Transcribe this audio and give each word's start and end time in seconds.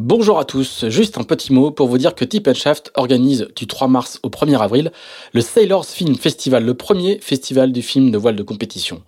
Bonjour 0.00 0.38
à 0.38 0.44
tous, 0.44 0.88
juste 0.90 1.18
un 1.18 1.24
petit 1.24 1.52
mot 1.52 1.72
pour 1.72 1.88
vous 1.88 1.98
dire 1.98 2.14
que 2.14 2.24
Tip 2.24 2.54
Shaft 2.54 2.92
organise 2.94 3.48
du 3.56 3.66
3 3.66 3.88
mars 3.88 4.20
au 4.22 4.28
1er 4.28 4.56
avril 4.56 4.92
le 5.32 5.40
Sailors 5.40 5.84
Film 5.84 6.14
Festival, 6.14 6.64
le 6.64 6.74
premier 6.74 7.18
festival 7.18 7.72
du 7.72 7.82
film 7.82 8.12
de 8.12 8.16
voile 8.16 8.36
de 8.36 8.44
compétition. 8.44 9.02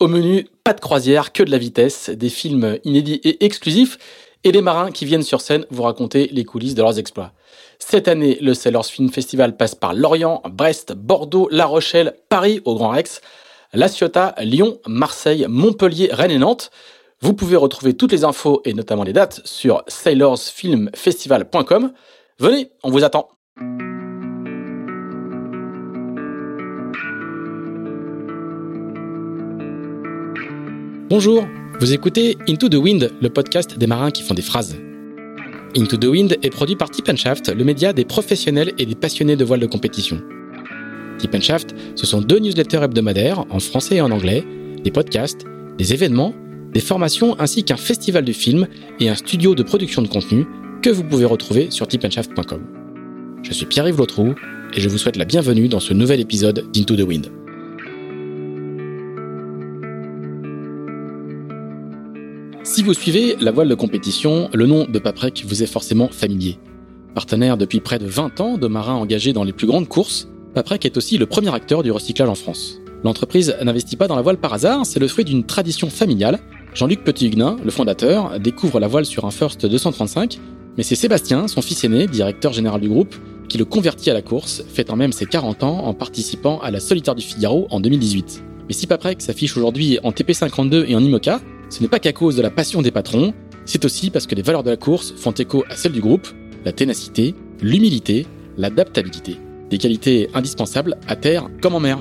Au 0.00 0.08
menu, 0.08 0.48
pas 0.64 0.72
de 0.72 0.80
croisière, 0.80 1.32
que 1.32 1.44
de 1.44 1.52
la 1.52 1.58
vitesse, 1.58 2.10
des 2.10 2.30
films 2.30 2.80
inédits 2.82 3.20
et 3.22 3.44
exclusifs, 3.44 3.96
et 4.42 4.50
des 4.50 4.60
marins 4.60 4.90
qui 4.90 5.04
viennent 5.04 5.22
sur 5.22 5.40
scène 5.40 5.66
vous 5.70 5.84
raconter 5.84 6.28
les 6.32 6.44
coulisses 6.44 6.74
de 6.74 6.82
leurs 6.82 6.98
exploits. 6.98 7.30
Cette 7.78 8.08
année, 8.08 8.36
le 8.40 8.54
Sailors 8.54 8.86
Film 8.86 9.10
Festival 9.10 9.56
passe 9.56 9.76
par 9.76 9.94
Lorient, 9.94 10.42
Brest, 10.50 10.94
Bordeaux, 10.94 11.46
La 11.52 11.66
Rochelle, 11.66 12.16
Paris 12.28 12.60
au 12.64 12.74
Grand 12.74 12.88
Rex, 12.88 13.20
La 13.72 13.86
Ciotat, 13.86 14.34
Lyon, 14.40 14.78
Marseille, 14.88 15.46
Montpellier, 15.48 16.08
Rennes 16.10 16.32
et 16.32 16.38
Nantes. 16.38 16.72
Vous 17.24 17.32
pouvez 17.32 17.56
retrouver 17.56 17.94
toutes 17.94 18.12
les 18.12 18.24
infos 18.24 18.60
et 18.66 18.74
notamment 18.74 19.02
les 19.02 19.14
dates 19.14 19.40
sur 19.46 19.82
sailorsfilmfestival.com. 19.88 21.92
Venez, 22.38 22.70
on 22.82 22.90
vous 22.90 23.02
attend. 23.02 23.30
Bonjour, 31.08 31.46
vous 31.80 31.94
écoutez 31.94 32.36
Into 32.46 32.68
the 32.68 32.74
Wind, 32.74 33.10
le 33.22 33.30
podcast 33.30 33.78
des 33.78 33.86
marins 33.86 34.10
qui 34.10 34.22
font 34.22 34.34
des 34.34 34.42
phrases. 34.42 34.76
Into 35.74 35.96
the 35.96 36.04
Wind 36.04 36.36
est 36.42 36.50
produit 36.50 36.76
par 36.76 36.90
Tip 36.90 37.10
Shaft, 37.16 37.48
le 37.48 37.64
média 37.64 37.94
des 37.94 38.04
professionnels 38.04 38.74
et 38.76 38.84
des 38.84 38.96
passionnés 38.96 39.36
de 39.36 39.46
voile 39.46 39.60
de 39.60 39.66
compétition. 39.66 40.20
Tip 41.16 41.34
ce 41.40 42.06
sont 42.06 42.20
deux 42.20 42.38
newsletters 42.38 42.82
hebdomadaires 42.82 43.46
en 43.48 43.60
français 43.60 43.94
et 43.94 44.02
en 44.02 44.10
anglais, 44.10 44.44
des 44.82 44.90
podcasts, 44.90 45.46
des 45.78 45.94
événements 45.94 46.34
des 46.74 46.80
formations 46.80 47.38
ainsi 47.38 47.64
qu'un 47.64 47.76
festival 47.76 48.24
de 48.24 48.32
film 48.32 48.66
et 48.98 49.08
un 49.08 49.14
studio 49.14 49.54
de 49.54 49.62
production 49.62 50.02
de 50.02 50.08
contenu 50.08 50.44
que 50.82 50.90
vous 50.90 51.04
pouvez 51.04 51.24
retrouver 51.24 51.70
sur 51.70 51.86
tipandshaft.com. 51.86 52.62
Je 53.42 53.52
suis 53.52 53.64
Pierre-Yves 53.64 53.96
Lotrou 53.96 54.34
et 54.74 54.80
je 54.80 54.88
vous 54.88 54.98
souhaite 54.98 55.16
la 55.16 55.24
bienvenue 55.24 55.68
dans 55.68 55.80
ce 55.80 55.94
nouvel 55.94 56.20
épisode 56.20 56.66
d'Into 56.72 56.96
the 56.96 57.06
Wind. 57.06 57.30
Si 62.64 62.82
vous 62.82 62.94
suivez 62.94 63.36
la 63.40 63.52
voile 63.52 63.68
de 63.68 63.74
compétition, 63.74 64.50
le 64.52 64.66
nom 64.66 64.84
de 64.84 64.98
Paprec 64.98 65.44
vous 65.46 65.62
est 65.62 65.66
forcément 65.66 66.08
familier. 66.08 66.58
Partenaire 67.14 67.56
depuis 67.56 67.78
près 67.78 68.00
de 68.00 68.06
20 68.06 68.40
ans 68.40 68.58
de 68.58 68.66
marins 68.66 68.94
engagés 68.94 69.32
dans 69.32 69.44
les 69.44 69.52
plus 69.52 69.68
grandes 69.68 69.88
courses, 69.88 70.28
Paprec 70.54 70.84
est 70.84 70.96
aussi 70.96 71.18
le 71.18 71.26
premier 71.26 71.54
acteur 71.54 71.84
du 71.84 71.92
recyclage 71.92 72.28
en 72.28 72.34
France. 72.34 72.80
L'entreprise 73.04 73.54
n'investit 73.62 73.96
pas 73.96 74.08
dans 74.08 74.16
la 74.16 74.22
voile 74.22 74.38
par 74.38 74.54
hasard, 74.54 74.86
c'est 74.86 74.98
le 74.98 75.06
fruit 75.06 75.24
d'une 75.24 75.44
tradition 75.44 75.88
familiale 75.90 76.40
Jean-Luc 76.74 77.04
Petit-Huguenin, 77.04 77.56
le 77.64 77.70
fondateur, 77.70 78.40
découvre 78.40 78.80
la 78.80 78.88
voile 78.88 79.06
sur 79.06 79.24
un 79.24 79.30
First 79.30 79.64
235, 79.64 80.40
mais 80.76 80.82
c'est 80.82 80.96
Sébastien, 80.96 81.46
son 81.46 81.62
fils 81.62 81.84
aîné, 81.84 82.08
directeur 82.08 82.52
général 82.52 82.80
du 82.80 82.88
groupe, 82.88 83.14
qui 83.48 83.58
le 83.58 83.64
convertit 83.64 84.10
à 84.10 84.14
la 84.14 84.22
course, 84.22 84.64
fêtant 84.66 84.96
même 84.96 85.12
ses 85.12 85.24
40 85.24 85.62
ans 85.62 85.84
en 85.84 85.94
participant 85.94 86.58
à 86.58 86.72
la 86.72 86.80
Solitaire 86.80 87.14
du 87.14 87.22
Figaro 87.22 87.68
en 87.70 87.78
2018. 87.78 88.42
Mais 88.66 88.74
si 88.74 88.88
Paprec 88.88 89.22
s'affiche 89.22 89.56
aujourd'hui 89.56 90.00
en 90.02 90.10
TP52 90.10 90.86
et 90.88 90.96
en 90.96 91.00
IMOCA, 91.00 91.40
ce 91.70 91.80
n'est 91.80 91.88
pas 91.88 92.00
qu'à 92.00 92.12
cause 92.12 92.34
de 92.34 92.42
la 92.42 92.50
passion 92.50 92.82
des 92.82 92.90
patrons, 92.90 93.32
c'est 93.66 93.84
aussi 93.84 94.10
parce 94.10 94.26
que 94.26 94.34
les 94.34 94.42
valeurs 94.42 94.64
de 94.64 94.70
la 94.70 94.76
course 94.76 95.14
font 95.16 95.30
écho 95.30 95.64
à 95.70 95.76
celles 95.76 95.92
du 95.92 96.00
groupe, 96.00 96.26
la 96.64 96.72
ténacité, 96.72 97.36
l'humilité, 97.62 98.26
l'adaptabilité. 98.56 99.36
Des 99.70 99.78
qualités 99.78 100.28
indispensables 100.34 100.96
à 101.06 101.14
terre 101.14 101.48
comme 101.62 101.76
en 101.76 101.80
mer. 101.80 102.00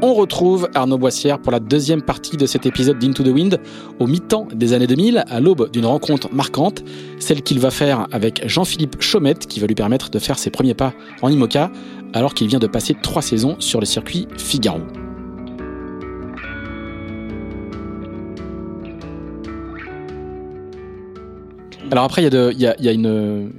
On 0.00 0.14
retrouve 0.14 0.68
Arnaud 0.74 0.96
Boissière 0.96 1.40
pour 1.40 1.50
la 1.50 1.58
deuxième 1.58 2.02
partie 2.02 2.36
de 2.36 2.46
cet 2.46 2.66
épisode 2.66 3.00
d'Into 3.00 3.24
the 3.24 3.28
Wind, 3.28 3.58
au 3.98 4.06
mi-temps 4.06 4.46
des 4.54 4.72
années 4.72 4.86
2000, 4.86 5.24
à 5.28 5.40
l'aube 5.40 5.72
d'une 5.72 5.86
rencontre 5.86 6.32
marquante, 6.32 6.84
celle 7.18 7.42
qu'il 7.42 7.58
va 7.58 7.72
faire 7.72 8.06
avec 8.12 8.46
Jean-Philippe 8.46 9.02
Chaumette, 9.02 9.48
qui 9.48 9.58
va 9.58 9.66
lui 9.66 9.74
permettre 9.74 10.08
de 10.10 10.20
faire 10.20 10.38
ses 10.38 10.50
premiers 10.50 10.74
pas 10.74 10.92
en 11.20 11.28
IMOCA, 11.28 11.72
alors 12.12 12.34
qu'il 12.34 12.46
vient 12.46 12.60
de 12.60 12.68
passer 12.68 12.94
trois 12.94 13.22
saisons 13.22 13.56
sur 13.58 13.80
le 13.80 13.86
circuit 13.86 14.28
Figaro. 14.36 14.82
Alors 21.90 22.04
après, 22.04 22.22
il 22.22 22.60
y, 22.60 22.88
a, 22.88 22.92
une, 22.92 23.50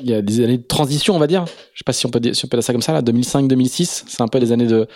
il 0.00 0.08
y 0.08 0.14
a 0.14 0.22
des 0.22 0.44
années 0.44 0.58
de 0.58 0.66
transition, 0.66 1.14
on 1.14 1.18
va 1.18 1.26
dire. 1.26 1.44
Je 1.72 1.78
sais 1.78 1.84
pas 1.84 1.92
si 1.92 2.06
on 2.06 2.10
peut, 2.10 2.20
dire 2.20 2.34
ça 2.34 2.72
comme 2.72 2.82
ça, 2.82 2.92
là, 2.92 3.02
2005-2006. 3.02 4.04
C'est 4.06 4.20
un 4.20 4.28
peu 4.28 4.40
des 4.40 4.52
années 4.52 4.66
de, 4.66 4.86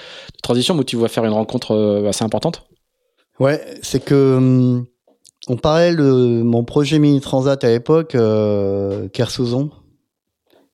transition 0.42 0.76
où 0.76 0.84
tu 0.84 0.96
vas 0.96 1.08
faire 1.08 1.24
une 1.24 1.32
rencontre 1.32 1.72
euh, 1.72 2.08
assez 2.08 2.24
importante. 2.24 2.64
Ouais, 3.40 3.60
c'est 3.82 4.04
que 4.04 4.36
hum, 4.36 4.86
on 5.48 5.56
parlait 5.56 5.94
de 5.94 6.42
mon 6.42 6.64
projet 6.64 6.98
mini 6.98 7.20
transat 7.20 7.62
à 7.64 7.68
l'époque, 7.68 8.14
euh, 8.14 9.08
Kersozon 9.08 9.70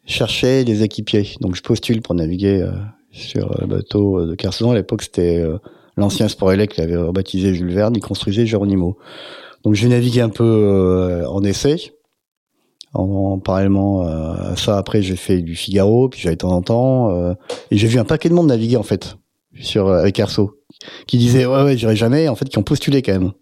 cherchait 0.04 0.64
des 0.64 0.82
équipiers. 0.82 1.34
Donc 1.40 1.54
je 1.54 1.62
postule 1.62 2.02
pour 2.02 2.14
naviguer 2.14 2.60
euh, 2.62 2.72
sur 3.10 3.54
le 3.60 3.66
bateau 3.66 4.26
de 4.26 4.34
Kersozon. 4.34 4.72
À 4.72 4.74
l'époque, 4.74 5.02
c'était 5.02 5.38
euh, 5.38 5.58
l'ancien 5.96 6.28
Sport 6.28 6.52
Elec 6.52 6.72
qui 6.74 6.80
avait 6.82 6.96
rebaptisé 6.96 7.54
Jules 7.54 7.72
Verne, 7.72 7.94
il 7.96 8.00
construisait 8.00 8.46
Geronimo. 8.46 8.98
Donc 9.64 9.74
j'ai 9.74 9.88
navigué 9.88 10.20
un 10.20 10.28
peu 10.28 11.24
en 11.28 11.42
essai 11.42 11.92
en, 12.98 13.38
parallèlement 13.38 14.06
euh, 14.06 14.52
à 14.52 14.56
ça, 14.56 14.76
après, 14.76 15.02
j'ai 15.02 15.16
fait 15.16 15.40
du 15.40 15.54
Figaro, 15.54 16.08
puis 16.08 16.20
j'allais 16.20 16.36
de 16.36 16.40
temps 16.40 16.52
en 16.52 16.62
temps, 16.62 17.10
euh, 17.10 17.34
et 17.70 17.76
j'ai 17.76 17.86
vu 17.86 17.98
un 17.98 18.04
paquet 18.04 18.28
de 18.28 18.34
monde 18.34 18.48
naviguer 18.48 18.76
en 18.76 18.82
fait 18.82 19.16
sur 19.60 19.86
euh, 19.86 20.00
avec 20.00 20.18
Erso, 20.18 20.58
qui 21.06 21.18
disaient 21.18 21.46
ouais 21.46 21.62
ouais 21.62 21.76
j'irai 21.76 21.96
jamais, 21.96 22.28
en 22.28 22.34
fait, 22.34 22.46
qui 22.46 22.58
ont 22.58 22.62
postulé 22.62 23.02
quand 23.02 23.12
même. 23.12 23.32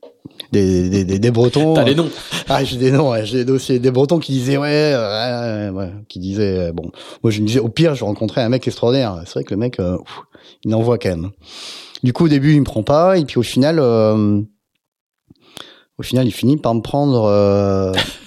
Des, 0.52 0.88
des, 0.88 1.04
des, 1.04 1.18
des 1.18 1.30
Bretons. 1.30 1.74
T'as 1.74 1.84
les 1.84 1.94
noms. 1.94 2.10
Ah, 2.48 2.62
j'ai 2.62 2.76
des 2.76 2.90
noms, 2.90 3.12
j'ai 3.24 3.38
des 3.38 3.44
dossiers. 3.44 3.78
Des 3.78 3.90
Bretons 3.90 4.18
qui 4.18 4.32
disaient, 4.32 4.56
ouais, 4.58 4.94
ouais, 4.94 5.70
ouais, 5.70 5.92
qui 6.08 6.18
disaient, 6.18 6.72
bon. 6.72 6.90
Moi, 7.22 7.30
je 7.30 7.40
me 7.40 7.46
disais, 7.46 7.60
au 7.60 7.68
pire, 7.68 7.94
je 7.94 8.04
rencontrais 8.04 8.42
un 8.42 8.48
mec 8.48 8.66
extraordinaire. 8.66 9.22
C'est 9.24 9.34
vrai 9.34 9.44
que 9.44 9.54
le 9.54 9.58
mec, 9.58 9.78
il 10.64 10.74
envoie 10.74 10.98
quand 10.98 11.08
même. 11.08 11.30
Du 12.02 12.12
coup, 12.12 12.26
au 12.26 12.28
début, 12.28 12.52
il 12.54 12.60
me 12.60 12.64
prend 12.64 12.82
pas, 12.82 13.18
et 13.18 13.24
puis 13.24 13.38
au 13.38 13.42
final, 13.42 13.80
au 13.80 14.44
final, 16.02 16.26
il 16.26 16.32
finit 16.32 16.56
par 16.58 16.74
me 16.74 16.82
prendre, 16.82 17.92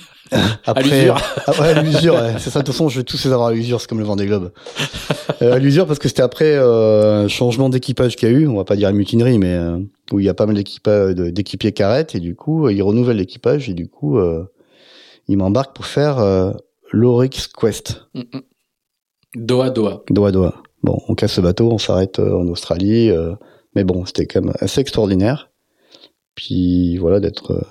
Après, 0.66 0.92
à 0.92 0.96
l'usure. 0.96 1.22
Ah 1.48 1.52
ouais, 1.60 1.68
à 1.70 1.82
l'usure, 1.82 2.20
c'est 2.38 2.50
ça. 2.50 2.60
De 2.60 2.66
toute 2.66 2.74
façon, 2.74 2.90
je 2.90 3.00
vais 3.00 3.04
tous 3.04 3.24
les 3.26 3.32
avoir 3.32 3.50
à 3.50 3.54
l'usure, 3.54 3.82
c'est 3.82 3.88
comme 3.88 4.00
le 4.00 4.06
vent 4.06 4.16
des 4.16 4.26
globes. 4.26 4.52
Euh, 5.42 5.54
à 5.54 5.60
l'usure 5.60 5.88
parce 5.88 6.00
que 6.00 6.10
c'était 6.10 6.24
après 6.24 6.56
euh, 6.56 7.24
un 7.24 7.28
changement 7.30 7.70
d'équipage 7.70 8.18
qu'il 8.18 8.30
y 8.30 8.32
a 8.32 8.36
eu. 8.36 8.48
On 8.48 8.58
va 8.58 8.66
pas 8.66 8.76
dire 8.76 8.92
mutinerie, 8.92 9.38
mais 9.38 9.54
euh, 9.54 9.78
où 10.12 10.20
il 10.20 10.26
y 10.26 10.30
a 10.30 10.34
pas 10.34 10.46
mal 10.46 10.56
d'équipiers 10.56 11.72
qui 11.72 11.84
arrêtent 11.84 12.14
et 12.16 12.20
du 12.20 12.36
coup, 12.36 12.68
ils 12.68 12.82
renouvellent 12.82 13.18
l'équipage 13.18 13.70
et 13.70 13.74
du 13.74 13.88
coup, 13.88 14.20
ils 15.28 15.38
m'embarquent 15.38 15.76
pour 15.76 15.86
faire 15.86 16.18
l'Orix 16.92 17.48
Quest. 17.58 18.08
Mm, 18.16 18.20
mm. 18.20 18.42
Doha, 19.36 19.70
Doha. 19.70 20.02
Doha, 20.10 20.32
Doha. 20.32 20.56
Bon, 20.84 20.98
on 21.08 21.16
casse 21.16 21.38
le 21.38 21.44
bateau, 21.44 21.72
on 21.72 21.78
s'arrête 21.78 22.20
en 22.20 22.48
Australie, 22.48 23.12
mais 23.76 23.86
bon, 23.86 24.06
c'était 24.06 24.26
quand 24.26 24.42
même 24.42 24.54
assez 24.60 24.82
extraordinaire. 24.82 25.52
Puis 26.36 26.98
voilà, 26.98 27.20
d'être 27.20 27.66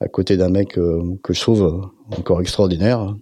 à 0.00 0.08
côté 0.08 0.36
d'un 0.36 0.48
mec 0.48 0.78
euh, 0.78 1.02
que 1.22 1.32
je 1.32 1.40
trouve 1.40 1.90
encore 2.16 2.40
extraordinaire. 2.40 3.14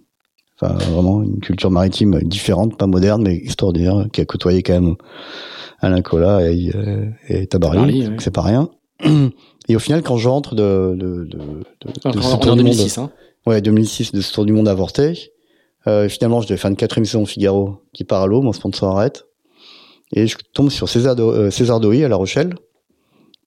Enfin, 0.59 0.75
vraiment 0.91 1.23
une 1.23 1.39
culture 1.39 1.71
maritime 1.71 2.19
différente, 2.21 2.77
pas 2.77 2.87
moderne, 2.87 3.23
mais 3.23 3.35
extraordinaire, 3.35 4.05
qui 4.13 4.21
a 4.21 4.25
côtoyé 4.25 4.61
quand 4.61 4.73
même 4.73 4.95
Alain 5.79 6.01
Colas 6.01 6.41
et, 6.41 6.71
euh, 6.75 7.09
et 7.27 7.47
Tabarly, 7.47 8.11
c'est 8.19 8.33
pas 8.33 8.41
rien. 8.41 8.69
Et 9.69 9.75
au 9.75 9.79
final, 9.79 10.03
quand 10.03 10.17
je 10.17 10.29
rentre 10.29 10.55
de, 10.55 10.93
de, 10.95 11.25
de, 11.25 11.37
de, 12.11 12.21
ce 12.21 12.37
tour 12.37 12.55
2006, 12.55 12.97
monde, 12.97 13.09
hein. 13.09 13.49
ouais, 13.49 13.61
2006, 13.61 14.11
de 14.11 14.21
ce 14.21 14.33
tour 14.33 14.45
du 14.45 14.53
monde 14.53 14.67
avorté, 14.67 15.31
euh, 15.87 16.07
finalement, 16.07 16.41
je 16.41 16.47
devais 16.47 16.57
faire 16.57 16.69
une 16.69 16.77
quatrième 16.77 17.05
saison 17.05 17.25
Figaro 17.25 17.77
qui 17.93 18.03
part 18.03 18.21
à 18.21 18.27
l'eau, 18.27 18.41
mon 18.41 18.53
sponsor 18.53 18.97
arrête. 18.97 19.25
Et 20.15 20.27
je 20.27 20.37
tombe 20.53 20.69
sur 20.69 20.87
César, 20.89 21.15
Do 21.15 21.49
César 21.49 21.79
Doy 21.79 22.03
à 22.03 22.07
La 22.07 22.15
Rochelle, 22.15 22.55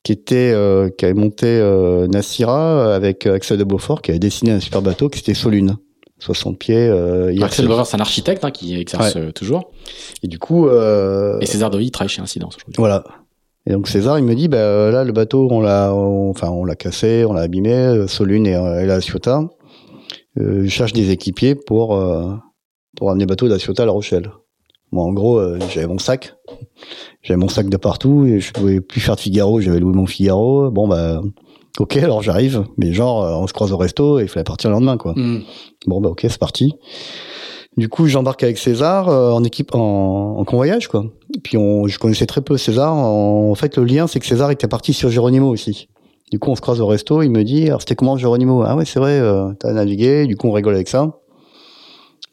qui 0.06 0.12
était 0.12 0.53
euh, 0.55 0.89
qui 0.89 1.05
avait 1.05 1.15
monté 1.15 1.47
euh, 1.49 2.06
Nassira 2.06 2.94
avec 2.94 3.26
Axel 3.26 3.58
de 3.58 3.64
Beaufort, 3.64 4.03
qui 4.03 4.12
avait 4.12 4.20
dessiné 4.20 4.53
un 4.53 4.61
super 4.61 4.81
bateau 4.81 5.08
qui 5.08 5.19
était 5.19 5.35
Solune. 5.35 5.79
60 6.20 6.56
pieds. 6.61 6.76
Euh, 6.76 7.35
Axel 7.43 7.64
de 7.64 7.69
Beaufort, 7.69 7.88
c'est 7.88 7.97
un 7.97 8.00
architecte 8.00 8.44
hein, 8.44 8.53
qui 8.53 8.79
exerce 8.79 9.17
euh, 9.17 9.32
toujours. 9.32 9.73
Et 10.23 10.29
du 10.29 10.38
coup. 10.38 10.69
Euh, 10.69 11.41
et 11.41 11.47
César 11.47 11.70
Doy 11.70 11.91
travaille 11.91 12.08
chez 12.08 12.23
Incidence. 12.23 12.56
Voilà. 12.79 13.03
Et 13.67 13.73
donc 13.73 13.88
César, 13.88 14.17
il 14.17 14.25
me 14.25 14.37
dit, 14.37 14.47
bah 14.47 14.93
là, 14.93 15.03
le 15.03 15.11
bateau, 15.11 15.49
on 15.50 15.61
l'a, 15.61 15.93
enfin, 15.93 16.50
on 16.50 16.64
l'a 16.64 16.76
cassé, 16.76 17.25
on 17.29 17.32
l'a 17.32 17.41
abîmé, 17.41 18.06
Solune 18.06 18.47
et, 18.47 18.52
et 18.52 18.87
la 18.87 19.00
Ciotat. 19.00 19.49
je 20.37 20.69
cherche 20.69 20.93
des 20.93 21.11
équipiers 21.11 21.56
pour 21.56 22.00
pour 22.97 23.11
amener 23.11 23.25
le 23.25 23.29
bateau 23.29 23.49
d'Aciota 23.49 23.82
à 23.82 23.87
La 23.87 23.93
Rochelle. 23.93 24.31
Moi, 24.96 25.04
en 25.04 25.12
gros, 25.12 25.43
j'avais 25.69 25.87
mon 25.87 25.98
sac. 25.98 26.34
J'avais 27.22 27.37
mon 27.37 27.48
sac 27.48 27.69
de 27.69 27.76
partout 27.76 28.25
et 28.25 28.40
je 28.40 28.50
pouvais 28.50 28.81
plus 28.81 29.00
faire 29.00 29.16
de 29.16 29.20
Figaro. 29.20 29.60
J'avais 29.60 29.78
loué 29.78 29.93
mon 29.93 30.06
Figaro. 30.06 30.70
Bon 30.70 30.88
bah 30.88 31.20
ok, 31.78 31.98
alors 31.98 32.22
j'arrive. 32.22 32.64
Mais 32.78 32.94
genre, 32.94 33.22
euh, 33.22 33.34
on 33.34 33.46
se 33.46 33.52
croise 33.52 33.72
au 33.72 33.76
resto 33.76 34.19
et 34.19 34.22
il 34.22 34.28
fallait 34.28 34.44
partir 34.44 34.70
le 34.70 34.75
lendemain 34.75 34.96
quoi. 34.96 35.12
Mm. 35.14 35.43
Bon 35.87 36.00
bah 36.00 36.08
ok, 36.08 36.20
c'est 36.22 36.38
parti. 36.38 36.72
Du 37.76 37.90
coup, 37.90 38.06
j'embarque 38.06 38.43
avec 38.43 38.56
César 38.56 39.10
euh, 39.10 39.32
en 39.32 39.44
équipe 39.44 39.75
en, 39.75 40.37
en, 40.38 40.44
convoyage 40.44 40.88
quoi. 40.88 41.04
Et 41.37 41.40
puis 41.40 41.58
on, 41.58 41.87
je 41.88 41.99
connaissais 41.99 42.25
très 42.25 42.40
peu 42.40 42.56
César. 42.56 42.94
En, 42.94 43.54
fait, 43.54 43.76
le 43.76 43.84
lien 43.84 44.06
c'est 44.06 44.19
que 44.19 44.26
César 44.26 44.50
était 44.50 44.69
parti 44.69 44.94
sur 44.94 45.10
Geronimo 45.10 45.50
aussi. 45.50 45.88
Du 46.32 46.38
coup, 46.38 46.50
on 46.50 46.56
se 46.56 46.62
croise 46.62 46.81
au 46.81 46.87
resto. 46.87 47.22
Il 47.22 47.31
me 47.31 47.44
dit, 47.44 47.66
alors 47.66 47.82
c'était 47.82 47.94
comment 47.94 48.16
Geronimo? 48.16 48.62
Ah 48.62 48.75
ouais, 48.76 48.84
c'est 48.84 48.99
vrai, 48.99 49.20
euh, 49.20 49.52
t'as 49.60 49.72
navigué. 49.72 50.26
Du 50.26 50.37
coup, 50.37 50.49
on 50.49 50.52
rigole 50.52 50.75
avec 50.75 50.88
ça. 50.88 51.20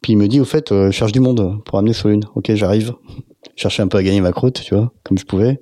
Puis 0.04 0.12
il 0.14 0.18
me 0.18 0.28
dit, 0.28 0.40
au 0.40 0.46
fait, 0.46 0.72
euh, 0.72 0.88
je 0.88 0.92
cherche 0.92 1.12
du 1.14 1.20
monde 1.22 1.58
pour 1.66 1.80
amener 1.80 1.94
Solune. 1.94 2.24
Ok, 2.36 2.54
j'arrive. 2.54 2.94
Chercher 3.56 3.82
un 3.82 3.88
peu 3.88 3.98
à 3.98 4.04
gagner 4.04 4.22
ma 4.22 4.32
croûte, 4.32 4.62
tu 4.64 4.76
vois, 4.76 4.92
comme 5.04 5.18
je 5.18 5.26
pouvais. 5.26 5.62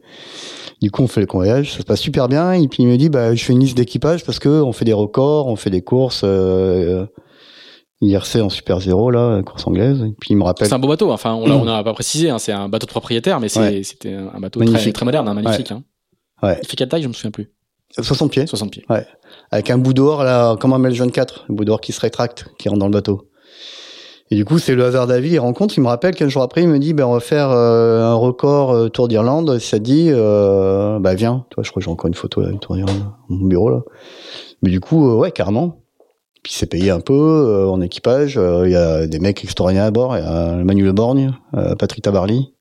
Du 0.82 0.92
coup, 0.92 1.04
on 1.04 1.08
fait 1.08 1.22
le 1.22 1.28
convoyage, 1.28 1.72
ça 1.74 1.78
se 1.80 1.84
passe 1.84 2.00
super 2.02 2.28
bien. 2.28 2.52
Et 2.54 2.68
puis 2.68 2.84
il 2.84 2.88
me 2.90 2.98
dit, 2.98 3.10
bah, 3.10 3.34
je 3.36 3.44
fais 3.44 3.54
une 3.54 3.60
liste 3.60 3.78
d'équipage 3.78 4.26
parce 4.26 4.40
que 4.40 4.50
on 4.50 4.72
fait 4.74 4.84
des 4.86 4.94
records, 4.94 5.48
on 5.48 5.56
fait 5.56 5.70
des 5.70 5.82
courses. 5.82 6.22
Euh, 6.26 7.06
IRC 8.02 8.38
en 8.42 8.50
Super 8.50 8.80
Zéro, 8.80 9.12
là, 9.12 9.44
course 9.44 9.68
anglaise. 9.68 10.02
Et 10.02 10.14
puis 10.20 10.32
il 10.32 10.36
me 10.38 10.44
rappelle. 10.44 10.68
C'est 10.68 10.74
un 10.74 10.80
beau 10.80 10.88
bateau. 10.88 11.12
Enfin, 11.12 11.36
on 11.36 11.46
l'a, 11.48 11.56
on 11.56 11.68
a 11.68 11.84
pas 11.84 11.94
précisé. 11.94 12.32
Hein, 12.32 12.40
c'est 12.40 12.52
un 12.52 12.68
bateau 12.68 12.88
de 12.88 12.92
propriétaire, 12.92 13.40
mais 13.40 13.48
c'est, 13.48 13.60
Ouais. 13.60 13.84
c'était 13.84 14.14
un 14.16 14.40
bateau 14.40 14.64
très, 14.66 14.92
très 14.92 15.06
moderne, 15.06 15.28
hein, 15.28 15.36
magnifique. 15.36 15.72
Hein. 15.72 15.84
Ouais. 16.42 16.58
Il 16.64 16.68
fait 16.68 16.76
quelle 16.76 16.90
taille 16.90 17.04
Je 17.04 17.08
me 17.08 17.14
souviens 17.14 17.30
plus. 17.30 17.52
60 18.00 18.32
pieds. 18.32 18.48
60 18.48 18.72
pieds. 18.72 18.86
avec 19.52 19.70
un 19.70 19.78
bout 19.78 19.94
d'or 19.94 20.24
là, 20.24 20.56
comme 20.56 20.74
un 20.74 20.80
Meljon 20.80 21.10
4, 21.10 21.46
un 21.50 21.54
bout 21.54 21.66
d'or 21.66 21.80
qui 21.82 21.92
se 21.92 22.00
rétracte, 22.00 22.46
qui 22.58 22.70
rentre 22.70 22.80
dans 22.80 22.88
le 22.88 22.94
bateau. 22.94 23.28
Et 24.34 24.36
du 24.36 24.46
coup, 24.46 24.60
c'est 24.60 24.76
le 24.76 24.86
hasard 24.86 25.08
vie. 25.08 25.32
Il 25.32 25.40
rencontre, 25.40 25.78
il 25.78 25.82
me 25.82 25.90
rappelle 25.90 26.16
qu'un 26.16 26.30
jour 26.30 26.42
après, 26.42 26.64
il 26.64 26.70
me 26.70 26.80
dit, 26.80 26.94
ben 26.94 27.06
on 27.06 27.12
va 27.12 27.20
faire 27.20 27.52
euh, 27.52 28.02
un 28.02 28.14
record 28.14 28.72
euh, 28.72 28.88
Tour 28.88 29.10
d'Irlande. 29.10 29.60
Ça 29.60 29.78
dit, 29.78 30.08
euh, 30.10 31.00
bah 31.00 31.16
viens. 31.16 31.46
Toi, 31.50 31.64
je 31.64 31.70
crois 31.70 31.82
que 31.82 31.86
j'ai 31.86 31.92
encore 31.92 32.08
une 32.08 32.14
photo 32.14 32.40
là, 32.40 32.50
du 32.50 32.58
Tour 32.58 32.78
d'Irlande, 32.78 33.12
mon 33.28 33.46
bureau 33.46 33.70
là. 33.70 33.82
Mais 34.64 34.70
du 34.70 34.80
coup, 34.80 35.10
euh, 35.10 35.16
ouais, 35.16 35.32
carrément. 35.32 35.82
Puis 36.44 36.54
c'est 36.54 36.66
payé 36.66 36.92
un 36.92 37.02
peu 37.02 37.68
en 37.70 37.82
équipage. 37.82 38.40
Il 38.66 38.72
y 38.72 38.76
a 38.76 39.06
des 39.06 39.20
mecs 39.20 39.44
extraordinaires 39.44 39.84
à 39.86 39.92
bord. 39.92 40.18
Il 40.18 40.24
y 40.24 40.28
a 40.28 40.56
Manuel 40.64 40.94
Borgne, 40.94 41.34
euh, 41.56 41.76
Patrick 41.76 42.04
Tabarly, 42.04 42.52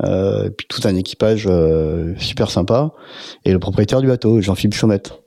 puis 0.00 0.66
tout 0.68 0.80
un 0.84 0.96
équipage 0.96 1.48
super 2.18 2.50
sympa. 2.50 2.90
Et 3.44 3.52
le 3.52 3.60
propriétaire 3.60 4.00
du 4.00 4.08
bateau, 4.08 4.40
Jean-Philippe 4.40 4.74
Chaumette. 4.74 5.21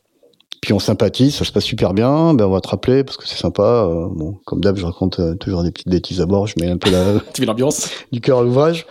Puis 0.62 0.74
on 0.74 0.80
sympathise, 0.80 1.36
ça 1.36 1.46
se 1.46 1.52
passe 1.52 1.63
super 1.63 1.94
bien. 1.94 2.34
Ben 2.34 2.46
on 2.46 2.52
va 2.52 2.62
te 2.62 2.68
rappeler 2.68 3.04
parce 3.04 3.18
que 3.18 3.28
c'est 3.28 3.38
sympa. 3.38 3.63
Euh, 3.63 4.07
bon, 4.10 4.40
comme 4.46 4.62
d'hab, 4.62 4.75
je 4.78 4.86
raconte 4.86 5.19
euh, 5.19 5.36
toujours 5.36 5.63
des 5.63 5.72
petites 5.72 5.90
bêtises 5.90 6.22
à 6.22 6.25
bord. 6.25 6.48
Je 6.48 6.56
mets 6.60 6.69
un 6.69 6.78
peu 6.78 6.90
la, 6.92 7.19
Tu 7.34 7.42
vis 7.42 7.48
l'ambiance 7.48 7.90
du 8.12 8.22
cœur 8.22 8.40
à 8.40 8.44
l'ouvrage. 8.44 8.86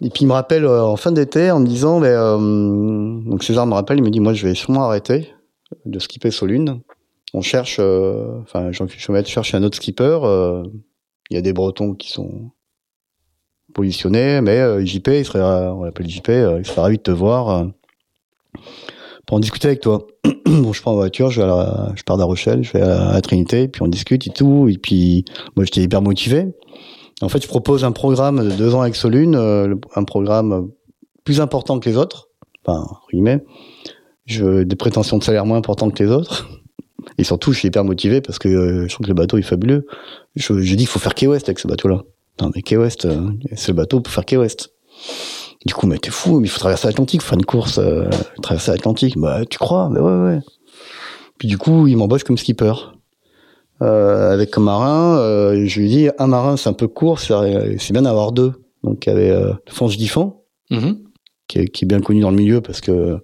Et 0.00 0.10
puis 0.10 0.22
il 0.22 0.26
me 0.26 0.32
rappelle 0.32 0.64
euh, 0.64 0.84
en 0.84 0.96
fin 0.96 1.12
d'été 1.12 1.50
en 1.50 1.60
me 1.60 1.66
disant, 1.66 2.00
ben, 2.00 2.08
euh, 2.08 3.20
donc 3.28 3.44
César 3.44 3.66
me 3.66 3.74
rappelle, 3.74 3.98
il 3.98 4.04
me 4.04 4.10
dit, 4.10 4.20
moi 4.20 4.34
je 4.34 4.46
vais 4.46 4.54
sûrement 4.54 4.84
arrêter 4.84 5.32
de 5.84 5.98
skipper 5.98 6.30
Solune. 6.30 6.80
On 7.34 7.40
cherche, 7.40 7.78
enfin 7.78 8.72
Jean-Philippe 8.72 9.00
Chaumette 9.00 9.26
cherche 9.26 9.54
un 9.54 9.62
autre 9.62 9.76
skipper. 9.76 10.18
Il 11.30 11.34
y 11.34 11.38
a 11.38 11.40
des 11.40 11.54
Bretons 11.54 11.94
qui 11.94 12.12
sont 12.12 12.50
positionnés, 13.72 14.42
mais 14.42 14.84
JP, 14.84 15.08
il 15.08 15.24
serait, 15.24 15.40
on 15.40 15.84
l'appelle 15.84 16.10
JP, 16.10 16.28
il 16.28 16.66
serait 16.66 16.82
ravi 16.82 16.98
de 16.98 17.02
te 17.02 17.10
voir 17.10 17.68
pour 19.26 19.36
en 19.36 19.40
discuter 19.40 19.68
avec 19.68 19.80
toi. 19.80 20.06
bon, 20.46 20.72
je 20.72 20.82
prends 20.82 20.92
ma 20.92 20.98
voiture, 20.98 21.30
je, 21.30 21.40
vais 21.40 21.44
à 21.44 21.48
la- 21.48 21.92
je 21.94 22.02
pars 22.02 22.18
Rochelle, 22.18 22.62
je 22.62 22.72
vais 22.72 22.82
à 22.82 23.12
la, 23.12 23.20
Trinité, 23.20 23.68
puis 23.68 23.82
on 23.82 23.88
discute 23.88 24.26
et 24.26 24.30
tout. 24.30 24.68
Et 24.68 24.78
puis 24.78 25.24
moi 25.56 25.64
j'étais 25.64 25.82
hyper 25.82 26.02
motivé. 26.02 26.46
En 27.20 27.28
fait, 27.28 27.42
je 27.42 27.48
propose 27.48 27.84
un 27.84 27.92
programme 27.92 28.44
de 28.44 28.54
deux 28.54 28.74
ans 28.74 28.80
avec 28.80 28.96
Solune, 28.96 29.36
euh, 29.36 29.74
un 29.94 30.04
programme 30.04 30.70
plus 31.24 31.40
important 31.40 31.78
que 31.78 31.88
les 31.88 31.96
autres, 31.96 32.28
enfin, 32.66 32.84
guillemets. 33.12 33.44
Je, 34.26 34.62
des 34.62 34.76
prétentions 34.76 35.18
de 35.18 35.24
salaire 35.24 35.46
moins 35.46 35.58
importantes 35.58 35.94
que 35.94 36.02
les 36.02 36.10
autres. 36.10 36.48
Et 37.18 37.24
surtout, 37.24 37.52
je 37.52 37.58
suis 37.58 37.68
hyper 37.68 37.84
motivé 37.84 38.20
parce 38.20 38.38
que 38.38 38.48
euh, 38.48 38.88
je 38.88 38.94
trouve 38.94 39.04
que 39.04 39.10
le 39.10 39.14
bateau 39.14 39.36
est 39.36 39.42
fabuleux. 39.42 39.86
Je, 40.36 40.60
je 40.60 40.74
dis 40.74 40.84
qu'il 40.84 40.86
faut 40.86 41.00
faire 41.00 41.14
Key 41.14 41.26
West 41.26 41.48
avec 41.48 41.58
ce 41.58 41.68
bateau-là. 41.68 42.02
Non, 42.40 42.50
mais 42.54 42.62
Key 42.62 42.76
West, 42.76 43.04
euh, 43.04 43.30
c'est 43.54 43.68
le 43.68 43.76
bateau 43.76 44.00
pour 44.00 44.12
faire 44.12 44.24
Key 44.24 44.36
West. 44.36 44.72
Du 45.66 45.74
coup, 45.74 45.86
mais 45.86 45.98
t'es 45.98 46.10
fou, 46.10 46.40
mais 46.40 46.46
il 46.48 46.50
faut 46.50 46.58
traverser 46.58 46.88
l'Atlantique, 46.88 47.22
faut 47.22 47.28
faire 47.28 47.38
une 47.38 47.44
course, 47.44 47.78
euh, 47.78 48.08
traverser 48.42 48.72
l'Atlantique. 48.72 49.16
Bah, 49.16 49.44
tu 49.48 49.58
crois? 49.58 49.88
Bah 49.92 50.00
ouais, 50.00 50.24
ouais. 50.34 50.40
Puis 51.38 51.46
du 51.48 51.56
coup, 51.58 51.86
il 51.86 51.96
m'embauche 51.96 52.24
comme 52.24 52.36
skipper. 52.38 52.72
Euh, 53.80 54.32
avec 54.32 54.50
comme 54.50 54.64
marin, 54.64 55.16
euh, 55.18 55.64
je 55.66 55.80
lui 55.80 55.88
dis, 55.88 56.08
un 56.18 56.26
marin, 56.26 56.56
c'est 56.56 56.68
un 56.68 56.72
peu 56.72 56.88
court, 56.88 57.18
c'est 57.20 57.90
bien 57.92 58.02
d'avoir 58.02 58.32
deux. 58.32 58.52
Donc, 58.84 59.06
il 59.06 59.10
y 59.10 59.12
avait 59.12 59.30
euh, 59.30 59.52
Fonge 59.68 59.96
Diffon, 59.96 60.34
Mhm. 60.70 60.98
qui 61.48 61.58
est, 61.60 61.68
qui 61.68 61.84
est 61.84 61.88
bien 61.88 62.00
connu 62.00 62.20
dans 62.20 62.30
le 62.30 62.36
milieu 62.36 62.60
parce 62.60 62.80
que 62.80 63.18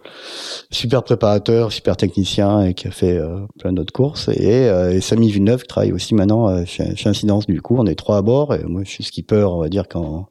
super 0.70 1.02
préparateur, 1.02 1.73
super 1.73 1.96
technicien 1.96 2.62
et 2.62 2.75
qui 2.75 2.87
a 2.87 2.91
fait 2.91 3.17
euh, 3.17 3.41
plein 3.58 3.73
d'autres 3.73 3.93
courses. 3.93 4.29
Et, 4.29 4.69
euh, 4.69 4.93
et 4.93 5.00
Samy 5.00 5.31
Villeneuve 5.31 5.62
qui 5.62 5.69
travaille 5.69 5.93
aussi 5.93 6.14
maintenant 6.14 6.64
chez, 6.67 6.94
chez 6.94 7.08
Incidence. 7.08 7.46
Du 7.46 7.61
coup, 7.62 7.76
on 7.79 7.87
est 7.87 7.94
trois 7.94 8.19
à 8.19 8.23
bord 8.23 8.55
et 8.55 8.62
moi 8.64 8.82
je 8.84 8.91
suis 8.91 9.05
skipper, 9.05 9.44
on 9.49 9.58
va 9.61 9.69
dire 9.69 9.84
quand. 9.88 10.26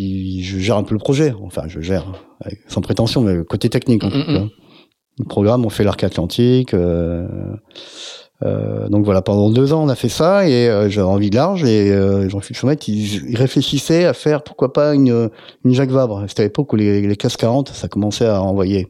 Puis 0.00 0.42
je 0.42 0.58
gère 0.58 0.76
un 0.78 0.82
peu 0.82 0.94
le 0.94 0.98
projet. 0.98 1.34
Enfin, 1.44 1.62
je 1.66 1.80
gère 1.80 2.06
avec- 2.40 2.60
sans 2.68 2.80
prétention, 2.80 3.20
mais 3.20 3.44
côté 3.44 3.68
technique. 3.68 4.02
en 4.02 4.08
Mm, 4.08 4.10
fait, 4.12 4.18
mm, 4.32 4.36
vois. 4.38 4.48
Le 5.18 5.24
programme, 5.26 5.66
on 5.66 5.68
fait 5.68 5.84
l'arc 5.84 6.02
atlantique. 6.02 6.72
euh, 6.72 7.26
euh, 8.42 8.88
donc 8.88 9.04
voilà, 9.04 9.20
pendant 9.20 9.50
deux 9.50 9.74
ans, 9.74 9.84
on 9.84 9.88
a 9.90 9.94
fait 9.94 10.08
ça 10.08 10.48
et 10.48 10.66
euh, 10.68 10.88
j'avais 10.88 11.06
envie 11.06 11.28
de 11.28 11.36
large 11.36 11.62
et 11.64 11.92
euh, 11.92 12.26
Jean-Philippe 12.30 12.56
Chaumette, 12.56 12.88
il, 12.88 13.28
il 13.30 13.36
réfléchissait 13.36 14.06
à 14.06 14.14
faire 14.14 14.42
pourquoi 14.42 14.72
pas 14.72 14.94
une, 14.94 15.28
une 15.66 15.74
Jacques 15.74 15.90
Vabre. 15.90 16.24
C'était 16.26 16.44
à 16.44 16.46
l'époque 16.46 16.72
où 16.72 16.76
les, 16.76 17.02
les 17.06 17.16
CAS 17.16 17.36
40, 17.36 17.68
ça 17.68 17.88
commençait 17.88 18.24
à 18.26 18.40
envoyer. 18.42 18.86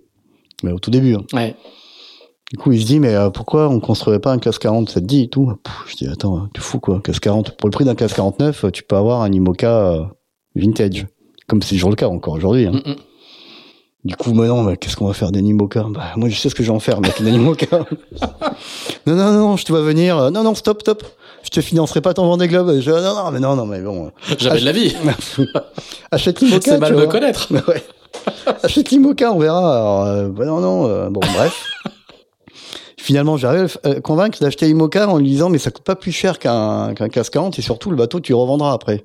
Mais 0.63 0.71
au 0.71 0.79
tout 0.79 0.93
début. 0.93 1.15
hein. 1.17 1.25
Ouais. 1.33 1.57
Du 2.53 2.59
coup, 2.59 2.71
il 2.71 2.81
se 2.81 2.87
dit, 2.87 3.01
mais 3.01 3.15
euh, 3.15 3.31
pourquoi 3.31 3.69
on 3.69 3.81
construirait 3.81 4.21
pas 4.21 4.31
un 4.33 4.39
CAS 4.39 4.59
40 4.61 4.89
Ça 4.91 5.01
te 5.01 5.07
dit 5.07 5.23
et 5.23 5.29
tout 5.29 5.53
Pouf, 5.65 5.87
Je 5.89 5.97
dis, 5.97 6.07
attends, 6.07 6.47
tu 6.55 6.61
fous 6.61 6.79
quoi 6.79 7.01
CAS 7.03 7.19
40 7.19 7.57
Pour 7.57 7.69
le 7.69 7.73
prix 7.73 7.85
d'un 7.85 7.97
CAS 7.97 8.13
49, 8.15 8.67
tu 8.73 8.85
peux 8.85 8.97
avoir 8.97 9.23
un 9.23 9.33
IMOCA 9.33 9.69
euh, 9.93 10.03
vintage. 10.55 11.07
Comme 11.47 11.63
c'est 11.63 11.75
toujours 11.75 11.91
le 11.91 11.97
cas 11.97 12.09
encore 12.09 12.35
aujourd'hui. 12.35 12.67
hein. 12.67 12.73
Mm, 12.73 12.91
mm. 12.91 12.97
Du 14.03 14.17
coup, 14.17 14.33
mais 14.33 14.47
non, 14.49 14.63
mais 14.63 14.79
qu'est-ce 14.79 14.97
qu'on 14.97 15.07
va 15.09 15.13
faire 15.13 15.31
des 15.31 15.43
Nimoca 15.43 15.85
Bah, 15.91 16.13
moi, 16.17 16.31
je 16.31 16.37
sais 16.39 16.49
ce 16.49 16.55
que 16.55 16.63
je 16.63 16.69
vais 16.71 16.75
en 16.75 16.81
faire, 16.81 17.03
mec, 17.03 17.23
des 17.23 17.31
Nimoca. 17.33 17.81
non, 19.07 19.15
non, 19.15 19.33
non, 19.33 19.57
je 19.59 19.65
te 19.67 19.73
vois 19.73 19.83
venir. 19.83 20.31
Non, 20.31 20.43
non, 20.43 20.55
stop, 20.55 20.81
stop. 20.81 21.05
Je 21.43 21.51
te 21.51 21.61
financerai 21.61 22.01
pas 22.01 22.15
ton 22.15 22.27
Vendée 22.27 22.49
Globe. 22.49 22.81
Je, 22.81 22.91
non, 22.91 23.15
non, 23.15 23.31
mais 23.31 23.41
non, 23.41 23.57
non, 23.57 23.67
mais 23.67 23.81
bon. 23.83 24.11
J'avais 24.39 24.61
de 24.61 24.65
la 24.65 24.73
vie. 24.73 24.97
Achète 26.11 26.41
l'Imoca. 26.41 26.71
C'est 26.71 26.79
mal 26.79 26.95
vois. 26.95 27.09
connaître. 27.09 27.49
ouais. 27.69 27.83
Achète 28.63 28.91
l'Imoca, 28.91 29.33
on 29.33 29.39
verra. 29.39 29.77
Alors, 29.77 30.03
euh, 30.05 30.29
bah 30.29 30.47
non, 30.47 30.61
non, 30.61 30.87
euh, 30.87 31.11
bon, 31.11 31.21
bref. 31.21 31.65
Finalement, 32.97 33.37
j'arrive 33.37 33.77
à 33.83 33.89
le 33.91 33.97
euh, 33.97 34.01
convaincre 34.01 34.39
d'acheter 34.41 34.67
l'Imoca 34.67 35.09
en 35.09 35.19
lui 35.19 35.29
disant, 35.29 35.51
mais 35.51 35.59
ça 35.59 35.71
coûte 35.71 35.85
pas 35.85 35.97
plus 35.97 36.13
cher 36.13 36.39
qu'un 36.39 36.95
qu'un 36.95 37.09
CAS 37.09 37.29
40 37.31 37.59
et 37.59 37.63
surtout, 37.63 37.91
le 37.91 37.97
bateau, 37.97 38.21
tu 38.21 38.33
le 38.33 38.37
revendras 38.37 38.73
après. 38.73 39.05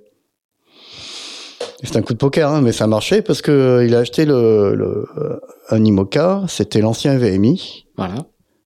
C'est 1.86 1.98
un 1.98 2.02
coup 2.02 2.14
de 2.14 2.18
poker, 2.18 2.50
hein, 2.52 2.62
mais 2.62 2.72
ça 2.72 2.84
a 2.84 2.88
marché 2.88 3.22
parce 3.22 3.42
que 3.42 3.52
euh, 3.52 3.86
il 3.86 3.96
a 3.96 4.00
acheté 4.00 4.26
le, 4.26 4.74
le 4.76 5.06
euh, 5.18 5.38
un 5.70 5.84
Imoca, 5.84 6.44
c'était 6.48 6.82
l'ancien 6.82 7.18
VMI 7.18 7.86
Voilà. 7.98 8.16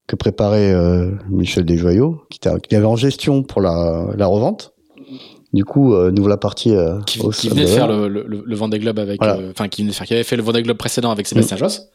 que 0.07 0.15
préparait 0.15 0.71
euh, 0.73 1.11
Michel 1.29 1.65
Desjoyaux, 1.65 2.21
qui, 2.29 2.39
qui 2.39 2.75
avait 2.75 2.85
en 2.85 2.95
gestion 2.95 3.43
pour 3.43 3.61
la, 3.61 4.07
la 4.17 4.25
revente. 4.27 4.73
Du 5.53 5.65
coup, 5.65 5.93
euh, 5.95 6.11
nous 6.11 6.21
voilà 6.21 6.37
partis 6.37 6.73
Qui, 7.07 7.19
au 7.21 7.29
qui 7.31 7.49
venait 7.49 7.63
de 7.63 7.67
faire 7.67 7.87
le, 7.87 8.07
le, 8.07 8.43
le 8.45 8.55
Vendée 8.55 8.77
Globe 8.79 8.99
avec, 8.99 9.19
Voilà. 9.19 9.39
enfin, 9.49 9.67
qui 9.67 9.81
venait 9.81 9.91
de 9.91 9.95
faire, 9.95 10.05
qui 10.05 10.13
avait 10.13 10.23
fait 10.23 10.35
le 10.35 10.43
Vendée 10.43 10.61
Globe 10.61 10.77
précédent 10.77 11.09
avec 11.11 11.25
Sébastien 11.27 11.57
Josse, 11.57 11.89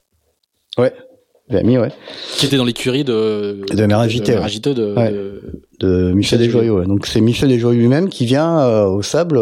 VMI, 1.50 1.78
ouais. 1.78 1.90
qui 2.36 2.46
était 2.46 2.56
dans 2.56 2.64
l'écurie 2.64 3.04
de, 3.04 3.60
De 3.70 3.86
Méragité, 3.86 4.32
ouais. 4.38 4.40
De, 4.74 4.94
Ouais. 4.94 5.12
de- 5.12 5.60
de 5.80 6.12
Michel 6.12 6.38
Desjoyaux. 6.38 6.78
ouais. 6.80 6.86
Donc 6.86 7.06
c'est 7.06 7.20
Michel 7.20 7.48
Desjoyaux 7.50 7.78
lui-même 7.78 8.08
qui 8.08 8.24
vient 8.24 8.86
au 8.86 9.02
sable 9.02 9.38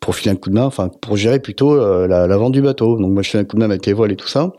pour 0.00 0.14
filer 0.14 0.32
un 0.32 0.36
coup 0.36 0.50
de 0.50 0.54
main, 0.54 0.64
enfin 0.64 0.90
pour 1.00 1.16
gérer 1.16 1.40
plutôt 1.40 1.72
euh, 1.72 2.06
la, 2.06 2.26
la 2.26 2.36
vente 2.36 2.52
du 2.52 2.62
bateau. 2.62 2.98
Donc 2.98 3.12
moi 3.12 3.22
je 3.22 3.30
fais 3.30 3.38
un 3.38 3.44
coup 3.44 3.56
de 3.56 3.60
main 3.60 3.70
avec 3.70 3.86
les 3.86 3.92
voiles 3.92 4.12
et 4.12 4.16
tout 4.16 4.28
ça. 4.28 4.52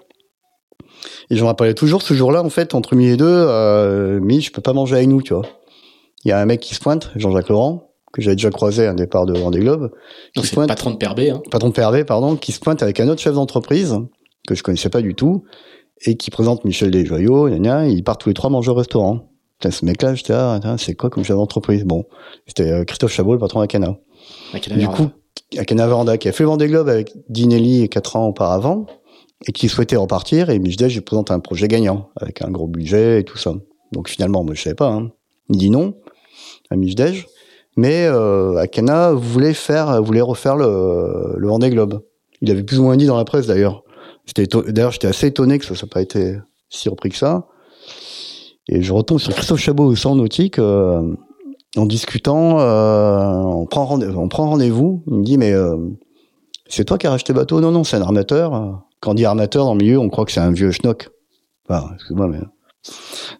Et 1.30 1.36
je 1.36 1.42
me 1.42 1.48
rappelais 1.48 1.74
toujours 1.74 2.02
ce 2.02 2.14
jour-là, 2.14 2.44
en 2.44 2.50
fait, 2.50 2.74
entre 2.76 2.96
midi 2.96 3.12
et 3.12 3.18
deux, 3.18 3.26
euh, 3.28 4.20
midi, 4.20 4.42
je 4.42 4.52
peux 4.52 4.62
pas 4.62 4.74
manger 4.74 4.96
avec 4.96 5.08
nous, 5.08 5.22
tu 5.22 5.34
vois. 5.34 5.46
Il 6.24 6.30
y 6.30 6.32
a 6.32 6.40
un 6.40 6.46
mec 6.46 6.60
qui 6.60 6.74
se 6.74 6.80
pointe, 6.80 7.12
Jean-Jacques 7.16 7.50
Laurent, 7.50 7.92
que 8.14 8.22
j'avais 8.22 8.36
déjà 8.36 8.50
croisé 8.50 8.88
à 8.88 8.92
un 8.92 8.96
départ 8.96 9.26
de 9.26 9.38
Vendée 9.38 9.60
Globe, 9.60 9.92
qui 10.34 10.40
donc 10.40 10.46
se 10.46 10.56
c'est 10.56 10.68
patron 10.68 10.92
de 10.92 10.98
PRB, 10.98 11.20
hein. 11.32 11.42
patron 11.52 11.70
de 11.70 11.74
PRV, 11.74 12.06
pardon, 12.06 12.36
qui 12.36 12.52
se 12.52 12.60
pointe 12.60 12.82
avec 12.82 13.00
un 13.00 13.08
autre 13.10 13.22
chef 13.22 13.36
d'entreprise 13.36 13.98
que 14.48 14.56
je 14.56 14.64
connaissais 14.64 14.90
pas 14.90 15.02
du 15.02 15.16
tout 15.16 15.44
et 16.06 16.18
qui 16.18 16.32
présente 16.32 16.66
Michel 16.66 16.92
Desjoyaux, 16.92 17.50
gna 17.50 17.58
gna, 17.58 17.88
et 17.88 17.92
ils 17.92 18.04
partent 18.04 18.22
tous 18.22 18.30
les 18.30 18.36
trois 18.36 18.50
manger 18.50 18.72
au 18.72 18.76
restaurant. 18.76 19.30
Putain, 19.60 19.72
ce 19.72 19.86
mec-là, 19.86 20.16
j'étais 20.16 20.34
là, 20.34 20.56
putain, 20.56 20.78
c'est 20.78 20.96
quoi 20.96 21.10
comme 21.10 21.24
chef 21.24 21.36
d'entreprise? 21.36 21.86
Bon, 21.86 22.06
c'était 22.48 22.72
euh, 22.72 22.84
Christophe 22.84 23.12
Chabot, 23.12 23.34
le 23.34 23.40
patron 23.40 23.62
d'Akana. 23.62 23.98
Du 24.78 24.88
coup, 24.88 25.10
Akana 25.58 25.88
Vanda, 25.88 26.18
qui 26.18 26.28
a 26.30 26.32
fait 26.32 26.44
le 26.44 26.50
Vendée 26.50 26.68
Globe 26.68 26.90
avec 26.90 27.14
Dinelli 27.30 27.90
quatre 27.90 28.16
ans 28.16 28.28
auparavant, 28.28 28.86
et 29.48 29.52
qui 29.52 29.68
souhaitait 29.68 29.98
repartir, 29.98 30.50
et 30.50 30.60
Michel, 30.60 30.90
je 30.90 30.96
lui 30.96 31.02
présente 31.02 31.30
un 31.32 31.40
projet 31.40 31.68
gagnant, 31.68 32.10
avec 32.16 32.42
un 32.42 32.50
gros 32.50 32.68
budget 32.68 33.20
et 33.20 33.24
tout 33.24 33.38
ça. 33.38 33.54
Donc 33.92 34.10
finalement, 34.10 34.44
moi 34.44 34.56
je 34.56 34.62
savais 34.62 34.76
pas, 34.76 34.92
hein. 34.92 35.12
Il 35.50 35.58
dit 35.58 35.70
non 35.70 35.96
à 36.72 36.76
Michdej, 36.76 37.28
mais 37.78 38.06
euh, 38.06 38.58
Akana 38.58 39.12
voulait 39.14 39.54
faire, 39.54 40.02
voulait 40.02 40.22
refaire 40.22 40.56
le, 40.56 41.36
le 41.38 41.48
Vendée 41.48 41.70
Globe. 41.70 42.02
Il 42.42 42.50
avait 42.50 42.64
plus 42.64 42.80
ou 42.80 42.84
moins 42.84 42.98
dit 42.98 43.06
dans 43.06 43.18
la 43.18 43.26
presse 43.26 43.46
d'ailleurs. 43.46 43.84
D'ailleurs 44.36 44.92
j'étais 44.92 45.08
assez 45.08 45.28
étonné 45.28 45.60
que 45.60 45.66
ça 45.66 45.74
n'a 45.74 45.88
pas 45.88 46.02
été 46.02 46.38
si 46.70 46.90
repris 46.90 47.10
que 47.10 47.18
ça. 47.18 47.48
Et 48.68 48.82
je 48.82 48.92
retombe 48.92 49.20
sur 49.20 49.34
Christophe 49.34 49.60
Chabot 49.60 49.86
au 49.86 49.96
centre 49.96 50.16
nautique 50.16 50.58
euh, 50.58 51.16
en 51.78 51.86
discutant. 51.86 52.60
euh, 52.60 53.26
on 53.34 53.66
prend 53.66 53.86
rendez- 53.86 54.08
on 54.08 54.28
prend 54.28 54.50
rendez-vous. 54.50 55.04
Il 55.08 55.14
me 55.16 55.24
dit 55.24 55.38
mais 55.38 55.52
euh, 55.54 55.76
c'est 56.68 56.86
toi 56.86 56.98
qui 56.98 57.08
as 57.08 57.12
racheté 57.12 57.34
le 57.34 57.40
bateau? 57.40 57.60
Non 57.62 57.72
non 57.72 57.84
c'est 57.84 57.98
un 57.98 58.02
armateur. 58.02 58.52
quand 59.00 59.12
on 59.12 59.14
dit 59.14 59.26
armateur 59.26 59.66
dans 59.66 59.74
le 59.74 59.80
milieu, 59.80 60.00
on 60.00 60.10
croit 60.10 60.26
que 60.26 60.32
c'est 60.32 60.40
un 60.40 60.52
vieux 60.52 60.72
schnock. 60.72 61.10
Enfin, 61.70 61.90
excuse-moi, 61.96 62.28
mais 62.28 62.40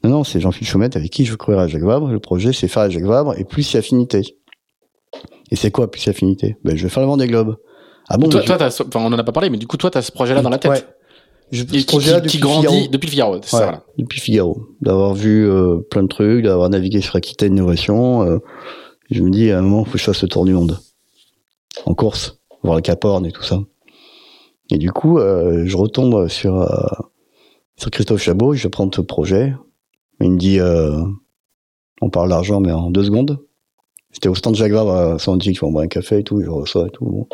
non, 0.04 0.10
non, 0.10 0.24
c'est 0.24 0.40
Jean-Philippe 0.40 0.68
Chaumette 0.70 0.96
avec 0.96 1.12
qui 1.12 1.26
je 1.26 1.36
courir 1.36 1.60
à 1.60 1.68
Jacques 1.68 1.84
Vabre. 1.84 2.08
Le 2.08 2.20
projet, 2.20 2.54
c'est 2.54 2.68
faire 2.68 2.84
à 2.84 2.90
Jacques 2.90 3.04
Vabre 3.04 3.38
et 3.38 3.44
plus 3.44 3.76
affinité. 3.76 4.38
Et 5.52 5.56
c'est 5.56 5.70
quoi 5.72 5.90
plus 5.92 6.08
affinité? 6.08 6.58
Ben, 6.64 6.76
je 6.76 6.84
vais 6.84 6.90
faire 6.90 7.02
le 7.04 7.08
Vendée 7.08 7.28
Globe. 7.28 7.56
Ah 8.10 8.18
bon 8.18 8.28
Toi, 8.30 8.42
toi 8.42 8.58
t'as, 8.58 8.68
enfin, 8.68 9.00
on 9.00 9.08
en 9.14 9.18
a 9.20 9.24
pas 9.24 9.32
parlé, 9.32 9.50
mais 9.50 9.58
du 9.58 9.68
coup, 9.68 9.78
toi, 9.78 9.90
t'as 9.92 10.02
ce 10.02 10.12
projet-là 10.12 10.42
dans 10.42 10.50
la 10.50 10.58
tête? 10.58 10.72
Ouais. 10.72 10.84
Je, 11.52 11.64
Et 11.74 11.82
ce 11.82 11.86
projet-là 11.86 12.22
qui, 12.22 12.28
qui 12.30 12.38
grandit 12.40 12.68
Figaro. 12.68 12.88
depuis 12.92 13.10
Figaro. 13.10 13.36
c'est 13.44 13.50
ça, 13.50 13.58
voilà. 13.58 13.84
depuis 13.98 14.20
Figaro. 14.20 14.68
D'avoir 14.82 15.14
vu 15.14 15.48
euh, 15.50 15.78
plein 15.90 16.04
de 16.04 16.08
trucs, 16.08 16.44
d'avoir 16.44 16.70
navigué 16.70 17.02
sur 17.02 17.16
Aquitaine 17.16 17.54
Innovation. 17.54 18.24
euh, 18.24 18.40
je 19.12 19.22
me 19.22 19.30
dis, 19.30 19.52
à 19.52 19.60
un 19.60 19.62
moment, 19.62 19.82
il 19.82 19.86
faut 19.86 19.92
que 19.94 19.98
je 20.00 20.04
fasse 20.04 20.22
le 20.24 20.28
tour 20.28 20.46
du 20.46 20.54
monde. 20.54 20.80
En 21.86 21.94
course. 21.94 22.40
Voir 22.64 22.76
le 22.76 22.82
Cap 22.82 23.04
Horn 23.06 23.26
et 23.26 23.32
tout 23.32 23.44
ça. 23.44 23.60
Et 24.72 24.78
du 24.80 24.92
coup, 24.92 25.20
euh, 25.20 25.64
je 25.68 25.78
retombe 25.78 26.28
sur, 26.28 26.60
euh, 26.62 26.88
sur 27.78 27.92
Christophe 27.92 28.22
Chabot, 28.24 28.54
je 28.56 28.68
prends 28.68 28.90
ce 28.92 29.02
projet. 29.02 29.54
Il 30.22 30.32
me 30.32 30.38
dit, 30.38 30.60
on 32.02 32.10
parle 32.10 32.30
d'argent, 32.30 32.60
mais 32.62 32.72
en 32.72 32.90
deux 32.90 33.04
secondes. 33.04 33.38
C'était 34.12 34.30
au 34.30 34.36
stand 34.36 34.56
Vabre 34.56 34.92
à 34.92 35.20
Saint-Antique, 35.20 35.62
on 35.62 35.72
boit 35.72 35.84
un 35.84 35.88
café 35.88 36.20
et 36.20 36.24
tout, 36.24 36.42
je 36.42 36.50
reçois 36.50 36.88
et 36.88 36.90
tout. 36.90 37.06
Bon. 37.06 37.28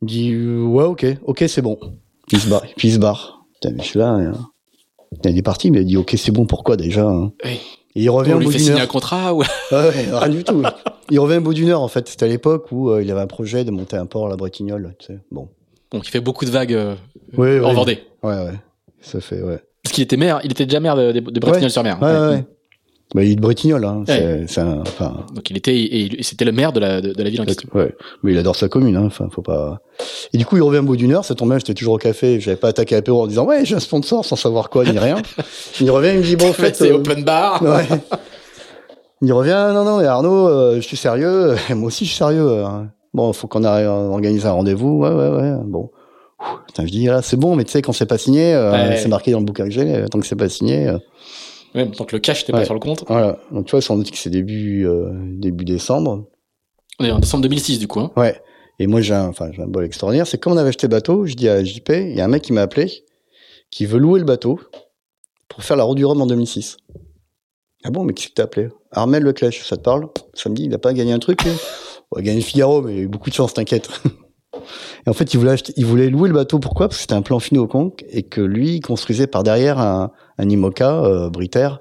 Il 0.00 0.04
me 0.04 0.08
dit, 0.08 0.64
ouais, 0.66 0.84
ok, 0.84 1.06
ok, 1.24 1.44
c'est 1.46 1.60
bon. 1.62 1.78
Puis 2.30 2.36
il 2.36 2.40
se 2.40 2.48
barre. 2.48 2.62
Puis 2.76 2.88
il 2.88 2.94
se 2.94 2.98
barre. 2.98 3.44
Putain, 3.54 3.74
mais 3.74 3.82
je 3.82 3.88
suis 3.88 3.98
là. 3.98 4.10
hein. 4.10 4.32
Il 5.24 5.36
est 5.36 5.42
parti, 5.42 5.72
mais 5.72 5.78
il 5.78 5.80
a 5.80 5.84
dit, 5.84 5.96
ok, 5.96 6.14
c'est 6.16 6.30
bon, 6.30 6.46
pourquoi 6.46 6.76
déjà 6.76 7.04
hein 7.04 7.32
Oui. 7.44 7.58
Et 7.96 8.02
il 8.02 8.08
revient 8.10 8.34
On 8.34 8.36
au 8.36 8.38
lui 8.38 8.46
bout 8.46 8.52
fait 8.52 8.58
signer 8.60 8.74
heure. 8.76 8.80
un 8.82 8.86
contrat 8.86 9.34
ou 9.34 9.42
Ah 9.72 9.88
ouais, 9.88 10.06
rien 10.12 10.28
du 10.28 10.44
tout. 10.44 10.62
Il 11.10 11.18
revient 11.18 11.38
au 11.38 11.40
bout 11.40 11.54
d'une 11.54 11.70
heure, 11.70 11.80
en 11.82 11.88
fait. 11.88 12.08
C'était 12.08 12.26
à 12.26 12.28
l'époque 12.28 12.68
où 12.70 12.90
euh, 12.90 13.02
il 13.02 13.10
avait 13.10 13.20
un 13.20 13.26
projet 13.26 13.64
de 13.64 13.72
monter 13.72 13.96
un 13.96 14.06
port 14.06 14.26
à 14.26 14.30
la 14.30 14.36
Bretignolles, 14.36 14.94
tu 15.00 15.06
sais. 15.06 15.18
Bon. 15.32 15.48
Donc 15.90 16.06
il 16.06 16.10
fait 16.12 16.20
beaucoup 16.20 16.44
de 16.44 16.50
vagues 16.50 16.72
euh, 16.74 16.94
Oui, 17.36 17.58
en 17.58 17.70
oui. 17.70 17.74
Vendée. 17.74 17.98
Ouais, 18.22 18.36
ouais. 18.36 18.54
Ça 19.00 19.20
fait, 19.20 19.42
ouais. 19.42 19.58
Parce 19.82 19.92
qu'il 19.92 20.04
était 20.04 20.16
maire, 20.16 20.38
il 20.44 20.52
était 20.52 20.66
déjà 20.66 20.78
maire 20.78 20.94
de, 20.94 21.10
de, 21.10 21.18
de 21.18 21.40
Bretignolles-sur-Mer. 21.40 21.98
Ouais, 22.00 22.08
ouais, 22.12 22.28
ouais. 22.36 22.44
Bah, 23.14 23.24
il 23.24 23.32
est 23.32 23.34
de 23.34 23.40
Bretignolles, 23.40 23.84
hein. 23.84 24.04
C'est, 24.06 24.24
Ouais. 24.24 24.44
c'est 24.46 24.60
un, 24.60 24.80
enfin, 24.82 25.26
Donc 25.34 25.50
il 25.50 25.56
était, 25.56 25.76
et, 25.76 26.22
c'était 26.22 26.44
le 26.44 26.52
maire 26.52 26.72
de 26.72 26.78
la, 26.78 27.00
de, 27.00 27.12
de 27.12 27.22
la 27.24 27.28
ville 27.30 27.40
en 27.40 27.44
question. 27.44 27.68
ouais. 27.74 27.92
Mais 28.22 28.30
il 28.32 28.38
adore 28.38 28.54
sa 28.54 28.68
commune, 28.68 28.94
hein. 28.96 29.04
Enfin, 29.06 29.28
faut 29.32 29.42
pas. 29.42 29.80
Et 30.32 30.38
du 30.38 30.46
coup, 30.46 30.56
il 30.56 30.62
revient 30.62 30.78
au 30.78 30.84
bout 30.84 30.96
d'une 30.96 31.12
heure. 31.12 31.24
Ça 31.24 31.34
tombait, 31.34 31.58
j'étais 31.58 31.74
toujours 31.74 31.94
au 31.94 31.98
café. 31.98 32.38
J'avais 32.38 32.56
pas 32.56 32.68
attaqué 32.68 32.94
l'apéro 32.94 33.22
en 33.22 33.26
disant, 33.26 33.44
ouais, 33.46 33.64
j'ai 33.64 33.74
un 33.74 33.80
sponsor 33.80 34.24
sans 34.24 34.36
savoir 34.36 34.70
quoi, 34.70 34.84
ni 34.84 34.96
rien. 34.98 35.16
il 35.80 35.90
revient, 35.90 36.10
il 36.14 36.18
me 36.18 36.22
dit, 36.22 36.36
bon, 36.36 36.50
en 36.50 36.52
fait, 36.52 36.76
c'est 36.76 36.92
euh, 36.92 36.96
open 36.96 37.24
bar. 37.24 37.60
Ouais. 37.62 37.84
Il 39.22 39.32
revient, 39.32 39.70
non, 39.74 39.84
non, 39.84 39.98
mais 39.98 40.06
Arnaud, 40.06 40.48
euh, 40.48 40.76
je 40.76 40.80
suis 40.80 40.96
sérieux. 40.96 41.54
Moi 41.74 41.88
aussi, 41.88 42.04
je 42.04 42.10
suis 42.10 42.18
sérieux. 42.18 42.46
euh. 42.48 42.64
Bon, 43.12 43.32
faut 43.32 43.48
qu'on 43.48 43.64
arrive 43.64 43.86
à 43.88 43.92
organiser 43.92 44.46
un 44.46 44.52
rendez-vous. 44.52 44.98
Ouais, 45.00 45.10
ouais, 45.10 45.28
ouais. 45.28 45.52
Bon. 45.64 45.90
Ouh, 46.40 46.44
Putain, 46.68 46.86
je 46.86 46.90
dis, 46.92 47.06
là, 47.06 47.20
c'est 47.22 47.36
bon, 47.36 47.54
mais 47.56 47.64
tu 47.64 47.72
sais, 47.72 47.82
quand 47.82 47.92
c'est 47.92 48.06
pas 48.06 48.16
signé, 48.18 48.54
euh, 48.54 48.70
Ouais. 48.72 48.96
c'est 48.96 49.08
marqué 49.08 49.32
dans 49.32 49.40
le 49.40 49.44
bouquin 49.44 49.64
que 49.64 49.72
j'ai, 49.72 49.94
euh, 49.96 50.06
tant 50.06 50.20
que 50.20 50.26
c'est 50.26 50.36
pas 50.36 50.48
signé. 50.48 50.90
Même 51.74 51.92
tant 51.92 52.04
que 52.04 52.16
le 52.16 52.20
cash 52.20 52.40
n'était 52.40 52.52
pas 52.52 52.58
Ouais. 52.58 52.64
sur 52.64 52.74
le 52.74 52.80
compte. 52.80 53.04
voilà. 53.06 53.38
Donc, 53.52 53.66
tu 53.66 53.70
vois, 53.72 53.80
sans 53.80 53.96
doute 53.96 54.10
que 54.10 54.16
c'est 54.16 54.30
début, 54.30 54.86
euh, 54.86 55.10
début 55.14 55.64
décembre. 55.64 56.26
On 56.98 57.04
est 57.04 57.10
en 57.10 57.18
décembre 57.18 57.42
2006 57.42 57.78
du 57.78 57.86
coup. 57.88 58.00
Hein. 58.00 58.10
Ouais. 58.16 58.40
Et 58.78 58.86
moi, 58.86 59.00
j'ai 59.00 59.14
un, 59.14 59.28
enfin, 59.28 59.50
j'ai 59.52 59.62
un 59.62 59.66
bol 59.66 59.84
extraordinaire. 59.84 60.26
C'est 60.26 60.38
comme 60.38 60.52
on 60.54 60.56
avait 60.56 60.70
acheté 60.70 60.86
le 60.86 60.90
bateau, 60.90 61.26
je 61.26 61.34
dis 61.34 61.48
à 61.48 61.62
JP, 61.62 61.88
il 61.90 62.14
y 62.16 62.20
a 62.20 62.24
un 62.24 62.28
mec 62.28 62.42
qui 62.42 62.52
m'a 62.52 62.62
appelé, 62.62 63.04
qui 63.70 63.86
veut 63.86 63.98
louer 63.98 64.18
le 64.20 64.26
bateau 64.26 64.58
pour 65.48 65.62
faire 65.62 65.76
la 65.76 65.84
route 65.84 65.96
du 65.96 66.04
Rhum 66.04 66.20
en 66.20 66.26
2006. 66.26 66.76
Ah 67.84 67.90
bon, 67.90 68.04
mais 68.04 68.14
qui 68.14 68.24
c'est 68.24 68.28
que 68.30 68.34
t'as 68.34 68.44
appelé? 68.44 68.68
Armel 68.90 69.22
Leclèche, 69.22 69.64
ça 69.64 69.76
te 69.76 69.82
parle? 69.82 70.08
Samedi, 70.34 70.64
il 70.64 70.74
a 70.74 70.78
pas 70.78 70.92
gagné 70.92 71.12
un 71.12 71.18
truc 71.18 71.42
lui? 71.44 71.52
On 72.10 72.18
a 72.18 72.22
gagné 72.22 72.40
le 72.40 72.44
Figaro, 72.44 72.82
mais 72.82 72.94
il 72.94 72.98
a 72.98 73.02
eu 73.02 73.08
beaucoup 73.08 73.30
de 73.30 73.34
chance, 73.34 73.54
t'inquiète. 73.54 73.88
Et 75.06 75.08
en 75.08 75.12
fait, 75.12 75.32
il 75.32 75.38
voulait, 75.38 75.52
acheter, 75.52 75.72
il 75.76 75.86
voulait 75.86 76.10
louer 76.10 76.28
le 76.28 76.34
bateau. 76.34 76.58
Pourquoi? 76.58 76.88
Parce 76.88 76.96
que 76.98 77.02
c'était 77.02 77.14
un 77.14 77.22
plan 77.22 77.38
fini 77.38 77.58
au 77.58 77.66
conque 77.66 78.04
et 78.10 78.24
que 78.24 78.40
lui, 78.40 78.76
il 78.76 78.80
construisait 78.80 79.26
par 79.28 79.42
derrière 79.44 79.78
un, 79.78 80.10
un 80.40 80.48
IMOCA 80.48 81.04
euh, 81.04 81.30
Britair. 81.30 81.80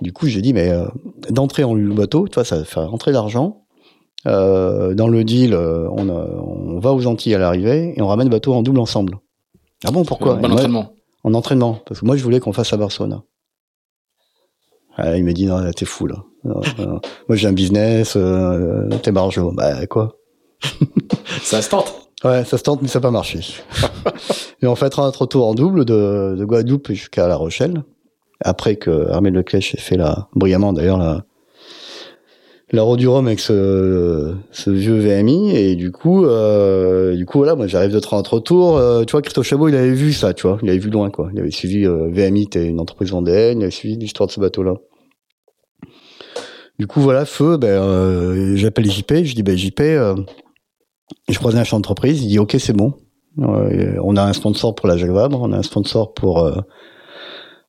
Du 0.00 0.12
coup, 0.12 0.26
j'ai 0.26 0.40
dit, 0.42 0.52
mais 0.52 0.70
euh, 0.70 0.86
loue 1.30 1.74
le 1.74 1.94
bateau, 1.94 2.26
tu 2.28 2.34
vois, 2.34 2.44
ça 2.44 2.64
faire 2.64 2.90
rentrer 2.90 3.12
l'argent. 3.12 3.64
Euh, 4.26 4.94
dans 4.94 5.08
le 5.08 5.24
deal, 5.24 5.52
euh, 5.54 5.88
on, 5.90 6.08
a- 6.08 6.12
on 6.40 6.78
va 6.78 6.92
aux 6.92 7.06
Antilles 7.06 7.34
à 7.34 7.38
l'arrivée 7.38 7.92
et 7.96 8.02
on 8.02 8.06
ramène 8.06 8.26
le 8.28 8.30
bateau 8.30 8.52
en 8.54 8.62
double 8.62 8.78
ensemble. 8.78 9.18
Ah 9.84 9.90
bon, 9.90 10.04
pourquoi 10.04 10.36
moi- 10.36 10.50
entraînement. 10.50 10.92
En 11.24 11.34
entraînement, 11.34 11.78
parce 11.86 12.00
que 12.00 12.06
moi 12.06 12.16
je 12.16 12.22
voulais 12.24 12.40
qu'on 12.40 12.52
fasse 12.52 12.72
à 12.72 12.76
Barcelone. 12.76 13.20
Ah, 14.96 15.16
il 15.16 15.24
m'a 15.24 15.32
dit 15.32 15.46
non, 15.46 15.70
t'es 15.72 15.84
fou 15.84 16.06
là. 16.06 16.16
Non, 16.44 16.60
non. 16.78 17.00
moi 17.28 17.36
j'ai 17.36 17.48
un 17.48 17.52
business, 17.52 18.16
t'es 19.02 19.12
barjo. 19.12 19.52
Bah 19.52 19.86
quoi? 19.86 20.16
Ça 21.42 21.62
se 21.62 21.70
tente. 21.70 21.92
Ouais, 22.24 22.44
ça 22.44 22.56
se 22.58 22.62
tente, 22.62 22.82
mais 22.82 22.88
ça 22.88 23.00
n'a 23.00 23.02
pas 23.02 23.10
marché. 23.10 23.40
et 24.62 24.66
on 24.66 24.74
fait 24.74 24.98
un 24.98 25.10
retour 25.10 25.46
en 25.46 25.54
double 25.54 25.84
de, 25.84 26.34
de 26.38 26.44
Guadeloupe 26.44 26.88
jusqu'à 26.92 27.28
La 27.28 27.36
Rochelle. 27.36 27.82
Après 28.40 28.76
que 28.76 29.08
Armel 29.10 29.34
Leclèche 29.34 29.74
ait 29.74 29.80
fait 29.80 29.96
la, 29.96 30.28
brillamment 30.34 30.72
d'ailleurs 30.72 30.98
la, 30.98 31.24
la 32.72 32.82
route 32.82 32.98
du 32.98 33.06
Rhum 33.06 33.26
avec 33.26 33.40
ce, 33.40 34.34
ce 34.50 34.70
vieux 34.70 34.98
VMI. 34.98 35.56
Et 35.56 35.76
du 35.76 35.92
coup, 35.92 36.24
euh, 36.24 37.14
du 37.14 37.26
coup 37.26 37.38
voilà, 37.38 37.54
moi 37.54 37.66
j'arrive 37.66 37.92
de 37.92 38.00
30 38.00 38.26
retours. 38.26 38.78
Euh, 38.78 39.04
tu 39.04 39.12
vois, 39.12 39.22
Christophe 39.22 39.46
Chabot, 39.46 39.68
il 39.68 39.74
avait 39.74 39.92
vu 39.92 40.12
ça, 40.12 40.34
tu 40.34 40.46
vois. 40.46 40.58
Il 40.62 40.70
avait 40.70 40.78
vu 40.78 40.90
loin, 40.90 41.10
quoi. 41.10 41.30
Il 41.32 41.40
avait 41.40 41.50
suivi 41.50 41.86
euh, 41.86 42.08
VMI, 42.10 42.48
t'es 42.48 42.66
une 42.66 42.80
entreprise 42.80 43.10
vendéenne. 43.10 43.60
Il 43.60 43.62
avait 43.62 43.70
suivi 43.70 43.96
l'histoire 43.96 44.26
de 44.26 44.32
ce 44.32 44.40
bateau-là. 44.40 44.74
Du 46.78 46.86
coup, 46.86 47.00
voilà, 47.00 47.24
feu, 47.24 47.58
ben, 47.58 47.68
euh, 47.68 48.56
j'appelle 48.56 48.90
JP, 48.90 49.24
je 49.24 49.34
dis, 49.34 49.42
ben, 49.42 49.56
JP, 49.56 49.80
euh, 49.80 50.16
je 51.28 51.38
croise 51.38 51.54
un 51.54 51.64
chef 51.64 51.74
d'entreprise, 51.74 52.22
il 52.22 52.28
dit, 52.28 52.38
ok, 52.38 52.56
c'est 52.58 52.72
bon. 52.72 52.94
On 53.38 54.16
a 54.16 54.22
un 54.22 54.32
sponsor 54.32 54.74
pour 54.74 54.88
la 54.88 54.96
Jacques 54.96 55.10
Vabre, 55.10 55.40
on 55.40 55.52
a 55.52 55.58
un 55.58 55.62
sponsor 55.62 56.12
pour 56.12 56.44
euh, 56.44 56.60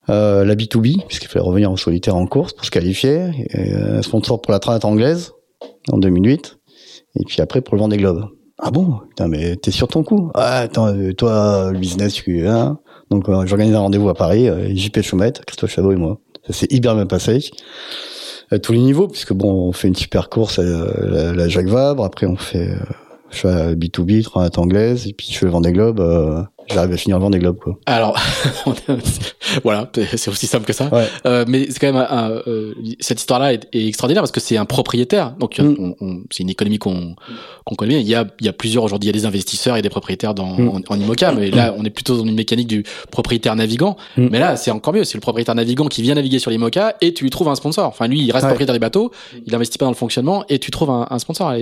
euh, 0.09 0.43
la 0.43 0.55
B2B, 0.55 1.05
puisqu'il 1.07 1.29
fallait 1.29 1.45
revenir 1.45 1.71
en 1.71 1.77
solitaire 1.77 2.15
en 2.15 2.27
course 2.27 2.51
pour 2.53 2.65
se 2.65 2.71
qualifier, 2.71 3.47
euh, 3.55 3.99
un 3.99 4.01
sponsor 4.01 4.41
pour 4.41 4.51
la 4.51 4.59
Trinette 4.59 4.83
anglaise, 4.83 5.31
en 5.91 5.97
2008, 5.97 6.57
et 7.15 7.23
puis 7.25 7.41
après 7.41 7.61
pour 7.61 7.75
le 7.75 7.81
Vendée 7.81 7.97
Globe. 7.97 8.25
Ah 8.59 8.69
bon? 8.69 8.99
Putain, 9.09 9.29
mais 9.29 9.55
t'es 9.55 9.71
sur 9.71 9.87
ton 9.87 10.03
coup 10.03 10.29
Ah, 10.33 10.59
attends, 10.59 10.87
euh, 10.87 11.13
toi, 11.13 11.69
le 11.71 11.79
business, 11.79 12.13
tu 12.13 12.45
hein? 12.47 12.79
Donc, 13.09 13.27
j'organise 13.45 13.75
un 13.75 13.79
rendez-vous 13.79 14.09
à 14.09 14.13
Paris, 14.13 14.49
JP 14.75 15.01
Choumette, 15.01 15.45
Christophe 15.45 15.71
Chabot 15.71 15.91
et 15.91 15.97
moi. 15.97 16.19
Ça 16.47 16.53
s'est 16.53 16.67
hyper 16.69 16.95
bien 16.95 17.05
passé 17.05 17.51
à 18.49 18.59
tous 18.59 18.73
les 18.73 18.79
niveaux, 18.79 19.07
puisque 19.07 19.33
bon, 19.33 19.69
on 19.69 19.71
fait 19.71 19.87
une 19.87 19.95
super 19.95 20.29
course 20.29 20.59
à 20.59 20.63
la, 20.63 21.47
Jacques 21.47 21.67
Vabre, 21.67 22.03
après 22.03 22.25
on 22.25 22.35
fait, 22.35 22.69
je 23.33 23.39
fais 23.39 23.47
à 23.49 23.75
B2B, 23.75 24.23
Trinette 24.23 24.57
anglaise, 24.57 25.07
et 25.07 25.13
puis 25.13 25.27
je 25.31 25.37
fais 25.37 25.45
le 25.45 25.51
Vendée 25.51 25.71
Globe, 25.71 25.99
euh, 25.99 26.43
j'arrive 26.71 26.93
à 26.93 26.97
finir 26.97 27.17
le 27.17 27.23
Vendée 27.23 27.39
Globe, 27.39 27.57
quoi. 27.57 27.77
Alors, 27.85 28.17
voilà, 29.63 29.89
c'est 30.15 30.29
aussi 30.29 30.47
simple 30.47 30.65
que 30.65 30.73
ça. 30.73 30.89
Ouais. 30.93 31.07
Euh, 31.25 31.45
mais 31.47 31.67
c'est 31.69 31.79
quand 31.79 31.91
même 31.91 31.97
un, 31.97 32.07
un, 32.09 32.29
euh, 32.47 32.73
cette 32.99 33.19
histoire-là 33.19 33.53
est, 33.53 33.67
est 33.73 33.87
extraordinaire 33.87 34.21
parce 34.21 34.31
que 34.31 34.39
c'est 34.39 34.57
un 34.57 34.65
propriétaire. 34.65 35.31
Donc 35.39 35.59
Mm. 35.59 35.75
on- 35.79 35.95
on- 36.01 36.21
c'est 36.31 36.43
une 36.43 36.49
économie 36.49 36.77
qu'on 36.79 37.15
qu'on 37.65 37.75
connaît 37.75 37.93
bien. 37.93 37.99
Il 37.99 38.07
y 38.07 38.15
a, 38.15 38.25
il 38.39 38.45
y 38.45 38.49
a 38.49 38.53
plusieurs 38.53 38.83
aujourd'hui. 38.83 39.09
Il 39.09 39.15
y 39.15 39.17
a 39.17 39.19
des 39.19 39.25
investisseurs 39.25 39.77
et 39.77 39.81
des 39.81 39.89
propriétaires 39.89 40.33
dans, 40.33 40.55
Mm. 40.57 40.69
en, 40.69 40.81
en 40.89 40.99
IMOCA, 40.99 41.31
mais 41.33 41.51
là 41.51 41.73
on 41.77 41.83
est 41.85 41.89
plutôt 41.89 42.17
dans 42.17 42.25
une 42.25 42.35
mécanique 42.35 42.67
du 42.67 42.83
propriétaire 43.11 43.55
navigant. 43.55 43.97
Mm. 44.17 44.27
Mais 44.31 44.39
là 44.39 44.55
c'est 44.55 44.71
encore 44.71 44.93
mieux. 44.93 45.03
C'est 45.03 45.17
le 45.17 45.21
propriétaire 45.21 45.55
navigant 45.55 45.85
qui 45.87 46.01
vient 46.01 46.15
naviguer 46.15 46.39
sur 46.39 46.51
l'IMOCA 46.51 46.95
et 47.01 47.13
tu 47.13 47.23
lui 47.23 47.29
trouves 47.29 47.47
un 47.49 47.55
sponsor. 47.55 47.87
Enfin 47.87 48.07
lui 48.07 48.21
il 48.21 48.31
reste 48.31 48.43
Ouais. 48.43 48.49
propriétaire 48.49 48.73
du 48.73 48.79
bateau, 48.79 49.11
il 49.45 49.53
investit 49.55 49.77
pas 49.77 49.85
dans 49.85 49.91
le 49.91 49.97
fonctionnement 49.97 50.43
et 50.49 50.59
tu 50.59 50.71
trouves 50.71 50.89
un, 50.89 51.07
un 51.09 51.19
sponsor. 51.19 51.53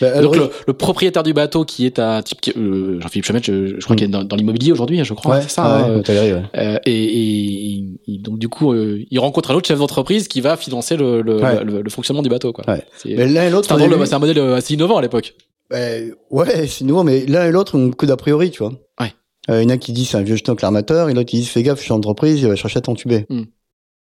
Bah, 0.00 0.20
Donc 0.22 0.36
le, 0.36 0.50
le 0.66 0.72
propriétaire 0.72 1.22
du 1.22 1.32
bateau 1.32 1.64
qui 1.64 1.86
est 1.86 1.98
un 1.98 2.22
type, 2.22 2.40
qui- 2.40 2.52
euh, 2.56 3.00
Jean-Philippe 3.00 3.24
Chemet, 3.26 3.40
je, 3.42 3.78
je 3.78 3.84
crois 3.84 3.94
Mm. 3.94 3.98
qu'il 3.98 4.04
est 4.06 4.10
dans, 4.10 4.24
dans 4.24 4.36
l'immobilier 4.46 4.72
aujourd'hui, 4.72 5.04
je 5.04 5.14
crois. 5.14 5.36
ouais, 5.36 5.42
c'est 5.42 5.50
ça. 5.50 5.64
hein, 5.64 5.82
ouais, 5.84 5.90
euh, 5.90 5.98
hôtellerie, 5.98 6.32
ouais. 6.34 6.42
euh, 6.56 6.78
et, 6.86 6.92
et- 6.94 7.84
et 8.08 8.18
donc 8.18 8.38
du 8.38 8.48
coup, 8.48 8.72
euh, 8.72 9.02
il 9.10 9.18
rencontre 9.18 9.50
un 9.50 9.54
autre 9.54 9.66
chef 9.68 9.78
d'entreprise 9.78 10.28
qui 10.28 10.40
va 10.40 10.56
financer 10.56 10.96
le, 10.96 11.20
le, 11.22 11.36
Ouais. 11.42 11.64
le, 11.64 11.82
le 11.82 11.90
fonctionnement 11.90 12.22
du 12.22 12.28
bateau. 12.28 12.52
Quoi. 12.52 12.64
Ouais. 12.68 12.82
C'est 12.96 13.14
Mais 13.14 13.26
l'un 13.28 13.44
et 13.44 13.50
l'autre, 13.50 13.66
c'est 13.68 13.74
un, 13.74 14.18
modèle 14.18 14.38
euh, 14.38 14.54
assez 14.56 14.74
innovant 14.74 14.96
à 14.98 15.02
l'époque. 15.02 15.34
Ben, 15.70 16.12
ouais, 16.30 16.66
c'est 16.68 16.84
nouveau, 16.84 17.02
mais 17.02 17.26
l'un 17.26 17.46
et 17.48 17.50
l'autre 17.50 17.76
ont 17.76 17.90
que 17.90 18.06
d'a 18.06 18.16
priori, 18.16 18.50
tu 18.52 18.60
vois. 18.62 18.72
Ouais. 19.00 19.12
Euh, 19.50 19.62
il 19.62 19.68
y 19.68 19.72
en 19.72 19.74
a 19.74 19.78
qui 19.78 19.92
disent 19.92 20.10
c'est 20.10 20.16
un 20.16 20.22
vieux 20.22 20.36
schnock 20.36 20.62
l'armateur, 20.62 21.08
et 21.08 21.14
l'autre 21.14 21.28
qui 21.28 21.38
dit 21.40 21.44
fais 21.46 21.62
gaffe, 21.62 21.78
je 21.78 21.84
suis 21.84 21.92
en 21.92 21.96
entreprise, 21.96 22.40
il 22.40 22.48
va 22.48 22.54
chercher 22.56 22.78
à 22.78 22.82
t'entuber. 22.82 23.26
Hmm. 23.30 23.42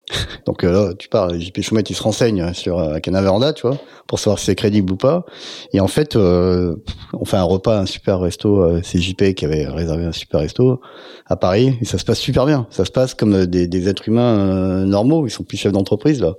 Donc 0.46 0.64
euh, 0.64 0.72
là, 0.72 0.94
tu 0.94 1.10
parles, 1.10 1.40
JP 1.40 1.62
Choumette, 1.62 1.90
il 1.90 1.96
se 1.96 2.04
renseigne 2.04 2.54
sur 2.54 2.80
euh, 2.80 3.00
Canaveranda, 3.00 3.54
tu 3.54 3.68
vois, 3.68 3.78
pour 4.08 4.20
savoir 4.20 4.40
si 4.40 4.46
c'est 4.46 4.56
crédible 4.56 4.94
ou 4.94 4.98
pas. 4.98 5.26
Et 5.74 5.80
en 5.80 5.88
fait, 5.88 6.16
euh, 6.16 6.76
on 7.14 7.26
fait 7.26 7.38
un 7.38 7.44
repas, 7.44 7.80
un 7.80 7.86
super 7.86 8.20
resto, 8.20 8.62
euh, 8.62 8.82
c'est 8.84 9.00
JP 9.00 9.34
qui 9.34 9.46
avait 9.46 9.66
réservé 9.68 10.06
un 10.06 10.12
super 10.12 10.42
resto 10.42 10.80
à 11.26 11.36
Paris, 11.36 11.78
et 11.82 11.86
ça 11.86 11.98
se 11.98 12.06
passe 12.06 12.20
super 12.20 12.46
bien. 12.46 12.68
Ça 12.70 12.86
se 12.86 12.92
passe 12.92 13.14
comme 13.14 13.34
euh, 13.34 13.46
des, 13.46 13.68
des 13.68 13.90
êtres 13.90 14.08
humains 14.08 14.38
euh, 14.38 14.86
normaux, 14.86 15.26
ils 15.26 15.32
sont 15.32 15.44
plus 15.44 15.58
chefs 15.58 15.74
d'entreprise, 15.74 16.22
là. 16.22 16.34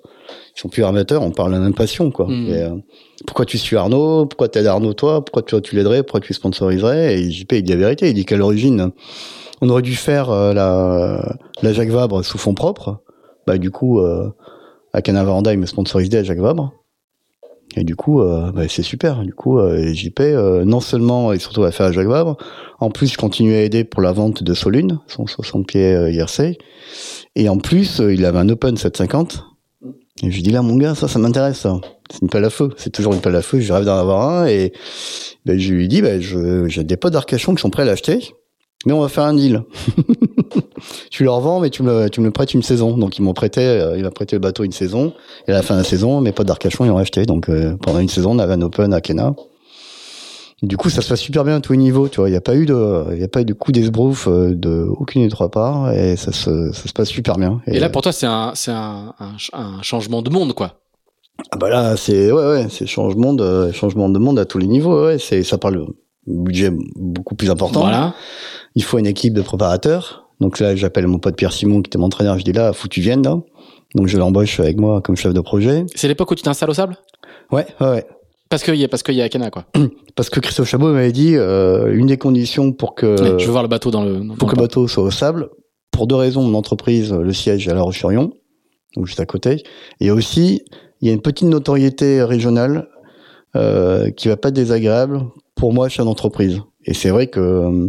Ils 0.57 0.61
sont 0.61 0.69
plus 0.69 0.83
armateurs, 0.83 1.23
on 1.23 1.31
parle 1.33 1.53
la 1.53 1.61
même 1.61 1.75
passion, 1.75 2.11
quoi. 2.11 2.27
Et, 2.31 2.55
euh, 2.55 2.71
pourquoi 3.27 3.45
tu 3.45 3.59
suis 3.59 3.77
Arnaud? 3.77 4.27
Pourquoi 4.27 4.49
t'aides 4.49 4.67
Arnaud 4.67 4.93
toi? 4.93 5.25
Pourquoi 5.25 5.43
tu, 5.43 5.61
tu 5.63 5.77
l'aiderais? 5.77 6.03
Pourquoi 6.03 6.21
tu 6.21 6.35
sponsoriserais? 6.35 7.15
Et 7.19 7.31
JP 7.31 7.53
il 7.53 7.63
dit 7.63 7.73
la 7.73 7.79
vérité, 7.79 8.09
il 8.09 8.15
dit 8.15 8.25
qu'à 8.25 8.37
l'origine 8.37 8.93
on 9.61 9.69
aurait 9.71 9.83
dû 9.83 9.95
faire 9.95 10.31
euh, 10.31 10.53
la, 10.53 11.39
la 11.63 11.73
Jacques 11.73 11.89
Vabre 11.89 12.25
sous 12.25 12.39
fonds 12.39 12.55
propres. 12.55 13.01
Bah 13.47 13.59
du 13.59 13.71
coup 13.71 14.01
euh, 14.01 14.31
à 14.93 15.03
Canavaranda 15.03 15.53
il 15.53 15.59
me 15.59 15.67
sponsorisait 15.67 16.19
à 16.19 16.25
Jacques 16.25 16.39
Vabre. 16.39 16.73
Et 17.77 17.85
du 17.85 17.95
coup, 17.95 18.21
euh, 18.23 18.53
bah, 18.53 18.63
c'est 18.69 18.83
super. 18.83 19.23
Du 19.23 19.35
coup, 19.35 19.59
euh, 19.59 19.93
JP, 19.93 20.21
euh, 20.21 20.65
non 20.65 20.81
seulement 20.81 21.33
et 21.33 21.39
surtout 21.39 21.65
à 21.65 21.73
faire 21.73 21.87
à 21.87 21.93
Jacques 21.93 22.07
Vabre, 22.07 22.37
en 22.81 22.91
plus, 22.91 23.13
je 23.13 23.19
continue 23.19 23.55
à 23.55 23.63
aider 23.63 23.85
pour 23.85 24.03
la 24.03 24.13
vente 24.13 24.43
de 24.43 24.55
Solune, 24.55 25.01
son 25.09 25.27
60 25.27 25.67
pieds 25.67 25.95
euh, 25.95 26.11
IRC. 26.11 26.59
Et 27.35 27.49
en 27.49 27.59
plus, 27.59 28.01
euh, 28.01 28.15
il 28.15 28.25
avait 28.25 28.39
un 28.39 28.49
Open 28.49 28.77
750. 28.77 29.45
Et 30.23 30.31
je 30.31 30.37
lui 30.37 30.43
dis 30.43 30.51
là, 30.51 30.63
mon 30.63 30.77
gars, 30.77 30.95
ça, 30.95 31.09
ça 31.09 31.19
m'intéresse. 31.19 31.67
C'est 32.11 32.23
une 32.23 32.31
pelle 32.31 32.45
à 32.45 32.51
feu. 32.51 32.71
C'est 32.79 32.91
toujours 32.91 33.13
une 33.13 33.21
pelle 33.21 33.37
à 33.37 33.43
feu. 33.43 33.61
Je 33.61 33.73
rêve 33.73 33.85
d'en 33.85 33.99
avoir 33.99 34.27
un. 34.27 34.47
Et 34.47 34.73
ben, 35.45 35.59
je 35.59 35.75
lui 35.75 35.89
dis, 35.89 36.01
ben, 36.01 36.23
j'ai 36.23 36.85
des 36.85 36.97
potes 36.97 37.13
d'Arcachon 37.13 37.55
qui 37.55 37.61
sont 37.61 37.69
prêts 37.69 37.83
à 37.83 37.87
l'acheter. 37.87 38.33
Mais 38.85 38.93
on 38.93 39.01
va 39.01 39.09
faire 39.09 39.25
un 39.25 39.35
deal. 39.35 39.63
tu 41.11 41.25
leur 41.25 41.41
vends, 41.41 41.61
mais 41.61 41.71
tu 41.71 41.83
me, 41.83 42.09
tu 42.09 42.21
me 42.21 42.27
le 42.27 42.31
prêtes 42.33 42.55
une 42.55 42.63
saison. 42.63 42.97
Donc 42.97 43.19
ils 43.19 43.23
m'ont 43.23 43.33
prêté, 43.33 43.61
euh, 43.61 43.97
il 43.97 44.03
m'a 44.05 44.11
prêté 44.11 44.37
le 44.37 44.41
bateau 44.41 44.63
une 44.65 44.73
saison. 44.73 45.13
Et 45.49 45.51
à 45.51 45.55
la 45.55 45.63
fin 45.63 45.75
de 45.75 45.81
la 45.81 45.85
saison, 45.85 46.21
mes 46.21 46.33
potes 46.33 46.47
d'Arcachon 46.47 46.85
ils 46.85 46.91
ont 46.91 46.99
acheté. 46.99 47.25
Donc 47.27 47.49
euh, 47.49 47.77
pendant 47.83 47.99
une 48.01 48.09
saison, 48.09 48.33
on 48.33 48.39
avait 48.39 48.53
un 48.55 48.63
Open 48.63 48.93
à 48.93 49.01
Kena. 49.01 49.35
Du 50.63 50.79
coup, 50.79 50.89
ça 50.89 51.03
se 51.03 51.09
passe 51.09 51.21
super 51.21 51.45
bien 51.45 51.57
à 51.57 51.61
tous 51.61 51.73
les 51.73 51.79
niveaux. 51.79 52.09
Tu 52.09 52.17
vois, 52.19 52.29
il 52.29 52.33
n'y 52.33 52.37
a 52.37 52.41
pas 52.41 52.55
eu 52.55 52.65
de, 52.65 53.05
il 53.13 53.19
y 53.21 53.25
a 53.25 53.29
pas 53.29 53.43
eu 53.43 53.45
de 53.45 53.53
coup 53.53 53.73
d'esbrouf 53.73 54.27
euh, 54.27 54.55
de 54.55 54.87
aucune 54.89 55.23
des 55.23 55.29
trois 55.29 55.51
parts, 55.51 55.93
et 55.93 56.17
ça 56.17 56.33
se, 56.33 56.73
ça 56.73 56.89
se 56.89 56.93
passe 56.95 57.09
super 57.11 57.37
bien. 57.37 57.61
Et, 57.67 57.79
là, 57.79 57.91
pour 57.91 58.01
toi, 58.01 58.11
c'est 58.11 58.25
un, 58.27 58.53
c'est 58.55 58.71
un, 58.71 59.15
un, 59.19 59.33
ch- 59.33 59.51
un 59.53 59.83
changement 59.83 60.23
de 60.23 60.31
monde, 60.31 60.55
quoi. 60.55 60.81
Ah 61.53 61.59
bah 61.59 61.69
là, 61.69 61.97
c'est 61.99 62.33
ouais 62.33 62.47
ouais, 62.47 62.67
c'est 62.71 62.87
changement 62.87 63.35
de 63.35 63.71
changement 63.73 64.09
de 64.09 64.19
monde 64.19 64.39
à 64.39 64.47
tous 64.47 64.57
les 64.57 64.67
niveaux. 64.67 65.05
Ouais, 65.05 65.19
c'est 65.19 65.43
ça 65.43 65.59
parle 65.59 65.87
budget 66.27 66.71
beaucoup 66.97 67.35
plus 67.35 67.51
important. 67.51 67.81
Voilà. 67.81 68.15
Il 68.75 68.83
faut 68.85 68.99
une 68.99 69.07
équipe 69.07 69.35
de 69.35 69.43
préparateurs. 69.43 70.29
Donc 70.41 70.59
là, 70.59 70.77
j'appelle 70.77 71.07
mon 71.07 71.19
pote 71.19 71.37
Pierre 71.37 71.53
Simon 71.53 71.83
qui 71.83 71.89
était 71.89 71.99
mon 71.99 72.07
entraîneur. 72.07 72.39
Je 72.39 72.45
dis 72.45 72.53
là, 72.53 72.73
faut 72.73 72.89
que 72.89 72.95
tu 72.95 73.01
viennes 73.01 73.23
là. 73.23 73.41
Donc 73.95 74.09
je 74.09 74.19
l'embauche 74.19 74.61
avec 74.61 74.79
moi 74.79 75.01
comme 75.01 75.17
chef 75.17 75.33
de 75.33 75.41
projet. 75.41 75.87
C'est 75.95 76.09
l'époque 76.09 76.31
où 76.31 76.35
tu 76.35 76.43
t'installes 76.43 76.71
au 76.71 76.75
sable? 76.75 76.97
Ouais, 77.51 77.67
ouais, 77.81 77.89
ouais. 77.89 78.07
Parce 78.49 78.63
qu'il 78.63 78.75
y 78.77 78.85
a, 78.85 78.89
parce 78.89 79.03
qu'il 79.03 79.15
y 79.15 79.23
a 79.23 79.25
Akena, 79.25 79.51
quoi. 79.51 79.65
Parce 80.15 80.31
que 80.31 80.41
Christophe 80.41 80.69
Chabot 80.69 80.93
m'avait 80.93 81.13
dit 81.13 81.37
euh, 81.37 81.93
une 81.95 82.07
des 82.07 82.17
conditions 82.17 82.73
pour 82.73 82.95
que 82.95 83.21
Ouais, 83.21 83.39
je 83.39 83.45
veux 83.45 83.51
voir 83.51 83.63
le 83.63 83.69
bateau 83.69 83.91
dans 83.91 84.05
le. 84.05 84.21
dans 84.21 84.35
pour 84.37 84.49
que 84.49 84.55
le 84.55 84.63
le 84.63 84.67
bateau 84.67 84.89
soit 84.89 85.03
au 85.03 85.11
sable, 85.11 85.51
pour 85.91 86.07
deux 86.07 86.15
raisons. 86.15 86.43
Mon 86.43 86.57
entreprise, 86.57 87.13
le 87.13 87.33
siège 87.33 87.67
est 87.67 87.71
à 87.73 87.75
La 87.75 87.83
Roche-sur-Yon, 87.83 88.33
donc 88.95 89.07
juste 89.07 89.21
à 89.21 89.27
côté. 89.27 89.63
Et 90.01 90.11
aussi, 90.11 90.63
il 91.01 91.09
y 91.09 91.11
a 91.11 91.15
une 91.15 91.21
petite 91.21 91.49
notoriété 91.49 92.23
régionale 92.23 92.89
euh, 93.57 94.11
qui 94.11 94.29
va 94.29 94.37
pas 94.37 94.49
être 94.49 94.55
désagréable 94.55 95.23
pour 95.57 95.73
moi, 95.73 95.89
chef 95.89 96.05
d'entreprise. 96.05 96.61
Et 96.85 96.95
c'est 96.95 97.11
vrai 97.11 97.27
que 97.27 97.41
euh, 97.41 97.89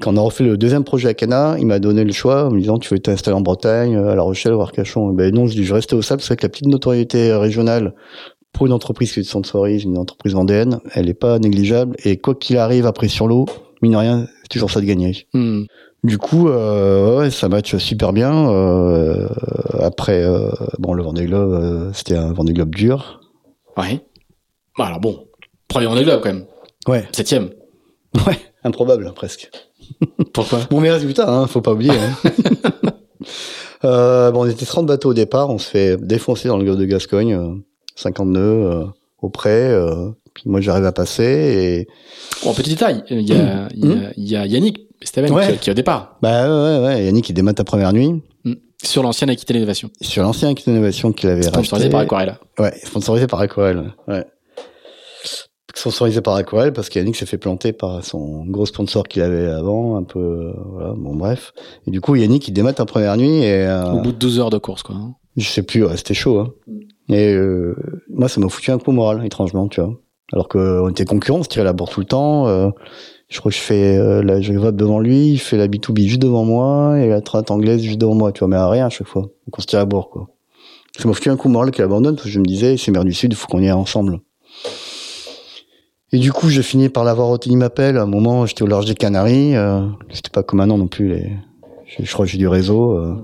quand 0.00 0.14
on 0.14 0.16
a 0.16 0.20
refait 0.20 0.44
le 0.44 0.56
deuxième 0.56 0.84
projet 0.84 1.08
à 1.08 1.14
Cana, 1.14 1.56
il 1.58 1.66
m'a 1.66 1.78
donné 1.78 2.04
le 2.04 2.12
choix 2.12 2.46
en 2.46 2.50
me 2.50 2.60
disant 2.60 2.78
tu 2.78 2.94
veux 2.94 2.98
t'installer 2.98 3.36
en 3.36 3.42
Bretagne, 3.42 3.96
à 3.96 4.14
La 4.14 4.22
Rochelle 4.22 4.54
ou 4.54 4.60
à 4.60 4.62
Arcachon? 4.62 5.12
Et 5.12 5.14
Ben 5.14 5.34
non, 5.34 5.46
je 5.46 5.54
dis 5.54 5.64
je 5.64 5.68
vais 5.68 5.74
rester 5.74 5.94
au 5.94 6.02
sable. 6.02 6.22
C'est 6.22 6.28
vrai 6.28 6.36
que 6.36 6.42
la 6.42 6.48
petite 6.48 6.66
notoriété 6.66 7.34
régionale 7.34 7.94
pour 8.52 8.66
une 8.66 8.72
entreprise 8.72 9.12
qui 9.12 9.24
sponsorise, 9.24 9.84
une 9.84 9.98
entreprise 9.98 10.32
vendéenne, 10.32 10.80
elle 10.94 11.08
est 11.08 11.14
pas 11.14 11.38
négligeable. 11.38 11.96
Et 12.04 12.16
quoi 12.16 12.34
qu'il 12.34 12.56
arrive 12.56 12.86
après 12.86 13.08
sur 13.08 13.26
l'eau, 13.26 13.46
mine 13.82 13.92
de 13.92 13.96
rien, 13.96 14.26
c'est 14.42 14.48
toujours 14.48 14.70
ça 14.70 14.80
de 14.80 14.86
gagner. 14.86 15.26
Hmm. 15.34 15.64
Du 16.04 16.18
coup, 16.18 16.48
euh, 16.48 17.18
ouais, 17.18 17.30
ça 17.30 17.48
match 17.48 17.76
super 17.76 18.12
bien. 18.12 18.50
Euh, 18.50 19.26
après, 19.80 20.22
euh, 20.22 20.50
bon, 20.78 20.92
le 20.92 21.02
Vendée 21.02 21.24
Globe, 21.24 21.52
euh, 21.52 21.92
c'était 21.92 22.16
un 22.16 22.32
Vendée 22.32 22.52
Globe 22.52 22.74
dur. 22.74 23.20
Ouais. 23.76 24.04
Bah, 24.78 24.86
alors 24.86 25.00
bon. 25.00 25.26
Premier 25.66 25.86
Vendée 25.86 26.04
Globe, 26.04 26.20
quand 26.22 26.32
même. 26.32 26.44
Ouais, 26.86 27.06
Septième. 27.12 27.50
ouais, 28.26 28.38
improbable 28.64 29.12
presque. 29.14 29.50
Pourquoi? 30.32 30.60
Bon, 30.70 30.80
mes 30.80 30.90
résultats, 30.90 31.30
hein, 31.32 31.46
faut 31.46 31.60
pas 31.60 31.72
oublier. 31.72 31.92
Hein. 31.92 32.30
euh, 33.84 34.30
bon, 34.30 34.42
on 34.44 34.48
était 34.48 34.66
30 34.66 34.86
bateaux 34.86 35.10
au 35.10 35.14
départ, 35.14 35.50
on 35.50 35.58
se 35.58 35.68
fait 35.68 35.96
défoncer 35.96 36.48
dans 36.48 36.56
le 36.56 36.64
golfe 36.64 36.78
de 36.78 36.84
Gascogne, 36.84 37.34
euh, 37.34 37.54
50 37.96 38.28
nœuds 38.28 38.40
euh, 38.40 38.84
au 39.20 39.28
près. 39.30 39.70
Euh, 39.70 40.10
puis 40.34 40.44
moi, 40.46 40.60
j'arrive 40.60 40.84
à 40.84 40.92
passer 40.92 41.22
et 41.24 41.88
Bon, 42.44 42.52
petit 42.54 42.70
détail. 42.70 43.04
Il 43.10 43.20
y 43.22 43.32
a, 43.34 43.68
il 43.74 43.86
y 43.86 43.92
a, 43.92 44.12
il 44.16 44.28
y 44.30 44.36
a 44.36 44.46
Yannick 44.46 44.80
Steven 45.02 45.30
Ouais. 45.32 45.52
qui, 45.52 45.58
qui 45.58 45.70
est 45.70 45.72
au 45.72 45.76
départ. 45.76 46.16
bah 46.22 46.48
ouais, 46.48 46.78
ouais, 46.80 46.84
ouais, 46.86 47.04
Yannick 47.04 47.28
il 47.28 47.34
démate 47.34 47.56
ta 47.56 47.64
première 47.64 47.92
nuit 47.92 48.22
Hmm. 48.44 48.54
Sur 48.82 49.02
l'ancienne 49.02 49.30
Aquitaine 49.30 49.56
Innovation. 49.56 49.88
sur 50.02 50.22
l'ancien 50.22 50.52
Kit 50.54 50.70
Innovation 50.70 51.12
qu'il 51.12 51.30
avait 51.30 51.42
Sponsorisé 51.42 51.74
racheté. 51.86 51.90
par 51.90 52.00
Aquarella. 52.00 52.38
Ouais, 52.58 52.74
sponsorisé 52.84 53.26
par 53.26 53.40
Aquarelle. 53.40 53.94
Ouais. 54.06 54.24
Sponsorisé 55.74 56.20
par 56.20 56.34
Aquarelle 56.36 56.72
parce 56.72 56.88
qu'Yannick 56.88 57.16
s'est 57.16 57.26
fait 57.26 57.36
planter 57.38 57.72
par 57.72 58.04
son 58.04 58.44
gros 58.46 58.64
sponsor 58.66 59.04
qu'il 59.08 59.22
avait 59.22 59.46
avant, 59.46 59.96
un 59.96 60.04
peu, 60.04 60.20
euh, 60.20 60.52
voilà, 60.72 60.92
bon 60.96 61.16
bref. 61.16 61.52
Et 61.86 61.90
du 61.90 62.00
coup, 62.00 62.14
Yannick, 62.14 62.46
il 62.46 62.52
démate 62.52 62.78
en 62.80 62.86
première 62.86 63.16
nuit 63.16 63.38
et 63.42 63.66
euh, 63.66 63.90
Au 63.92 64.00
bout 64.00 64.12
de 64.12 64.16
12 64.18 64.38
heures 64.38 64.50
de 64.50 64.58
course, 64.58 64.82
quoi. 64.84 64.94
hein. 64.94 65.14
je 65.36 65.48
sais 65.48 65.62
plus, 65.64 65.84
ouais, 65.84 65.96
c'était 65.96 66.14
chaud. 66.14 66.38
Hein. 66.38 66.52
Et 67.08 67.34
euh, 67.34 67.74
moi, 68.08 68.28
ça 68.28 68.40
m'a 68.40 68.48
foutu 68.48 68.70
un 68.70 68.78
coup 68.78 68.92
moral, 68.92 69.24
étrangement, 69.26 69.66
tu 69.68 69.80
vois. 69.80 69.98
Alors 70.32 70.48
qu'on 70.48 70.88
était 70.88 71.04
concurrents, 71.04 71.40
on 71.40 71.42
se 71.42 71.48
tirait 71.48 71.64
la 71.64 71.72
bourre 71.72 71.90
tout 71.90 72.00
le 72.00 72.06
temps. 72.06 72.46
euh, 72.46 72.70
je 73.28 73.40
crois 73.40 73.50
que 73.50 73.56
je 73.56 73.62
fais 73.62 73.96
euh, 73.98 74.22
la 74.22 74.40
je 74.40 74.52
vote 74.52 74.76
devant 74.76 75.00
lui, 75.00 75.32
il 75.32 75.38
fait 75.38 75.56
la 75.56 75.66
B2B 75.66 76.06
juste 76.06 76.22
devant 76.22 76.44
moi 76.44 76.98
et 77.00 77.08
la 77.08 77.20
traite 77.20 77.50
anglaise 77.50 77.82
juste 77.82 77.98
devant 77.98 78.14
moi, 78.14 78.30
tu 78.32 78.40
vois, 78.40 78.48
mais 78.48 78.56
à 78.56 78.68
rien 78.68 78.86
à 78.86 78.90
chaque 78.90 79.08
fois. 79.08 79.22
Donc 79.22 79.58
on 79.58 79.60
se 79.60 79.66
tire 79.66 79.80
la 79.80 79.84
bourre, 79.86 80.08
quoi. 80.10 80.28
Ça 80.96 81.08
m'a 81.08 81.14
foutu 81.14 81.30
un 81.30 81.36
coup 81.36 81.48
moral 81.48 81.72
qu'il 81.72 81.82
abandonne 81.82 82.14
parce 82.14 82.26
que 82.26 82.30
je 82.30 82.38
me 82.38 82.44
disais, 82.44 82.76
c'est 82.76 82.92
mer 82.92 83.04
du 83.04 83.12
Sud, 83.12 83.32
il 83.32 83.36
faut 83.36 83.48
qu'on 83.48 83.60
y 83.60 83.66
aille 83.66 83.72
ensemble. 83.72 84.20
Et 86.14 86.18
du 86.18 86.32
coup, 86.32 86.48
j'ai 86.48 86.62
fini 86.62 86.88
par 86.90 87.02
l'avoir 87.02 87.28
au 87.28 87.38
m'appelle. 87.56 87.96
À 87.96 88.02
un 88.02 88.06
moment, 88.06 88.46
j'étais 88.46 88.62
au 88.62 88.68
large 88.68 88.84
des 88.86 88.94
Canaries. 88.94 89.56
Euh, 89.56 89.84
c'était 90.12 90.30
pas 90.30 90.44
comme 90.44 90.58
maintenant 90.58 90.78
non 90.78 90.86
plus. 90.86 91.12
Je, 91.86 92.04
je 92.04 92.12
crois 92.12 92.24
que 92.24 92.30
j'ai 92.30 92.38
du 92.38 92.46
réseau. 92.46 92.92
Euh, 92.92 93.16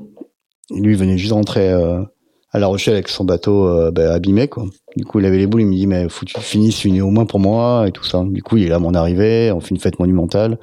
lui, 0.74 0.94
il 0.94 0.98
venait 0.98 1.16
juste 1.16 1.32
rentrer 1.32 1.70
euh, 1.70 2.02
à 2.50 2.58
La 2.58 2.66
Rochelle 2.66 2.94
avec 2.94 3.06
son 3.06 3.22
bateau 3.22 3.68
euh, 3.68 3.92
bah, 3.92 4.12
abîmé. 4.12 4.50
Du 4.96 5.04
coup, 5.04 5.20
il 5.20 5.26
avait 5.26 5.38
les 5.38 5.46
boules. 5.46 5.60
Il 5.60 5.68
me 5.68 5.74
dit, 5.74 5.86
mais 5.86 6.08
faut 6.08 6.26
que 6.26 6.32
tu 6.32 6.40
finisses 6.40 6.84
une 6.84 7.00
au 7.00 7.10
moins 7.10 7.26
pour 7.26 7.38
moi 7.38 7.84
et 7.86 7.92
tout 7.92 8.02
ça. 8.02 8.24
Du 8.26 8.42
coup, 8.42 8.56
il 8.56 8.64
est 8.64 8.68
là 8.68 8.74
à 8.74 8.80
mon 8.80 8.92
arrivée. 8.94 9.52
On 9.52 9.60
fait 9.60 9.70
une 9.70 9.80
fête 9.80 10.00
monumentale. 10.00 10.58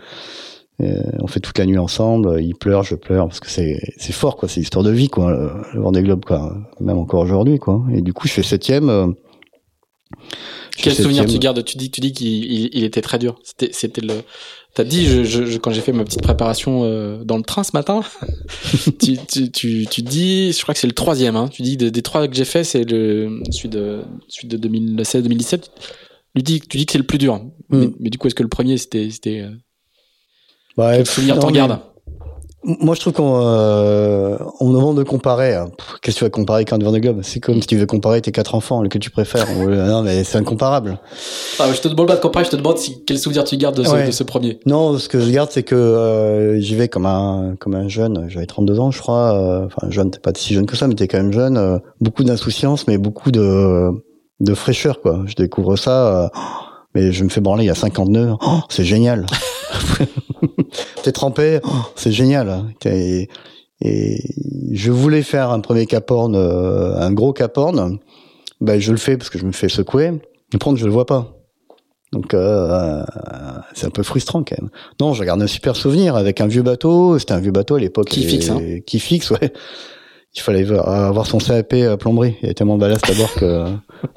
On 0.81 1.27
fait 1.27 1.39
toute 1.39 1.57
la 1.57 1.65
nuit 1.65 1.77
ensemble. 1.77 2.41
Il 2.41 2.55
pleure, 2.55 2.83
je 2.83 2.95
pleure 2.95 3.27
parce 3.27 3.39
que 3.39 3.49
c'est 3.49 3.79
fort. 4.11 4.37
C'est 4.49 4.59
l'histoire 4.59 4.83
de 4.83 4.91
vie, 4.91 5.07
quoi. 5.07 5.31
Le, 5.31 5.49
le 5.75 5.79
Vendée 5.79 6.03
Globe, 6.03 6.25
quoi. 6.25 6.57
Même 6.81 6.97
encore 6.97 7.21
aujourd'hui. 7.21 7.57
Et 7.93 8.01
du 8.01 8.11
coup, 8.11 8.27
je 8.27 8.33
fais 8.33 8.43
septième. 8.43 9.15
Quel 10.83 10.93
souvenir 11.03 11.23
tu 11.25 11.39
gardes? 11.39 11.63
Tu 11.65 11.77
dis, 11.77 11.89
tu 11.91 12.01
dis 12.01 12.13
qu'il 12.13 12.27
il, 12.27 12.69
il 12.73 12.83
était 12.83 13.01
très 13.01 13.19
dur. 13.19 13.39
C'était, 13.43 13.69
c'était 13.73 14.01
le. 14.01 14.21
T'as 14.73 14.83
dit, 14.83 15.05
je, 15.07 15.23
je, 15.23 15.45
je- 15.45 15.57
quand 15.57 15.71
j'ai 15.71 15.81
fait 15.81 15.91
ma 15.91 16.03
petite 16.03 16.21
préparation 16.21 16.83
euh, 16.83 17.23
dans 17.23 17.37
le 17.37 17.43
train 17.43 17.63
ce 17.63 17.71
matin, 17.73 18.01
tu, 18.99 19.17
tu, 19.27 19.51
tu, 19.51 19.87
tu 19.89 20.01
dis, 20.03 20.53
je 20.53 20.61
crois 20.61 20.73
que 20.75 20.79
c'est 20.79 20.85
le 20.87 20.93
troisième. 20.93 21.35
Hein, 21.35 21.49
tu 21.51 21.63
dis 21.63 21.77
des, 21.77 21.89
des 21.89 22.01
trois 22.03 22.27
que 22.27 22.35
j'ai 22.35 22.45
fait, 22.45 22.63
c'est 22.63 22.83
le 22.83 23.41
celui 23.51 23.69
de 23.69 24.01
celui 24.27 24.47
de 24.49 24.57
2016-2017. 24.67 25.63
Tu 26.35 26.43
dis, 26.43 26.61
tu 26.61 26.77
dis 26.77 26.85
que 26.85 26.91
c'est 26.91 26.97
le 26.99 27.05
plus 27.05 27.17
dur. 27.17 27.41
Mais, 27.69 27.89
mais 27.99 28.09
du 28.11 28.17
coup, 28.19 28.27
est-ce 28.27 28.35
que 28.35 28.43
le 28.43 28.49
premier 28.49 28.77
c'était, 28.77 29.09
c'était 29.09 29.39
euh, 29.41 29.49
Ouais, 30.77 30.97
quel 30.97 31.05
souvenir 31.07 31.39
t'en 31.39 31.49
gardes? 31.51 31.79
Moi, 32.81 32.95
je 32.95 32.99
trouve 32.99 33.13
qu'on 33.13 33.39
euh, 33.41 34.37
on 34.59 34.71
demande 34.73 34.97
de 34.97 35.03
comparer. 35.03 35.55
hein. 35.55 35.69
Qu'est-ce 36.01 36.15
que 36.15 36.19
tu 36.19 36.25
vas 36.25 36.29
comparer 36.29 36.57
avec 36.57 36.73
un 36.73 36.77
Vendée 36.77 36.99
Globe 36.99 37.21
C'est 37.23 37.39
comme 37.39 37.61
si 37.61 37.67
tu 37.67 37.77
veux 37.77 37.85
comparer 37.85 38.21
tes 38.21 38.33
quatre 38.33 38.55
enfants, 38.55 38.81
lequel 38.81 38.99
tu 39.01 39.09
préfères. 39.09 39.47
On- 39.57 39.67
non, 39.69 40.03
mais 40.03 40.25
c'est 40.25 40.37
incomparable. 40.37 40.99
ah, 41.59 41.71
Je 41.73 41.79
te 41.79 41.87
demande 41.87 42.07
pas 42.07 42.17
de 42.17 42.21
comparer, 42.21 42.43
je 42.43 42.49
te 42.49 42.55
demande 42.57 42.77
si, 42.77 43.03
quel 43.05 43.17
souvenir 43.17 43.45
tu 43.45 43.55
gardes 43.55 43.77
de 43.77 43.83
ce, 43.83 43.89
Ouais. 43.91 44.07
de 44.07 44.11
ce 44.11 44.23
premier. 44.23 44.59
Non, 44.65 44.97
ce 44.97 45.07
que 45.07 45.19
je 45.21 45.29
garde, 45.31 45.49
c'est 45.49 45.63
que 45.63 45.75
euh, 45.75 46.59
j'y 46.59 46.75
vais 46.75 46.89
comme 46.89 47.05
un 47.05 47.55
comme 47.57 47.73
un 47.73 47.87
jeune. 47.87 48.25
J'avais 48.27 48.45
32 48.47 48.79
ans, 48.81 48.91
je 48.91 48.99
crois. 49.01 49.33
euh, 49.33 49.65
Enfin, 49.67 49.89
jeune, 49.89 50.11
t'es 50.11 50.19
pas 50.19 50.31
si 50.35 50.53
jeune 50.53 50.65
que 50.65 50.75
ça, 50.75 50.87
mais 50.87 50.95
t'es 50.95 51.07
quand 51.07 51.17
même 51.19 51.31
jeune. 51.31 51.55
euh, 51.57 51.79
beaucoup 52.01 52.25
d'insouciance, 52.25 52.85
mais 52.87 52.97
beaucoup 52.97 53.31
de 53.31 53.91
de 54.41 54.53
fraîcheur, 54.53 55.01
quoi. 55.01 55.21
Je 55.25 55.35
découvre 55.35 55.77
ça. 55.77 56.29
mais 56.93 57.11
je 57.13 57.23
me 57.23 57.29
fais 57.29 57.39
branler 57.41 57.63
il 57.63 57.67
y 57.67 57.69
a 57.71 57.75
50 57.75 58.09
nœuds. 58.09 58.33
Oh, 58.45 58.59
c'est 58.69 58.83
génial. 58.83 59.25
T'es 61.03 61.11
trempé. 61.11 61.59
Oh, 61.63 61.69
c'est 61.95 62.11
génial. 62.11 62.65
Et, 62.85 63.29
et 63.81 64.17
je 64.71 64.91
voulais 64.91 65.23
faire 65.23 65.51
un 65.51 65.59
premier 65.59 65.85
caporne, 65.85 66.35
euh, 66.35 66.95
un 66.97 67.11
gros 67.11 67.33
caporne. 67.33 67.99
Ben, 68.61 68.79
je 68.79 68.91
le 68.91 68.97
fais 68.97 69.17
parce 69.17 69.29
que 69.29 69.37
je 69.39 69.45
me 69.45 69.51
fais 69.51 69.69
secouer. 69.69 70.11
Mais 70.53 70.59
prendre, 70.59 70.77
je 70.77 70.85
le 70.85 70.91
vois 70.91 71.05
pas. 71.05 71.33
Donc 72.13 72.33
euh, 72.33 72.69
euh, 72.71 73.03
c'est 73.73 73.85
un 73.85 73.89
peu 73.89 74.01
frustrant 74.01 74.41
quand 74.43 74.59
même. 74.61 74.69
Non, 75.01 75.13
je 75.13 75.23
garde 75.25 75.41
un 75.41 75.47
super 75.47 75.75
souvenir 75.75 76.15
avec 76.15 76.39
un 76.39 76.47
vieux 76.47 76.63
bateau. 76.63 77.19
C'était 77.19 77.33
un 77.33 77.39
vieux 77.39 77.51
bateau 77.51 77.75
à 77.75 77.79
l'époque. 77.79 78.07
Qui 78.07 78.23
et- 78.23 78.27
fixe, 78.27 78.49
hein. 78.49 78.61
Qui 78.85 78.99
fixe, 78.99 79.29
ouais. 79.31 79.51
Il 80.35 80.41
fallait 80.41 80.69
avoir 80.69 81.25
son 81.25 81.39
CAP 81.39 81.73
à 81.73 81.97
plomberie. 81.97 82.35
Il 82.39 82.43
y 82.43 82.45
avait 82.45 82.53
tellement 82.53 82.75
de 82.75 82.81
ballast 82.81 83.07
d'abord 83.07 83.33
que... 83.33 83.65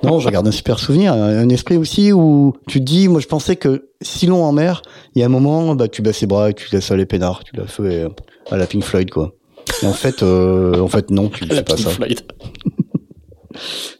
Non, 0.02 0.18
je 0.18 0.28
garde 0.28 0.46
un 0.46 0.50
super 0.50 0.78
souvenir. 0.78 1.14
Un, 1.14 1.38
un 1.38 1.48
esprit 1.48 1.78
aussi 1.78 2.12
où 2.12 2.52
tu 2.66 2.80
te 2.80 2.84
dis, 2.84 3.08
moi 3.08 3.20
je 3.20 3.26
pensais 3.26 3.56
que 3.56 3.88
si 4.02 4.26
long 4.26 4.44
en 4.44 4.52
mer, 4.52 4.82
il 5.14 5.20
y 5.20 5.22
a 5.22 5.26
un 5.26 5.30
moment, 5.30 5.74
bah, 5.74 5.88
tu 5.88 6.02
baisses 6.02 6.20
les 6.20 6.26
bras 6.26 6.50
et 6.50 6.54
tu 6.54 6.68
laisses 6.72 6.90
aller 6.90 7.06
peinard. 7.06 7.42
Tu 7.44 7.56
l'as 7.56 7.66
fait 7.66 7.82
euh, 7.82 8.08
à 8.50 8.56
la 8.56 8.66
Pink 8.66 8.84
Floyd, 8.84 9.10
quoi. 9.10 9.34
Et 9.82 9.86
en 9.86 9.92
fait, 9.92 10.22
euh, 10.22 10.80
en 10.80 10.88
fait 10.88 11.10
non, 11.10 11.28
tu 11.28 11.44
La 11.44 11.56
fais 11.56 11.62
pas 11.62 11.74
Pink 11.74 11.86
ça. 11.86 11.90
Floyd. 11.94 12.20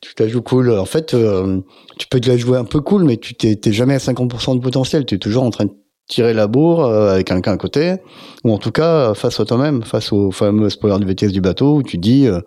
Tu 0.00 0.14
la 0.18 0.28
joues 0.28 0.42
cool. 0.42 0.70
En 0.78 0.84
fait, 0.84 1.14
euh, 1.14 1.60
tu 1.98 2.06
peux 2.08 2.20
te 2.20 2.28
la 2.28 2.36
jouer 2.36 2.56
un 2.58 2.64
peu 2.64 2.80
cool, 2.80 3.04
mais 3.04 3.16
tu 3.16 3.34
t'es 3.34 3.56
t'es 3.56 3.72
jamais 3.72 3.94
à 3.94 3.98
50% 3.98 4.54
de 4.54 4.60
potentiel. 4.60 5.04
Tu 5.04 5.16
es 5.16 5.18
toujours 5.18 5.42
en 5.42 5.50
train 5.50 5.64
de 5.64 5.72
tirer 6.08 6.34
la 6.34 6.46
bourre 6.46 6.84
euh, 6.84 7.14
avec 7.14 7.28
quelqu'un 7.28 7.52
à 7.52 7.56
côté, 7.56 7.96
ou 8.44 8.52
en 8.52 8.58
tout 8.58 8.70
cas 8.72 9.14
face 9.14 9.40
à 9.40 9.44
toi-même, 9.44 9.82
face 9.82 10.12
au 10.12 10.30
fameux 10.30 10.68
spoiler 10.70 10.98
de 10.98 11.06
vitesse 11.06 11.32
du 11.32 11.40
bateau, 11.40 11.76
où 11.76 11.82
tu 11.82 11.98
dis 11.98 12.26
euh, 12.26 12.40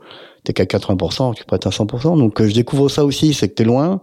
t'es 0.44 0.54
qu'à 0.54 0.66
80%, 0.66 1.34
tu 1.36 1.46
peux 1.46 1.56
à 1.56 1.58
100%. 1.58 2.18
Donc 2.18 2.44
je 2.44 2.54
découvre 2.54 2.90
ça 2.90 3.06
aussi, 3.06 3.34
c'est 3.34 3.50
que 3.50 3.56
t'es 3.56 3.64
loin, 3.64 4.02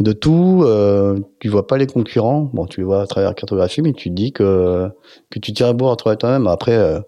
de 0.00 0.12
tout. 0.12 0.62
Euh, 0.64 1.18
tu 1.40 1.48
vois 1.48 1.66
pas 1.66 1.76
les 1.76 1.86
concurrents. 1.86 2.50
Bon, 2.52 2.66
tu 2.66 2.80
les 2.80 2.86
vois 2.86 3.02
à 3.02 3.06
travers 3.06 3.30
la 3.30 3.34
cartographie, 3.34 3.82
mais 3.82 3.92
tu 3.92 4.10
te 4.10 4.14
dis 4.14 4.32
que 4.32 4.88
que 5.30 5.38
tu 5.38 5.52
tires 5.52 5.68
à 5.68 5.72
bout 5.72 5.88
à 5.88 5.96
toi-même. 5.96 6.46
Après, 6.46 6.76
euh, 6.76 7.00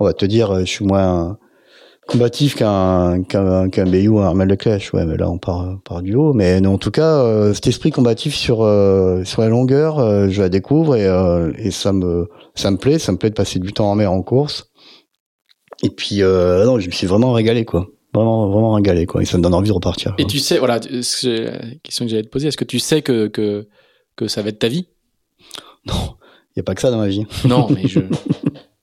on 0.00 0.04
va 0.06 0.12
te 0.12 0.24
dire, 0.24 0.60
je 0.60 0.64
suis 0.64 0.84
moins 0.84 1.38
combatif 2.10 2.56
qu'un 2.56 3.22
qu'un 3.22 3.68
qu'un 3.70 3.84
Bayou 3.84 4.18
un 4.18 4.26
Armel 4.26 4.48
de 4.48 4.54
Clash. 4.56 4.92
Ouais, 4.92 5.06
mais 5.06 5.16
là 5.16 5.30
on 5.30 5.38
part 5.38 5.78
par 5.84 6.02
du 6.02 6.14
haut. 6.14 6.32
Mais 6.32 6.64
en 6.66 6.78
tout 6.78 6.90
cas, 6.90 7.22
euh, 7.22 7.54
cet 7.54 7.66
esprit 7.68 7.90
combatif 7.90 8.34
sur 8.34 8.62
euh, 8.62 9.24
sur 9.24 9.42
la 9.42 9.48
longueur, 9.48 9.98
euh, 9.98 10.28
je 10.28 10.42
la 10.42 10.48
découvre 10.48 10.96
et 10.96 11.06
et 11.58 11.70
ça 11.70 11.92
me 11.92 12.28
ça 12.54 12.70
me 12.70 12.76
plaît, 12.76 12.98
ça 12.98 13.12
me 13.12 13.18
plaît 13.18 13.30
de 13.30 13.34
passer 13.34 13.58
du 13.58 13.72
temps 13.72 13.90
en 13.90 13.94
mer 13.94 14.12
en 14.12 14.22
course. 14.22 14.70
Et 15.82 15.90
puis 15.90 16.20
non, 16.20 16.78
je 16.78 16.86
me 16.86 16.92
suis 16.92 17.06
vraiment 17.06 17.32
régalé 17.32 17.64
quoi. 17.64 17.86
Vraiment 18.12 18.48
vraiment 18.48 18.72
régalé 18.72 19.06
quoi. 19.06 19.22
Et 19.22 19.24
ça 19.24 19.38
me 19.38 19.42
donne 19.42 19.54
envie 19.54 19.68
de 19.68 19.74
repartir. 19.74 20.14
Et 20.18 20.24
tu 20.24 20.38
sais, 20.38 20.58
voilà, 20.58 20.80
la 20.80 21.58
question 21.82 22.04
que 22.04 22.10
j'allais 22.10 22.22
te 22.22 22.28
poser, 22.28 22.48
est-ce 22.48 22.56
que 22.56 22.64
tu 22.64 22.78
sais 22.78 23.02
que 23.02 23.28
que 23.28 23.68
que 24.16 24.28
ça 24.28 24.42
va 24.42 24.48
être 24.48 24.58
ta 24.58 24.68
vie? 24.68 24.88
Non, 25.86 26.16
il 26.54 26.58
y 26.58 26.60
a 26.60 26.62
pas 26.62 26.74
que 26.74 26.80
ça 26.80 26.90
dans 26.90 26.98
ma 26.98 27.08
vie. 27.08 27.24
Non, 27.44 27.68
mais 27.70 27.82
je 27.88 28.00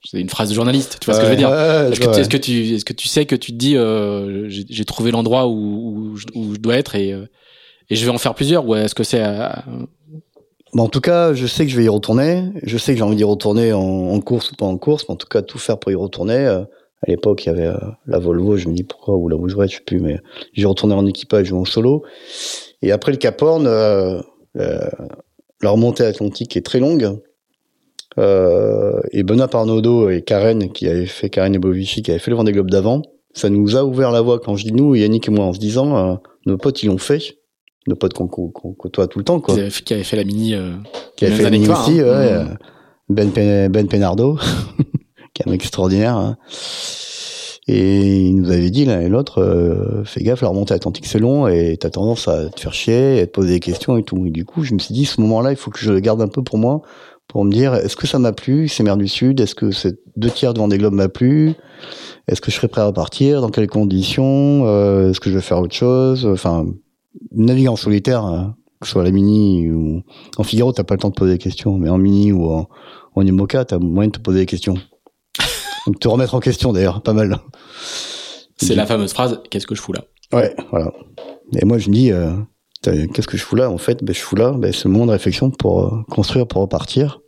c'est 0.10 0.22
une 0.22 0.30
phrase 0.30 0.50
de 0.50 0.56
journaliste, 0.56 1.00
tu 1.02 1.06
vois 1.06 1.16
ce 1.16 1.20
que 1.20 1.26
je 1.26 1.32
veux 1.32 1.38
dire 1.38 1.54
Est-ce 1.54 2.00
que, 2.00 2.06
est 2.06 2.32
que, 2.32 2.38
tu 2.38 2.76
est-ce 2.76 2.86
que 2.86 2.94
tu 2.94 3.10
sais 3.10 3.26
que 3.26 3.36
tu 3.36 3.52
te 3.52 3.58
dis 3.58 3.76
euh, 3.76 4.48
j'ai 4.48 4.86
trouvé 4.86 5.12
l'endroit 5.12 5.48
où, 5.48 6.14
où, 6.34 6.54
je, 6.54 6.58
dois 6.60 6.78
être 6.78 6.96
et, 6.96 7.12
euh, 7.12 7.26
et 7.90 7.98
je 7.98 8.06
vais 8.06 8.12
en 8.12 8.18
faire 8.18 8.34
plusieurs 8.34 8.66
ou 8.66 8.76
est-ce 8.76 8.96
que 8.96 9.04
c'est 9.04 9.22
euh... 9.22 9.50
en 10.78 10.88
tout 10.88 11.02
cas, 11.02 11.34
je 11.34 11.46
sais 11.46 11.66
que 11.66 11.72
je 11.72 11.76
vais 11.76 11.84
y 11.84 11.90
retourner. 11.90 12.46
Je 12.64 12.78
sais 12.78 12.94
que 12.94 12.98
j'ai 13.00 13.04
envie 13.04 13.18
d'y 13.18 13.26
retourner 13.26 13.74
en, 13.74 13.82
en, 13.82 14.20
course 14.22 14.52
ou 14.52 14.56
pas 14.56 14.66
en 14.66 14.78
course, 14.78 15.04
mais 15.10 15.14
en 15.14 15.18
tout 15.18 15.28
cas 15.28 15.42
tout 15.42 15.58
faire 15.58 15.78
pour 15.78 15.92
y 15.92 15.96
retourner. 15.96 16.64
Euh, 17.04 17.08
à 17.08 17.12
l'époque, 17.12 17.46
il 17.46 17.50
y 17.50 17.52
avait 17.52 17.68
euh, 17.68 17.78
la 18.06 18.20
Volvo, 18.20 18.58
je 18.58 18.68
me 18.68 18.74
dis 18.74 18.84
pourquoi 18.84 19.16
ou 19.16 19.30
la 19.30 19.38
Bougeret, 19.38 19.68
je 19.68 19.76
sais 19.76 19.84
plus, 19.86 20.00
mais 20.00 20.20
j'ai 20.54 20.66
retourné 20.66 20.94
en 20.94 21.06
équipage 21.06 21.52
ou 21.52 21.58
en 21.58 21.66
solo. 21.66 22.04
Et 22.82 22.92
après 22.92 23.12
le 23.12 23.18
Cap 23.18 23.42
Horn, 23.42 23.68
la 25.62 25.70
remontée 25.70 26.04
atlantique 26.04 26.56
est 26.58 26.66
très 26.66 26.80
longue. 26.80 27.20
Euh, 28.20 29.00
et 29.12 29.24
Benoît 29.24 29.48
Parnaudot 29.48 30.10
et 30.10 30.22
Karen, 30.22 30.72
qui 30.72 30.88
avait 30.88 31.06
fait 31.06 31.30
Karen 31.30 31.54
et 31.54 31.60
Bovici, 31.60 32.02
qui 32.02 32.12
avait 32.12 32.20
fait 32.20 32.32
le 32.32 32.38
Vendée 32.38 32.52
Globe 32.52 32.72
d'avant, 32.72 33.02
ça 33.34 33.50
nous 33.50 33.76
a 33.76 33.84
ouvert 33.84 34.12
la 34.12 34.22
voie 34.22 34.40
quand 34.40 34.56
je 34.56 34.66
dis 34.66 34.74
nous, 34.74 34.96
Yannick 34.96 35.28
et 35.28 35.32
moi, 35.32 35.46
en 35.46 35.54
se 35.54 35.60
disant, 35.60 35.96
euh, 35.98 36.16
nos 36.46 36.58
potes 36.58 36.82
ils 36.82 36.88
l'ont 36.88 36.98
fait, 36.98 37.38
nos 37.86 37.96
potes 37.96 38.14
qu'on 38.14 38.28
côtoie 38.28 39.08
tout 39.08 39.20
le 39.20 39.26
temps, 39.26 39.40
quoi. 39.40 39.56
Qui 39.56 39.94
avait 39.94 40.04
fait 40.04 40.16
la 40.18 40.24
mini, 40.24 40.56
euh, 40.56 40.72
qui 41.16 41.26
avait 41.26 41.36
fait 41.36 41.44
la 41.44 41.52
mini 41.52 41.70
aussi, 41.70 42.00
hein. 42.00 42.06
ouais. 42.06 42.44
Mmh. 42.44 42.58
Ben, 43.10 43.70
ben 43.70 43.88
Penardo, 43.88 44.38
qui 45.38 45.48
un 45.48 45.52
mec 45.52 45.62
extraordinaire. 45.62 46.16
Hein. 46.16 46.38
Et 47.70 48.28
il 48.28 48.36
nous 48.38 48.50
avait 48.50 48.70
dit 48.70 48.86
l'un 48.86 49.02
et 49.02 49.10
l'autre, 49.10 49.42
euh, 49.42 50.04
fais 50.06 50.24
gaffe, 50.24 50.42
la 50.42 50.48
remontée 50.48 50.74
atlantique 50.74 51.06
c'est 51.06 51.20
long 51.20 51.48
et 51.48 51.76
t'as 51.78 51.90
tendance 51.90 52.30
à 52.30 52.50
te 52.50 52.62
faire 52.62 52.74
chier, 52.74 53.18
et 53.18 53.22
à 53.22 53.28
te 53.28 53.32
poser 53.32 53.56
des 53.56 53.60
questions 53.60 53.98
et 53.98 54.04
tout. 54.04 54.26
Et 54.26 54.30
du 54.30 54.46
coup, 54.46 54.64
je 54.64 54.74
me 54.74 54.80
suis 54.80 54.94
dit, 54.94 55.06
ce 55.06 55.20
moment-là, 55.20 55.52
il 55.52 55.58
faut 55.58 55.70
que 55.70 55.80
je 55.80 55.92
le 55.92 56.00
garde 56.00 56.22
un 56.22 56.30
peu 56.30 56.44
pour 56.44 56.58
moi 56.58 56.82
pour 57.28 57.44
me 57.44 57.52
dire 57.52 57.74
est-ce 57.76 57.98
que 57.98 58.08
ça 58.08 58.20
m'a 58.20 58.32
plu, 58.32 58.70
ces 58.70 58.84
mers 58.84 58.96
du 58.96 59.08
Sud, 59.08 59.42
est-ce 59.42 59.54
que 59.54 59.72
ces 59.72 60.00
deux 60.16 60.30
tiers 60.30 60.54
de 60.54 60.60
Vendée 60.60 60.78
Globe 60.78 60.94
m'a 60.94 61.10
plu, 61.10 61.56
est-ce 62.28 62.40
que 62.40 62.52
je 62.52 62.56
serais 62.56 62.70
prêt 62.70 62.82
à 62.82 62.86
repartir, 62.86 63.42
dans 63.42 63.50
quelles 63.50 63.68
conditions, 63.68 64.66
euh, 64.66 65.10
est-ce 65.10 65.20
que 65.20 65.30
je 65.30 65.36
vais 65.36 65.42
faire 65.42 65.60
autre 65.60 65.76
chose, 65.76 66.26
enfin 66.26 66.66
naviguer 67.32 67.68
en 67.68 67.76
solitaire, 67.76 68.24
hein, 68.24 68.56
que 68.80 68.88
ce 68.88 68.94
soit 68.94 69.04
la 69.04 69.12
mini 69.12 69.70
ou 69.70 70.04
en 70.38 70.44
Figaro, 70.44 70.72
t'as 70.72 70.84
pas 70.84 70.94
le 70.94 71.00
temps 71.00 71.10
de 71.10 71.16
poser 71.16 71.34
des 71.34 71.38
questions, 71.38 71.78
mais 71.78 71.90
en 71.90 71.98
mini 71.98 72.32
ou 72.32 72.50
en, 72.50 72.70
en 73.16 73.22
IMOCA, 73.26 73.66
t'as 73.66 73.80
moyen 73.80 74.08
de 74.08 74.14
te 74.14 74.22
poser 74.22 74.40
des 74.40 74.46
questions. 74.46 74.76
Donc 75.88 76.00
te 76.00 76.08
remettre 76.08 76.36
en 76.36 76.40
question 76.40 76.72
d'ailleurs, 76.72 77.02
pas 77.02 77.14
mal. 77.14 77.40
C'est 78.58 78.76
la 78.76 78.86
fameuse 78.86 79.14
phrase 79.14 79.42
qu'est-ce 79.50 79.66
que 79.66 79.74
je 79.74 79.82
fous 79.82 79.94
là? 79.94 80.04
Ouais, 80.32 80.56
voilà. 80.70 80.92
Et 81.60 81.66
moi 81.66 81.80
je 81.80 81.90
me 81.90 81.94
dis 81.94 82.12
euh, 82.12 82.34
Qu'est-ce 82.84 83.28
que 83.28 83.38
je 83.38 83.44
fous 83.44 83.56
là 83.56 83.70
En 83.70 83.78
fait, 83.78 84.04
ben, 84.04 84.14
je 84.14 84.20
fous 84.20 84.36
là, 84.36 84.52
ben, 84.52 84.72
le 84.72 84.90
moment 84.90 85.08
de 85.08 85.12
réflexion 85.12 85.50
pour 85.50 85.84
euh, 85.84 86.04
construire, 86.10 86.48
pour 86.48 86.62
repartir. 86.62 87.22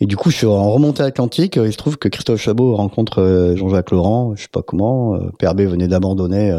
Et 0.00 0.06
du 0.06 0.16
coup, 0.16 0.30
je 0.30 0.36
suis 0.36 0.46
en 0.46 0.70
remontée 0.70 1.02
atlantique. 1.02 1.56
Il 1.56 1.72
se 1.72 1.78
trouve 1.78 1.96
que 1.96 2.08
Christophe 2.08 2.40
Chabot 2.40 2.76
rencontre 2.76 3.20
euh, 3.20 3.56
Jean-Jacques 3.56 3.90
Laurent, 3.90 4.34
je 4.36 4.42
sais 4.42 4.48
pas 4.48 4.62
comment. 4.62 5.14
Euh, 5.14 5.30
Père 5.38 5.54
B 5.54 5.62
venait 5.62 5.88
d'abandonner 5.88 6.50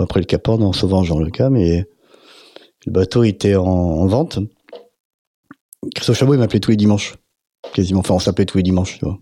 après 0.00 0.20
le 0.20 0.26
Cap 0.26 0.46
Horn 0.46 0.62
en 0.62 0.72
sauvant 0.72 1.02
Jean 1.02 1.18
Le 1.18 1.30
Cam 1.30 1.56
et 1.56 1.84
le 2.86 2.92
bateau 2.92 3.24
était 3.24 3.56
en, 3.56 4.06
vente. 4.06 4.38
Christophe 5.94 6.18
Chabot, 6.18 6.34
il 6.34 6.38
m'appelait 6.40 6.60
tous 6.60 6.70
les 6.70 6.76
dimanches, 6.76 7.14
quasiment. 7.72 8.00
Enfin, 8.00 8.14
on 8.14 8.18
s'appelait 8.18 8.46
tous 8.46 8.58
les 8.58 8.62
dimanches, 8.62 8.98
tu 8.98 9.04
vois. 9.04 9.18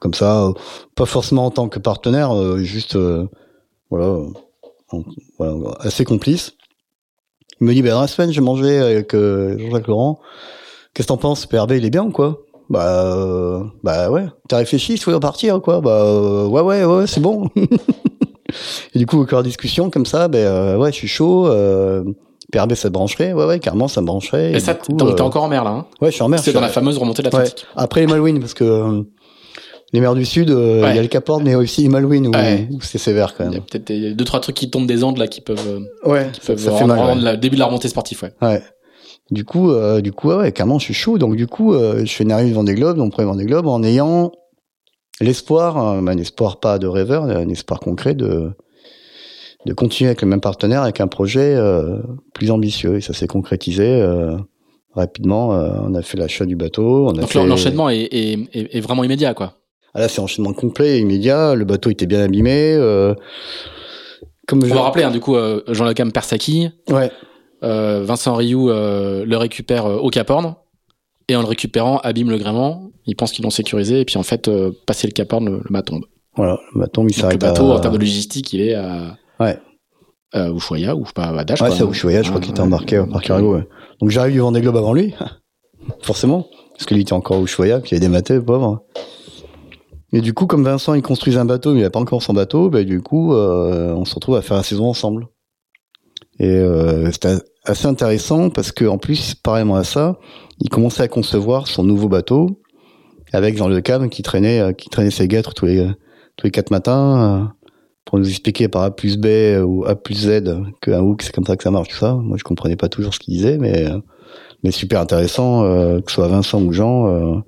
Comme 0.00 0.14
ça, 0.14 0.52
pas 0.94 1.06
forcément 1.06 1.46
en 1.46 1.50
tant 1.50 1.68
que 1.68 1.78
partenaire, 1.78 2.58
juste, 2.58 2.98
voilà, 3.90 4.18
voilà, 5.38 5.74
assez 5.80 6.04
complice. 6.04 6.56
Il 7.60 7.66
me 7.66 7.72
dit, 7.72 7.82
ben, 7.82 7.92
dans 7.92 8.02
la 8.02 8.06
semaine, 8.06 8.30
j'ai 8.32 8.40
mangé 8.40 8.78
avec 8.78 9.14
euh, 9.14 9.58
Jean-Jacques 9.58 9.86
Laurent. 9.86 10.20
Qu'est-ce 10.92 11.06
que 11.06 11.12
t'en 11.12 11.16
penses 11.16 11.46
PRB, 11.46 11.72
il 11.72 11.84
est 11.86 11.90
bien 11.90 12.04
ou 12.04 12.10
quoi? 12.10 12.42
Bah, 12.68 13.14
euh, 13.14 13.62
bah 13.82 14.10
ouais. 14.10 14.26
T'as 14.48 14.58
réfléchi, 14.58 14.94
il 14.94 14.98
faut 14.98 15.12
repartir 15.12 15.60
quoi 15.62 15.80
Bah, 15.80 16.02
euh, 16.02 16.46
ouais, 16.46 16.60
ouais, 16.60 16.84
ouais, 16.84 17.06
c'est 17.06 17.20
bon. 17.20 17.48
et 18.94 18.98
du 18.98 19.06
coup, 19.06 19.24
au 19.24 19.42
discussion, 19.42 19.88
comme 19.88 20.04
ça, 20.04 20.28
ben, 20.28 20.76
ouais, 20.76 20.92
je 20.92 20.96
suis 20.96 21.08
chaud. 21.08 21.48
PRB, 22.52 22.74
ça 22.74 22.88
te 22.88 22.92
brancherait 22.92 23.32
Ouais, 23.32 23.44
ouais, 23.44 23.58
carrément, 23.58 23.88
ça 23.88 24.00
me 24.00 24.06
brancherait. 24.06 24.52
Et, 24.52 24.60
ça, 24.60 24.74
t'es 24.74 25.20
encore 25.20 25.44
en 25.44 25.48
mer, 25.48 25.64
là 25.64 25.70
hein? 25.70 25.86
Ouais, 26.00 26.10
je 26.10 26.14
suis 26.14 26.22
en 26.22 26.28
mer. 26.28 26.40
C'est 26.40 26.52
dans 26.52 26.60
la 26.60 26.68
fameuse 26.68 26.98
remontée 26.98 27.22
de 27.22 27.28
l'Atlantique. 27.28 27.66
Ouais. 27.76 27.82
Après 27.82 28.00
les 28.00 28.06
Malouines, 28.06 28.40
parce 28.40 28.54
que 28.54 29.04
les 29.92 30.00
mers 30.00 30.14
du 30.14 30.24
Sud, 30.24 30.50
euh, 30.50 30.84
il 30.90 30.96
y 30.96 30.98
a 30.98 31.02
le 31.02 31.08
Cap 31.08 31.28
Horn, 31.28 31.42
mais 31.44 31.54
aussi 31.54 31.88
Malouine 31.88 32.28
où, 32.28 32.80
c'est 32.80 32.98
sévère 32.98 33.34
quand 33.34 33.44
même. 33.44 33.52
Il 33.52 33.56
y 33.56 33.58
a 33.58 33.62
peut-être 33.62 34.16
deux 34.16 34.24
trois 34.24 34.40
trucs 34.40 34.56
qui 34.56 34.68
tombent 34.68 34.86
des 34.86 35.04
Andes 35.04 35.18
là 35.18 35.28
qui 35.28 35.40
peuvent, 35.40 35.58
euh, 35.66 36.10
ouais, 36.10 36.28
qui 36.32 36.40
peuvent 36.40 36.58
ça, 36.58 36.72
fait 36.72 36.84
mal, 36.84 37.18
le 37.22 37.36
début 37.36 37.56
de 37.56 37.60
la 37.60 37.66
remontée 37.66 37.88
sportive, 37.88 38.22
ouais. 38.22 38.32
Ouais. 38.42 38.62
Du 39.30 39.44
coup, 39.44 39.70
euh, 39.70 40.00
du 40.00 40.12
coup, 40.12 40.30
ouais, 40.30 40.52
carrément, 40.52 40.78
je 40.78 40.84
suis 40.84 40.94
chaud. 40.94 41.18
Donc 41.18 41.36
du 41.36 41.46
coup, 41.46 41.74
je 41.74 42.06
fais 42.06 42.24
une 42.24 42.32
arrivée 42.32 42.52
Vendée 42.52 42.74
Globe, 42.74 42.96
donc 42.96 43.12
premier 43.12 43.26
Vendée 43.26 43.44
Globe, 43.44 43.66
en 43.68 43.82
ayant 43.82 44.32
l'espoir, 45.20 45.78
un 45.78 46.18
espoir 46.18 46.58
pas 46.60 46.78
de 46.78 46.86
rêveur, 46.86 47.24
un 47.24 47.48
espoir 47.48 47.80
concret 47.80 48.14
de 48.14 48.52
de 49.66 49.72
continuer 49.72 50.08
avec 50.08 50.22
le 50.22 50.28
même 50.28 50.40
partenaire, 50.40 50.82
avec 50.82 51.00
un 51.00 51.08
projet 51.08 51.58
plus 52.32 52.50
ambitieux. 52.50 52.96
Et 52.96 53.00
ça 53.00 53.12
s'est 53.12 53.26
concrétisé 53.26 54.02
rapidement. 54.94 55.48
on 55.50 55.94
a 55.94 56.02
fait 56.02 56.16
l'achat 56.16 56.46
du 56.46 56.56
bateau. 56.56 57.06
On 57.08 57.10
a 57.10 57.20
donc 57.20 57.28
fait... 57.30 57.44
l'enchaînement 57.44 57.90
est, 57.90 58.08
est, 58.10 58.48
est, 58.54 58.80
vraiment 58.80 59.04
immédiat, 59.04 59.34
quoi. 59.34 59.54
Ah, 59.96 60.00
là, 60.00 60.08
c'est 60.08 60.20
enchaînement 60.20 60.52
complet, 60.52 61.00
immédiat. 61.00 61.54
Le 61.54 61.64
bateau 61.64 61.88
était 61.88 62.06
bien 62.06 62.20
abîmé. 62.20 62.74
Euh, 62.74 63.14
comme 64.46 64.62
On 64.62 64.74
va 64.74 64.82
rappeler, 64.82 65.04
hein, 65.04 65.10
du 65.10 65.20
coup, 65.20 65.36
euh, 65.36 65.62
Jean 65.68 65.86
Le 65.86 65.94
Cam 65.94 66.12
perd 66.12 66.26
sa 66.26 66.38
quille. 66.38 66.70
Ouais. 66.90 67.10
Euh, 67.64 68.04
Vincent 68.04 68.34
Rioux 68.34 68.68
euh, 68.68 69.24
le 69.24 69.36
récupère 69.38 69.86
au 69.86 70.10
Cap 70.10 70.28
Horn. 70.30 70.54
Et 71.28 71.34
en 71.34 71.40
le 71.40 71.48
récupérant, 71.48 71.98
abîme 71.98 72.30
le 72.30 72.38
gréement. 72.38 72.90
Ils 73.06 73.16
pensent 73.16 73.32
qu'ils 73.32 73.42
l'ont 73.42 73.50
sécurisé. 73.50 74.00
Et 74.00 74.04
puis, 74.04 74.18
en 74.18 74.22
fait, 74.22 74.50
passer 74.86 75.06
le 75.06 75.12
Cap 75.12 75.32
Horn, 75.32 75.46
le, 75.46 75.56
le 75.56 75.70
mât 75.70 75.82
tombe. 75.82 76.04
Voilà, 76.36 76.60
le 76.74 76.80
mât 76.80 76.88
tombe, 76.88 77.08
il 77.10 77.14
s'arrête 77.14 77.42
Le 77.42 77.48
bateau, 77.48 77.72
en 77.72 77.80
termes 77.80 77.94
de 77.94 78.00
logistique, 78.00 78.52
il 78.52 78.60
est 78.60 78.74
à... 78.74 79.16
Ouais. 79.40 79.58
Euh, 80.34 80.54
Ushuaia, 80.54 80.94
ou 80.96 81.04
pas, 81.14 81.26
à 81.26 81.44
Dash. 81.44 81.60
Ouais, 81.60 81.70
c'est 81.70 81.84
Ushuaia, 81.84 82.22
je 82.22 82.28
crois 82.28 82.40
qu'il 82.40 82.50
était 82.50 82.60
embarqué 82.60 83.02
par 83.10 83.22
Cargo. 83.22 83.60
Donc 84.00 84.10
j'arrive 84.10 84.34
du 84.34 84.40
Vendée 84.40 84.60
Globe 84.60 84.76
avant 84.76 84.92
lui, 84.92 85.14
forcément, 86.02 86.46
parce 86.72 86.84
que 86.84 86.94
lui 86.94 87.02
était 87.02 87.12
encore 87.12 87.42
Ushuaia, 87.42 87.80
puis 87.80 87.90
il 87.92 87.96
a 87.96 88.00
dématé, 88.00 88.40
pauvre. 88.40 88.84
Et 90.12 90.20
du 90.20 90.34
coup, 90.34 90.46
comme 90.46 90.64
Vincent 90.64 90.94
il 90.94 91.02
construit 91.02 91.36
un 91.36 91.44
bateau, 91.44 91.72
mais 91.72 91.80
il 91.80 91.82
n'a 91.82 91.90
pas 91.90 92.00
encore 92.00 92.22
son 92.22 92.32
bateau, 92.32 92.70
bah, 92.70 92.84
du 92.84 93.02
coup, 93.02 93.34
euh, 93.34 93.92
on 93.94 94.04
se 94.04 94.14
retrouve 94.14 94.36
à 94.36 94.42
faire 94.42 94.56
la 94.56 94.62
saison 94.62 94.86
ensemble. 94.86 95.28
Et 96.38 96.48
euh, 96.48 97.10
c'était 97.12 97.36
assez 97.64 97.86
intéressant 97.86 98.50
parce 98.50 98.72
que 98.72 98.84
en 98.84 98.98
plus, 98.98 99.34
pareillement 99.34 99.76
à 99.76 99.84
ça, 99.84 100.18
il 100.60 100.68
commençait 100.68 101.02
à 101.02 101.08
concevoir 101.08 101.66
son 101.66 101.82
nouveau 101.82 102.08
bateau 102.08 102.60
avec 103.32 103.56
Jean 103.56 103.68
Le 103.68 103.80
Cam 103.80 104.08
qui 104.08 104.22
traînait, 104.22 104.60
euh, 104.60 104.72
qui 104.72 104.88
traînait 104.88 105.10
ses 105.10 105.28
guêtres 105.28 105.54
tous 105.54 105.66
les 105.66 105.86
tous 106.36 106.46
les 106.46 106.50
quatre 106.50 106.70
matins 106.70 107.22
euh, 107.22 107.65
pour 108.06 108.18
nous 108.18 108.28
expliquer 108.28 108.68
par 108.68 108.82
A 108.82 108.90
plus 108.90 109.18
B 109.18 109.26
ou 109.62 109.84
A 109.84 109.94
plus 109.94 110.14
Z 110.14 110.42
que 110.80 110.90
un 110.90 111.00
hook 111.00 111.22
c'est 111.22 111.34
comme 111.34 111.44
ça 111.44 111.56
que 111.56 111.62
ça 111.62 111.70
marche 111.70 111.88
tout 111.88 111.96
ça. 111.96 112.14
Moi, 112.14 112.38
je 112.38 112.44
comprenais 112.44 112.76
pas 112.76 112.88
toujours 112.88 113.12
ce 113.12 113.18
qu'il 113.18 113.34
disait, 113.34 113.58
mais 113.58 113.86
mais 114.64 114.70
super 114.70 115.00
intéressant 115.00 115.62
que 116.00 116.10
ce 116.10 116.14
soit 116.14 116.28
Vincent 116.28 116.62
ou 116.62 116.72
Jean. 116.72 117.42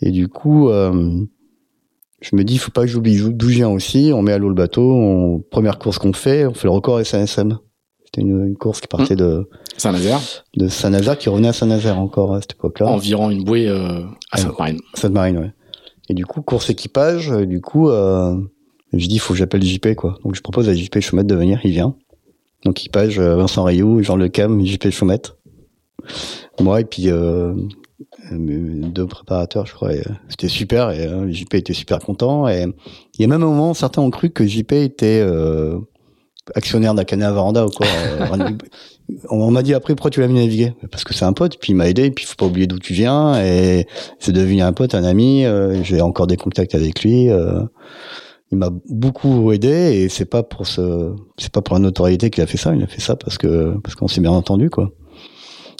et 0.00 0.10
du 0.10 0.26
coup 0.26 0.68
je 2.20 2.36
me 2.36 2.44
dis, 2.44 2.58
faut 2.58 2.70
pas 2.70 2.82
que 2.82 2.88
j'oublie 2.88 3.18
d'où 3.18 3.48
je 3.48 3.54
viens 3.54 3.70
aussi. 3.70 4.12
On 4.14 4.22
met 4.22 4.32
à 4.32 4.38
l'eau 4.38 4.48
le 4.48 4.54
bateau. 4.54 5.44
première 5.50 5.78
course 5.78 5.98
qu'on 5.98 6.12
fait, 6.12 6.46
on 6.46 6.54
fait 6.54 6.66
le 6.66 6.72
record 6.72 7.04
SNSM. 7.04 7.58
C'était 8.04 8.22
une, 8.22 8.56
course 8.56 8.80
qui 8.80 8.88
partait 8.88 9.16
de 9.16 9.48
Saint-Nazaire. 9.76 10.20
De 10.56 10.68
Saint-Nazaire, 10.68 11.16
qui 11.16 11.28
revenait 11.28 11.48
à 11.48 11.52
Saint-Nazaire 11.52 11.98
encore 11.98 12.34
à 12.34 12.40
cette 12.40 12.52
époque-là. 12.52 12.88
Environ 12.88 13.30
une 13.30 13.44
bouée 13.44 13.68
euh, 13.68 14.02
à 14.32 14.38
Sainte-Marine. 14.38 14.78
Sainte-Marine, 14.94 15.38
ouais. 15.38 15.52
Et 16.08 16.14
du 16.14 16.26
coup, 16.26 16.42
course 16.42 16.70
équipage. 16.70 17.30
Du 17.30 17.60
coup, 17.60 17.88
euh, 17.88 18.36
je 18.92 19.06
dis, 19.06 19.16
il 19.16 19.20
faut 19.20 19.34
que 19.34 19.38
j'appelle 19.38 19.62
JP, 19.62 19.94
quoi. 19.94 20.18
Donc 20.24 20.34
je 20.34 20.40
propose 20.40 20.68
à 20.68 20.74
JP 20.74 21.00
Choumette 21.00 21.26
de 21.26 21.34
venir. 21.34 21.60
Il 21.64 21.70
vient. 21.70 21.94
Donc 22.64 22.78
équipage, 22.78 23.18
euh, 23.18 23.36
Vincent 23.36 23.62
Rayou, 23.62 24.02
Jean 24.02 24.16
Le 24.16 24.28
Cam, 24.28 24.64
JP 24.64 24.90
Choumette. 24.90 25.36
Moi 26.60 26.80
et 26.80 26.84
puis 26.84 27.10
euh, 27.10 27.54
deux 28.32 29.06
préparateurs, 29.06 29.66
je 29.66 29.74
crois. 29.74 29.92
C'était 30.28 30.48
super 30.48 30.90
et 30.90 31.06
euh, 31.06 31.30
JP 31.30 31.54
était 31.54 31.72
super 31.72 31.98
content. 32.00 32.48
Et 32.48 32.66
il 33.14 33.20
y 33.20 33.24
a 33.24 33.28
même 33.28 33.42
un 33.42 33.46
moment, 33.46 33.74
certains 33.74 34.02
ont 34.02 34.10
cru 34.10 34.30
que 34.30 34.46
JP 34.46 34.72
était 34.72 35.22
euh, 35.24 35.78
actionnaire 36.54 36.94
d'Akana 36.94 37.32
Varanda 37.32 37.66
ou 37.66 37.70
quoi. 37.70 37.86
Euh, 37.86 38.50
on 39.30 39.50
m'a 39.50 39.62
dit 39.62 39.74
après 39.74 39.94
pourquoi 39.94 40.10
tu 40.10 40.20
l'as 40.20 40.28
mis 40.28 40.34
naviguer? 40.34 40.74
Parce 40.90 41.04
que 41.04 41.14
c'est 41.14 41.24
un 41.24 41.32
pote, 41.32 41.58
puis 41.58 41.72
il 41.72 41.76
m'a 41.76 41.88
aidé, 41.88 42.04
et 42.06 42.10
puis 42.10 42.24
il 42.24 42.28
faut 42.28 42.36
pas 42.36 42.46
oublier 42.46 42.66
d'où 42.66 42.78
tu 42.78 42.92
viens, 42.92 43.42
et 43.42 43.86
c'est 44.18 44.32
devenu 44.32 44.62
un 44.62 44.72
pote, 44.72 44.94
un 44.94 45.04
ami. 45.04 45.44
Euh, 45.44 45.82
J'ai 45.82 46.00
encore 46.00 46.26
des 46.26 46.36
contacts 46.36 46.74
avec 46.74 47.02
lui. 47.02 47.28
Il 48.52 48.58
m'a 48.58 48.70
beaucoup 48.88 49.52
aidé, 49.52 49.68
et 49.68 50.08
c'est 50.08 50.24
pas 50.24 50.42
pour 50.42 50.66
ce, 50.66 51.14
c'est 51.38 51.52
pas 51.52 51.62
pour 51.62 51.74
la 51.74 51.80
notoriété 51.80 52.30
qu'il 52.30 52.42
a 52.42 52.46
fait 52.46 52.56
ça. 52.56 52.74
Il 52.74 52.82
a 52.82 52.86
fait 52.86 53.00
ça 53.00 53.14
parce 53.16 53.38
que 53.38 53.76
parce 53.82 53.94
qu'on 53.94 54.08
s'est 54.08 54.20
bien 54.20 54.32
entendu, 54.32 54.70
quoi. 54.70 54.90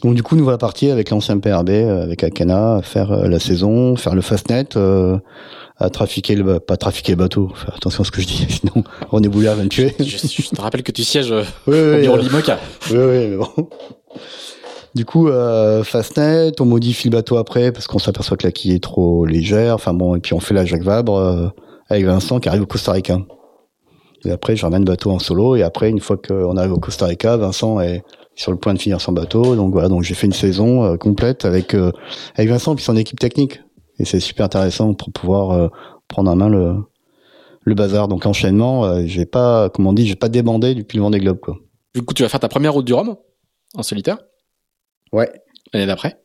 Donc 0.03 0.15
du 0.15 0.23
coup, 0.23 0.35
nous 0.37 0.45
voilà 0.45 0.57
partis 0.57 0.89
avec 0.91 1.11
l'ancien 1.11 1.39
PRB, 1.39 1.71
euh, 1.71 2.03
avec 2.05 2.23
Akana, 2.25 2.81
faire 2.83 3.13
euh, 3.13 3.29
la 3.29 3.39
saison, 3.39 3.97
faire 3.97 4.15
le 4.15 4.23
Fastnet, 4.23 4.77
euh, 4.77 5.19
à 5.77 5.91
trafiquer 5.91 6.37
le, 6.37 6.59
pas 6.61 6.77
trafiquer 6.77 7.13
le 7.13 7.17
bateau. 7.19 7.51
Faire 7.55 7.75
attention 7.75 8.03
à 8.03 8.05
ce 8.07 8.11
que 8.11 8.23
je 8.23 8.27
dis, 8.27 8.47
sinon 8.49 8.85
René 9.11 9.29
Boulard 9.29 9.57
va 9.57 9.65
me 9.65 9.69
tuer. 9.69 9.95
Je, 9.99 10.05
je 10.05 10.49
te 10.51 10.61
rappelle 10.61 10.83
que 10.83 10.93
tu 10.93 11.03
sièges 11.05 11.33
euh, 11.33 11.43
Oui, 11.67 11.75
au 11.79 11.95
oui, 11.97 12.01
bureau 12.03 12.17
euh, 12.17 12.23
Limoca. 12.23 12.59
oui, 12.91 12.97
oui, 12.97 13.29
mais 13.29 13.37
bon. 13.37 13.69
Du 14.95 15.05
coup, 15.05 15.29
euh, 15.29 15.85
Fastnet, 15.85 16.53
on 16.61 16.65
modifie 16.65 17.09
le 17.09 17.13
bateau 17.17 17.37
après 17.37 17.71
parce 17.71 17.87
qu'on 17.87 17.99
s'aperçoit 17.99 18.37
que 18.37 18.47
la 18.47 18.53
quille 18.53 18.73
est 18.75 18.83
trop 18.83 19.25
légère. 19.25 19.75
Enfin 19.75 19.93
bon, 19.95 20.17
et 20.17 20.21
puis 20.21 20.35
on 20.35 20.41
fait 20.41 20.55
la 20.55 20.65
Jacques 20.65 20.83
Vabre 20.83 21.17
euh, 21.17 21.49
avec 21.91 22.07
Vincent 22.07 22.41
qui 22.41 22.49
arrive 22.49 22.63
au 22.63 22.67
Costa 22.67 22.93
Rica. 22.93 23.19
Et 24.25 24.31
après, 24.31 24.57
je 24.57 24.63
ramène 24.63 24.83
le 24.83 24.87
bateau 24.87 25.11
en 25.11 25.19
solo. 25.19 25.57
Et 25.57 25.63
après, 25.63 25.91
une 25.91 26.01
fois 26.01 26.17
qu'on 26.17 26.57
arrive 26.57 26.73
au 26.73 26.79
Costa 26.79 27.07
Rica, 27.07 27.37
Vincent 27.37 27.81
est 27.81 28.03
sur 28.35 28.53
le 28.53 28.59
point 28.59 28.75
de 28.75 28.79
finir 28.79 29.01
son 29.01 29.13
bateau. 29.13 29.57
Donc 29.57 29.73
voilà, 29.73 29.89
donc 29.89 30.03
j'ai 30.03 30.15
fait 30.15 30.27
une 30.27 30.33
saison 30.33 30.85
euh, 30.85 30.97
complète 30.97 31.45
avec 31.45 31.75
euh, 31.75 31.93
avec 32.37 32.49
Vincent 32.49 32.75
puis 32.75 32.85
son 32.85 32.97
équipe 32.97 33.19
technique. 33.19 33.61
Et 33.99 34.05
c'est 34.05 34.21
super 34.21 34.47
intéressant 34.47 34.95
pour 34.95 35.13
pouvoir 35.13 35.51
euh, 35.51 35.69
prendre 36.09 36.31
en 36.31 36.37
main 36.37 36.49
le 36.49 36.77
le 37.63 37.75
bazar. 37.75 38.09
Donc 38.09 38.25
enchaînement, 38.25 39.05
j'ai 39.07 39.27
pas, 39.27 39.69
comme 39.69 39.87
on 39.87 39.93
dit, 39.93 40.07
j'ai 40.07 40.17
pas 40.17 40.31
débandé 40.31 40.75
depuis 40.75 40.97
le 40.97 41.03
Vendée 41.03 41.19
Globe 41.19 41.41
quoi. 41.41 41.59
Du 41.95 42.03
coup, 42.03 42.15
tu 42.15 42.23
vas 42.23 42.29
faire 42.29 42.41
ta 42.41 42.49
première 42.49 42.73
route 42.73 42.87
du 42.87 42.95
Rhum 42.95 43.17
en 43.75 43.83
solitaire? 43.83 44.19
Ouais. 45.13 45.31
l'année 45.75 45.87
d'après? 45.87 46.23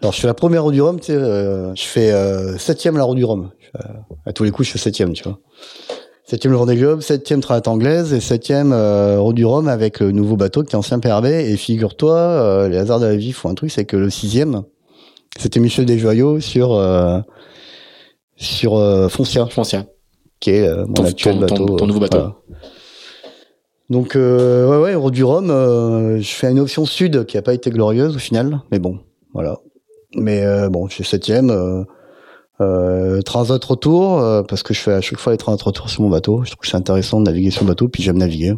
Alors 0.00 0.12
je 0.12 0.20
fais 0.20 0.26
la 0.26 0.34
première 0.34 0.64
roue 0.64 0.72
du 0.72 0.82
Rhum, 0.82 0.98
tu 1.00 1.06
sais, 1.06 1.12
euh, 1.14 1.74
je 1.74 1.82
fais 1.82 2.10
euh, 2.12 2.58
septième 2.58 2.96
la 2.96 3.04
roue 3.04 3.14
du 3.14 3.24
Rhum. 3.24 3.50
Euh, 3.76 3.80
à 4.26 4.32
tous 4.32 4.44
les 4.44 4.50
coups, 4.50 4.68
je 4.68 4.72
fais 4.72 4.78
septième, 4.78 5.12
tu 5.12 5.24
vois. 5.24 5.38
Septième 6.26 6.52
le 6.52 6.58
Vendée 6.58 6.76
Globe, 6.76 7.00
septième 7.00 7.40
Trinette 7.40 7.68
anglaise 7.68 8.12
et 8.14 8.20
septième 8.20 8.72
euh, 8.72 9.18
roue 9.20 9.32
du 9.32 9.44
Rhum 9.44 9.68
avec 9.68 10.00
le 10.00 10.10
nouveau 10.10 10.36
bateau 10.36 10.62
qui 10.62 10.72
est 10.72 10.76
ancien 10.78 10.98
PRB. 10.98 11.26
Et 11.26 11.56
figure-toi, 11.56 12.14
euh, 12.16 12.68
les 12.68 12.76
hasards 12.78 13.00
de 13.00 13.06
la 13.06 13.16
vie 13.16 13.32
font 13.32 13.50
un 13.50 13.54
truc, 13.54 13.70
c'est 13.70 13.84
que 13.84 13.96
le 13.96 14.10
sixième, 14.10 14.62
c'était 15.38 15.60
Michel 15.60 15.84
Desjoyaux 15.86 16.40
sur 16.40 16.74
euh, 16.74 17.18
sur 18.36 18.76
euh, 18.76 19.08
Foncia, 19.08 19.46
Foncia. 19.46 19.86
qui 20.40 20.50
est 20.50 20.66
euh, 20.68 20.84
mon 20.86 20.94
Ton- 20.94 21.04
actuel 21.04 21.34
ton- 21.40 21.46
ton- 21.46 21.64
bateau. 21.64 21.76
ton 21.76 21.86
nouveau 21.86 22.00
bateau. 22.00 22.18
voilà. 22.18 22.36
Donc 23.90 24.16
euh, 24.16 24.70
ouais 24.70 24.78
ouais, 24.82 24.94
roue 24.94 25.10
du 25.10 25.24
Rhum, 25.24 25.50
euh, 25.50 26.18
je 26.20 26.28
fais 26.34 26.50
une 26.50 26.58
option 26.60 26.86
sud 26.86 27.26
qui 27.26 27.36
a 27.36 27.42
pas 27.42 27.52
été 27.54 27.70
glorieuse 27.70 28.16
au 28.16 28.18
final, 28.18 28.60
mais 28.72 28.78
bon, 28.78 28.98
voilà. 29.34 29.58
Mais 30.16 30.42
euh, 30.42 30.68
bon, 30.68 30.88
je 30.88 30.94
suis 30.94 31.04
septième. 31.04 31.50
Euh, 31.50 31.84
euh, 32.60 33.20
transat 33.22 33.62
retour 33.64 34.20
euh, 34.20 34.42
parce 34.44 34.62
que 34.62 34.72
je 34.74 34.80
fais 34.80 34.92
à 34.92 35.00
chaque 35.00 35.18
fois 35.18 35.32
les 35.32 35.38
transats 35.38 35.64
retour 35.64 35.90
sur 35.90 36.02
mon 36.02 36.08
bateau. 36.10 36.44
Je 36.44 36.50
trouve 36.52 36.60
que 36.60 36.68
c'est 36.68 36.76
intéressant 36.76 37.18
de 37.20 37.24
naviguer 37.24 37.50
sur 37.50 37.62
le 37.64 37.68
bateau, 37.68 37.88
puis 37.88 38.02
j'aime 38.02 38.18
naviguer 38.18 38.54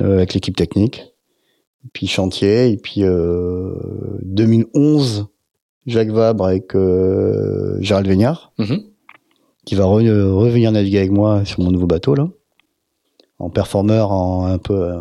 avec 0.00 0.34
l'équipe 0.34 0.56
technique. 0.56 1.04
Puis 1.92 2.06
chantier, 2.06 2.70
et 2.70 2.76
puis 2.76 3.02
euh, 3.04 3.74
2011, 4.22 5.26
Jacques 5.86 6.10
Vabre 6.10 6.44
avec 6.46 6.72
Gérald 7.80 8.06
Vignard, 8.06 8.52
Mhm. 8.58 8.82
qui 9.64 9.74
va 9.74 9.84
re- 9.84 10.30
revenir 10.32 10.72
naviguer 10.72 10.98
avec 10.98 11.10
moi 11.10 11.44
sur 11.44 11.60
mon 11.60 11.70
nouveau 11.70 11.86
bateau 11.86 12.14
là, 12.14 12.28
en 13.38 13.48
performeur, 13.50 14.12
en 14.12 14.46
un 14.46 14.58
peu 14.58 14.92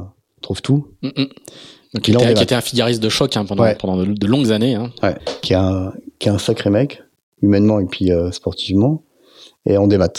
trouve 0.42 0.62
tout. 0.62 0.88
Mm, 1.02 1.08
mm. 1.18 1.26
Donc, 1.94 2.04
qui, 2.04 2.12
était, 2.12 2.46
qui 2.46 2.54
un 2.54 2.62
figariste 2.62 3.02
de 3.02 3.10
choc 3.10 3.36
hein, 3.36 3.46
pendant, 3.46 3.64
Ouais. 3.64 3.76
pendant 3.76 3.98
de, 3.98 4.06
de 4.06 4.28
longues 4.28 4.52
années. 4.52 4.76
Hein. 4.76 4.92
Ouais, 5.02 5.16
qui 5.42 5.54
est 5.54 5.58
un, 5.58 5.92
qui 6.20 6.28
est 6.30 6.32
un 6.32 6.38
sacré 6.38 6.70
mec, 6.70 7.02
humainement 7.42 7.80
et 7.80 7.86
puis 7.86 8.12
euh, 8.12 8.32
sportivement, 8.32 9.04
et 9.66 9.78
on 9.78 9.88
démat. 9.88 10.10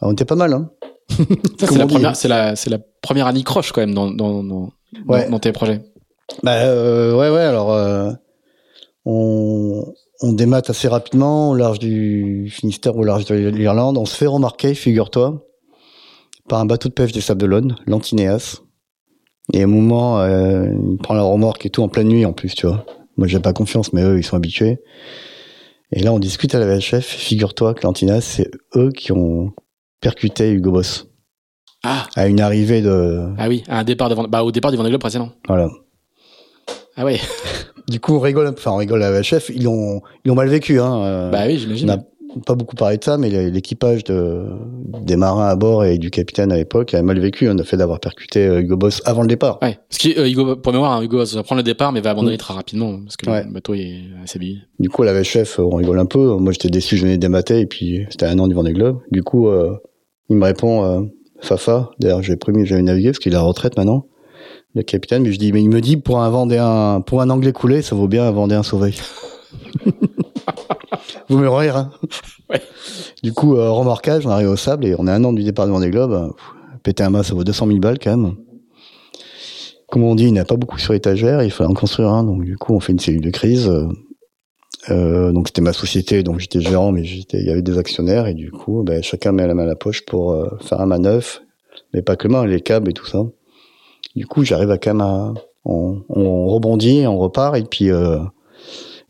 Ah, 0.00 0.06
on 0.08 0.12
était 0.12 0.24
pas 0.24 0.34
mal, 0.36 0.52
hein. 0.54 0.70
C'est 1.58 1.76
la, 1.76 1.86
première, 1.86 2.14
la, 2.28 2.56
c'est 2.56 2.70
la 2.70 2.78
première 3.02 3.26
année 3.26 3.42
croche 3.42 3.72
quand 3.72 3.82
même 3.82 3.94
dans, 3.94 4.10
dans, 4.10 4.42
dans, 4.42 4.70
Ouais. 5.06 5.24
dans, 5.24 5.32
dans 5.32 5.38
tes 5.40 5.52
projets. 5.52 5.82
Bah 6.42 6.52
euh, 6.62 7.14
ouais, 7.14 7.28
ouais, 7.28 7.42
alors 7.42 7.72
euh, 7.72 8.10
on, 9.04 9.84
on 10.22 10.32
démat 10.32 10.62
assez 10.68 10.88
rapidement 10.88 11.50
au 11.50 11.54
large 11.54 11.78
du 11.78 12.48
Finistère, 12.50 12.96
au 12.96 13.04
large 13.04 13.26
de 13.26 13.34
l'Irlande. 13.34 13.98
On 13.98 14.06
se 14.06 14.16
fait 14.16 14.26
remarquer, 14.26 14.74
figure-toi, 14.74 15.44
par 16.48 16.60
un 16.60 16.64
bateau 16.64 16.88
de 16.88 16.94
pêche 16.94 17.12
des 17.12 17.20
Sables 17.20 17.40
d'Olonne, 17.40 17.76
l'Antinéas. 17.86 18.60
Et 19.52 19.60
à 19.60 19.64
un 19.64 19.68
moment, 19.68 20.20
euh, 20.20 20.66
il 20.92 20.98
prend 20.98 21.14
la 21.14 21.22
remorque 21.22 21.66
et 21.66 21.70
tout 21.70 21.82
en 21.82 21.88
pleine 21.88 22.08
nuit 22.08 22.24
en 22.24 22.32
plus, 22.32 22.54
tu 22.54 22.66
vois. 22.66 22.84
Moi, 23.16 23.26
j'ai 23.26 23.40
pas 23.40 23.52
confiance, 23.52 23.92
mais 23.92 24.02
eux, 24.02 24.18
ils 24.18 24.22
sont 24.24 24.36
habitués. 24.36 24.78
Et 25.92 26.00
là, 26.00 26.12
on 26.12 26.18
discute 26.18 26.54
à 26.54 26.58
la 26.58 26.66
VHF. 26.66 27.04
Figure-toi 27.04 27.74
que 27.74 27.82
l'Antinéas, 27.82 28.22
c'est 28.22 28.50
eux 28.76 28.90
qui 28.90 29.12
ont 29.12 29.52
percuté 30.00 30.50
Hugo 30.50 30.70
Boss 30.72 31.06
Ah, 31.82 32.06
à 32.16 32.28
une 32.28 32.40
arrivée 32.40 32.80
de 32.80 33.28
ah 33.36 33.48
oui, 33.48 33.62
à 33.68 33.80
un 33.80 33.84
départ 33.84 34.08
de 34.08 34.14
bah, 34.28 34.42
au 34.42 34.52
départ 34.52 34.70
du 34.70 34.76
Vendée 34.76 34.88
Globe 34.90 35.00
précédent. 35.02 35.30
voilà. 35.46 35.68
Ah 36.96 37.04
ouais, 37.04 37.18
Du 37.88 38.00
coup, 38.00 38.14
on 38.14 38.20
rigole, 38.20 38.46
enfin, 38.48 38.70
on 38.70 38.76
rigole 38.76 39.02
à 39.02 39.10
la 39.10 39.20
VHF. 39.20 39.50
Ils 39.54 39.64
l'ont, 39.64 40.00
ils 40.24 40.28
l'ont 40.28 40.34
mal 40.34 40.48
vécu, 40.48 40.80
hein. 40.80 41.02
euh, 41.02 41.30
bah 41.30 41.44
oui, 41.46 41.54
On 41.56 41.58
j'imagine. 41.58 42.04
Pas 42.46 42.54
beaucoup 42.54 42.76
parlé 42.76 42.96
de 42.98 43.04
ça, 43.04 43.18
mais 43.18 43.28
l'équipage 43.50 44.04
de, 44.04 44.44
des 45.02 45.16
marins 45.16 45.46
à 45.48 45.54
bord 45.56 45.84
et 45.84 45.98
du 45.98 46.10
capitaine 46.10 46.50
à 46.52 46.56
l'époque 46.56 46.94
avait 46.94 47.02
mal 47.02 47.18
vécu. 47.20 47.48
On 47.48 47.58
a 47.58 47.64
fait 47.64 47.76
d'avoir 47.76 48.00
percuté 48.00 48.46
euh, 48.46 48.60
Hugo 48.60 48.76
Boss 48.76 49.02
avant 49.04 49.22
le 49.22 49.28
départ. 49.28 49.58
Ouais. 49.62 49.78
Parce 49.88 49.98
que 49.98 50.18
euh, 50.20 50.28
Hugo, 50.28 50.56
pour 50.56 50.72
mémoire, 50.72 50.92
hein, 50.92 51.02
Hugo 51.02 51.18
va 51.24 51.42
prendre 51.42 51.58
le 51.60 51.62
départ, 51.64 51.92
mais 51.92 52.00
va 52.00 52.10
abandonner 52.10 52.34
Mm. 52.36 52.38
très 52.38 52.54
rapidement 52.54 52.98
parce 53.02 53.16
que 53.16 53.28
Ouais. 53.30 53.44
le 53.44 53.52
bateau 53.52 53.74
est 53.74 54.00
assez 54.22 54.38
abîmé. 54.38 54.58
Du 54.78 54.88
coup, 54.88 55.02
la 55.02 55.12
VHF, 55.12 55.58
on 55.58 55.76
rigole 55.76 55.98
un 55.98 56.06
peu. 56.06 56.36
Moi, 56.36 56.52
j'étais 56.52 56.68
déçu, 56.70 56.96
je 56.96 57.02
venais 57.04 57.18
démater, 57.18 57.60
et 57.60 57.66
puis 57.66 58.06
c'était 58.10 58.26
un 58.26 58.38
an 58.38 58.48
du 58.48 58.54
Vendée 58.54 58.72
Globe. 58.72 58.98
Du 59.10 59.22
coup, 59.22 59.48
euh, 59.48 59.74
il 60.28 60.36
me 60.36 60.44
répond, 60.44 60.84
euh, 60.84 61.00
Fafa, 61.40 61.90
d'ailleurs, 62.00 62.22
j'ai 62.22 62.36
promis 62.36 62.62
que 62.62 62.68
j'allais 62.68 62.82
naviguer, 62.82 63.08
parce 63.10 63.18
qu'il 63.18 63.32
est 63.32 63.36
à 63.36 63.40
la 63.40 63.44
retraite 63.44 63.76
maintenant, 63.76 64.06
le 64.74 64.82
capitaine, 64.82 65.22
mais 65.24 65.32
je 65.32 65.38
dis, 65.38 65.52
mais 65.52 65.60
il 65.62 65.68
me 65.68 65.80
dit, 65.80 65.96
pour 65.98 66.20
un 66.20 66.30
Vendéen, 66.30 67.02
pour 67.06 67.20
un 67.20 67.28
Anglais 67.30 67.52
coulé, 67.52 67.82
ça 67.82 67.94
vaut 67.94 68.08
bien 68.08 68.24
un 68.24 68.30
Vendéen 68.30 68.62
sauvé. 68.62 68.94
Vous 71.28 71.38
me 71.38 71.48
rire, 71.48 71.76
hein. 71.76 71.90
Ouais. 72.50 72.60
Du 73.22 73.32
coup, 73.32 73.56
euh, 73.56 73.70
remorquage, 73.70 74.26
on 74.26 74.30
arrive 74.30 74.48
au 74.50 74.56
sable, 74.56 74.84
et 74.86 74.94
on 74.98 75.06
est 75.06 75.10
un 75.10 75.24
an 75.24 75.32
du 75.32 75.42
départ 75.42 75.66
du 75.66 75.72
Vendée 75.72 75.90
Globe. 75.90 76.12
Euh, 76.12 76.28
pff, 76.28 76.44
Péter 76.82 77.04
un 77.04 77.10
mât, 77.10 77.22
ça 77.22 77.34
vaut 77.34 77.44
200 77.44 77.66
000 77.68 77.78
balles, 77.78 77.98
quand 77.98 78.16
même. 78.16 78.34
Comme 79.88 80.04
on 80.04 80.14
dit, 80.14 80.24
il 80.24 80.32
n'y 80.32 80.38
a 80.38 80.44
pas 80.44 80.56
beaucoup 80.56 80.78
sur 80.78 80.94
étagère, 80.94 81.42
il 81.42 81.50
fallait 81.50 81.70
en 81.70 81.74
construire 81.74 82.08
un, 82.08 82.24
donc 82.24 82.44
du 82.44 82.56
coup, 82.56 82.74
on 82.74 82.80
fait 82.80 82.92
une 82.92 82.98
cellule 82.98 83.20
de 83.20 83.30
crise. 83.30 83.68
euh, 83.68 83.88
euh, 84.90 85.30
donc 85.30 85.48
c'était 85.48 85.60
ma 85.60 85.72
société, 85.72 86.22
donc 86.22 86.40
j'étais 86.40 86.60
gérant, 86.60 86.90
mais 86.90 87.04
j'étais, 87.04 87.38
il 87.38 87.46
y 87.46 87.50
avait 87.50 87.62
des 87.62 87.78
actionnaires 87.78 88.26
et 88.26 88.34
du 88.34 88.50
coup, 88.50 88.82
ben, 88.82 89.02
chacun 89.02 89.30
met 89.30 89.46
la 89.46 89.54
main 89.54 89.62
à 89.62 89.66
la 89.66 89.76
poche 89.76 90.04
pour 90.04 90.32
euh, 90.32 90.48
faire 90.60 90.80
un 90.80 90.86
manœuvre, 90.86 91.42
mais 91.94 92.02
pas 92.02 92.16
que 92.16 92.26
le 92.26 92.32
main, 92.32 92.46
les 92.46 92.60
câbles 92.60 92.90
et 92.90 92.92
tout 92.92 93.06
ça. 93.06 93.22
Du 94.16 94.26
coup, 94.26 94.44
j'arrive 94.44 94.70
à 94.70 94.74
à, 94.74 95.34
on, 95.64 96.02
on 96.08 96.46
rebondit, 96.48 97.06
on 97.06 97.18
repart 97.18 97.56
et 97.56 97.62
puis 97.62 97.90
euh, 97.90 98.18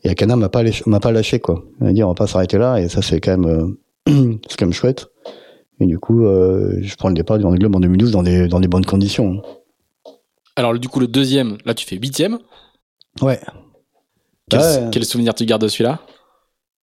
et 0.03 0.09
Akana 0.09 0.35
m'a 0.35 0.49
pas 0.49 0.63
m'a 0.85 0.99
pas 0.99 1.11
lâché 1.11 1.39
quoi. 1.39 1.63
Il 1.79 1.85
m'a 1.87 1.93
dit 1.93 2.03
on 2.03 2.09
va 2.09 2.13
pas 2.13 2.27
s'arrêter 2.27 2.57
là 2.57 2.77
et 2.77 2.89
ça 2.89 3.01
c'est 3.01 3.19
quand 3.19 3.37
même 3.37 3.77
euh, 4.07 4.37
c'est 4.47 4.57
quand 4.57 4.65
même 4.65 4.73
chouette. 4.73 5.07
Et 5.79 5.85
du 5.85 5.97
coup, 5.99 6.25
euh, 6.25 6.77
je 6.81 6.95
prends 6.95 7.09
le 7.09 7.15
départ 7.15 7.37
du 7.37 7.43
Vendée 7.43 7.57
Globe 7.57 7.75
en 7.75 7.79
2012 7.79 8.11
dans 8.11 8.23
des 8.23 8.47
dans 8.47 8.59
des 8.59 8.67
bonnes 8.67 8.85
conditions. 8.85 9.41
Alors 10.55 10.77
du 10.77 10.87
coup, 10.87 10.99
le 10.99 11.07
deuxième, 11.07 11.57
là, 11.65 11.73
tu 11.73 11.85
fais 11.85 11.95
huitième. 11.95 12.37
Ouais. 13.21 13.39
Quel, 14.49 14.59
Ouais. 14.59 14.89
quel 14.91 15.05
souvenir 15.05 15.33
tu 15.33 15.45
gardes 15.45 15.63
de 15.63 15.67
celui-là? 15.67 15.99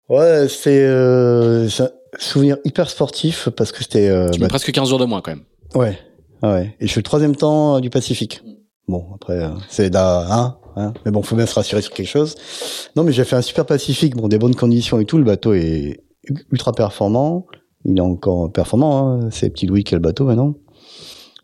Ouais, 0.09 0.47
c'est 0.49 0.83
euh, 0.85 1.67
un 1.67 1.89
souvenir 2.17 2.57
hyper 2.65 2.89
sportif 2.89 3.49
parce 3.49 3.71
que 3.71 3.83
c'était 3.83 4.09
euh, 4.09 4.29
Tu 4.31 4.39
bah, 4.39 4.45
mets 4.45 4.49
presque 4.49 4.71
15 4.71 4.89
jours 4.89 4.97
de 4.97 5.05
moins 5.05 5.21
quand 5.21 5.31
même. 5.31 5.43
Ouais, 5.75 5.99
ah 6.41 6.53
ouais. 6.53 6.75
Et 6.79 6.87
je 6.87 6.93
fais 6.93 6.99
le 6.99 7.03
troisième 7.03 7.35
temps 7.35 7.75
euh, 7.75 7.79
du 7.79 7.91
Pacifique. 7.91 8.41
Bon, 8.87 9.05
après, 9.13 9.39
c'est 9.69 9.95
hein, 9.95 10.57
hein. 10.79 10.93
Mais 11.05 11.11
bon, 11.11 11.21
faut 11.21 11.35
bien 11.35 11.45
se 11.45 11.55
rassurer 11.55 11.81
sur 11.81 11.93
quelque 11.93 12.07
chose. 12.07 12.35
Non, 12.95 13.03
mais 13.03 13.11
j'ai 13.11 13.23
fait 13.23 13.35
un 13.35 13.41
super 13.41 13.65
Pacifique, 13.65 14.15
bon, 14.15 14.27
des 14.27 14.37
bonnes 14.37 14.55
conditions 14.55 14.99
et 14.99 15.05
tout. 15.05 15.17
Le 15.17 15.23
bateau 15.23 15.53
est 15.53 16.01
ultra 16.51 16.73
performant. 16.73 17.45
Il 17.85 17.97
est 17.97 18.01
encore 18.01 18.51
performant, 18.51 19.09
hein. 19.09 19.29
C'est 19.31 19.49
Petit 19.49 19.67
Louis 19.67 19.83
qui 19.83 19.93
a 19.95 19.97
le 19.97 20.01
bateau 20.01 20.25
maintenant. 20.25 20.55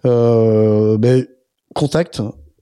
Euh, 0.06 0.98
ben, 0.98 1.26
contact. 1.74 2.21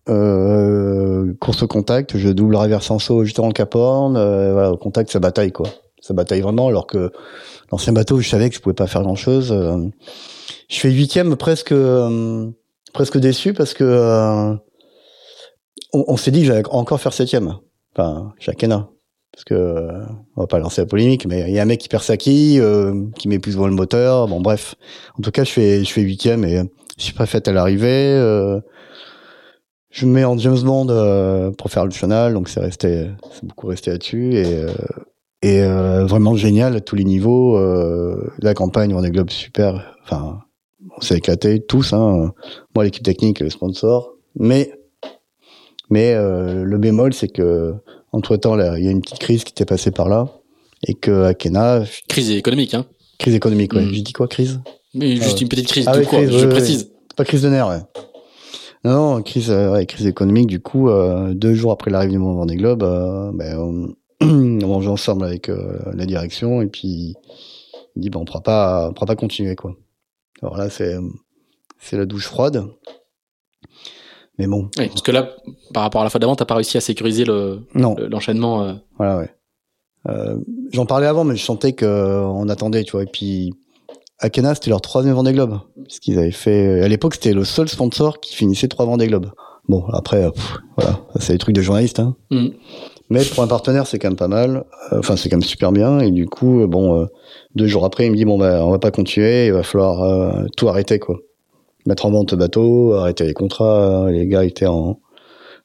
Euh, 0.10 1.34
course 1.40 1.64
au 1.64 1.68
contact, 1.68 2.18
je 2.18 2.28
double 2.28 2.58
reverse 2.58 2.92
en 2.92 3.00
saut 3.00 3.24
juste 3.24 3.40
avant 3.40 3.48
le 3.48 3.54
Cap 3.54 3.74
Horn. 3.74 4.18
Euh, 4.18 4.52
voilà, 4.52 4.72
au 4.72 4.78
contact, 4.78 5.12
ça 5.12 5.20
bataille, 5.20 5.52
quoi. 5.52 5.70
Ça 6.02 6.14
bataille 6.14 6.42
vraiment, 6.42 6.68
alors 6.68 6.88
que 6.88 7.12
l'ancien 7.72 7.94
bateau, 7.94 8.20
je 8.20 8.28
savais 8.28 8.50
que 8.50 8.56
je 8.56 8.60
pouvais 8.60 8.76
pas 8.76 8.88
faire 8.88 9.04
grand 9.04 9.16
chose. 9.16 9.56
je 10.70 10.80
fais 10.80 10.92
huitième 10.92 11.38
presque, 11.38 11.72
euh, 11.72 12.50
presque 12.94 13.18
déçu 13.18 13.54
parce 13.54 13.74
que 13.74 13.84
euh, 13.84 14.54
on, 15.94 16.18
s'est 16.18 16.32
dit 16.32 16.42
que 16.42 16.48
j'allais 16.48 16.68
encore 16.70 17.00
faire 17.00 17.14
septième. 17.14 17.56
Enfin, 17.96 18.34
chez 18.40 18.52
Akena. 18.52 18.90
Parce 19.32 19.46
que 19.46 19.90
on 20.36 20.42
va 20.42 20.48
pas 20.48 20.60
lancer 20.60 20.82
la 20.82 20.86
polémique, 20.86 21.26
mais 21.26 21.46
il 21.48 21.54
y 21.54 21.60
a 21.60 21.64
un 21.64 21.66
mec 21.66 21.80
qui 21.80 21.90
perd 21.90 22.04
sa 22.04 22.14
euh, 22.14 23.06
qui 23.16 23.28
met 23.28 23.40
plus 23.40 23.56
loin 23.56 23.68
le 23.68 23.74
moteur. 23.74 24.28
Bon, 24.28 24.42
bref. 24.42 24.76
En 25.18 25.22
tout 25.22 25.32
cas, 25.32 25.44
je 25.44 25.52
fais 25.52 25.84
je 25.84 25.92
fais 25.92 26.02
huitième 26.02 26.44
et 26.46 26.62
je 26.98 27.04
suis 27.04 27.14
pas 27.14 27.26
à 27.26 27.52
l'arrivée. 27.52 28.14
Euh, 28.16 28.60
je 29.90 30.06
me 30.06 30.12
mets 30.14 30.24
en 30.24 30.38
James 30.38 30.62
Bond 30.64 30.88
euh, 30.90 31.52
pour 31.52 31.72
faire 31.72 31.86
le 31.86 31.92
final, 31.92 32.34
donc 32.34 32.50
c'est 32.50 32.60
resté, 32.60 33.10
c'est 33.32 33.46
beaucoup 33.46 33.68
resté 33.68 33.92
là-dessus 33.92 34.36
et 34.36 34.46
euh, 34.46 34.72
et 35.44 35.62
euh, 35.62 36.06
vraiment 36.06 36.36
génial 36.36 36.76
à 36.76 36.80
tous 36.80 36.96
les 36.96 37.04
niveaux. 37.04 37.58
Euh, 37.58 38.32
la 38.40 38.54
campagne, 38.54 38.94
on 38.96 39.04
est 39.04 39.12
globe 39.12 39.30
super. 39.30 39.96
Enfin, 40.04 40.40
on 40.98 41.02
s'est 41.02 41.18
éclaté 41.18 41.62
tous. 41.62 41.92
Hein. 41.92 42.32
Moi, 42.74 42.86
l'équipe 42.86 43.04
technique, 43.04 43.42
le 43.42 43.50
sponsor, 43.50 44.16
mais 44.40 44.72
mais 45.94 46.16
euh, 46.16 46.64
le 46.64 46.78
bémol, 46.80 47.14
c'est 47.14 47.28
que 47.28 47.76
entre 48.12 48.36
temps, 48.36 48.60
il 48.76 48.84
y 48.84 48.88
a 48.88 48.92
une 48.92 49.02
petite 49.02 49.20
crise 49.20 49.44
qui 49.44 49.52
était 49.52 49.64
passée 49.64 49.92
par 49.92 50.10
là 50.10 50.28
et 50.88 50.96
que 50.96 51.26
Akena. 51.26 51.84
Crise 52.08 52.32
économique, 52.32 52.74
hein. 52.74 52.88
Crise 53.20 53.36
économique, 53.36 53.74
ouais. 53.74 53.86
Mm. 53.86 53.94
Je 53.94 54.02
dis 54.02 54.12
quoi, 54.12 54.28
crise? 54.28 54.60
Mais 54.96 55.16
juste 55.18 55.36
ouais. 55.36 55.42
une 55.42 55.50
petite 55.50 55.68
crise, 55.68 55.86
Ah 55.88 56.00
crise, 56.00 56.32
je 56.32 56.48
précise. 56.48 56.92
Pas 57.16 57.26
crise 57.26 57.44
de 57.44 57.50
nerfs, 57.50 57.68
ouais. 57.68 57.82
Non, 58.84 59.16
non, 59.16 59.22
crise, 59.22 59.52
euh, 59.52 59.72
ouais, 59.72 59.86
crise 59.86 60.08
économique. 60.08 60.48
Du 60.48 60.60
coup, 60.60 60.90
euh, 60.90 61.36
deux 61.36 61.54
jours 61.54 61.72
après 61.72 61.92
l'arrivée 61.92 62.14
du 62.14 62.18
Mont 62.18 62.34
Vendée 62.34 62.56
Globe, 62.56 62.82
euh, 62.82 63.32
ben, 63.32 63.56
on, 63.60 63.96
on 64.26 64.68
mange 64.68 64.88
ensemble 64.88 65.26
avec 65.26 65.48
euh, 65.48 65.78
la 65.94 66.08
direction 66.08 66.64
et 66.64 66.68
puis 66.68 67.14
il 67.96 68.02
dit, 68.02 68.10
ben, 68.10 68.20
on 68.20 68.26
pourra 68.26 68.42
pas, 68.42 68.90
on 68.90 68.94
pourra 68.94 69.06
pas 69.06 69.16
continuer, 69.16 69.56
quoi. 69.56 69.76
Alors 70.42 70.58
là, 70.58 70.72
c'est, 70.72 70.96
c'est 71.80 71.98
la 71.98 72.08
douche 72.08 72.26
froide. 72.26 72.66
Mais 74.40 74.48
bon, 74.48 74.70
Oui, 74.80 74.88
parce 74.88 75.02
que 75.04 75.12
là, 75.12 75.30
par 75.74 75.84
rapport 75.84 76.02
à 76.02 76.04
la 76.06 76.10
fois 76.10 76.20
d'avant, 76.20 76.36
t'as 76.36 76.46
pas 76.46 76.56
réussi 76.56 76.76
à 76.78 76.82
sécuriser 76.82 77.24
le, 77.26 77.60
l'enchaînement. 77.76 78.64
euh. 78.64 78.74
Voilà, 78.98 79.18
ouais. 79.20 79.30
Euh, 80.10 80.36
J'en 80.72 80.86
parlais 80.86 81.06
avant, 81.08 81.24
mais 81.24 81.36
je 81.36 81.44
sentais 81.44 81.74
que 81.74 81.86
euh, 81.86 82.22
on 82.24 82.50
attendait, 82.50 82.84
tu 82.84 82.92
vois. 82.94 83.04
Et 83.04 83.08
puis, 83.12 83.54
Akena, 84.20 84.56
c'était 84.56 84.70
leur 84.72 84.82
troisième 84.82 85.14
Vendée 85.16 85.34
Globe. 85.34 85.60
Puisqu'ils 85.86 86.18
avaient 86.18 86.32
fait. 86.32 86.82
À 86.82 86.88
l'époque, 86.88 87.14
c'était 87.16 87.34
le 87.34 87.44
seul 87.46 87.70
sponsor 87.70 88.20
qui 88.20 88.36
finissait 88.36 88.68
trois 88.68 88.86
Vendée 88.86 89.08
Globe. 89.08 89.32
Bon, 89.70 89.86
après, 89.94 90.26
euh, 90.26 90.32
pff, 90.32 90.58
voilà, 90.78 91.00
c'est 91.20 91.34
des 91.34 91.40
trucs 91.40 91.56
de 91.56 91.62
journalistes. 91.62 92.00
Hein. 92.00 92.16
Mhm. 92.32 92.54
Mais 93.10 93.24
pour 93.24 93.44
un 93.44 93.48
partenaire, 93.48 93.86
c'est 93.86 94.00
quand 94.00 94.10
même 94.10 94.18
pas 94.18 94.28
mal. 94.28 94.66
Euh, 94.92 95.00
Enfin, 95.00 95.16
c'est 95.16 95.30
quand 95.30 95.38
même 95.38 95.44
super 95.44 95.72
bien. 95.72 96.00
Et 96.00 96.10
du 96.12 96.26
coup, 96.26 96.62
euh, 96.64 96.68
bon, 96.68 97.02
euh, 97.02 97.06
deux 97.56 97.68
jours 97.68 97.86
après, 97.86 98.08
il 98.08 98.12
me 98.12 98.16
dit 98.18 98.26
bon, 98.26 98.38
bah, 98.40 98.66
on 98.66 98.72
va 98.72 98.80
pas 98.80 98.92
continuer. 98.92 99.46
Il 99.46 99.54
va 99.54 99.62
falloir 99.64 100.02
euh, 100.02 100.46
tout 100.58 100.68
arrêter, 100.68 101.00
quoi. 101.00 101.18
Mettre 101.86 102.06
en 102.06 102.12
vente 102.12 102.32
le 102.32 102.38
bateau, 102.38 102.94
arrêter 102.94 103.26
les 103.26 103.34
contrats. 103.34 104.08
Les 104.10 104.28
gars 104.28 104.44
étaient 104.46 104.68
en 104.68 105.00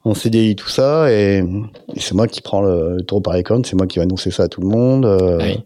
en 0.05 0.13
CDI 0.13 0.55
tout 0.55 0.69
ça 0.69 1.11
et, 1.11 1.39
et 1.93 1.99
c'est 1.99 2.13
moi 2.15 2.25
qui 2.25 2.39
prends 2.39 2.61
le, 2.61 2.95
le 2.95 3.03
taureau 3.03 3.19
par 3.19 3.33
les 3.33 3.43
cornes, 3.43 3.65
c'est 3.65 3.75
moi 3.75 3.85
qui 3.85 3.99
vais 3.99 4.03
annoncer 4.03 4.31
ça 4.31 4.43
à 4.43 4.47
tout 4.47 4.61
le 4.61 4.67
monde. 4.67 5.05
euh, 5.05 5.37
Oui. 5.41 5.59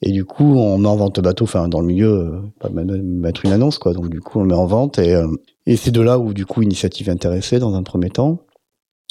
Et 0.00 0.12
du 0.12 0.24
coup, 0.24 0.56
on 0.56 0.78
met 0.78 0.88
en 0.88 0.96
vente 0.96 1.18
le 1.18 1.22
bateau, 1.22 1.44
enfin 1.44 1.68
dans 1.68 1.80
le 1.82 1.86
milieu, 1.86 2.08
euh, 2.10 2.40
pas 2.58 2.70
mettre 2.70 3.44
une 3.44 3.52
annonce 3.52 3.76
quoi. 3.78 3.92
Donc 3.92 4.08
du 4.08 4.20
coup, 4.20 4.38
on 4.38 4.42
le 4.44 4.48
met 4.48 4.54
en 4.54 4.64
vente 4.64 4.98
et, 4.98 5.14
euh, 5.14 5.26
et 5.66 5.76
c'est 5.76 5.90
de 5.90 6.00
là 6.00 6.18
où 6.18 6.32
du 6.32 6.46
coup 6.46 6.62
initiative 6.62 7.10
intéressée 7.10 7.58
dans 7.58 7.74
un 7.74 7.82
premier 7.82 8.08
temps. 8.08 8.38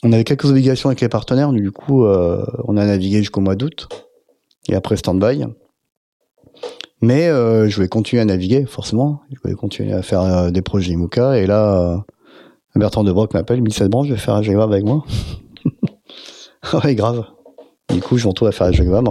On 0.04 0.12
avait 0.14 0.24
quelques 0.24 0.46
obligations 0.50 0.90
avec 0.90 1.02
les 1.02 1.10
partenaires, 1.10 1.52
du 1.52 1.70
coup, 1.72 2.06
euh, 2.06 2.44
on 2.68 2.76
a 2.76 2.86
navigué 2.86 3.20
jusqu'au 3.20 3.42
mois 3.42 3.56
d'août 3.56 3.88
et 4.68 4.74
après 4.74 4.98
stand-by. 4.98 5.46
Mais 7.02 7.28
euh, 7.28 7.70
je 7.70 7.76
voulais 7.76 7.88
continuer 7.88 8.22
à 8.22 8.26
naviguer, 8.26 8.66
forcément. 8.66 9.22
Je 9.32 9.40
voulais 9.42 9.56
continuer 9.56 9.94
à 9.94 10.02
faire 10.02 10.22
euh, 10.22 10.52
des 10.52 10.62
projets 10.62 10.92
IMOCA. 10.94 11.38
Et 11.38 11.48
là, 11.48 11.94
euh, 11.94 11.98
Bertrand 12.76 13.04
de 13.04 13.12
Broc 13.12 13.34
m'appelle, 13.34 13.58
il 13.58 13.64
me 13.64 13.70
dit, 13.70 13.76
ça 13.76 13.88
branche, 13.88 14.08
je 14.08 14.14
vais 14.14 14.20
faire 14.20 14.36
un 14.36 14.42
Jaguar 14.42 14.70
avec 14.70 14.84
moi? 14.84 15.04
ouais, 16.84 16.96
grave. 16.96 17.26
Du 17.94 18.02
coup, 18.02 18.18
je 18.18 18.28
me 18.28 18.48
à 18.48 18.52
faire 18.52 18.68
un 18.68 18.72
Jaguar 18.72 19.04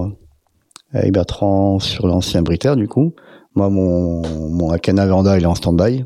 avec 0.92 1.12
Bertrand 1.12 1.78
sur 1.78 2.06
l'ancien 2.06 2.42
Britair, 2.42 2.76
du 2.76 2.88
coup. 2.88 3.14
Moi, 3.54 3.70
mon, 3.70 4.22
mon 4.50 4.70
Akana 4.70 5.06
Vanda, 5.06 5.36
il 5.38 5.42
est 5.42 5.46
en 5.46 5.54
stand-by, 5.54 6.04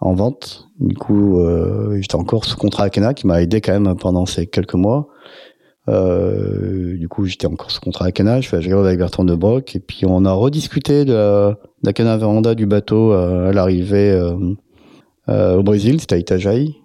en 0.00 0.14
vente. 0.14 0.68
Du 0.78 0.96
coup, 0.96 1.38
euh, 1.38 1.98
j'étais 2.00 2.16
encore 2.16 2.44
sous 2.44 2.56
contrat 2.56 2.84
Akana, 2.84 3.14
qui 3.14 3.26
m'a 3.26 3.42
aidé 3.42 3.60
quand 3.60 3.78
même 3.78 3.96
pendant 3.96 4.26
ces 4.26 4.46
quelques 4.46 4.74
mois. 4.74 5.08
Euh, 5.88 6.96
du 6.96 7.08
coup, 7.08 7.24
j'étais 7.26 7.46
encore 7.46 7.70
sous 7.70 7.80
contrat 7.80 8.06
Akana, 8.06 8.40
je 8.40 8.48
fais 8.48 8.62
Jaguar 8.62 8.84
avec 8.84 8.98
Bertrand 8.98 9.24
de 9.24 9.34
Broc, 9.34 9.74
et 9.74 9.80
puis 9.80 10.04
on 10.06 10.24
a 10.24 10.32
rediscuté 10.32 11.04
de 11.04 11.12
la, 11.12 11.58
d'Akana 11.82 12.16
Vanda 12.16 12.54
du 12.54 12.66
bateau 12.66 13.12
euh, 13.12 13.50
à 13.50 13.52
l'arrivée 13.52 14.10
euh, 14.10 14.36
euh, 15.28 15.56
au 15.56 15.62
Brésil, 15.62 16.00
c'était 16.00 16.14
à 16.14 16.18
Itajaí, 16.18 16.76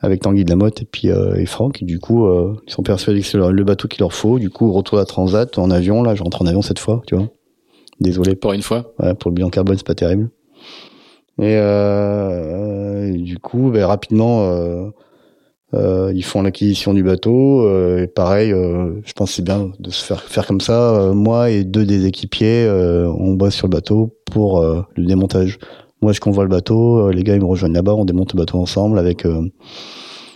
avec 0.00 0.22
Tanguy 0.22 0.44
de 0.44 0.50
la 0.50 0.56
Motte 0.56 0.82
et 0.82 0.84
puis 0.84 1.08
et 1.08 1.46
Franck. 1.46 1.82
Et 1.82 1.84
du 1.84 2.00
coup, 2.00 2.28
ils 2.66 2.72
sont 2.72 2.82
persuadés 2.82 3.20
que 3.20 3.26
c'est 3.26 3.38
le, 3.38 3.52
le 3.52 3.64
bateau 3.64 3.86
qu'il 3.86 4.00
leur 4.00 4.12
faut. 4.12 4.40
Du 4.40 4.50
coup, 4.50 4.72
retour 4.72 4.98
à 4.98 5.04
Transat 5.04 5.56
en 5.58 5.70
avion. 5.70 6.02
Là, 6.02 6.16
je 6.16 6.24
rentre 6.24 6.42
en 6.42 6.46
avion 6.46 6.60
cette 6.60 6.80
fois, 6.80 7.02
tu 7.06 7.14
vois. 7.14 7.28
Désolé 8.00 8.34
Pour 8.34 8.52
une 8.52 8.62
fois. 8.62 8.92
Ouais, 8.98 9.14
pour 9.14 9.30
le 9.30 9.36
bilan 9.36 9.48
carbone, 9.48 9.76
c'est 9.76 9.86
pas 9.86 9.94
terrible. 9.94 10.30
Et, 11.38 11.56
euh, 11.56 13.12
et 13.12 13.18
du 13.18 13.38
coup, 13.38 13.70
ben, 13.70 13.84
rapidement, 13.84 14.42
euh, 14.50 14.90
ils 15.74 16.22
font 16.24 16.42
l'acquisition 16.42 16.92
du 16.94 17.02
bateau. 17.02 17.66
euh, 17.66 18.02
et 18.02 18.06
pareil, 18.06 18.52
euh, 18.52 18.92
je 19.04 19.12
pense 19.14 19.32
c'est 19.32 19.42
bien 19.44 19.70
de 19.78 19.90
se 19.90 20.04
faire 20.04 20.22
faire 20.22 20.46
comme 20.46 20.60
ça. 20.60 20.94
Euh, 20.94 21.12
moi 21.14 21.50
et 21.50 21.64
deux 21.64 21.84
des 21.84 22.06
équipiers, 22.06 22.64
euh, 22.66 23.08
on 23.18 23.32
bosse 23.34 23.54
sur 23.54 23.66
le 23.68 23.72
bateau 23.72 24.14
pour 24.30 24.60
euh, 24.60 24.82
le 24.96 25.04
démontage. 25.06 25.58
Moi, 26.02 26.12
je 26.12 26.20
convoie 26.20 26.42
le 26.44 26.50
bateau. 26.50 26.98
euh, 27.08 27.12
les 27.12 27.22
gars, 27.22 27.34
ils 27.36 27.40
me 27.40 27.46
rejoignent 27.46 27.74
là-bas. 27.74 27.94
On 27.94 28.04
démonte 28.04 28.34
le 28.34 28.38
bateau 28.38 28.58
ensemble 28.58 28.98
avec 28.98 29.24
euh, 29.24 29.40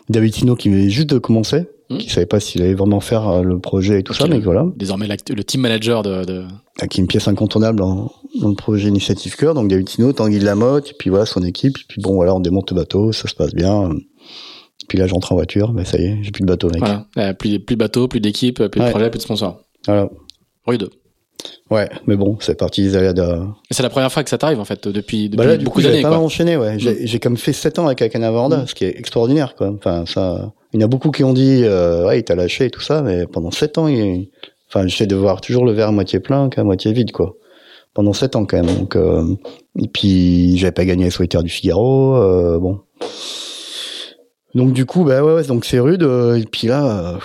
David 0.09 0.33
Tino 0.33 0.55
qui 0.55 0.69
venait 0.69 0.89
juste 0.91 1.11
de 1.11 1.19
commencer, 1.19 1.67
Mhm. 1.91 1.99
qui 1.99 2.11
savait 2.11 2.27
pas 2.27 2.41
s'il 2.41 2.63
allait 2.63 2.75
vraiment 2.75 3.01
faire 3.01 3.29
euh, 3.29 3.43
le 3.43 3.59
projet 3.59 4.01
et 4.01 4.03
tout 4.03 4.13
Ok. 4.13 4.19
ça, 4.19 4.27
mais 4.29 4.39
voilà 4.41 4.67
Désormais, 4.77 5.07
le 5.09 5.45
team 5.45 5.61
manager 5.61 6.03
de, 6.03 6.25
de... 6.25 6.45
qui 6.89 7.01
est 7.01 7.03
une 7.03 7.07
pièce 7.09 7.29
incontournable 7.29 7.79
dans, 7.79 8.11
dans 8.41 8.49
le 8.49 8.55
projet 8.55 8.89
Initiative 8.89 9.37
Cœur. 9.37 9.55
Donc 9.55 9.69
David 9.69 9.87
Tino, 9.89 10.13
Tanguy 10.13 10.39
de 10.39 10.45
Lamotte, 10.45 10.91
et 10.91 10.95
puis 10.99 11.11
voilà 11.11 11.27
son 11.27 11.43
équipe. 11.43 11.77
Et 11.79 11.85
puis 11.89 12.01
bon, 12.01 12.15
voilà, 12.15 12.35
on 12.35 12.41
démonte 12.41 12.71
le 12.71 12.77
bateau, 12.77 13.13
ça 13.13 13.29
se 13.29 13.35
passe 13.35 13.53
bien. 13.55 13.91
Puis 14.89 14.99
là, 14.99 15.07
j'entre 15.07 15.33
en 15.33 15.35
voiture, 15.37 15.73
mais 15.73 15.85
ça 15.85 15.99
y 15.99 16.05
est, 16.05 16.19
j'ai 16.23 16.31
plus 16.31 16.43
de 16.43 16.47
bateau, 16.47 16.69
mec. 16.69 16.79
Voilà. 16.79 17.07
Euh, 17.19 17.33
plus, 17.33 17.59
plus 17.59 17.75
de 17.77 17.81
bateau, 17.81 18.09
plus 18.09 18.21
d'équipe, 18.21 18.63
plus 18.69 18.81
de 18.81 18.91
projet, 18.91 19.11
plus 19.11 19.19
de 19.19 19.23
sponsors. 19.23 19.61
Voilà. 19.87 20.09
Rude. 20.67 20.89
Ouais, 21.71 21.89
mais 22.07 22.17
bon, 22.17 22.39
c'est 22.41 22.57
parti 22.57 22.83
des 22.83 22.97
aléas 22.97 23.13
de... 23.13 23.23
Et 23.71 23.75
c'est 23.75 23.83
la 23.83 23.91
première 23.91 24.11
fois 24.13 24.23
que 24.25 24.31
ça 24.31 24.39
t'arrive, 24.39 24.59
en 24.61 24.65
fait, 24.65 24.87
depuis, 24.89 25.29
depuis 25.29 25.37
Bah 25.37 25.45
là, 25.45 25.57
du 25.57 25.65
beaucoup 25.65 25.83
d'années, 25.83 26.03
pas 26.03 26.11
mal 26.11 26.19
quoi. 26.19 26.27
enchaîné, 26.27 26.57
ouais. 26.57 26.79
J'ai 26.79 27.07
j'ai 27.07 27.19
comme 27.19 27.37
fait 27.37 27.53
7 27.53 27.79
ans 27.79 27.87
avec 27.87 28.01
Akana 28.03 28.31
Vanda, 28.31 28.59
Mm. 28.59 28.67
ce 28.67 28.75
qui 28.75 28.85
est 28.85 28.99
extraordinaire, 28.99 29.55
quoi. 29.57 29.73
Enfin, 29.77 30.05
ça, 30.07 30.53
il 30.73 30.81
y 30.81 30.83
en 30.83 30.87
a 30.87 30.89
beaucoup 30.89 31.11
qui 31.11 31.25
ont 31.25 31.33
dit, 31.33 31.63
euh, 31.65 32.07
ouais, 32.07 32.21
il 32.21 32.25
t'a 32.25 32.35
lâché 32.37 32.67
et 32.67 32.71
tout 32.71 32.81
ça, 32.81 33.03
mais 33.03 33.27
pendant 33.27 33.51
7 33.51 33.79
ans, 33.79 33.87
il... 33.89 34.29
enfin, 34.69 34.87
j'essaie 34.87 35.07
de 35.07 35.17
voir 35.17 35.41
toujours 35.41 35.65
le 35.65 35.73
verre 35.73 35.89
à 35.89 35.93
moitié 35.93 36.21
plein 36.21 36.49
qu'à 36.49 36.65
moitié 36.65 36.93
vide, 36.93 37.13
quoi. 37.13 37.35
Pendant 37.95 38.13
7 38.13 38.37
ans, 38.37 38.45
quand 38.47 38.63
même. 38.63 38.75
Donc, 38.75 38.97
euh, 38.97 39.25
et 39.79 39.89
puis, 39.89 40.57
j'avais 40.59 40.73
pas 40.73 40.85
gagné 40.85 41.05
les 41.05 41.11
solitaires 41.11 41.43
du 41.43 41.51
Figaro, 41.51 42.17
euh, 42.17 42.59
bon. 42.59 42.81
Donc, 44.57 44.73
du 44.73 44.87
coup, 44.87 45.05
bah 45.05 45.23
ouais, 45.23 45.35
ouais, 45.35 45.45
donc 45.45 45.65
c'est 45.65 45.79
rude, 45.79 46.03
euh, 46.03 46.35
et 46.35 46.45
puis 46.45 46.67
là, 46.67 47.15
euh, 47.15 47.19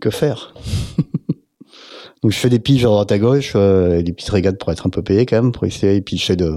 que 0.00 0.08
faire? 0.08 0.54
donc, 2.22 2.32
je 2.32 2.38
fais 2.38 2.48
des 2.48 2.60
piges 2.60 2.84
à 2.84 2.88
droite 2.88 3.12
à 3.12 3.18
gauche, 3.18 3.52
euh, 3.56 3.98
et 3.98 4.02
des 4.02 4.12
petites 4.12 4.30
régates 4.30 4.58
pour 4.58 4.72
être 4.72 4.86
un 4.86 4.90
peu 4.90 5.02
payé, 5.02 5.26
quand 5.26 5.36
même, 5.36 5.52
pour 5.52 5.64
essayer, 5.64 5.96
et 5.96 6.00
puis 6.00 6.16
j'essaie 6.16 6.36
de, 6.36 6.54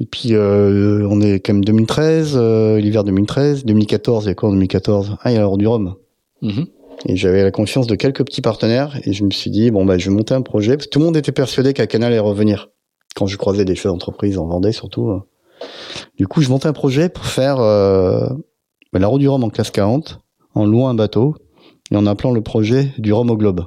et 0.00 0.06
puis 0.06 0.30
euh, 0.32 1.06
on 1.10 1.20
est 1.20 1.40
quand 1.40 1.52
même 1.52 1.64
2013, 1.64 2.32
euh, 2.34 2.80
l'hiver 2.80 3.04
2013, 3.04 3.66
2014, 3.66 4.24
il 4.24 4.28
y 4.28 4.30
a 4.30 4.34
quoi 4.34 4.48
en 4.48 4.52
2014 4.52 5.16
Ah, 5.20 5.30
il 5.30 5.34
y 5.34 5.36
a 5.36 5.40
l'heure 5.40 5.58
du 5.58 5.66
Rhum. 5.66 5.94
Mhm. 6.40 6.66
Et 7.06 7.16
j'avais 7.16 7.42
la 7.42 7.50
confiance 7.50 7.86
de 7.86 7.94
quelques 7.94 8.24
petits 8.24 8.40
partenaires 8.40 8.98
et 9.04 9.12
je 9.12 9.24
me 9.24 9.30
suis 9.30 9.50
dit 9.50 9.70
bon 9.70 9.84
bah 9.84 9.96
je 9.96 10.10
vais 10.10 10.14
monter 10.14 10.34
un 10.34 10.42
projet 10.42 10.76
parce 10.76 10.86
que 10.86 10.90
tout 10.90 10.98
le 10.98 11.06
monde 11.06 11.16
était 11.16 11.32
persuadé 11.32 11.72
qu'à 11.72 11.86
Canal 11.86 12.12
allait 12.12 12.18
revenir. 12.18 12.70
Quand 13.14 13.26
je 13.26 13.36
croisais 13.36 13.64
des 13.64 13.74
chefs 13.74 13.90
d'entreprise 13.90 14.38
en 14.38 14.46
Vendée 14.46 14.72
surtout. 14.72 15.20
Du 16.16 16.26
coup, 16.26 16.40
je 16.42 16.48
montais 16.48 16.66
un 16.66 16.72
projet 16.72 17.08
pour 17.08 17.26
faire 17.26 17.60
euh, 17.60 18.28
bah, 18.92 18.98
la 18.98 19.06
route 19.08 19.20
du 19.20 19.28
Rhum 19.28 19.44
en 19.44 19.50
classe 19.50 19.70
40 19.70 20.18
en 20.54 20.64
louant 20.66 20.88
un 20.88 20.94
bateau 20.94 21.34
et 21.90 21.96
en 21.96 22.06
appelant 22.06 22.32
le 22.32 22.40
projet 22.42 22.92
du 22.98 23.12
Rhum 23.12 23.30
au 23.30 23.36
globe. 23.36 23.64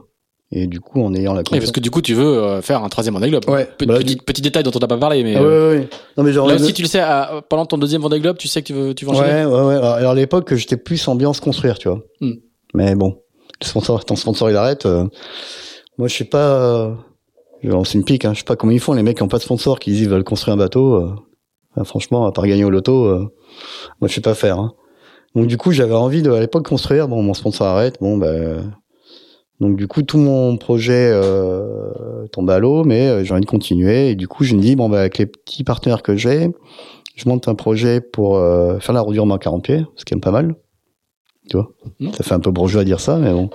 Et 0.55 0.67
du 0.67 0.79
coup, 0.79 1.01
en 1.01 1.15
ayant 1.15 1.33
la 1.33 1.39
Oui, 1.39 1.43
confiance. 1.45 1.59
parce 1.61 1.71
que 1.71 1.79
du 1.79 1.89
coup, 1.89 2.01
tu 2.03 2.13
veux 2.13 2.23
euh, 2.43 2.61
faire 2.61 2.83
un 2.83 2.89
troisième 2.89 3.15
Vendée 3.15 3.29
Globe. 3.31 3.49
Ouais, 3.49 3.67
Pe- 3.75 3.85
bah, 3.87 3.97
petit, 3.97 4.17
petit 4.17 4.41
détail 4.43 4.61
dont 4.61 4.69
on 4.75 4.77
n'a 4.79 4.87
pas 4.87 4.97
parlé, 4.99 5.23
mais 5.23 5.35
Ah, 5.35 5.41
euh, 5.41 5.79
ouais. 5.79 5.89
Non 6.15 6.23
mais 6.23 6.31
genre 6.31 6.47
là 6.47 6.53
aussi, 6.55 6.73
tu 6.73 6.83
le 6.83 6.87
sais, 6.87 6.99
à- 6.99 7.41
pendant 7.49 7.65
ton 7.65 7.79
deuxième 7.79 8.01
Vendée 8.03 8.19
Globe, 8.19 8.37
tu 8.37 8.47
sais 8.47 8.61
que 8.61 8.67
tu 8.67 8.73
veux, 8.73 8.93
tu 8.93 9.03
veux 9.05 9.11
enchaîner. 9.11 9.45
Ouais, 9.45 9.51
ouais, 9.51 9.65
ouais. 9.65 9.73
Alors, 9.77 10.11
à 10.11 10.15
l'époque, 10.15 10.53
j'étais 10.53 10.77
plus 10.77 11.07
ambiance 11.07 11.39
construire, 11.39 11.79
tu 11.79 11.87
vois. 11.89 12.01
Hmm. 12.21 12.33
Mais 12.75 12.93
bon, 12.93 13.17
le 13.61 13.65
sponsor, 13.65 14.05
ton 14.05 14.15
sponsor, 14.15 14.51
il 14.51 14.55
arrête. 14.55 14.85
euh, 14.85 15.07
moi, 15.97 16.07
je 16.07 16.15
sais 16.15 16.23
pas. 16.25 16.61
Euh, 16.61 16.93
je 17.63 17.71
une 17.97 18.03
pique. 18.03 18.23
Hein, 18.25 18.33
je 18.33 18.39
sais 18.39 18.45
pas 18.45 18.55
comment 18.55 18.73
ils 18.73 18.79
font 18.79 18.93
les 18.93 19.01
mecs 19.01 19.17
qui 19.17 19.23
ont 19.23 19.27
pas 19.27 19.37
de 19.39 19.43
sponsor, 19.43 19.79
qui 19.79 19.89
disent 19.89 20.01
ils 20.01 20.09
veulent 20.09 20.23
construire 20.23 20.53
un 20.53 20.57
bateau. 20.57 20.95
euh, 20.97 21.15
enfin, 21.71 21.83
franchement, 21.83 22.27
à 22.27 22.31
part 22.31 22.45
gagner 22.45 22.63
au 22.63 22.69
loto, 22.69 23.05
moi, 24.01 24.07
je 24.07 24.13
sais 24.13 24.21
pas 24.21 24.35
faire. 24.35 24.59
Hein. 24.59 24.73
Donc 25.35 25.47
du 25.47 25.57
coup, 25.57 25.71
j'avais 25.71 25.95
envie 25.95 26.21
de 26.21 26.31
à 26.31 26.39
l'époque 26.39 26.67
construire. 26.67 27.07
Bon, 27.07 27.21
mon 27.21 27.33
sponsor 27.33 27.67
arrête. 27.67 27.97
Bon, 28.01 28.17
ben. 28.17 28.73
donc 29.59 29.75
du 29.75 29.87
coup, 29.87 30.03
tout 30.03 30.17
mon 30.17 30.57
projet 30.57 31.09
euh, 31.11 32.27
tombe 32.31 32.49
à 32.49 32.59
l'eau, 32.59 32.83
mais 32.83 33.07
euh, 33.07 33.23
j'ai 33.23 33.33
envie 33.33 33.41
de 33.41 33.49
continuer. 33.49 34.11
Et 34.11 34.15
du 34.15 34.27
coup, 34.27 34.43
je 34.43 34.55
me 34.55 34.61
dis 34.61 34.75
bon, 34.75 34.89
ben, 34.89 34.99
avec 34.99 35.17
les 35.17 35.25
petits 35.25 35.63
partenaires 35.63 36.03
que 36.03 36.15
j'ai, 36.15 36.51
je 37.15 37.29
monte 37.29 37.47
un 37.47 37.55
projet 37.55 38.01
pour 38.01 38.37
euh, 38.37 38.79
faire 38.79 38.93
la 38.93 39.01
route 39.01 39.13
du 39.13 39.19
Rhum 39.19 39.31
en 39.31 39.37
40 39.37 39.63
pieds, 39.63 39.85
ce 39.95 40.05
qui 40.05 40.13
est 40.13 40.19
pas 40.19 40.31
mal. 40.31 40.55
Tu 41.49 41.57
vois, 41.57 41.69
ça 42.15 42.23
fait 42.23 42.33
un 42.33 42.39
peu 42.39 42.51
bourgeois 42.51 42.81
à 42.81 42.85
dire 42.85 43.01
ça, 43.01 43.17
mais 43.17 43.31
bon. 43.31 43.49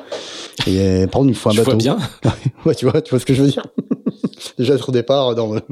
Et 0.66 0.78
euh, 0.78 1.06
par 1.06 1.20
contre, 1.20 1.30
il 1.30 1.34
faut 1.34 1.48
un 1.48 1.54
bateau. 1.54 1.70
vois 1.70 1.74
bien. 1.76 1.96
ouais, 2.66 2.74
tu 2.74 2.84
vois, 2.84 3.00
tu 3.00 3.10
vois 3.10 3.18
ce 3.18 3.24
que 3.24 3.32
je 3.32 3.42
veux 3.42 3.48
dire? 3.48 3.66
Déjà 4.58 4.74
être 4.74 4.90
au 4.90 4.92
départ 4.92 5.34
dans 5.34 5.54
le... 5.54 5.62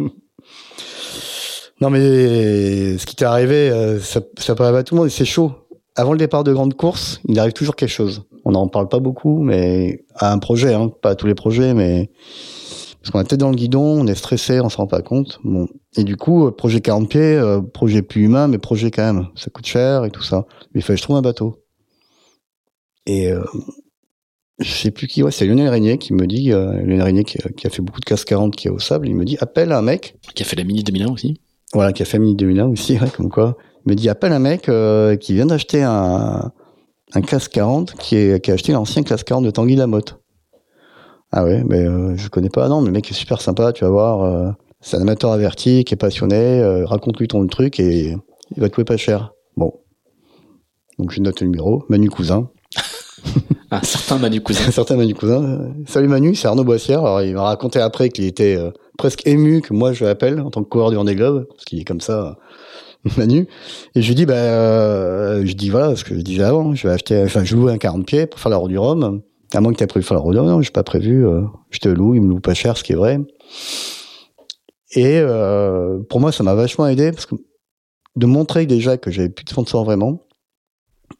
Non, 1.81 1.91
mais 1.91 2.97
ce 2.97 3.05
qui 3.05 3.17
t'est 3.17 3.27
arrivé, 3.27 3.69
euh, 3.69 4.01
ça, 4.01 4.21
ça 4.39 4.55
peut 4.55 4.63
arriver 4.63 4.79
à 4.79 4.83
tout 4.83 4.95
le 4.95 5.01
monde 5.01 5.09
et 5.09 5.11
c'est 5.11 5.27
chaud. 5.27 5.53
Avant 5.97 6.12
le 6.12 6.18
départ 6.18 6.44
de 6.44 6.53
grande 6.53 6.74
course, 6.74 7.20
il 7.26 7.38
arrive 7.38 7.55
toujours 7.55 7.74
quelque 7.74 7.90
chose. 7.90 8.24
On 8.44 8.53
n'en 8.53 8.68
parle 8.68 8.88
pas 8.88 9.01
beaucoup, 9.01 9.42
mais 9.42 10.05
à 10.14 10.30
un 10.32 10.38
projet, 10.38 10.74
hein, 10.74 10.88
pas 10.88 11.11
à 11.11 11.14
tous 11.14 11.26
les 11.26 11.34
projets, 11.34 11.72
mais 11.72 12.11
parce 13.01 13.11
qu'on 13.11 13.20
est 13.20 13.24
tête 13.24 13.40
dans 13.40 13.51
le 13.51 13.57
guidon, 13.57 13.82
on 13.82 14.07
est 14.07 14.14
stressé, 14.14 14.61
on 14.61 14.68
s'en 14.68 14.82
rend 14.82 14.86
pas 14.88 15.01
compte. 15.01 15.38
Bon, 15.42 15.68
et 15.97 16.05
du 16.05 16.16
coup, 16.16 16.47
euh, 16.47 16.51
projet 16.51 16.80
40 16.80 17.09
pieds, 17.09 17.20
euh, 17.36 17.62
projet 17.62 18.03
plus 18.03 18.24
humain, 18.24 18.47
mais 18.47 18.59
projet 18.59 18.90
quand 18.90 19.05
même, 19.05 19.28
ça 19.36 19.49
coûte 19.51 19.66
cher 19.66 20.05
et 20.05 20.11
tout 20.11 20.22
ça. 20.22 20.44
Mais 20.74 20.80
il 20.80 20.82
fallait 20.82 20.97
que 20.97 21.01
je 21.01 21.05
trouve 21.05 21.16
un 21.16 21.22
bateau. 21.22 21.62
Et 23.07 23.32
euh, 23.32 23.44
je 24.59 24.70
sais 24.70 24.90
plus 24.90 25.07
qui, 25.07 25.22
ouais, 25.22 25.30
c'est 25.30 25.47
Lionel 25.47 25.68
Régnier 25.68 25.99
qui 25.99 26.12
me 26.12 26.26
dit, 26.26 26.53
euh, 26.53 26.72
Lionel 26.82 27.03
Régnier 27.03 27.24
qui, 27.24 27.38
qui 27.57 27.66
a 27.66 27.70
fait 27.70 27.82
beaucoup 27.82 28.01
de 28.01 28.05
casse 28.05 28.24
40 28.24 28.55
qui 28.55 28.68
est 28.68 28.70
au 28.70 28.78
sable, 28.78 29.09
il 29.09 29.14
me 29.14 29.24
dit 29.24 29.36
appelle 29.40 29.72
un 29.72 29.82
mec 29.82 30.16
Qui 30.34 30.42
a 30.42 30.47
fait 30.47 30.57
la 30.57 30.64
Mini 30.64 30.82
2001 30.82 31.12
aussi. 31.12 31.40
voilà, 31.72 31.92
qui 31.92 32.03
a 32.03 32.07
fait 32.07 32.18
Mini 32.18 32.34
2001 32.34 32.66
aussi, 32.66 32.99
ouais, 32.99 33.11
comme 33.16 33.30
quoi. 33.30 33.57
Me 33.87 33.95
dit, 33.95 34.09
appelle 34.09 34.32
un 34.32 34.41
mec 34.41 34.68
euh, 34.68 35.16
qui 35.16 35.34
vient 35.34 35.47
d'acheter 35.47 35.82
un, 35.82 36.51
un 37.14 37.20
classe 37.22 37.49
40, 37.49 37.95
qui, 37.95 38.16
est, 38.16 38.45
qui 38.45 38.51
a 38.51 38.55
acheté 38.55 38.72
l'ancien 38.72 39.03
classe 39.03 39.22
40 39.24 39.45
de 39.45 39.51
Tanguy 39.51 39.76
Lamotte. 39.76 40.18
Ah 41.32 41.45
ouais, 41.45 41.62
mais 41.64 41.84
euh, 41.87 42.16
je 42.16 42.28
connais 42.28 42.51
pas, 42.51 42.68
non, 42.68 42.80
mais 42.80 42.87
le 42.87 42.93
mec 42.93 43.11
est 43.11 43.14
super 43.14 43.41
sympa, 43.41 43.72
tu 43.72 43.84
vas 43.84 43.91
voir. 43.91 44.22
euh, 44.22 44.51
c'est 44.80 44.97
un 44.97 45.01
amateur 45.01 45.32
averti, 45.32 45.84
qui 45.84 45.95
est 45.95 45.97
passionné, 45.97 46.61
euh, 46.61 46.84
raconte-lui 46.84 47.28
ton 47.28 47.45
truc 47.47 47.80
et 47.80 48.16
il 48.55 48.61
va 48.61 48.68
te 48.68 48.80
pas 48.82 48.97
cher. 48.97 49.32
Bon. 49.57 49.72
Donc 50.99 51.11
je 51.11 51.20
note 51.20 51.41
le 51.41 51.49
numéro, 51.49 51.84
Manu 51.89 52.09
Cousin. 52.09 52.51
Un 53.70 53.80
certain 53.82 54.18
Manu 54.18 54.41
Cousin. 54.41 54.68
Un 54.68 54.70
certain 54.72 54.97
Manu 54.97 55.14
Cousin. 55.14 55.72
Salut 55.87 56.09
Manu, 56.09 56.34
c'est 56.34 56.47
Arnaud 56.47 56.64
Boissière. 56.64 57.01
Alors 57.01 57.22
il 57.22 57.34
m'a 57.34 57.43
raconté 57.43 57.80
après 57.80 58.11
qu'il 58.11 58.24
était 58.26 58.57
euh, 58.57 58.70
presque 58.97 59.26
ému 59.26 59.61
que 59.61 59.72
moi 59.74 59.93
je 59.93 60.05
l'appelle 60.05 60.41
en 60.41 60.51
tant 60.51 60.62
que 60.62 60.68
coureur 60.68 60.91
du 60.91 60.97
Vendée 60.97 61.16
Globe, 61.16 61.47
parce 61.49 61.64
qu'il 61.64 61.80
est 61.80 61.84
comme 61.84 62.01
ça, 62.01 62.37
Manu. 63.17 63.49
Et 63.95 64.03
je 64.03 64.09
lui 64.09 64.15
dis, 64.15 64.27
bah, 64.27 64.35
euh, 64.35 65.45
je 65.45 65.53
dis 65.55 65.71
voilà, 65.71 65.97
ce 65.97 66.05
que 66.05 66.15
je 66.15 66.21
disais 66.21 66.43
avant, 66.43 66.75
je 66.75 66.87
vais 66.87 66.95
acheter, 66.95 67.23
enfin 67.25 67.45
je 67.45 67.57
loue 67.57 67.69
un 67.69 67.79
40 67.79 68.07
pieds 68.07 68.27
pour 68.27 68.41
faire 68.41 68.51
la 68.51 68.57
route 68.57 68.71
du 68.71 68.79
Rhum. 68.79 69.23
À 69.55 69.61
moins 69.61 69.73
que 69.73 69.79
tu 69.79 69.85
aies 69.85 69.87
prévu 69.87 70.03
de 70.03 70.09
faire 70.09 70.17
la 70.17 70.23
route 70.23 70.33
du 70.33 70.39
Rhum, 70.39 70.49
non, 70.49 70.61
j'ai 70.63 70.71
pas 70.71 70.83
prévu. 70.83 71.27
euh, 71.27 71.43
je 71.71 71.79
te 71.79 71.89
loue, 71.89 72.15
il 72.15 72.23
me 72.23 72.29
loue 72.29 72.41
pas 72.41 72.55
cher, 72.55 72.77
ce 72.77 72.85
qui 72.85 72.93
est 72.93 72.97
vrai. 72.97 73.19
Et 74.93 75.19
euh, 75.19 75.99
pour 76.09 76.21
moi, 76.21 76.33
ça 76.33 76.43
m'a 76.43 76.55
vachement 76.55 76.87
aidé 76.87 77.13
parce 77.13 77.27
que 77.27 77.35
de 78.17 78.27
montrer 78.27 78.67
déjà 78.67 78.97
que 78.97 79.11
j'avais 79.11 79.29
plus 79.29 79.45
de 79.45 79.51
sponsor 79.51 79.85
vraiment. 79.85 80.23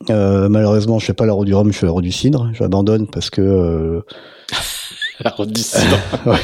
Malheureusement, 0.09 0.99
je 0.99 1.07
fais 1.07 1.13
pas 1.15 1.27
la 1.27 1.33
route 1.33 1.47
du 1.47 1.55
Rhum, 1.55 1.73
je 1.73 1.79
fais 1.79 1.87
la 1.87 1.93
route 1.93 2.05
du 2.05 2.13
Cidre. 2.13 2.51
J'abandonne 2.53 3.07
parce 3.07 3.31
que 3.31 4.03
La 5.21 5.31
route 5.31 5.51
du 5.51 5.63
cidre. 5.63 5.99
ouais. 6.27 6.37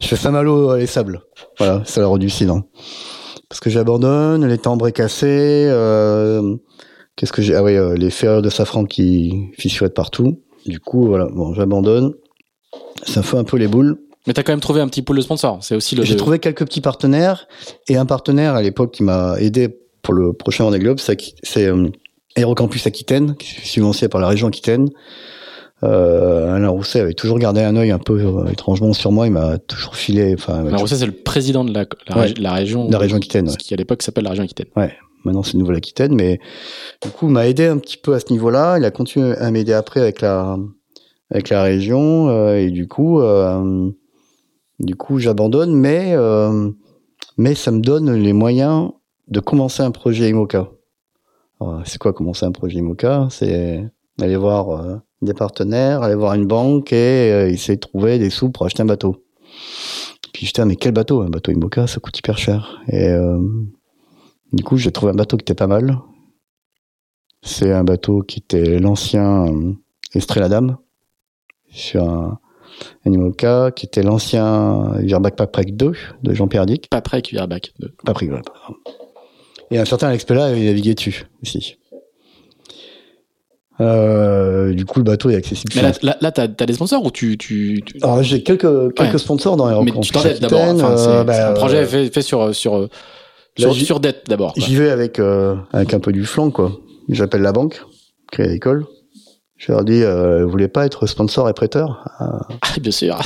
je 0.00 0.06
fais 0.08 0.16
Saint-Malo 0.16 0.76
les 0.76 0.86
sables. 0.86 1.22
Voilà, 1.58 1.82
c'est 1.86 2.00
la 2.00 2.06
route 2.06 2.20
du 2.20 2.28
Cidre. 2.30 2.62
Parce 3.50 3.60
que 3.60 3.68
j'abandonne, 3.68 4.46
les 4.46 4.58
timbres 4.58 4.88
est 4.88 4.92
cassés. 4.92 5.66
Euh, 5.68 6.56
Qu'est-ce 7.16 7.32
que 7.32 7.42
j'ai 7.42 7.54
Ah 7.54 7.62
oui, 7.62 7.76
euh, 7.76 7.96
les 7.96 8.08
ferrures 8.08 8.40
de 8.40 8.48
safran 8.48 8.86
qui 8.86 9.50
fissuraient 9.58 9.88
de 9.88 9.94
partout. 9.94 10.40
Du 10.64 10.80
coup, 10.80 11.06
voilà, 11.06 11.26
bon, 11.26 11.52
j'abandonne. 11.52 12.14
Ça 13.02 13.22
fait 13.22 13.36
un 13.36 13.44
peu 13.44 13.58
les 13.58 13.68
boules. 13.68 13.98
Mais 14.26 14.32
t'as 14.32 14.42
quand 14.42 14.52
même 14.52 14.60
trouvé 14.60 14.80
un 14.80 14.88
petit 14.88 15.02
pool 15.02 15.16
de 15.16 15.22
sponsors. 15.22 15.58
C'est 15.62 15.74
aussi 15.74 15.96
le. 15.96 16.04
J'ai 16.04 16.16
trouvé 16.16 16.38
quelques 16.38 16.64
petits 16.64 16.80
partenaires 16.80 17.48
et 17.88 17.96
un 17.96 18.06
partenaire 18.06 18.54
à 18.54 18.62
l'époque 18.62 18.92
qui 18.92 19.02
m'a 19.02 19.34
aidé 19.40 19.68
pour 20.02 20.14
le 20.14 20.32
prochain 20.32 20.64
Vendée 20.64 20.78
Globe, 20.78 20.98
c'est 20.98 21.66
euh, 21.66 21.88
Aérocampus 22.36 22.86
Aquitaine, 22.86 23.34
qui 23.36 23.56
est 23.60 23.66
subventionné 23.66 24.08
par 24.08 24.20
la 24.20 24.28
région 24.28 24.48
Aquitaine. 24.48 24.88
Euh, 25.82 26.54
Alain 26.54 26.68
Rousset 26.68 27.00
avait 27.00 27.14
toujours 27.14 27.38
gardé 27.38 27.62
un 27.62 27.74
œil 27.76 27.90
un 27.90 27.98
peu 27.98 28.20
euh, 28.20 28.44
étrangement 28.50 28.92
sur 28.92 29.12
moi. 29.12 29.26
Il 29.26 29.32
m'a 29.32 29.58
toujours 29.58 29.96
filé, 29.96 30.34
enfin, 30.34 30.66
Alors, 30.66 30.86
ça, 30.88 30.96
c'est 30.96 31.06
le 31.06 31.12
président 31.12 31.64
de 31.64 31.72
la, 31.72 31.86
la, 32.08 32.18
Ouais. 32.18 32.34
la 32.38 32.52
région. 32.52 32.88
la 32.90 32.98
région 32.98 33.16
Aquitaine. 33.16 33.46
ouais. 33.46 33.52
Ce 33.52 33.56
qui 33.58 33.72
à 33.72 33.76
l'époque 33.76 34.02
s'appelle 34.02 34.24
la 34.24 34.30
région 34.30 34.44
Aquitaine. 34.44 34.66
Maintenant, 35.24 35.42
c'est 35.42 35.56
Nouvelle-Aquitaine, 35.58 36.14
mais 36.14 36.38
du 37.02 37.10
coup, 37.10 37.26
il 37.28 37.32
m'a 37.32 37.46
aidé 37.46 37.66
un 37.66 37.76
petit 37.78 37.98
peu 37.98 38.14
à 38.14 38.20
ce 38.20 38.30
niveau-là. 38.32 38.78
Il 38.78 38.84
a 38.84 38.90
continué 38.90 39.36
à 39.36 39.50
m'aider 39.50 39.72
après 39.74 40.00
avec 40.00 40.20
la 40.22 40.58
avec 41.30 41.48
la 41.50 41.62
région 41.62 42.28
euh, 42.30 42.56
et 42.56 42.70
du 42.70 42.88
coup, 42.88 43.20
euh, 43.20 43.90
du 44.80 44.96
coup, 44.96 45.18
j'abandonne, 45.18 45.74
mais 45.74 46.14
mais 47.36 47.54
ça 47.54 47.70
me 47.70 47.80
donne 47.80 48.12
les 48.14 48.32
moyens 48.32 48.90
de 49.28 49.40
commencer 49.40 49.82
un 49.82 49.90
projet 49.92 50.28
IMOCA. 50.30 50.68
C'est 51.84 51.98
quoi 51.98 52.12
commencer 52.14 52.46
un 52.46 52.52
projet 52.52 52.78
IMOCA? 52.78 53.28
C'est 53.30 53.84
aller 54.22 54.36
voir 54.36 54.70
euh, 54.70 54.96
des 55.22 55.34
partenaires, 55.34 56.02
aller 56.02 56.14
voir 56.14 56.34
une 56.34 56.46
banque 56.46 56.92
et 56.92 57.32
euh, 57.32 57.48
essayer 57.50 57.76
de 57.76 57.80
trouver 57.80 58.18
des 58.18 58.30
sous 58.30 58.50
pour 58.50 58.66
acheter 58.66 58.82
un 58.82 58.86
bateau. 58.86 59.24
Puis 60.32 60.46
j'étais, 60.46 60.62
ah, 60.62 60.64
mais 60.64 60.76
quel 60.76 60.92
bateau? 60.92 61.22
Un 61.22 61.28
bateau 61.28 61.52
IMOCA, 61.52 61.86
ça 61.86 62.00
coûte 62.00 62.16
hyper 62.18 62.38
cher. 62.38 62.80
Et 62.88 63.08
euh, 63.08 63.38
du 64.52 64.62
coup, 64.62 64.76
j'ai 64.76 64.92
trouvé 64.92 65.12
un 65.12 65.16
bateau 65.16 65.36
qui 65.36 65.42
était 65.42 65.54
pas 65.54 65.66
mal. 65.66 65.98
C'est 67.42 67.72
un 67.72 67.84
bateau 67.84 68.22
qui 68.22 68.40
était 68.40 68.78
l'ancien 68.78 69.46
euh, 69.46 69.72
Estrella 70.14 70.48
Dame 70.48 70.76
sur 71.70 72.02
un, 72.08 72.38
un 73.06 73.12
IMOCA 73.12 73.70
qui 73.72 73.86
était 73.86 74.02
l'ancien 74.02 74.92
Virbac 74.98 75.36
Paprec 75.36 75.76
2 75.76 75.92
de 76.22 76.34
Jean-Pierre 76.34 76.66
Dick. 76.66 76.88
Pas 76.90 77.00
près 77.00 77.22
Cuirbach. 77.22 77.72
de- 77.78 77.94
Paprec, 78.04 78.30
ouais, 78.30 78.42
pardon. 78.44 78.76
Et 79.70 79.78
un 79.78 79.84
certain 79.84 80.08
Alex 80.08 80.24
Pella 80.24 80.46
avait 80.46 80.64
navigué 80.64 80.94
dessus 80.94 81.26
aussi. 81.42 81.76
Euh, 83.80 84.72
du 84.74 84.84
coup, 84.84 84.98
le 84.98 85.04
bateau 85.04 85.30
est 85.30 85.36
accessible. 85.36 85.72
Mais 85.76 85.82
là, 85.82 85.92
là, 86.02 86.16
là 86.20 86.30
t'as 86.32 86.42
as 86.44 86.66
des 86.66 86.72
sponsors 86.74 87.04
ou 87.04 87.10
tu. 87.10 87.38
tu, 87.38 87.82
tu- 87.84 87.96
Alors, 88.02 88.22
j'ai 88.22 88.42
quelques, 88.42 88.94
quelques 88.94 89.12
Ouais. 89.12 89.18
sponsors 89.18 89.56
dans 89.56 89.68
les 89.68 89.84
Mais 89.92 89.98
tu 90.00 90.10
t'endettes 90.12 90.40
d'abord. 90.40 90.60
Enfin, 90.60 90.96
c'est 90.96 91.08
euh, 91.08 91.24
bah, 91.24 91.50
un 91.50 91.54
projet 91.54 91.78
euh, 91.78 91.86
fait, 91.86 92.12
fait 92.12 92.22
sur, 92.22 92.54
sur, 92.54 92.88
sur, 93.58 93.74
sur 93.74 94.00
dette 94.00 94.24
d'abord. 94.28 94.52
J'y 94.56 94.76
vais 94.76 94.90
avec, 94.90 95.18
euh, 95.18 95.56
avec 95.72 95.94
un 95.94 96.00
peu 96.00 96.12
du 96.12 96.24
flanc, 96.24 96.50
quoi. 96.50 96.72
J'appelle 97.08 97.42
la 97.42 97.52
banque, 97.52 97.82
Crédit 98.30 98.48
Agricole. 98.50 98.86
Je 99.56 99.72
leur 99.72 99.84
dis, 99.84 100.02
euh, 100.02 100.44
vous 100.44 100.50
voulez 100.50 100.68
pas 100.68 100.86
être 100.86 101.06
sponsor 101.06 101.48
et 101.48 101.52
prêteur? 101.54 102.04
Ah. 102.18 102.40
Ah, 102.62 102.78
bien 102.80 102.92
sûr. 102.92 103.18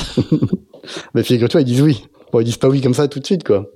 Mais 1.13 1.23
figure-toi, 1.23 1.61
ils 1.61 1.65
disent 1.65 1.81
oui. 1.81 2.05
Bon, 2.31 2.39
ils 2.39 2.45
disent 2.45 2.57
pas 2.57 2.67
oui 2.69 2.81
comme 2.81 2.93
ça 2.93 3.07
tout 3.07 3.19
de 3.19 3.25
suite, 3.25 3.43
quoi. 3.43 3.67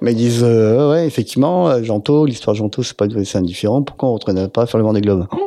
Mais 0.00 0.12
ils 0.12 0.16
disent, 0.16 0.44
euh, 0.44 0.90
ouais, 0.90 1.06
effectivement, 1.06 1.68
euh, 1.68 1.82
Janto, 1.82 2.24
l'histoire 2.24 2.54
de 2.54 2.58
Janto, 2.58 2.82
c'est 2.82 2.96
pas 2.96 3.06
c'est 3.24 3.38
indifférent. 3.38 3.82
Pourquoi 3.82 4.10
on 4.10 4.32
ne 4.32 4.46
pas 4.46 4.66
faire 4.66 4.78
le 4.78 4.84
Vendée 4.84 5.00
Globe? 5.00 5.26
Putain, 5.30 5.42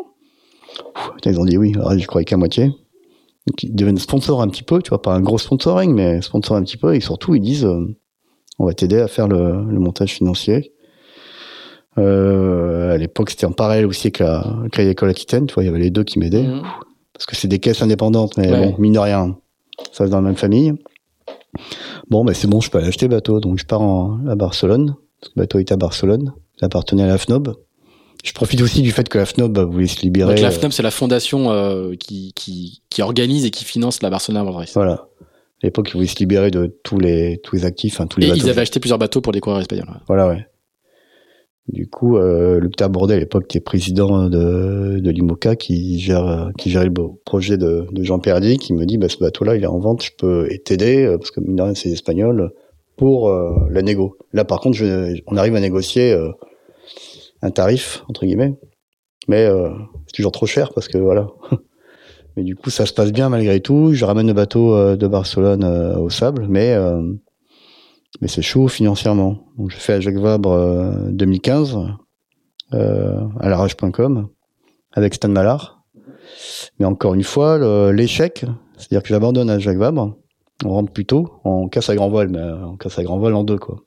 Ils 1.25 1.39
ont 1.39 1.45
dit 1.45 1.57
oui. 1.57 1.73
Alors, 1.75 1.97
je 1.97 2.05
croyais 2.07 2.25
qu'à 2.25 2.37
moitié. 2.37 2.67
Donc, 3.47 3.63
ils 3.63 3.73
deviennent 3.73 3.97
sponsor 3.97 4.41
un 4.41 4.47
petit 4.49 4.63
peu, 4.63 4.81
tu 4.81 4.89
vois, 4.89 5.01
pas 5.01 5.13
un 5.13 5.21
gros 5.21 5.37
sponsoring, 5.37 5.93
mais 5.93 6.21
sponsor 6.21 6.57
un 6.57 6.63
petit 6.63 6.77
peu. 6.77 6.95
Et 6.95 6.99
surtout, 6.99 7.33
ils 7.35 7.41
disent, 7.41 7.65
euh, 7.65 7.87
on 8.59 8.65
va 8.65 8.73
t'aider 8.73 8.99
à 8.99 9.07
faire 9.07 9.27
le, 9.27 9.63
le 9.67 9.79
montage 9.79 10.13
financier. 10.13 10.73
Euh, 11.97 12.93
à 12.93 12.97
l'époque, 12.97 13.31
c'était 13.31 13.45
en 13.45 13.51
parallèle 13.51 13.85
aussi 13.85 14.07
avec 14.07 14.19
la 14.19 14.45
Crédit 14.71 14.91
École 14.91 15.09
Aquitaine, 15.09 15.47
tu 15.47 15.53
vois, 15.55 15.63
il 15.63 15.65
y 15.65 15.69
avait 15.69 15.79
les 15.79 15.89
deux 15.89 16.03
qui 16.03 16.19
m'aidaient 16.19 16.43
Mhm. 16.47 16.61
parce 17.13 17.25
que 17.25 17.35
c'est 17.35 17.47
des 17.49 17.59
caisses 17.59 17.81
indépendantes, 17.81 18.37
mais 18.37 18.49
Ouais. 18.51 18.71
bon, 18.71 18.75
mine 18.79 18.93
de 18.93 18.99
rien, 18.99 19.37
ça 19.91 20.03
reste 20.03 20.11
dans 20.11 20.21
la 20.21 20.27
même 20.27 20.37
famille. 20.37 20.73
Bon, 22.09 22.23
ben 22.23 22.33
c'est 22.33 22.47
bon, 22.47 22.61
je 22.61 22.69
peux 22.71 22.77
aller 22.77 22.87
acheter 22.87 23.07
le 23.07 23.15
bateau, 23.15 23.39
donc 23.41 23.57
je 23.59 23.65
pars 23.65 23.81
en, 23.81 24.25
à 24.27 24.35
Barcelone, 24.35 24.95
parce 25.19 25.33
que 25.33 25.39
le 25.39 25.43
bateau 25.43 25.59
est 25.59 25.71
à 25.71 25.75
Barcelone, 25.77 26.33
il 26.61 26.65
appartenait 26.65 27.03
à 27.03 27.07
la 27.07 27.17
FNOB. 27.17 27.55
Je 28.23 28.33
profite 28.33 28.61
aussi 28.61 28.81
du 28.81 28.91
fait 28.91 29.09
que 29.09 29.17
la 29.17 29.25
FNOB 29.25 29.51
bah, 29.53 29.65
voulait 29.65 29.87
se 29.87 30.01
libérer. 30.01 30.33
Donc 30.35 30.41
la 30.41 30.49
euh, 30.49 30.51
FNOB, 30.51 30.71
c'est 30.71 30.83
la 30.83 30.91
fondation 30.91 31.51
euh, 31.51 31.95
qui, 31.95 32.33
qui, 32.35 32.83
qui 32.89 33.01
organise 33.01 33.45
et 33.45 33.49
qui 33.49 33.65
finance 33.65 34.01
la 34.01 34.09
Barcelona 34.09 34.43
World 34.43 34.59
Race. 34.59 34.73
Voilà. 34.75 35.07
À 35.63 35.67
l'époque, 35.67 35.89
ils 35.89 35.93
voulaient 35.93 36.07
se 36.07 36.19
libérer 36.19 36.51
de 36.51 36.77
tous 36.83 36.99
les, 36.99 37.39
tous 37.43 37.55
les 37.55 37.65
actifs, 37.65 37.95
enfin, 37.95 38.07
tous 38.07 38.19
les 38.19 38.27
Et 38.27 38.29
bateaux. 38.29 38.41
ils 38.45 38.49
avaient 38.49 38.61
acheté 38.61 38.79
plusieurs 38.79 38.99
bateaux 38.99 39.21
pour 39.21 39.31
des 39.31 39.39
coureurs 39.39 39.59
espagnols. 39.59 39.89
ouais. 39.89 40.01
Voilà, 40.07 40.27
ouais. 40.27 40.45
Du 41.67 41.87
coup, 41.87 42.17
euh, 42.17 42.59
Bordet, 42.89 43.13
à 43.13 43.19
l'époque, 43.19 43.43
était 43.45 43.59
président 43.59 44.27
de, 44.27 44.99
de 44.99 45.09
l'IMOCA, 45.11 45.55
qui 45.55 45.99
gère, 45.99 46.51
qui 46.57 46.69
gérait 46.69 46.85
le 46.85 46.93
projet 47.25 47.57
de, 47.57 47.87
de 47.91 48.03
Jean 48.03 48.19
Perdy, 48.19 48.57
qui 48.57 48.73
me 48.73 48.85
dit, 48.85 48.97
bah, 48.97 49.07
ce 49.07 49.17
bateau-là, 49.19 49.55
il 49.55 49.63
est 49.63 49.67
en 49.67 49.79
vente, 49.79 50.03
je 50.03 50.11
peux 50.17 50.49
t'aider, 50.65 51.05
euh, 51.05 51.17
parce 51.17 51.31
que 51.31 51.39
mine 51.39 51.55
de 51.55 51.61
rien, 51.61 51.75
c'est 51.75 51.89
espagnol, 51.89 52.51
pour 52.97 53.29
euh, 53.29 53.53
la 53.69 53.83
négo. 53.83 54.17
Là, 54.33 54.43
par 54.43 54.59
contre, 54.59 54.75
je, 54.77 55.19
on 55.27 55.37
arrive 55.37 55.55
à 55.55 55.59
négocier 55.59 56.11
euh, 56.11 56.31
un 57.41 57.51
tarif, 57.51 58.03
entre 58.07 58.25
guillemets, 58.25 58.53
mais 59.27 59.45
euh, 59.45 59.69
c'est 60.07 60.13
toujours 60.13 60.31
trop 60.31 60.45
cher, 60.45 60.71
parce 60.73 60.87
que 60.87 60.97
voilà. 60.97 61.27
mais 62.35 62.43
du 62.43 62.55
coup, 62.55 62.69
ça 62.69 62.85
se 62.85 62.93
passe 62.93 63.11
bien 63.11 63.29
malgré 63.29 63.59
tout. 63.59 63.93
Je 63.93 64.05
ramène 64.05 64.27
le 64.27 64.33
bateau 64.33 64.73
euh, 64.73 64.95
de 64.95 65.07
Barcelone 65.07 65.63
euh, 65.63 65.97
au 65.97 66.09
sable, 66.09 66.47
mais... 66.49 66.75
mais 68.21 68.27
c'est 68.27 68.41
chaud 68.41 68.67
financièrement. 68.67 69.45
Donc 69.57 69.71
je 69.71 69.77
fais 69.77 69.93
à 69.93 69.99
Jacques 69.99 70.17
Vabre 70.17 70.51
euh, 70.51 71.11
2015 71.11 71.77
euh, 72.73 73.19
à 73.39 73.49
l'arrache.com 73.49 74.27
avec 74.93 75.13
Stan 75.13 75.29
Mallard. 75.29 75.83
Mais 76.79 76.85
encore 76.85 77.13
une 77.13 77.23
fois, 77.23 77.91
l'échec, 77.91 78.45
c'est-à-dire 78.77 79.03
que 79.03 79.09
j'abandonne 79.09 79.49
à 79.49 79.59
Jacques 79.59 79.77
Vabre, 79.77 80.15
on 80.65 80.69
rentre 80.69 80.91
plus 80.91 81.05
tôt, 81.05 81.41
on 81.43 81.67
casse 81.67 81.89
à 81.89 81.95
grand 81.95 82.09
vol, 82.09 82.29
mais 82.29 82.41
on 82.41 82.77
casse 82.77 82.97
à 82.99 83.03
grand 83.03 83.17
vol 83.17 83.33
en 83.33 83.43
deux 83.43 83.57
quoi. 83.57 83.77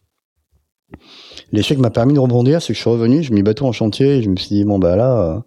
L'échec 1.53 1.79
m'a 1.79 1.91
permis 1.91 2.15
de 2.15 2.19
rebondir, 2.19 2.61
c'est 2.63 2.69
que 2.69 2.75
je 2.77 2.81
suis 2.81 2.91
revenu, 2.91 3.23
j'ai 3.23 3.31
mis 3.31 3.41
le 3.41 3.45
bateau 3.45 3.65
en 3.67 3.73
chantier, 3.73 4.17
et 4.19 4.23
je 4.23 4.29
me 4.31 4.37
suis 4.37 4.49
dit 4.55 4.65
bon 4.65 4.79
bah 4.79 4.97
là, 4.97 5.37
euh, 5.37 5.41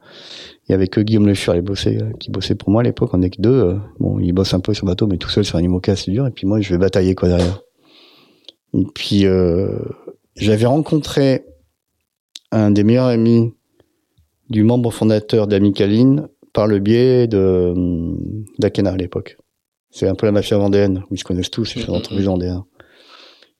il 0.67 0.71
y 0.71 0.75
avait 0.75 0.87
que 0.87 1.01
Guillaume 1.01 1.27
Le 1.27 1.33
Fur 1.33 1.53
qui 1.53 1.61
bossait, 1.61 2.01
euh, 2.01 2.11
qui 2.19 2.31
bossait 2.31 2.55
pour 2.55 2.69
moi 2.69 2.81
à 2.81 2.83
l'époque, 2.83 3.09
on 3.13 3.21
est 3.21 3.29
que 3.29 3.41
deux. 3.41 3.49
euh, 3.63 3.75
bon, 3.99 4.19
il 4.19 4.31
bosse 4.33 4.53
un 4.53 4.59
peu 4.59 4.73
sur 4.73 4.85
le 4.85 4.91
bateau, 4.91 5.07
mais 5.07 5.17
tout 5.17 5.29
seul 5.29 5.45
sur 5.45 5.57
un 5.57 5.61
IMOCA 5.61 5.95
c'est 5.95 6.11
dur, 6.11 6.27
et 6.27 6.31
puis 6.31 6.47
moi 6.47 6.59
je 6.61 6.69
vais 6.69 6.77
batailler 6.77 7.15
quoi 7.15 7.29
derrière. 7.29 7.61
Et 8.73 8.85
puis, 8.93 9.25
euh, 9.25 9.79
j'avais 10.35 10.65
rencontré 10.65 11.45
un 12.51 12.69
des 12.71 12.83
meilleurs 12.83 13.07
amis 13.07 13.53
du 14.49 14.63
membre 14.63 14.91
fondateur 14.91 15.47
d'Amicaline 15.47 16.27
par 16.53 16.67
le 16.67 16.79
biais 16.79 17.27
de 17.27 17.73
d'Akena 18.59 18.91
à 18.91 18.97
l'époque. 18.97 19.37
C'est 19.89 20.07
un 20.07 20.15
peu 20.15 20.25
la 20.25 20.31
mafia 20.31 20.57
vendéenne, 20.57 21.03
où 21.09 21.15
ils 21.15 21.17
se 21.17 21.23
connaissent 21.23 21.49
tous, 21.49 21.75
ils 21.75 21.81
font 21.83 21.93
Mhm. 21.93 21.97
entreprises 21.97 22.25
vendéennes. 22.25 22.63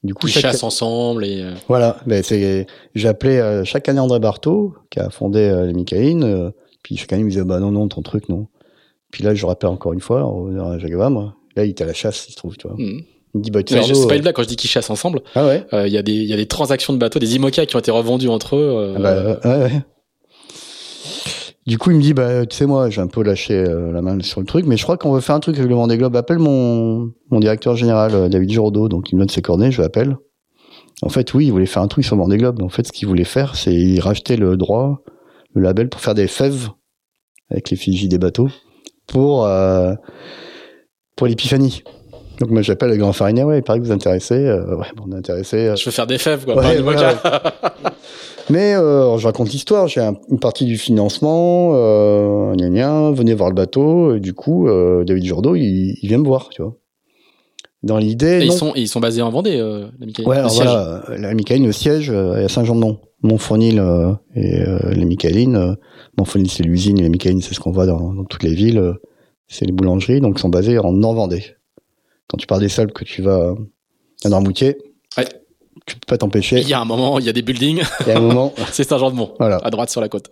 Du 0.04 0.14
coup, 0.14 0.28
Ils 0.28 0.32
chaque- 0.32 0.43
chassent 0.43 0.64
ensemble 0.64 1.26
et 1.26 1.41
euh, 1.41 1.54
voilà, 1.68 1.98
ben 2.06 2.22
c'est 2.24 2.68
j'appelais 2.95 3.39
euh, 3.39 3.64
chaque 3.66 3.89
année 3.89 4.00
André 4.00 4.20
Barthaud 4.20 4.76
qui 4.91 5.00
a 5.00 5.10
fondé 5.10 5.39
euh, 5.39 5.66
les 5.66 5.74
Micaïnes, 5.74 6.24
euh, 6.24 6.52
puis 6.84 6.95
chaque 6.98 7.12
année 7.14 7.22
il 7.24 7.26
me 7.26 7.30
disait 7.32 7.43
bah 7.43 7.60
non 7.60 7.72
non 7.72 7.88
ton 7.88 8.02
truc 8.04 8.30
non. 8.30 8.48
Puis 9.12 9.24
là 9.24 9.34
je 9.34 9.45
rappelle 9.45 9.70
encore 9.72 9.93
une 9.93 10.00
fois 10.00 10.22
à 10.22 10.78
Jacques 10.78 10.93
Vabre, 10.93 11.34
là 11.56 11.66
il 11.66 11.72
était 11.72 11.84
à 11.84 11.88
la 11.88 11.93
chasse 11.93 12.28
il 12.30 12.32
se 12.34 12.38
trouve 12.38 12.56
tu 12.58 12.68
vois. 12.68 12.78
hmm. 12.78 13.02
Il 13.34 13.39
me 13.39 13.43
dit 13.43 13.52
bah 13.52 13.64
tu 13.64 13.74
Mais 13.74 13.82
sais, 13.84 13.93
c'est 13.95 14.08
pas 14.08 14.16
une 14.16 14.22
blague 14.22 14.36
quand 14.36 14.43
je 14.43 14.48
dis 14.48 14.56
qu'ils 14.56 14.70
chassent 14.70 14.89
ensemble. 14.89 15.22
ah 15.36 15.45
ouais. 15.48 15.66
Euh, 15.74 15.88
Il 15.88 15.93
y 15.93 15.98
a 15.98 16.04
des 16.04 16.14
il 16.14 16.26
y 16.26 16.34
a 16.34 16.38
des 16.38 16.45
transactions 16.48 16.93
de 16.93 16.98
bateaux, 17.00 17.20
des 17.20 17.36
IMOCA 17.36 17.66
qui 17.66 17.76
ont 17.76 17.80
été 17.80 17.91
revendus 17.91 18.30
entre 18.30 18.56
eux. 18.56 18.93
Ah 18.95 19.00
bah, 19.00 19.39
ouais, 19.43 19.58
ouais. 19.64 19.82
Du 21.68 21.78
coup, 21.78 21.91
il 21.91 21.97
me 21.97 22.01
dit, 22.01 22.13
bah, 22.13 22.45
tu 22.45 22.55
sais, 22.55 22.65
moi, 22.65 22.89
j'ai 22.89 23.01
un 23.01 23.07
peu 23.07 23.22
lâché 23.22 23.53
euh, 23.53 23.91
la 23.91 24.01
main 24.01 24.18
sur 24.22 24.39
le 24.39 24.47
truc, 24.47 24.65
mais 24.65 24.78
je 24.78 24.84
crois 24.84 24.97
qu'on 24.97 25.11
veut 25.11 25.20
faire 25.20 25.36
un 25.36 25.41
truc 25.41 25.57
avec 25.57 25.70
le 25.70 25.76
Vendée 25.76 25.97
Globe. 25.97 26.15
Appelle 26.15 26.39
mon, 26.39 27.11
mon 27.30 27.39
directeur 27.41 27.76
général, 27.76 28.15
euh, 28.15 28.30
David 28.30 28.49
Giraudot, 28.49 28.88
donc 28.88 29.11
il 29.11 29.15
me 29.15 29.20
donne 29.20 29.30
ses 29.30 29.41
coordonnées, 29.41 29.72
je 29.72 29.82
l'appelle. 29.82 30.15
En 31.01 31.09
fait, 31.09 31.34
oui, 31.34 31.47
il 31.47 31.51
voulait 31.51 31.65
faire 31.65 31.82
un 31.82 31.89
truc 31.89 32.05
sur 32.05 32.15
le 32.15 32.22
Vendée 32.22 32.38
Globe. 32.38 32.63
En 32.63 32.70
fait, 32.70 32.88
ce 32.88 32.93
qu'il 32.93 33.05
voulait 33.05 33.26
faire, 33.26 33.57
c'est 33.57 33.74
il 33.74 33.99
racheter 33.99 34.38
le 34.38 34.55
droit, 34.55 35.01
le 35.53 35.61
label 35.61 35.89
pour 35.89 35.99
faire 35.99 36.15
des 36.15 36.28
fèves 36.28 36.70
avec 37.49 37.70
l'effigie 37.70 38.07
des 38.07 38.18
bateaux 38.18 38.49
pour, 39.05 39.45
euh, 39.45 39.93
pour 41.18 41.28
l'épiphanie. 41.28 41.84
Donc 42.39 42.49
moi, 42.49 42.61
j'appelle 42.61 42.91
le 42.91 42.97
grand 42.97 43.11
farinier, 43.11 43.43
ouais, 43.43 43.59
il 43.59 43.63
paraît 43.63 43.80
que 43.80 43.84
vous 43.84 43.91
intéressez. 43.91 44.36
Euh, 44.36 44.74
ouais, 44.76 44.88
bon, 44.95 45.03
on 45.07 45.11
est 45.11 45.18
intéressé. 45.18 45.74
Je 45.76 45.84
veux 45.84 45.91
faire 45.91 46.07
des 46.07 46.18
fèves 46.18 46.45
quoi. 46.45 46.55
Ouais, 46.55 46.82
pas. 46.82 47.43
mais 48.50 48.74
euh, 48.76 49.18
je 49.18 49.26
raconte 49.28 49.50
l'histoire, 49.52 49.88
j'ai 49.88 50.02
un- 50.02 50.16
une 50.30 50.39
partie 50.39 50.66
du 50.66 50.78
financement, 50.78 51.72
euh, 51.74 52.54
gna 52.56 52.70
gna, 52.70 53.12
venez 53.12 53.34
voir 53.34 53.50
le 53.50 53.56
bateau, 53.56 54.16
et 54.16 54.20
du 54.20 54.34
coup, 54.34 54.68
euh, 54.68 55.04
David 55.04 55.26
Jourdaud, 55.26 55.56
il, 55.56 55.98
il 56.02 56.08
vient 56.08 56.18
me 56.20 56.26
voir, 56.28 56.50
tu 56.50 56.62
vois. 56.62 56.76
Dans 57.84 57.98
l'idée, 58.00 58.39
ils 58.43 58.52
sont 58.52 58.74
ils 58.76 58.88
sont 58.88 59.00
basés 59.00 59.22
en 59.22 59.30
Vendée. 59.30 59.58
Euh, 59.58 59.88
la 60.00 60.06
Michael. 60.08 60.28
Ouais, 60.28 60.38
alors 60.38 60.50
siège. 60.52 60.66
voilà, 60.66 61.04
la 61.18 61.34
Micaëline, 61.36 61.66
le 61.68 61.72
siège 61.72 62.10
euh, 62.10 62.36
est 62.38 62.45
à 62.45 62.50
Saint-Jean-de-Mont, 62.50 62.98
Montfournil 63.22 63.80
euh, 63.80 64.12
et 64.36 64.62
euh, 64.62 64.95
Micaëlines. 65.06 65.56
euh, 65.56 65.74
Montfournil, 66.18 66.50
c'est 66.50 66.64
l'usine, 66.64 66.98
et 67.00 67.04
les 67.04 67.10
Micaëlines, 67.10 67.41
c'est 67.41 67.54
ce 67.54 67.60
qu'on 67.60 67.72
voit 67.72 67.86
dans, 67.86 68.14
dans 68.14 68.24
toutes 68.26 68.43
les 68.43 68.54
villes. 68.56 68.80
euh, 68.80 68.93
c'est 69.48 69.66
les 69.66 69.72
boulangeries, 69.72 70.20
donc 70.22 70.38
ils 70.38 70.41
sont 70.41 70.50
basés 70.50 70.78
en 70.80 70.91
Nord-Vendée. 70.91 71.43
Quand 72.28 72.38
tu 72.38 72.48
pars 72.48 72.60
des 72.60 72.68
Salles, 72.68 72.91
que 72.91 73.06
tu 73.06 73.22
vas 73.22 73.54
à 74.26 74.30
Noirmoutier, 74.30 74.68
Ouais. 74.70 74.86
Tu 75.86 75.95
peux 75.95 76.05
pas 76.07 76.17
t'empêcher. 76.17 76.59
Il 76.59 76.67
y 76.67 76.73
a 76.73 76.80
un 76.80 76.86
moment, 76.86 77.19
il 77.19 77.25
y 77.25 77.30
a 77.30 77.34
des 77.34 77.41
buildings. 77.41 77.84
Il 78.01 78.07
y 78.07 78.11
a 78.11 78.17
un 78.17 78.21
moment, 78.21 78.53
c'est 78.71 78.84
Saint-Jean-de-Mont, 78.84 79.34
voilà. 79.39 79.57
à 79.57 79.69
droite 79.69 79.89
sur 79.89 80.01
la 80.01 80.09
côte. 80.09 80.30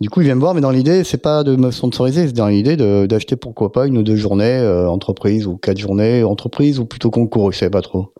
Du 0.00 0.10
coup, 0.10 0.20
il 0.20 0.24
vient 0.24 0.34
me 0.34 0.40
voir, 0.40 0.54
mais 0.54 0.60
dans 0.60 0.70
l'idée, 0.70 1.04
c'est 1.04 1.22
pas 1.22 1.44
de 1.44 1.54
me 1.54 1.70
sponsoriser, 1.70 2.26
c'est 2.26 2.32
dans 2.32 2.48
l'idée 2.48 2.76
d'acheter 3.06 3.36
pourquoi 3.36 3.70
pas 3.70 3.86
une 3.86 3.98
ou 3.98 4.02
deux 4.02 4.16
journées 4.16 4.58
euh, 4.58 4.88
entreprise 4.88 5.46
ou 5.46 5.56
quatre 5.56 5.78
journées 5.78 6.24
entreprise 6.24 6.80
ou 6.80 6.86
plutôt 6.86 7.10
concours, 7.10 7.52
je 7.52 7.58
savais 7.58 7.70
pas 7.70 7.82
trop. 7.82 8.12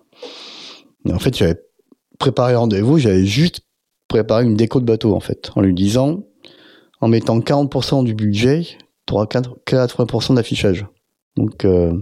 Et 1.08 1.12
en 1.12 1.18
fait, 1.18 1.36
j'avais 1.36 1.60
préparé 2.18 2.54
rendez-vous, 2.54 2.98
j'avais 2.98 3.24
juste 3.24 3.62
préparé 4.06 4.44
une 4.44 4.54
déco 4.54 4.78
de 4.78 4.84
bateau 4.84 5.14
en 5.16 5.20
fait, 5.20 5.50
en 5.56 5.60
lui 5.60 5.74
disant, 5.74 6.20
en 7.00 7.08
mettant 7.08 7.40
40% 7.40 8.04
du 8.04 8.14
budget 8.14 8.64
pour 9.06 9.24
80% 9.24 10.34
d'affichage. 10.34 10.86
Donc, 11.36 11.64
euh, 11.64 11.92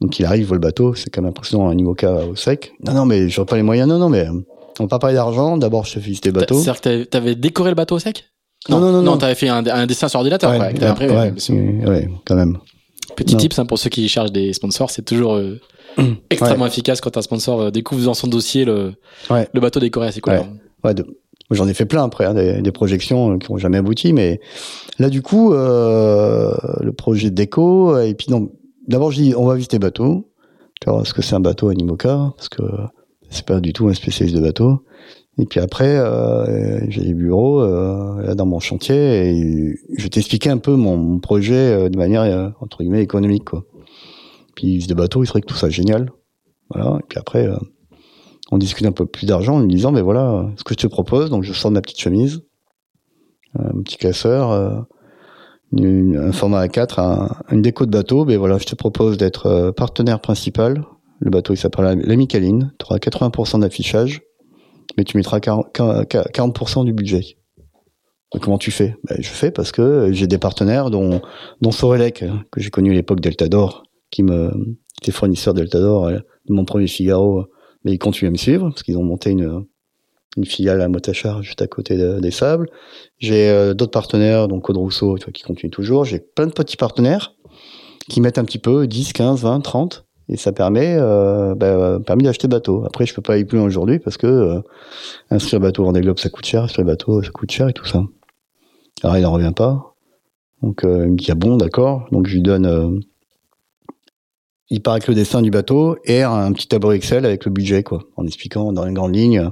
donc 0.00 0.18
il 0.18 0.24
arrive, 0.24 0.42
il 0.42 0.46
voit 0.46 0.56
le 0.56 0.60
bateau, 0.60 0.94
c'est 0.94 1.10
quand 1.10 1.22
même 1.22 1.30
impressionnant 1.30 1.68
un 1.68 1.76
IMOCA 1.76 2.26
au 2.26 2.36
sec. 2.36 2.72
Non, 2.86 2.92
non, 2.94 3.04
mais 3.06 3.28
j'aurais 3.28 3.46
pas 3.46 3.56
les 3.56 3.62
moyens. 3.62 3.88
Non, 3.88 3.98
non, 3.98 4.08
mais 4.08 4.26
on 4.28 4.84
va 4.84 4.88
pas 4.88 4.98
parler 4.98 5.16
d'argent. 5.16 5.56
D'abord, 5.56 5.84
je 5.84 5.94
te 5.94 5.98
fais 6.00 6.06
visiter 6.06 6.28
le 6.30 6.34
bateau. 6.40 6.54
C'est-à-dire 6.54 6.80
que 6.80 7.04
t'avais- 7.04 7.34
décoré 7.34 7.70
le 7.70 7.74
bateau 7.74 7.96
au 7.96 7.98
sec? 7.98 8.24
Non, 8.68 8.80
non, 8.80 8.92
non, 8.92 9.02
non. 9.02 9.16
t'avais 9.16 9.34
fait 9.34 9.48
un, 9.48 9.64
un 9.66 9.86
dessin 9.86 10.08
sur 10.08 10.18
ordinateur. 10.18 10.50
Ouais, 10.50 10.84
imprimé, 10.84 11.12
ouais, 11.12 11.86
ouais, 11.86 12.08
quand 12.24 12.34
même. 12.34 12.58
Petit 13.16 13.34
Non. 13.34 13.38
tips 13.40 13.58
hein, 13.58 13.66
pour 13.66 13.78
ceux 13.78 13.90
qui 13.90 14.08
cherchent 14.08 14.32
des 14.32 14.52
sponsors, 14.52 14.90
c'est 14.90 15.04
toujours 15.04 15.34
euh, 15.36 15.60
extrêmement 16.30 16.66
efficace 16.66 17.00
quand 17.00 17.16
un 17.16 17.22
sponsor 17.22 17.60
euh, 17.60 17.70
découvre 17.70 18.04
dans 18.04 18.14
son 18.14 18.26
dossier 18.28 18.64
le, 18.64 18.94
le 19.30 19.60
bateau 19.60 19.80
décoré. 19.80 20.12
C'est 20.12 20.20
cool. 20.20 20.34
Ouais. 20.34 20.38
hein. 20.40 20.56
Ouais, 20.84 20.94
de- 20.94 21.06
j'en 21.50 21.66
ai 21.66 21.74
fait 21.74 21.86
plein 21.86 22.04
après, 22.04 22.26
hein, 22.26 22.34
des, 22.34 22.60
des 22.60 22.72
projections 22.72 23.32
euh, 23.34 23.38
qui 23.38 23.50
ont 23.50 23.56
jamais 23.58 23.78
abouti, 23.78 24.12
mais 24.12 24.40
là 24.98 25.08
du 25.08 25.22
coup, 25.22 25.52
euh, 25.54 26.54
le 26.80 26.92
projet 26.92 27.30
de 27.30 27.34
déco, 27.34 27.98
et 27.98 28.14
puis 28.14 28.26
non, 28.30 28.50
d'abord 28.88 29.12
je 29.12 29.22
dis 29.22 29.34
on 29.36 29.46
va 29.46 29.54
visiter 29.54 29.78
bateau, 29.78 30.32
tu 30.80 30.90
vois, 30.90 31.02
est-ce 31.02 31.14
que 31.14 31.22
c'est 31.22 31.34
un 31.34 31.40
bateau 31.40 31.68
Animoca, 31.68 32.32
parce 32.36 32.48
que 32.48 32.62
c'est 33.30 33.46
pas 33.46 33.60
du 33.60 33.72
tout 33.72 33.88
un 33.88 33.94
spécialiste 33.94 34.36
de 34.36 34.42
bateau. 34.42 34.84
Et 35.40 35.46
puis 35.46 35.60
après, 35.60 35.96
euh, 35.98 36.80
j'ai 36.88 37.02
les 37.02 37.14
bureaux 37.14 37.60
euh, 37.60 38.34
dans 38.34 38.46
mon 38.46 38.58
chantier 38.58 39.30
et 39.30 39.76
je 39.96 40.02
vais 40.02 40.08
t'expliquer 40.08 40.50
un 40.50 40.58
peu 40.58 40.74
mon, 40.74 41.20
projet 41.20 41.54
euh, 41.54 41.88
de 41.88 41.96
manière 41.96 42.22
euh, 42.22 42.50
entre 42.60 42.78
guillemets 42.78 43.02
économique 43.02 43.44
quoi. 43.44 43.64
Puis 44.56 44.84
de 44.84 44.94
bateau, 44.94 45.22
il 45.22 45.28
serait 45.28 45.40
que 45.40 45.46
tout 45.46 45.54
ça 45.54 45.70
génial, 45.70 46.10
voilà. 46.70 46.98
Et 47.00 47.04
puis 47.08 47.18
après. 47.18 47.48
on 48.50 48.58
discute 48.58 48.86
un 48.86 48.92
peu 48.92 49.06
plus 49.06 49.26
d'argent 49.26 49.56
en 49.56 49.60
lui 49.60 49.68
disant, 49.68 49.92
mais 49.92 50.02
voilà, 50.02 50.50
ce 50.56 50.64
que 50.64 50.74
je 50.74 50.78
te 50.78 50.86
propose, 50.88 51.30
donc 51.30 51.44
je 51.44 51.52
sors 51.52 51.70
de 51.70 51.74
ma 51.74 51.82
petite 51.82 52.00
chemise, 52.00 52.42
un 53.56 53.82
petit 53.82 53.98
casseur, 53.98 54.86
une- 55.72 56.16
un 56.16 56.32
format 56.32 56.66
A4, 56.66 56.98
un- 57.00 57.36
une 57.50 57.62
déco 57.62 57.86
de 57.86 57.90
bateau, 57.90 58.24
mais 58.24 58.36
voilà, 58.36 58.58
je 58.58 58.64
te 58.64 58.74
propose 58.74 59.16
d'être 59.18 59.46
euh, 59.46 59.72
partenaire 59.72 60.20
principal. 60.20 60.84
Le 61.20 61.30
bateau, 61.30 61.52
il 61.52 61.56
s'appelle 61.56 61.98
la, 62.04 62.16
Micaline. 62.16 62.72
Tu 62.78 62.86
auras 62.86 62.98
80% 62.98 63.58
d'affichage, 63.60 64.22
mais 64.96 65.04
tu 65.04 65.16
mettras 65.16 65.38
40%, 65.40 66.04
40% 66.04 66.84
du 66.84 66.92
budget. 66.92 67.36
Comment 68.40 68.58
tu 68.58 68.70
fais? 68.70 68.94
Ben, 69.08 69.16
Je 69.20 69.28
fais 69.28 69.50
parce 69.50 69.72
que 69.72 70.10
j'ai 70.12 70.26
des 70.26 70.38
partenaires, 70.38 70.90
dont, 70.90 71.20
dont 71.60 71.70
Sorelec, 71.70 72.24
que 72.52 72.60
j'ai 72.60 72.70
connu 72.70 72.90
à 72.92 72.94
l'époque 72.94 73.20
Deltador, 73.20 73.84
qui 74.10 74.22
me 74.22 74.52
était 75.02 75.12
fournisseur 75.12 75.54
Deltador 75.54 76.06
euh, 76.06 76.18
de 76.48 76.52
mon 76.54 76.64
premier 76.64 76.86
Figaro, 76.88 77.46
mais 77.84 77.92
ils 77.92 77.98
continuent 77.98 78.28
à 78.28 78.32
me 78.32 78.36
suivre 78.36 78.68
parce 78.68 78.82
qu'ils 78.82 78.98
ont 78.98 79.04
monté 79.04 79.30
une, 79.30 79.64
une 80.36 80.44
filiale 80.44 80.80
à 80.82 80.88
Motachar 80.88 81.42
juste 81.42 81.62
à 81.62 81.66
côté 81.66 81.96
de- 81.96 82.20
des 82.20 82.30
Sables. 82.30 82.68
J'ai 83.18 83.48
euh, 83.48 83.74
d'autres 83.74 83.90
partenaires, 83.90 84.46
donc 84.48 84.62
Code 84.64 84.76
Rousseau, 84.76 85.18
tu 85.18 85.24
vois, 85.24 85.32
qui 85.32 85.42
continuent 85.42 85.70
toujours. 85.70 86.04
J'ai 86.04 86.18
plein 86.20 86.46
de 86.46 86.52
petits 86.52 86.76
partenaires 86.76 87.34
qui 88.08 88.20
mettent 88.20 88.38
un 88.38 88.44
petit 88.44 88.58
peu, 88.58 88.86
10, 88.86 89.12
15, 89.12 89.42
20, 89.42 89.60
30, 89.60 90.06
et 90.28 90.36
ça 90.36 90.52
permet, 90.52 90.94
euh, 90.98 91.54
bah, 91.54 91.98
permis 92.04 92.24
d'acheter 92.24 92.48
bateau. 92.48 92.84
Après, 92.86 93.06
je 93.06 93.14
peux 93.14 93.22
pas 93.22 93.34
aller 93.34 93.44
plus 93.44 93.58
loin 93.58 93.66
aujourd'hui 93.66 93.98
parce 93.98 94.16
que 94.16 94.26
euh, 94.26 94.60
inscrire 95.30 95.60
bateau 95.60 95.84
Vendée 95.84 96.00
Globe, 96.02 96.18
ça 96.18 96.28
coûte 96.28 96.44
cher, 96.46 96.62
inscrire 96.64 96.84
bateau, 96.84 97.22
ça 97.22 97.30
coûte 97.30 97.50
cher 97.50 97.68
et 97.68 97.72
tout 97.72 97.86
ça. 97.86 98.02
Alors, 99.02 99.16
il 99.16 99.22
n'en 99.22 99.32
revient 99.32 99.52
pas. 99.54 99.94
Donc, 100.62 100.84
euh, 100.84 101.04
il 101.06 101.12
me 101.12 101.16
dit, 101.16 101.30
ah 101.30 101.34
bon, 101.34 101.56
d'accord. 101.56 102.06
Donc, 102.12 102.26
je 102.26 102.34
lui 102.34 102.42
donne... 102.42 102.66
euh, 102.66 102.98
il 104.70 104.82
part 104.82 104.94
avec 104.94 105.06
le 105.08 105.14
dessin 105.14 105.40
du 105.40 105.50
bateau 105.50 105.96
et 106.04 106.22
un 106.22 106.52
petit 106.52 106.68
tableau 106.68 106.92
Excel 106.92 107.24
avec 107.24 107.44
le 107.46 107.50
budget, 107.50 107.82
quoi, 107.82 108.02
en 108.16 108.26
expliquant 108.26 108.72
dans 108.72 108.84
les 108.84 108.92
grandes 108.92 109.14
lignes 109.16 109.50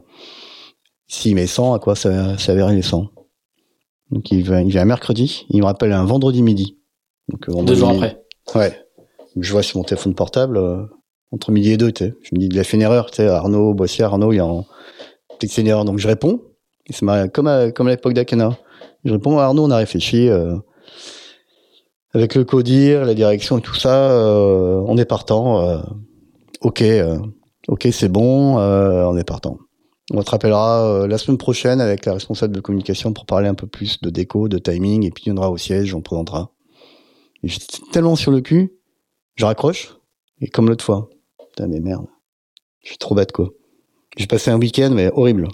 s'il 1.09 1.35
met 1.35 1.47
100, 1.47 1.75
à 1.75 1.79
quoi 1.79 1.95
ça, 1.97 2.37
ça 2.39 2.55
verrait 2.55 2.75
les 2.75 2.83
100. 2.83 3.07
Donc 4.11 4.31
il 4.31 4.43
vient, 4.43 4.61
il 4.61 4.69
vient 4.71 4.83
un 4.83 4.87
mercredi, 4.87 5.47
il 5.51 5.61
me 5.61 5.67
rappelle 5.67 5.93
un 5.93 6.05
vendredi 6.05 6.43
midi. 6.43 6.77
Donc, 7.29 7.49
euh, 7.49 7.63
Deux 7.63 7.75
jours 7.75 7.91
midi. 7.93 8.05
après. 8.05 8.59
Ouais. 8.59 8.81
Je 9.39 9.53
vois 9.53 9.63
sur 9.63 9.79
mon 9.79 9.85
téléphone 9.85 10.15
portable, 10.15 10.57
euh, 10.59 10.83
entre 11.33 11.51
midi 11.51 11.73
et 11.73 11.77
deux, 11.77 11.93
tu 11.93 12.05
sais. 12.05 12.15
Je 12.23 12.31
me 12.35 12.41
dis, 12.41 12.47
il 12.47 12.59
a 12.59 12.65
fait 12.65 12.77
une 12.77 12.83
erreur, 12.83 13.11
tu 13.11 13.17
sais, 13.17 13.27
Arnaud, 13.29 13.75
Boissier, 13.75 14.05
Arnaud, 14.05 14.33
il 14.33 14.37
est 14.39 14.41
en, 14.41 14.63
peut-être 14.63 15.49
que 15.49 15.55
c'est 15.55 15.61
une 15.63 15.67
erreur. 15.69 15.85
Donc 15.85 15.99
je 15.99 16.07
réponds. 16.09 16.41
Et 16.87 16.93
c'est 16.93 17.03
marrant, 17.03 17.29
comme 17.29 17.49
à, 17.49 17.71
comme 17.73 17.89
à 17.89 17.91
l'époque 17.91 18.13
d'Akena. 18.15 18.57
Je 19.05 19.13
réponds, 19.13 19.39
Arnaud, 19.39 19.65
on 19.65 19.71
a 19.73 19.77
réfléchi, 19.77 20.29
euh, 20.29 20.57
avec 22.15 22.35
le 22.35 22.45
codir, 22.45 23.05
la 23.05 23.15
direction 23.15 23.59
et 23.59 23.61
tout 23.61 23.75
ça, 23.75 24.11
euh, 24.13 24.83
on 24.87 24.97
est 24.97 25.05
partant. 25.05 25.61
euh, 25.69 25.79
ok, 26.63 26.81
euh, 26.83 27.19
ok, 27.69 27.89
c'est 27.93 28.09
bon, 28.09 28.59
euh, 28.59 29.05
on 29.05 29.17
est 29.19 29.25
partant. 29.25 29.59
On 30.13 30.23
te 30.23 30.31
rappellera 30.31 30.87
euh, 30.87 31.07
la 31.09 31.19
semaine 31.19 31.39
prochaine 31.39 31.81
avec 31.81 32.07
la 32.07 32.13
responsable 32.15 32.55
de 32.55 32.61
communication 32.61 33.13
pour 33.13 33.27
parler 33.27 33.49
un 33.49 33.55
peu 33.55 33.67
plus 33.67 34.01
de 34.01 34.11
déco, 34.11 34.49
de 34.49 34.59
timing, 34.59 35.05
et 35.05 35.11
puis 35.11 35.25
il 35.25 35.31
viendra 35.31 35.51
au 35.51 35.57
siège, 35.57 35.95
on 35.95 36.01
présentera. 36.01 36.53
Et 37.43 37.49
j'étais 37.49 37.79
tellement 37.93 38.15
sur 38.17 38.31
le 38.31 38.41
cul, 38.41 38.73
je 39.35 39.45
raccroche, 39.45 39.97
et 40.41 40.49
comme 40.49 40.69
l'autre 40.69 40.85
fois. 40.85 41.11
Putain, 41.51 41.67
mais 41.67 41.81
merde. 41.81 42.07
Je 42.83 42.91
suis 42.91 42.99
trop 42.99 43.15
bête, 43.17 43.33
quoi. 43.33 43.51
J'ai 44.17 44.27
passé 44.27 44.51
un 44.51 44.59
week-end, 44.59 44.91
mais 44.95 45.11
horrible. 45.13 45.49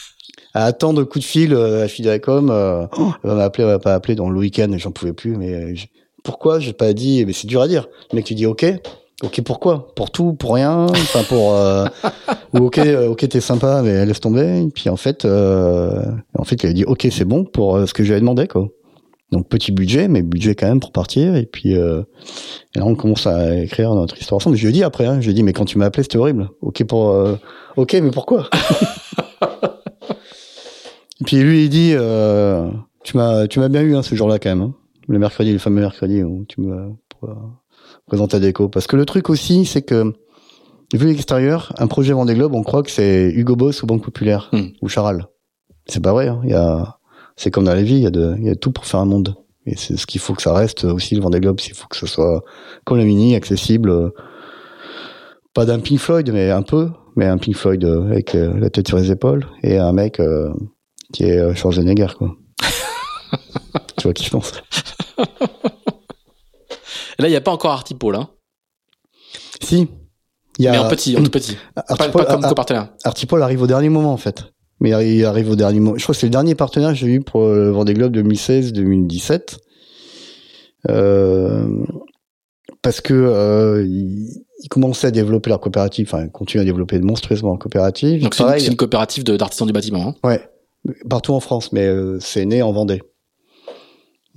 à 0.54 0.64
attendre 0.64 1.00
le 1.00 1.04
coup 1.04 1.18
de 1.18 1.24
fil 1.24 1.52
euh, 1.52 1.84
à 1.84 1.88
Fidécom, 1.88 2.50
euh, 2.50 2.86
oh, 2.98 3.12
elle 3.22 3.30
va 3.30 3.36
m'appeler, 3.36 3.64
elle 3.64 3.70
va 3.70 3.78
pas 3.78 3.94
appeler 3.94 4.14
dans 4.14 4.30
le 4.30 4.38
week-end, 4.38 4.72
j'en 4.78 4.90
pouvais 4.90 5.12
plus, 5.12 5.36
mais 5.36 5.52
euh, 5.54 5.74
j'- 5.74 5.90
pourquoi 6.24 6.58
j'ai 6.60 6.72
pas 6.72 6.94
dit, 6.94 7.24
mais 7.26 7.34
c'est 7.34 7.46
dur 7.46 7.60
à 7.60 7.68
dire. 7.68 7.86
Le 8.10 8.16
mec, 8.16 8.24
tu 8.24 8.34
dis 8.34 8.46
ok, 8.46 8.64
ok 9.22 9.42
pourquoi 9.42 9.88
Pour 9.94 10.10
tout, 10.10 10.32
pour 10.34 10.54
rien, 10.54 10.86
enfin 10.90 11.22
pour, 11.28 11.54
euh, 11.54 11.86
ou 12.54 12.66
ok, 12.66 12.78
euh, 12.78 13.08
ok 13.08 13.28
t'es 13.28 13.40
sympa, 13.40 13.82
mais 13.82 14.06
laisse 14.06 14.20
tomber. 14.20 14.62
Et 14.62 14.68
puis 14.68 14.88
en 14.88 14.96
fait, 14.96 15.24
euh, 15.24 16.04
en 16.36 16.44
fait, 16.44 16.62
il 16.62 16.68
a 16.68 16.72
dit 16.72 16.84
ok 16.84 17.08
c'est 17.10 17.24
bon 17.24 17.44
pour 17.44 17.76
euh, 17.76 17.86
ce 17.86 17.94
que 17.94 18.04
j'avais 18.04 18.20
demandé 18.20 18.46
quoi. 18.46 18.68
Donc 19.30 19.48
petit 19.48 19.72
budget, 19.72 20.08
mais 20.08 20.22
budget 20.22 20.54
quand 20.54 20.68
même 20.68 20.80
pour 20.80 20.92
partir. 20.92 21.36
Et 21.36 21.46
puis 21.46 21.76
euh, 21.76 22.02
et 22.74 22.78
là, 22.78 22.86
on 22.86 22.94
commence 22.94 23.26
à 23.26 23.56
écrire 23.56 23.94
notre 23.94 24.16
histoire 24.16 24.36
ensemble. 24.36 24.56
Je 24.56 24.62
lui 24.62 24.70
ai 24.70 24.72
dit 24.72 24.84
après, 24.84 25.06
hein, 25.06 25.20
je 25.20 25.26
lui 25.26 25.32
ai 25.32 25.34
dit, 25.34 25.42
mais 25.42 25.52
quand 25.52 25.64
tu 25.64 25.78
m'as 25.78 25.86
appelé, 25.86 26.02
c'était 26.02 26.16
horrible. 26.16 26.48
Ok 26.62 26.84
pour, 26.84 27.10
euh, 27.10 27.36
ok, 27.76 27.94
mais 27.94 28.10
pourquoi? 28.10 28.48
Et 31.20 31.24
puis 31.24 31.38
lui, 31.38 31.64
il 31.64 31.68
dit, 31.68 31.94
tu 33.02 33.16
m'as, 33.16 33.48
tu 33.48 33.58
m'as 33.58 33.68
bien 33.68 33.82
eu 33.82 33.96
hein, 33.96 34.02
ce 34.02 34.14
jour-là 34.14 34.38
quand 34.38 34.50
même. 34.50 34.62
Hein. 34.62 34.74
Le 35.08 35.18
mercredi, 35.18 35.52
le 35.52 35.58
fameux 35.58 35.80
mercredi 35.80 36.22
où 36.22 36.44
tu 36.48 36.60
me 36.60 36.90
présentes 38.08 38.34
à 38.34 38.40
déco. 38.40 38.68
Parce 38.68 38.86
que 38.86 38.96
le 38.96 39.04
truc 39.06 39.30
aussi, 39.30 39.64
c'est 39.64 39.82
que 39.82 40.12
vu 40.92 41.06
l'extérieur, 41.06 41.72
un 41.78 41.86
projet 41.86 42.12
Vendée 42.12 42.34
Globe, 42.34 42.54
on 42.54 42.62
croit 42.62 42.82
que 42.82 42.90
c'est 42.90 43.30
Hugo 43.30 43.54
Boss 43.56 43.82
ou 43.82 43.86
Banque 43.86 44.02
Populaire 44.02 44.48
Hmm. 44.52 44.68
ou 44.82 44.88
Charal. 44.88 45.26
C'est 45.86 46.02
pas 46.02 46.12
vrai. 46.12 46.28
hein. 46.28 46.40
Il 46.44 46.50
y 46.50 46.54
a, 46.54 46.98
c'est 47.36 47.50
comme 47.50 47.64
dans 47.64 47.74
la 47.74 47.82
vie, 47.82 47.94
il 47.96 48.02
y 48.02 48.06
a 48.06 48.10
de, 48.10 48.34
il 48.38 48.46
y 48.46 48.50
a 48.50 48.56
tout 48.56 48.72
pour 48.72 48.84
faire 48.86 49.00
un 49.00 49.04
monde. 49.04 49.34
Et 49.66 49.76
c'est 49.76 49.96
ce 49.98 50.06
qu'il 50.06 50.20
faut 50.20 50.32
que 50.34 50.42
ça 50.42 50.52
reste 50.54 50.84
aussi 50.84 51.14
le 51.14 51.20
Vendée 51.20 51.40
Globe. 51.40 51.60
Il 51.66 51.74
faut 51.74 51.86
que 51.88 51.96
ce 51.96 52.06
soit 52.06 52.42
comme 52.84 52.96
la 52.98 53.04
Mini, 53.04 53.34
accessible. 53.36 54.12
Pas 55.54 55.66
d'un 55.66 55.78
Pink 55.78 55.98
Floyd, 55.98 56.30
mais 56.32 56.50
un 56.50 56.62
peu, 56.62 56.88
mais 57.16 57.26
un 57.26 57.36
Pink 57.38 57.56
Floyd 57.56 57.84
euh, 57.84 58.06
avec 58.10 58.34
euh, 58.34 58.58
la 58.58 58.70
tête 58.70 58.88
sur 58.88 58.96
les 58.96 59.10
épaules 59.10 59.46
et 59.62 59.76
un 59.78 59.92
mec 59.92 60.20
euh, 60.20 60.48
qui 61.12 61.24
est 61.24 61.38
euh, 61.38 61.54
Schwarzenegger, 61.54 62.08
quoi. 62.16 62.34
tu 63.98 64.04
vois 64.04 64.12
qui 64.14 64.24
je 64.24 64.30
pense? 64.30 64.52
Là, 67.18 67.26
il 67.28 67.30
n'y 67.30 67.36
a 67.36 67.40
pas 67.40 67.50
encore 67.50 67.72
Artipole, 67.72 68.16
hein. 68.16 68.28
Si. 69.60 69.88
Il 70.58 70.64
y 70.64 70.68
a 70.68 70.72
Mais 70.72 70.78
en 70.78 70.88
petit, 70.88 71.16
en 71.16 71.22
tout 71.22 71.30
petit. 71.30 71.56
Pas, 71.74 71.84
Artipol, 71.88 72.24
pas 72.24 72.32
comme 72.34 72.44
Ar- 72.44 72.48
copartenaire. 72.50 72.88
Artipol 73.04 73.42
arrive 73.42 73.62
au 73.62 73.66
dernier 73.66 73.88
moment 73.88 74.12
en 74.12 74.16
fait. 74.16 74.44
Mais 74.80 74.90
il 75.16 75.24
arrive 75.24 75.50
au 75.50 75.56
dernier 75.56 75.80
moment. 75.80 75.96
Je 75.96 76.02
crois 76.02 76.14
que 76.14 76.20
c'est 76.20 76.26
le 76.26 76.30
dernier 76.32 76.54
partenaire 76.54 76.90
que 76.90 76.94
j'ai 76.96 77.06
eu 77.08 77.20
pour 77.20 77.42
le 77.46 77.70
Vendée 77.70 77.94
Globe 77.94 78.16
2016-2017. 78.16 79.56
Euh, 80.88 81.66
parce 82.82 83.00
que 83.00 83.12
euh, 83.14 83.84
ils, 83.86 84.44
ils 84.62 84.68
commençaient 84.68 85.08
à 85.08 85.10
développer 85.10 85.50
leur 85.50 85.60
coopérative, 85.60 86.06
enfin 86.08 86.24
ils 86.24 86.30
continuent 86.30 86.62
à 86.62 86.64
développer 86.64 86.98
monstrueusement 87.00 87.50
leur 87.50 87.58
coopérative. 87.58 88.22
Donc 88.22 88.34
c'est 88.34 88.44
une, 88.64 88.72
une 88.72 88.76
coopérative 88.76 89.24
d'artisans 89.24 89.66
du 89.66 89.72
bâtiment. 89.72 90.08
Hein. 90.08 90.14
ouais, 90.28 90.40
partout 91.10 91.34
en 91.34 91.40
France, 91.40 91.72
mais 91.72 91.86
euh, 91.86 92.18
c'est 92.20 92.44
né 92.46 92.62
en 92.62 92.72
Vendée. 92.72 93.02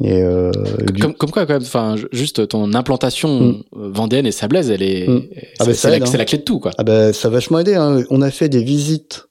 Et 0.04 0.22
euh, 0.24 0.52
Comme, 1.00 1.14
comme 1.14 1.30
quoi, 1.32 1.46
quand 1.46 1.54
même, 1.54 1.62
enfin, 1.62 1.96
ju- 1.96 2.08
juste 2.12 2.48
ton 2.48 2.74
implantation 2.74 3.40
Mm. 3.42 3.64
euh, 3.78 3.90
vendéenne 3.92 4.26
et 4.26 4.32
sablaise, 4.32 4.72
elle 4.72 4.82
est, 4.82 5.08
Mm. 5.08 5.22
Ah 5.60 5.66
bah, 5.66 5.74
c'est 5.74 5.90
la, 6.00 6.06
hein. 6.06 6.18
la 6.18 6.26
clé 6.26 6.38
de 6.40 6.44
tout, 6.44 6.60
quoi. 6.60 6.72
Ah 6.78 6.84
ben, 6.84 7.14
ça 7.14 7.28
a 7.28 7.32
vachement 7.32 7.60
aidé. 7.60 7.76
Hein. 7.76 8.04
On 8.10 8.22
a 8.22 8.32
fait 8.32 8.50
des 8.50 8.64
visites 8.64 9.28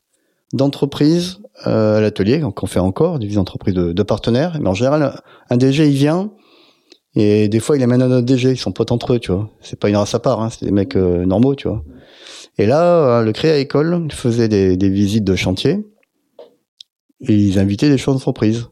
d'entreprises 0.53 1.39
euh, 1.67 1.99
à 1.99 2.01
l'atelier, 2.01 2.39
donc 2.39 2.63
on 2.63 2.67
fait 2.67 2.79
encore 2.81 3.19
des 3.19 3.27
visites 3.27 3.39
d'entreprises 3.39 3.75
de, 3.75 3.93
de 3.93 4.03
partenaires. 4.03 4.59
Mais 4.61 4.69
en 4.69 4.75
général, 4.75 5.21
un 5.51 5.57
DG, 5.57 5.87
il 5.89 5.95
vient 5.95 6.31
et 7.17 7.49
des 7.49 7.59
fois, 7.61 7.77
il 7.77 7.83
amène 7.83 8.03
un 8.03 8.11
autre 8.13 8.27
DG. 8.27 8.53
Ils 8.53 8.57
sont 8.57 8.71
potes 8.73 8.93
entre 8.93 9.15
eux, 9.15 9.19
tu 9.19 9.33
vois. 9.33 9.51
C'est 9.61 9.79
pas 9.79 9.89
une 9.89 9.97
race 9.97 10.15
à 10.15 10.21
part, 10.21 10.41
hein. 10.41 10.51
c'est 10.51 10.65
des 10.65 10.71
mecs 10.73 10.95
euh, 10.97 11.25
normaux, 11.27 11.55
tu 11.57 11.67
vois. 11.69 11.83
Et 12.59 12.67
là, 12.67 13.19
euh, 13.19 13.23
le 13.23 13.33
Créa 13.33 13.59
École 13.59 14.07
faisait 14.13 14.49
des, 14.49 14.77
des 14.77 14.89
visites 14.91 15.25
de 15.25 15.35
chantier 15.35 15.85
et 17.29 17.35
ils 17.35 17.59
invitaient 17.59 17.89
des 17.91 17.99
chefs 17.99 18.15
d'entreprise. 18.15 18.67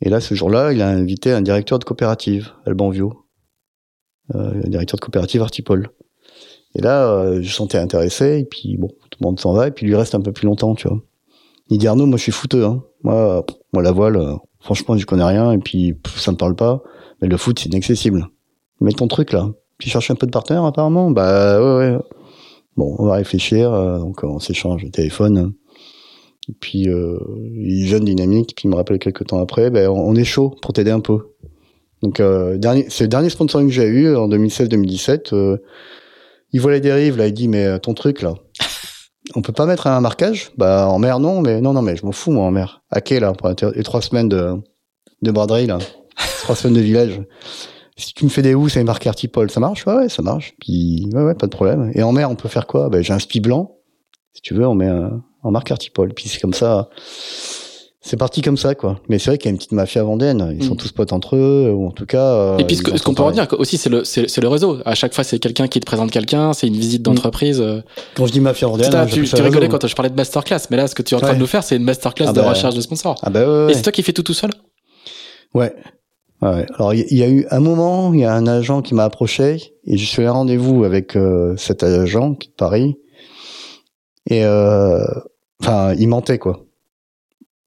Et 0.00 0.08
là, 0.10 0.20
ce 0.20 0.34
jour-là, 0.34 0.72
il 0.72 0.80
a 0.82 0.88
invité 0.88 1.32
un 1.32 1.42
directeur 1.42 1.78
de 1.78 1.84
coopérative, 1.84 2.52
Alban 2.66 2.90
Vio, 2.90 3.24
euh, 4.34 4.62
directeur 4.62 4.96
de 4.96 5.04
coopérative 5.04 5.42
Artipol. 5.42 5.90
Et 6.74 6.80
là, 6.80 7.08
euh, 7.10 7.40
je 7.42 7.52
sentais 7.52 7.78
intéressé, 7.78 8.38
et 8.38 8.44
puis 8.44 8.76
bon, 8.76 8.88
tout 8.88 9.18
le 9.20 9.26
monde 9.26 9.40
s'en 9.40 9.52
va, 9.52 9.68
et 9.68 9.70
puis 9.70 9.86
lui 9.86 9.96
reste 9.96 10.14
un 10.14 10.20
peu 10.20 10.32
plus 10.32 10.46
longtemps, 10.46 10.74
tu 10.74 10.86
vois. 10.88 11.00
Il 11.70 11.78
dit 11.78 11.88
Arnaud, 11.88 12.06
moi 12.06 12.16
je 12.16 12.22
suis 12.22 12.32
footeux, 12.32 12.64
hein. 12.64 12.82
Moi, 13.02 13.44
moi 13.72 13.82
la 13.82 13.92
voile, 13.92 14.16
euh, 14.16 14.34
franchement, 14.60 14.96
je 14.96 15.06
connais 15.06 15.24
rien, 15.24 15.52
et 15.52 15.58
puis 15.58 15.94
pff, 15.94 16.18
ça 16.18 16.30
me 16.30 16.36
parle 16.36 16.54
pas. 16.54 16.82
Mais 17.20 17.28
le 17.28 17.36
foot, 17.36 17.58
c'est 17.58 17.68
inaccessible. 17.68 18.28
Mets 18.80 18.92
ton 18.92 19.08
truc 19.08 19.32
là. 19.32 19.50
Tu 19.78 19.88
cherches 19.88 20.10
un 20.10 20.14
peu 20.14 20.26
de 20.26 20.30
partenaire 20.32 20.64
apparemment? 20.64 21.10
Bah 21.10 21.60
ouais, 21.60 21.90
ouais. 21.90 21.98
Bon, 22.76 22.94
on 22.98 23.06
va 23.06 23.14
réfléchir, 23.14 23.72
euh, 23.72 23.98
donc 23.98 24.22
on 24.22 24.38
s'échange 24.38 24.84
le 24.84 24.90
téléphone. 24.90 25.52
Et 26.48 26.54
puis 26.58 26.88
euh, 26.88 27.18
il 27.54 27.86
jeune, 27.86 28.04
dynamique, 28.04 28.54
puis 28.56 28.64
il 28.66 28.70
me 28.70 28.76
rappelle 28.76 28.98
quelques 28.98 29.26
temps 29.26 29.40
après, 29.40 29.70
ben 29.70 29.88
on, 29.88 30.14
est 30.14 30.24
chaud 30.24 30.54
pour 30.62 30.72
t'aider 30.72 30.90
un 30.90 31.00
peu. 31.00 31.18
Donc 32.02 32.20
euh, 32.20 32.56
dernier, 32.56 32.86
c'est 32.88 33.04
le 33.04 33.08
dernier 33.08 33.28
sponsoring 33.28 33.68
que 33.68 33.74
j'ai 33.74 33.86
eu 33.86 34.16
en 34.16 34.28
2016-2017. 34.28 35.34
Euh, 35.34 35.58
il 36.52 36.60
voit 36.60 36.72
les 36.72 36.80
dérives 36.80 37.18
là, 37.18 37.26
il 37.26 37.34
dit 37.34 37.48
mais 37.48 37.64
euh, 37.64 37.78
ton 37.78 37.92
truc 37.92 38.22
là, 38.22 38.34
on 39.34 39.42
peut 39.42 39.52
pas 39.52 39.66
mettre 39.66 39.86
un 39.86 40.00
marquage? 40.00 40.52
Bah 40.56 40.88
en 40.88 40.98
mer 40.98 41.20
non, 41.20 41.42
mais 41.42 41.60
non 41.60 41.74
non 41.74 41.82
mais 41.82 41.96
je 41.96 42.06
m'en 42.06 42.12
fous 42.12 42.30
moi 42.30 42.44
en 42.44 42.50
mer. 42.50 42.82
À 42.90 43.02
quai 43.02 43.20
là 43.20 43.32
pour 43.32 43.48
les 43.48 43.82
trois 43.82 44.00
semaines 44.00 44.28
de 44.28 44.54
de 45.20 45.30
braderie 45.30 45.66
là, 45.66 45.78
trois 46.42 46.56
semaines 46.56 46.76
de 46.76 46.80
village. 46.80 47.20
Si 47.96 48.14
tu 48.14 48.24
me 48.24 48.30
fais 48.30 48.42
des 48.42 48.54
housses 48.54 48.76
et 48.76 48.84
marqué 48.84 49.08
Artipol, 49.08 49.50
ça 49.50 49.60
marche? 49.60 49.86
Ouais 49.86 49.94
ouais 49.94 50.08
ça 50.08 50.22
marche. 50.22 50.54
Puis 50.60 51.10
ouais 51.12 51.22
ouais 51.22 51.34
pas 51.34 51.46
de 51.46 51.52
problème. 51.52 51.90
Et 51.94 52.02
en 52.02 52.12
mer 52.12 52.30
on 52.30 52.36
peut 52.36 52.48
faire 52.48 52.66
quoi? 52.66 52.88
Bah 52.88 53.02
j'ai 53.02 53.12
un 53.12 53.18
spi 53.18 53.40
blanc. 53.40 53.76
Si 54.32 54.40
tu 54.40 54.54
veux 54.54 54.66
on 54.66 54.74
met 54.74 54.86
un, 54.86 55.20
en 55.42 55.50
marque 55.50 55.70
Artipol. 55.70 56.12
Puis 56.14 56.28
c'est 56.28 56.40
comme 56.40 56.54
ça. 56.54 56.88
C'est 58.00 58.16
parti 58.16 58.40
comme 58.42 58.56
ça, 58.56 58.74
quoi. 58.74 59.00
Mais 59.08 59.18
c'est 59.18 59.30
vrai 59.30 59.38
qu'il 59.38 59.46
y 59.46 59.48
a 59.48 59.50
une 59.52 59.58
petite 59.58 59.72
mafia 59.72 60.02
vendaine. 60.02 60.54
Ils 60.58 60.64
sont 60.64 60.74
Mm. 60.74 60.78
tous 60.78 60.92
potes 60.92 61.12
entre 61.12 61.36
eux, 61.36 61.70
ou 61.74 61.86
en 61.88 61.90
tout 61.90 62.06
cas. 62.06 62.22
euh, 62.32 62.56
Et 62.58 62.64
puis 62.64 62.76
ce, 62.76 62.82
qu'on 62.82 63.12
peut 63.12 63.22
en 63.24 63.32
dire 63.32 63.46
aussi, 63.58 63.76
c'est 63.76 63.90
le, 63.90 64.04
c'est, 64.04 64.34
le 64.40 64.48
réseau. 64.48 64.78
À 64.86 64.94
chaque 64.94 65.12
fois, 65.12 65.24
c'est 65.24 65.38
quelqu'un 65.40 65.66
qui 65.66 65.80
te 65.80 65.84
présente 65.84 66.10
quelqu'un, 66.10 66.52
c'est 66.52 66.68
une 66.68 66.76
visite 66.76 67.02
d'entreprise. 67.02 67.60
euh. 67.60 67.82
Quand 68.14 68.24
je 68.26 68.32
dis 68.32 68.40
mafia 68.40 68.68
vendaine, 68.68 68.86
Putain, 68.86 69.06
tu, 69.06 69.42
rigolais 69.42 69.68
quand 69.68 69.84
je 69.86 69.94
parlais 69.94 70.10
de 70.10 70.14
masterclass, 70.16 70.60
mais 70.70 70.76
là, 70.76 70.86
ce 70.86 70.94
que 70.94 71.02
tu 71.02 71.14
es 71.14 71.16
en 71.16 71.20
train 71.20 71.34
de 71.34 71.38
nous 71.40 71.46
faire, 71.46 71.64
c'est 71.64 71.76
une 71.76 71.82
masterclass 71.84 72.26
Ah 72.28 72.32
de 72.32 72.40
bah, 72.40 72.48
recherche 72.50 72.74
de 72.76 72.80
sponsors. 72.80 73.16
Ah 73.22 73.30
bah 73.30 73.66
ouais, 73.66 73.72
Et 73.72 73.74
c'est 73.74 73.82
toi 73.82 73.92
qui 73.92 74.02
fais 74.04 74.12
tout 74.12 74.22
tout 74.22 74.32
seul 74.34 74.50
Ouais. 75.54 75.74
Ouais. 76.40 76.66
Alors 76.76 76.94
il 76.94 77.12
y, 77.18 77.22
a 77.24 77.28
eu 77.28 77.46
un 77.50 77.58
moment, 77.58 78.14
il 78.14 78.20
y 78.20 78.24
a 78.24 78.32
un 78.32 78.46
agent 78.46 78.80
qui 78.80 78.94
m'a 78.94 79.02
approché 79.04 79.74
et 79.84 79.96
je 79.98 80.04
suis 80.06 80.20
allé 80.20 80.28
à 80.28 80.32
rendez-vous 80.32 80.84
avec 80.84 81.16
euh, 81.16 81.56
cet 81.56 81.82
agent 81.82 82.34
qui 82.34 82.46
est 82.48 82.50
de 82.52 82.54
Paris. 82.56 82.94
Et 84.28 84.44
euh, 84.44 85.04
enfin, 85.60 85.94
il 85.98 86.08
mentait 86.08 86.38
quoi. 86.38 86.60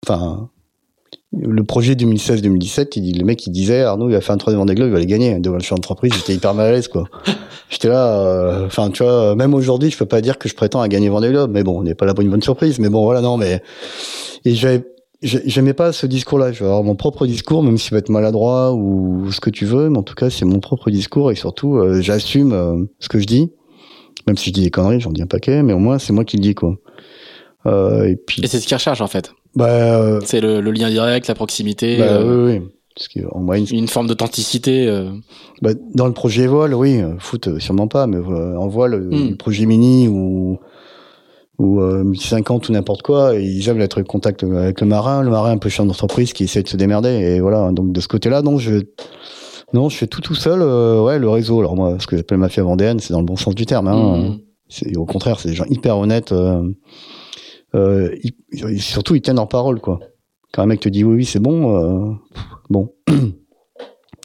Enfin, 0.06 0.50
le 1.38 1.64
projet 1.64 1.94
2016-2017, 1.94 2.94
il 2.98 3.02
dit 3.04 3.14
le 3.14 3.26
mec 3.26 3.46
il 3.48 3.52
disait 3.52 3.82
Arnaud 3.84 4.10
il 4.10 4.14
va 4.14 4.22
faire 4.22 4.36
un 4.36 4.38
troisième 4.38 4.60
Vendée 4.60 4.76
Globe, 4.76 4.90
il 4.90 4.94
va 4.94 5.00
les 5.00 5.06
gagner 5.06 5.40
devant 5.40 5.58
le 5.58 5.62
chef 5.64 5.72
d'entreprise. 5.76 6.14
J'étais 6.14 6.34
hyper 6.34 6.54
mal 6.54 6.68
à 6.68 6.72
l'aise 6.72 6.88
quoi. 6.88 7.06
J'étais 7.70 7.88
là, 7.88 8.20
euh, 8.20 8.66
enfin 8.66 8.90
tu 8.90 9.04
vois, 9.04 9.36
même 9.36 9.54
aujourd'hui 9.54 9.90
je 9.92 9.98
peux 9.98 10.06
pas 10.06 10.22
dire 10.22 10.38
que 10.38 10.50
je 10.50 10.56
prétends 10.56 10.82
à 10.82 10.88
gagner 10.88 11.10
Vendée 11.10 11.30
Globe, 11.30 11.52
mais 11.52 11.64
bon, 11.64 11.80
on 11.80 11.84
n'est 11.84 11.96
pas 11.96 12.06
là 12.06 12.14
pour 12.14 12.24
une 12.24 12.30
bonne 12.30 12.42
surprise. 12.44 12.80
Mais 12.80 12.90
bon 12.90 13.04
voilà 13.04 13.22
non 13.22 13.38
mais 13.38 13.62
et 14.46 14.54
j'avais 14.56 14.84
j'ai- 15.22 15.44
j'aimais 15.46 15.74
pas 15.74 15.92
ce 15.94 16.06
discours-là. 16.08 16.52
Je 16.52 16.60
vais 16.60 16.66
avoir 16.66 16.84
mon 16.84 16.96
propre 16.96 17.28
discours, 17.28 17.62
même 17.64 17.78
s'il 17.78 17.92
va 17.92 18.00
être 18.00 18.10
maladroit 18.10 18.74
ou 18.74 19.32
ce 19.32 19.40
que 19.40 19.52
tu 19.52 19.66
veux, 19.66 19.88
mais 19.90 20.00
en 20.00 20.04
tout 20.04 20.16
cas, 20.16 20.32
c'est 20.32 20.46
mon 20.46 20.60
propre 20.60 20.90
discours 20.90 21.32
et 21.32 21.36
surtout, 21.36 21.76
euh, 21.78 22.02
j'assume 22.02 22.54
euh, 22.54 22.84
ce 23.00 23.08
que 23.08 23.20
je 23.20 23.26
dis. 23.28 23.52
Même 24.28 24.38
si 24.38 24.50
je 24.50 24.54
dis 24.54 24.62
des 24.64 24.70
conneries, 24.72 25.00
j'en 25.00 25.12
dis 25.12 25.22
un 25.22 25.28
paquet, 25.28 25.64
mais 25.64 25.74
au 25.74 25.80
moins, 25.80 25.98
c'est 26.00 26.14
moi 26.14 26.24
qui 26.26 26.38
le 26.38 26.42
dis, 26.44 26.56
quoi. 26.56 26.78
Euh, 27.66 28.06
et 28.06 28.16
puis, 28.16 28.42
Et 28.44 28.48
c'est 28.48 28.60
ce 28.60 28.68
qu'ils 28.68 28.76
recherchent, 28.78 29.02
en 29.02 29.08
fait. 29.08 29.34
bah, 29.56 29.68
euh, 29.70 30.20
C'est 30.26 30.42
le, 30.42 30.62
le 30.62 30.72
lien 30.72 30.90
direct, 30.90 31.28
la 31.28 31.36
proximité, 31.36 31.98
bah, 31.98 32.04
euh, 32.06 32.46
oui, 32.46 32.54
oui. 32.60 32.68
Parce 32.96 33.08
que, 33.08 33.20
en 33.32 33.40
moyenne, 33.40 33.66
une 33.72 33.88
forme 33.88 34.08
d'authenticité. 34.08 34.88
euh. 34.88 35.10
bah, 35.62 35.72
dans 35.96 36.08
le 36.08 36.14
projet 36.14 36.46
voile, 36.48 36.74
oui, 36.76 37.02
foot, 37.20 37.48
euh, 37.48 37.60
sûrement 37.60 37.88
pas, 37.88 38.06
mais 38.08 38.18
euh, 38.18 38.56
en 38.58 38.68
voile, 38.68 38.94
euh, 38.96 39.00
Mm. 39.10 39.30
le 39.32 39.36
projet 39.36 39.66
mini 39.66 40.08
ou 40.08 40.60
ou 41.58 41.80
euh, 41.80 42.04
1050 42.04 42.70
ou 42.70 42.72
n'importe 42.72 43.04
quoi, 43.04 43.36
et 43.38 43.44
ils 43.44 43.70
aiment 43.70 43.82
être 43.82 44.02
en 44.02 44.04
contact 44.04 44.44
avec 44.44 44.82
le 44.82 44.88
marin, 44.88 45.22
le 45.22 45.30
marin 45.30 45.52
un 45.52 45.58
peu 45.60 45.70
chef 45.70 45.86
d'entreprise 45.86 46.34
qui 46.34 46.46
essaie 46.46 46.64
de 46.64 46.68
se 46.68 46.76
démerder, 46.76 47.10
et 47.10 47.40
voilà. 47.40 47.72
Donc 47.72 47.92
de 47.92 48.02
ce 48.02 48.08
côté-là, 48.08 48.42
non, 48.42 48.58
je 48.58 48.82
non, 49.74 49.90
je 49.90 49.98
fais 49.98 50.08
tout 50.08 50.22
tout 50.22 50.36
seul. 50.36 50.62
euh, 50.62 51.02
ouais, 51.04 51.20
le 51.20 51.30
réseau. 51.30 51.60
Alors 51.60 51.76
moi, 51.76 51.98
ce 52.00 52.08
que 52.08 52.18
j'appelle 52.18 52.38
mafia 52.38 52.64
vendéenne, 52.64 53.00
c'est 53.00 53.14
dans 53.14 53.20
le 53.20 53.26
bon 53.26 53.36
sens 53.38 53.56
du 53.56 53.66
terme. 53.66 53.88
Hein. 53.88 54.18
Mm. 54.18 54.40
C'est 54.70 54.96
au 54.98 55.06
contraire, 55.06 55.40
c'est 55.40 55.50
des 55.50 55.56
gens 55.56 55.66
hyper 55.70 55.98
honnêtes. 55.98 56.32
Euh, 56.32 56.64
euh, 57.76 58.16
ils- 58.24 58.82
surtout, 58.82 59.16
ils 59.16 59.22
tiennent 59.22 59.38
leur 59.38 59.48
parole, 59.48 59.80
quoi. 59.80 60.00
Quand 60.54 60.64
un 60.64 60.66
mec 60.66 60.80
te 60.82 60.90
dit 60.90 61.04
oui, 61.04 61.16
oui, 61.16 61.26
c'est 61.26 61.40
bon, 61.40 62.10
euh, 62.10 62.14
bon. 62.70 62.94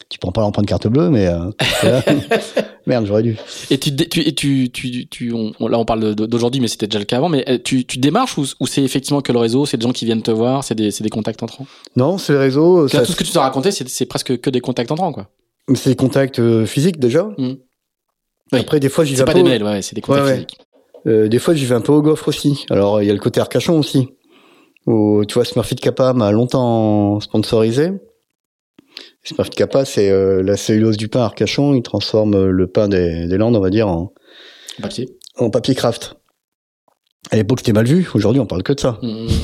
tu 0.09 0.18
prends 0.18 0.32
pas 0.32 0.40
l'empreinte 0.40 0.66
carte 0.66 0.86
bleue, 0.86 1.11
mais 1.11 1.26
euh, 1.26 1.50
merde, 2.86 3.07
j'aurais 3.07 3.22
dû. 3.22 3.36
Et 3.70 3.78
tu, 3.78 3.94
tu, 3.96 4.20
et 4.20 4.34
tu, 4.34 4.70
tu, 4.70 5.07
tu 5.09 5.32
on- 5.32 5.52
là 5.68 5.78
on 5.78 5.84
parle 5.84 6.14
d'aujourd'hui, 6.14 6.61
mais 6.61 6.68
c'était 6.68 6.86
déjà 6.86 6.98
le 6.98 7.04
cas 7.04 7.16
avant. 7.16 7.28
Mais 7.28 7.44
euh, 7.48 7.59
tu, 7.62 7.84
tu 7.84 7.98
démarches 7.98 8.38
ou, 8.38 8.44
ou 8.61 8.66
c'est 8.66 8.82
effectivement 8.82 9.20
que 9.20 9.32
le 9.32 9.38
réseau, 9.38 9.66
c'est 9.66 9.76
des 9.76 9.82
gens 9.86 9.92
qui 9.92 10.04
viennent 10.04 10.22
te 10.22 10.30
voir, 10.30 10.62
c'est 10.64 10.74
des, 10.74 10.90
c'est 10.90 11.02
des 11.04 11.11
contacts 11.11 11.42
entrants? 11.42 11.66
Non, 11.96 12.18
c'est 12.18 12.32
le 12.32 12.38
réseau. 12.38 12.82
Là, 12.84 12.88
ça- 12.88 13.04
tout 13.07 13.12
ce 13.12 13.16
que 13.16 13.24
tu 13.24 13.32
t'as 13.32 13.40
raconté, 13.42 13.70
c'est, 13.72 13.88
c'est 13.88 14.07
presque 14.07 14.38
que 14.40 14.50
des 14.50 14.61
contacts 14.61 14.90
entrants, 14.92 15.12
quoi. 15.12 15.28
C'est 15.74 15.90
des 15.90 15.96
contacts 15.96 16.38
euh, 16.38 16.64
physiques 16.66 17.00
déjà. 17.00 17.28
Oui. 17.38 17.59
Après, 18.52 18.78
des 18.78 18.88
fois, 18.88 19.04
j'y 19.04 19.12
vais 19.12 19.16
C'est 19.16 19.22
un 19.22 19.26
pas 19.26 19.32
peu. 19.32 19.38
des 19.40 19.44
au- 19.44 19.48
mails, 19.48 19.64
ouais, 19.64 19.82
c'est 19.82 19.96
des 19.96 20.00
contacts 20.00 20.24
Ouais, 20.24 20.30
ouais. 20.30 20.34
physiques. 20.36 20.59
Euh, 21.09 21.28
des 21.28 21.38
fois, 21.40 21.54
j'y 21.54 21.64
vais 21.66 21.74
un 21.74 21.80
peu 21.80 21.92
au 21.92 22.02
gaufre 22.02 22.28
aussi. 22.28 22.64
Alors, 22.70 23.02
il 23.02 23.07
y 23.07 23.11
a 23.11 23.12
le 23.12 23.18
côté 23.18 23.40
Arcachon 23.40 23.78
aussi. 23.78 24.09
Où, 24.86 25.24
tu 25.26 25.34
vois, 25.34 25.44
Smurfit 25.44 25.74
Kappa 25.76 26.12
m'a 26.12 26.30
longtemps 26.30 27.18
sponsorisé. 27.18 27.90
Smurfit 29.27 29.51
Kappa, 29.51 29.85
c'est 29.85 30.11
euh, 30.11 30.43
la 30.43 30.57
cellulose 30.57 30.97
du 30.97 31.09
pain 31.09 31.20
Arcachon. 31.20 31.74
Il 31.74 31.83
transforme 31.83 32.35
euh, 32.35 32.51
le 32.51 32.66
pain 32.66 32.89
des, 32.89 33.27
des 33.27 33.37
Landes, 33.37 33.57
on 33.57 33.61
va 33.61 33.70
dire, 33.70 33.89
en, 33.89 34.12
Papier. 34.81 35.09
en 35.37 35.51
papier 35.51 35.74
craft. 35.74 36.14
À 37.31 37.37
l'époque, 37.37 37.61
c'était 37.61 37.72
mal 37.72 37.87
vu. 37.87 38.09
Aujourd'hui, 38.14 38.41
on 38.41 38.47
parle 38.47 38.62
que 38.62 38.72
de 38.72 38.81
ça. 38.81 38.99
Mm. 39.03 39.27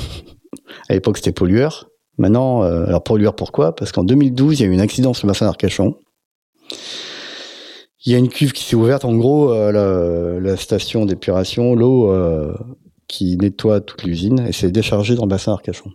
À 0.88 0.94
l'époque, 0.94 1.16
c'était 1.16 1.32
pollueur. 1.32 1.90
Maintenant, 2.18 2.62
euh, 2.62 2.86
alors 2.86 3.02
dire 3.18 3.34
pourquoi, 3.34 3.74
parce 3.74 3.92
qu'en 3.92 4.04
2012, 4.04 4.60
il 4.60 4.62
y 4.62 4.66
a 4.66 4.72
eu 4.72 4.76
un 4.76 4.80
accident 4.80 5.14
sur 5.14 5.26
le 5.26 5.32
bassin 5.32 5.46
d'Arcachon. 5.46 5.96
Il 8.04 8.12
y 8.12 8.14
a 8.14 8.18
une 8.18 8.28
cuve 8.28 8.52
qui 8.52 8.64
s'est 8.64 8.76
ouverte, 8.76 9.04
en 9.04 9.14
gros, 9.14 9.52
euh, 9.52 9.72
la, 9.72 10.40
la, 10.40 10.56
station 10.56 11.06
d'épuration, 11.06 11.74
l'eau 11.74 12.10
euh, 12.10 12.54
qui 13.08 13.36
nettoie 13.36 13.80
toute 13.80 14.02
l'usine, 14.02 14.46
et 14.48 14.52
s'est 14.52 14.70
déchargée 14.70 15.14
dans 15.14 15.22
le 15.22 15.28
bassin 15.28 15.52
d'Arcachon. 15.52 15.90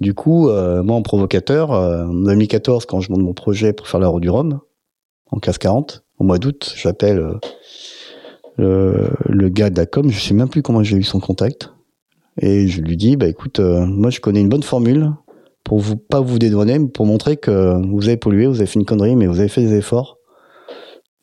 Du 0.00 0.14
coup, 0.14 0.48
euh, 0.48 0.82
moi, 0.82 0.96
en 0.96 1.02
provocateur, 1.02 1.70
en 1.70 2.14
2014, 2.14 2.86
quand 2.86 3.00
je 3.00 3.12
monte 3.12 3.20
mon 3.20 3.34
projet 3.34 3.72
pour 3.72 3.88
faire 3.88 4.00
la 4.00 4.08
route 4.08 4.22
du 4.22 4.30
Rhum, 4.30 4.60
en 5.30 5.38
casse 5.38 5.58
40, 5.58 6.04
au 6.18 6.24
mois 6.24 6.38
d'août, 6.38 6.74
j'appelle 6.76 7.38
le, 8.56 9.10
le, 9.28 9.48
gars 9.48 9.70
d'Acom, 9.70 10.10
je 10.10 10.20
sais 10.20 10.34
même 10.34 10.48
plus 10.48 10.62
comment 10.62 10.82
j'ai 10.82 10.96
eu 10.96 11.02
son 11.02 11.20
contact, 11.20 11.72
et 12.40 12.68
je 12.68 12.80
lui 12.80 12.96
dis, 12.96 13.16
bah 13.16 13.26
écoute, 13.26 13.60
moi 13.60 14.10
je 14.10 14.20
connais 14.20 14.40
une 14.40 14.48
bonne 14.48 14.62
formule 14.62 15.10
pour 15.64 15.78
vous 15.78 15.96
pas 15.96 16.20
vous 16.20 16.38
dédouaner, 16.38 16.78
pour 16.88 17.06
montrer 17.06 17.36
que 17.36 17.80
vous 17.86 18.08
avez 18.08 18.16
pollué, 18.16 18.46
vous 18.46 18.56
avez 18.56 18.66
fait 18.66 18.78
une 18.78 18.86
connerie, 18.86 19.16
mais 19.16 19.26
vous 19.26 19.40
avez 19.40 19.48
fait 19.48 19.62
des 19.62 19.74
efforts 19.74 20.18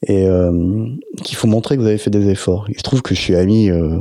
et 0.08 0.28
euh, 0.28 0.88
qu'il 1.24 1.36
faut 1.36 1.48
montrer 1.48 1.76
que 1.76 1.82
vous 1.82 1.88
avez 1.88 1.98
fait 1.98 2.10
des 2.10 2.30
efforts. 2.30 2.66
Il 2.70 2.78
se 2.78 2.84
trouve 2.84 3.02
que 3.02 3.14
je 3.14 3.20
suis 3.20 3.36
ami, 3.36 3.70
euh, 3.70 4.00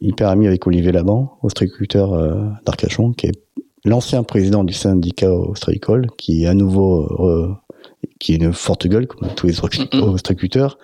hyper 0.00 0.28
ami 0.28 0.46
avec 0.46 0.66
Olivier 0.66 0.92
Laban, 0.92 1.38
ostréiculteur 1.42 2.14
euh, 2.14 2.46
d'Arcachon, 2.64 3.12
qui 3.12 3.26
est 3.26 3.42
l'ancien 3.84 4.22
président 4.22 4.64
du 4.64 4.72
syndicat 4.72 5.32
ostréicole, 5.32 6.08
qui 6.18 6.44
est 6.44 6.46
à 6.46 6.54
nouveau 6.54 7.06
euh, 7.26 7.52
qui 8.18 8.32
est 8.32 8.36
une 8.36 8.52
forte 8.52 8.86
gueule 8.86 9.06
comme 9.06 9.28
tous 9.34 9.46
les 9.46 9.60
ostréiculteurs, 9.92 10.78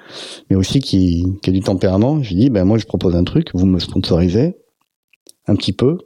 mais 0.48 0.56
aussi 0.56 0.80
qui, 0.80 1.24
qui 1.42 1.50
a 1.50 1.52
du 1.52 1.60
tempérament. 1.60 2.22
Je 2.22 2.30
lui 2.30 2.36
dis, 2.36 2.50
ben 2.50 2.64
moi 2.64 2.78
je 2.78 2.86
propose 2.86 3.14
un 3.14 3.24
truc, 3.24 3.50
vous 3.54 3.66
me 3.66 3.78
sponsorisez 3.78 4.56
un 5.46 5.56
petit 5.56 5.72
peu, 5.72 5.98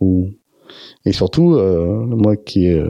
ou 0.00 0.30
et 1.04 1.12
surtout, 1.12 1.54
euh, 1.54 2.04
moi 2.06 2.36
qui 2.36 2.66
est 2.66 2.82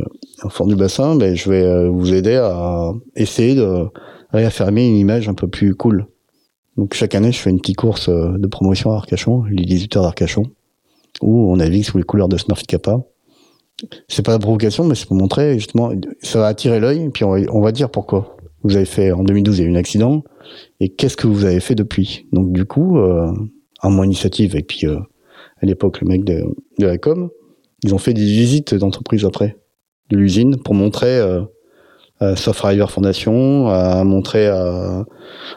en 0.43 0.49
fond 0.49 0.66
du 0.66 0.76
bassin, 0.76 1.16
ben, 1.16 1.35
je 1.35 1.51
vais 1.51 1.89
vous 1.89 2.12
aider 2.12 2.37
à 2.37 2.93
essayer 3.16 3.55
de 3.55 3.87
réaffirmer 4.33 4.87
une 4.87 4.97
image 4.97 5.28
un 5.28 5.35
peu 5.35 5.49
plus 5.49 5.74
cool. 5.74 6.07
Donc 6.76 6.95
chaque 6.95 7.14
année, 7.14 7.33
je 7.33 7.39
fais 7.39 7.51
une 7.51 7.61
petite 7.61 7.76
course 7.76 8.09
euh, 8.09 8.39
de 8.39 8.47
promotion 8.47 8.93
à 8.93 8.97
Arcachon, 8.97 9.45
les 9.45 9.64
18 9.64 9.97
heures 9.97 10.03
d'Arcachon, 10.03 10.45
où 11.20 11.53
on 11.53 11.57
navigue 11.57 11.85
sous 11.85 11.99
les 11.99 12.05
couleurs 12.05 12.28
de 12.28 12.37
Smurf 12.37 12.62
Kappa. 12.62 13.01
C'est 14.09 14.24
pas 14.24 14.33
la 14.33 14.39
provocation, 14.39 14.85
mais 14.85 14.95
c'est 14.95 15.07
pour 15.07 15.16
montrer 15.16 15.55
justement, 15.55 15.93
ça 16.22 16.39
va 16.41 16.47
attirer 16.47 16.81
l'œil, 16.81 17.05
et 17.05 17.09
puis 17.11 17.24
on 17.24 17.61
va, 17.61 17.72
dire 17.72 17.91
pourquoi. 17.91 18.37
Vous 18.62 18.76
avez 18.76 18.85
fait 18.85 19.12
en 19.12 19.22
2012, 19.22 19.59
il 19.59 19.62
y 19.62 19.66
a 19.66 19.68
eu 19.68 19.72
un 19.72 19.76
accident, 19.76 20.22
et 20.81 20.91
qu'est-ce 20.91 21.16
que 21.16 21.26
vous 21.26 21.45
avez 21.45 21.61
fait 21.61 21.74
depuis? 21.74 22.26
Donc 22.33 22.53
du 22.53 22.64
coup, 22.64 22.99
euh, 22.99 23.33
à 23.81 23.89
mon 23.89 24.05
initiative, 24.05 24.57
et 24.57 24.62
puis 24.62 24.87
euh, 24.87 24.99
à 25.62 25.66
l'époque 25.66 26.01
le 26.01 26.09
mec 26.09 26.24
de, 26.24 26.45
de 26.78 26.87
la 26.87 26.99
com, 26.99 27.31
ils 27.85 27.95
ont 27.95 27.99
fait 27.99 28.12
des 28.12 28.24
visites 28.24 28.74
d'entreprise 28.74 29.24
après, 29.24 29.57
de 30.11 30.16
l'usine, 30.16 30.57
pour 30.59 30.74
montrer 30.74 31.18
euh, 31.18 31.43
euh, 32.22 32.37
Soft 32.37 32.61
Foundation 32.89 33.68
a 33.68 34.05
montré 34.05 34.47
à, 34.47 35.07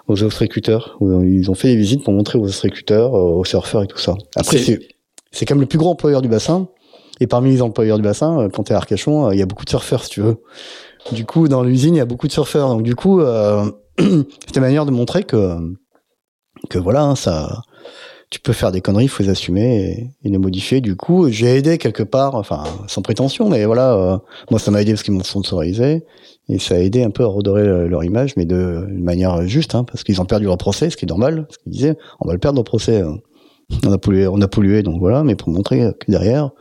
aux 0.07 0.23
ostréicuteurs. 0.23 0.97
Ils 1.01 1.51
ont 1.51 1.55
fait 1.55 1.69
des 1.69 1.75
visites 1.75 2.03
pour 2.03 2.13
montrer 2.13 2.39
aux 2.39 2.45
ostréicuteurs, 2.45 3.13
euh, 3.15 3.39
aux 3.39 3.43
surfeurs 3.43 3.83
et 3.83 3.87
tout 3.87 3.97
ça. 3.97 4.15
Après, 4.35 4.57
c'est, 4.57 4.79
c'est 5.31 5.45
quand 5.45 5.55
même 5.55 5.61
le 5.61 5.67
plus 5.67 5.77
grand 5.77 5.91
employeur 5.91 6.21
du 6.21 6.29
bassin. 6.29 6.69
Et 7.23 7.27
parmi 7.27 7.51
les 7.51 7.61
employeurs 7.61 7.95
du 7.95 8.03
bassin, 8.03 8.37
euh, 8.37 8.49
quand 8.49 8.63
t'es 8.63 8.73
à 8.73 8.77
Arcachon, 8.77 9.31
il 9.31 9.39
y 9.39 9.41
a 9.41 9.45
beaucoup 9.45 9.63
de 9.63 9.69
surfeurs, 9.69 10.03
si 10.03 10.09
tu 10.09 10.19
veux. 10.19 10.41
Du 11.13 11.25
coup, 11.25 11.47
dans 11.47 11.63
l'usine, 11.63 11.95
il 11.95 11.99
y 11.99 12.01
a 12.01 12.05
beaucoup 12.05 12.27
de 12.27 12.33
surfeurs. 12.33 12.67
Donc, 12.67 12.83
du 12.83 12.95
coup, 12.95 13.21
euh, 13.21 13.63
c'était 13.97 14.57
une 14.57 14.61
manière 14.61 14.85
de 14.85 14.91
montrer 14.91 15.23
que, 15.23 15.55
que 16.69 16.77
voilà, 16.77 17.03
hein, 17.03 17.15
ça, 17.15 17.61
tu 18.29 18.41
peux 18.41 18.51
faire 18.51 18.73
des 18.73 18.81
conneries, 18.81 19.05
il 19.05 19.07
faut 19.07 19.23
les 19.23 19.29
assumer 19.29 20.11
et, 20.25 20.29
les 20.29 20.37
modifier. 20.37 20.81
Du 20.81 20.97
coup, 20.97 21.29
j'ai 21.29 21.55
aidé 21.55 21.77
quelque 21.77 22.03
part, 22.03 22.35
enfin, 22.35 22.65
sans 22.87 23.01
prétention, 23.01 23.47
mais 23.47 23.63
voilà, 23.63 23.93
euh, 23.93 24.17
moi 24.51 24.59
ça 24.59 24.69
m'a 24.69 24.81
aidé 24.81 24.91
parce 24.91 25.03
qu'ils 25.03 25.13
m'ont 25.13 25.23
sponsorisé 25.23 26.03
et 26.49 26.59
ça 26.59 26.75
a 26.75 26.79
aidé 26.79 27.03
un 27.03 27.09
peu 27.09 27.23
à 27.23 27.27
redorer 27.27 27.87
leur 27.87 28.03
image, 28.03 28.35
mais 28.35 28.43
de, 28.43 28.85
manière 28.91 29.47
juste, 29.47 29.75
hein, 29.75 29.85
parce 29.85 30.03
qu'ils 30.03 30.19
ont 30.19 30.25
perdu 30.25 30.43
leur 30.43 30.57
procès, 30.57 30.89
ce 30.89 30.97
qui 30.97 31.05
est 31.05 31.07
normal, 31.07 31.45
parce 31.45 31.57
qu'ils 31.59 31.71
disaient, 31.71 31.95
on 32.19 32.27
va 32.27 32.33
le 32.33 32.39
perdre 32.39 32.59
au 32.59 32.65
procès, 32.65 32.99
hein. 32.99 33.15
On 33.85 33.91
a 33.91 33.97
pollué, 33.97 34.27
on 34.27 34.41
a 34.41 34.47
pollué, 34.47 34.83
donc 34.83 34.99
voilà, 34.99 35.23
mais 35.23 35.35
pour 35.35 35.49
montrer 35.49 35.91
que 35.99 36.11
derrière, 36.11 36.51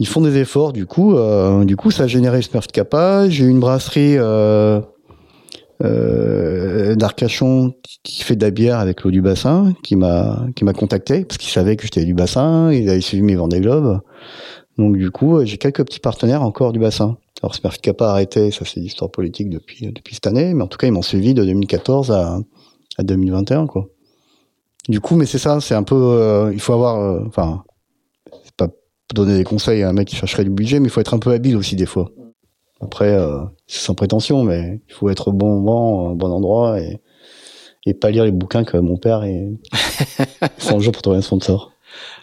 ils 0.00 0.08
font 0.08 0.22
des 0.22 0.38
efforts. 0.38 0.72
Du 0.72 0.86
coup, 0.86 1.14
euh, 1.14 1.64
du 1.64 1.76
coup, 1.76 1.90
ça 1.90 2.04
a 2.04 2.06
généré 2.06 2.40
Smurf 2.42 2.66
Kappa. 2.68 3.28
J'ai 3.28 3.44
une 3.44 3.60
brasserie. 3.60 4.16
Euh, 4.16 4.80
euh, 5.82 6.94
d'Arcachon 6.94 7.72
qui 8.02 8.22
fait 8.22 8.36
de 8.36 8.44
la 8.44 8.50
bière 8.50 8.78
avec 8.78 9.02
l'eau 9.02 9.10
du 9.10 9.22
bassin, 9.22 9.72
qui 9.82 9.96
m'a 9.96 10.44
qui 10.54 10.66
m'a 10.66 10.74
contacté 10.74 11.24
parce 11.24 11.38
qu'il 11.38 11.48
savait 11.50 11.76
que 11.76 11.84
j'étais 11.84 12.04
du 12.04 12.12
bassin, 12.12 12.70
il 12.70 12.86
avait 12.90 13.00
suivi 13.00 13.22
mes 13.22 13.34
Vendée 13.34 13.60
Globe. 13.60 14.00
Donc 14.76 14.98
du 14.98 15.10
coup, 15.10 15.42
j'ai 15.42 15.56
quelques 15.56 15.82
petits 15.86 16.00
partenaires 16.00 16.42
encore 16.42 16.72
du 16.72 16.78
bassin. 16.78 17.16
Alors 17.42 17.54
c'est 17.54 17.80
qui 17.80 17.92
pas 17.94 18.10
arrêté, 18.10 18.50
ça 18.50 18.66
c'est 18.66 18.80
l'histoire 18.80 19.10
politique 19.10 19.48
depuis 19.48 19.90
depuis 19.90 20.16
cette 20.16 20.26
année, 20.26 20.52
mais 20.52 20.62
en 20.62 20.66
tout 20.66 20.76
cas 20.76 20.86
ils 20.86 20.92
m'ont 20.92 21.00
suivi 21.00 21.32
de 21.32 21.44
2014 21.44 22.10
à 22.10 22.38
à 22.98 23.02
2021 23.02 23.66
quoi. 23.66 23.88
Du 24.90 25.00
coup, 25.00 25.14
mais 25.14 25.24
c'est 25.24 25.38
ça, 25.38 25.60
c'est 25.60 25.76
un 25.76 25.84
peu, 25.84 25.94
euh, 25.94 26.50
il 26.52 26.60
faut 26.60 26.72
avoir, 26.72 26.98
euh, 26.98 27.22
enfin, 27.28 27.62
c'est 28.42 28.56
pas 28.56 28.66
donner 29.14 29.38
des 29.38 29.44
conseils 29.44 29.84
à 29.84 29.88
un 29.88 29.92
mec 29.92 30.08
qui 30.08 30.16
chercherait 30.16 30.42
du 30.42 30.50
budget, 30.50 30.80
mais 30.80 30.88
il 30.88 30.90
faut 30.90 31.00
être 31.00 31.14
un 31.14 31.20
peu 31.20 31.30
habile 31.30 31.56
aussi 31.56 31.76
des 31.76 31.86
fois. 31.86 32.10
Après, 32.80 33.14
euh, 33.14 33.38
c'est 33.68 33.78
sans 33.78 33.94
prétention, 33.94 34.42
mais 34.42 34.80
il 34.88 34.92
faut 34.92 35.08
être 35.08 35.28
au 35.28 35.32
bon 35.32 35.60
moment, 35.60 36.10
au 36.10 36.14
bon 36.16 36.32
endroit 36.32 36.80
et, 36.80 37.00
et 37.86 37.94
pas 37.94 38.10
lire 38.10 38.24
les 38.24 38.32
bouquins 38.32 38.64
que 38.64 38.78
mon 38.78 38.96
père 38.96 39.22
est 39.22 39.46
100 40.58 40.80
jours 40.80 40.92
pour 40.92 41.02
trouver 41.02 41.18
un 41.18 41.22
sponsor. 41.22 41.70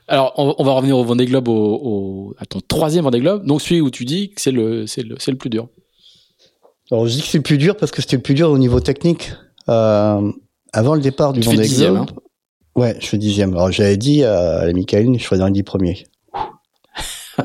Alors, 0.10 0.34
on, 0.36 0.62
va 0.62 0.74
revenir 0.74 0.98
au 0.98 1.06
Vendée 1.06 1.26
Globe, 1.26 1.48
au, 1.48 1.54
au, 1.54 2.36
à 2.38 2.46
ton 2.46 2.60
troisième 2.60 3.06
Vendée 3.06 3.22
Globe, 3.22 3.46
donc 3.46 3.62
celui 3.62 3.80
où 3.80 3.90
tu 3.90 4.04
dis 4.04 4.32
que 4.32 4.42
c'est 4.42 4.52
le, 4.52 4.88
c'est 4.88 5.04
le, 5.04 5.16
c'est 5.20 5.32
le 5.32 5.38
plus 5.38 5.50
dur. 5.50 5.70
Alors, 6.92 7.08
je 7.08 7.14
dis 7.14 7.22
que 7.22 7.28
c'est 7.28 7.38
le 7.38 7.44
plus 7.44 7.58
dur 7.58 7.78
parce 7.78 7.94
que 7.94 8.02
c'était 8.02 8.18
le 8.18 8.22
plus 8.22 8.34
dur 8.34 8.52
au 8.52 8.58
niveau 8.58 8.82
technique. 8.82 9.32
Euh, 9.70 10.32
avant 10.74 10.96
le 10.96 11.02
départ 11.02 11.32
du 11.32 11.40
Vendée 11.40 11.70
Globe. 11.70 11.96
Hein 11.96 12.06
ouais, 12.78 12.96
je 13.00 13.08
fais 13.08 13.18
dixième. 13.18 13.54
Alors, 13.54 13.72
j'avais 13.72 13.98
dit 13.98 14.24
à 14.24 14.66
la 14.66 14.74
Michaeline, 14.74 15.20
je 15.20 15.24
serais 15.24 15.38
dans 15.38 15.48
les 15.48 15.52
dix 15.52 15.64
premiers. 15.64 16.06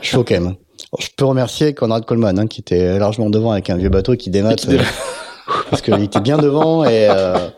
Chaud 0.01 0.25
quand 0.25 0.41
même 0.41 0.55
je 0.99 1.09
peux 1.17 1.25
remercier 1.25 1.75
Conrad 1.75 2.05
Coleman, 2.05 2.39
hein, 2.39 2.47
qui 2.47 2.61
était 2.61 2.99
largement 2.99 3.31
devant 3.31 3.53
avec 3.53 3.71
un 3.71 3.77
vieux 3.77 3.89
bateau 3.89 4.17
qui 4.17 4.31
démate, 4.31 4.69
euh, 4.69 4.79
parce 5.71 5.83
qu'il 5.83 5.95
était 6.03 6.21
bien 6.21 6.39
devant 6.39 6.85
et 6.85 7.09
euh, 7.09 7.49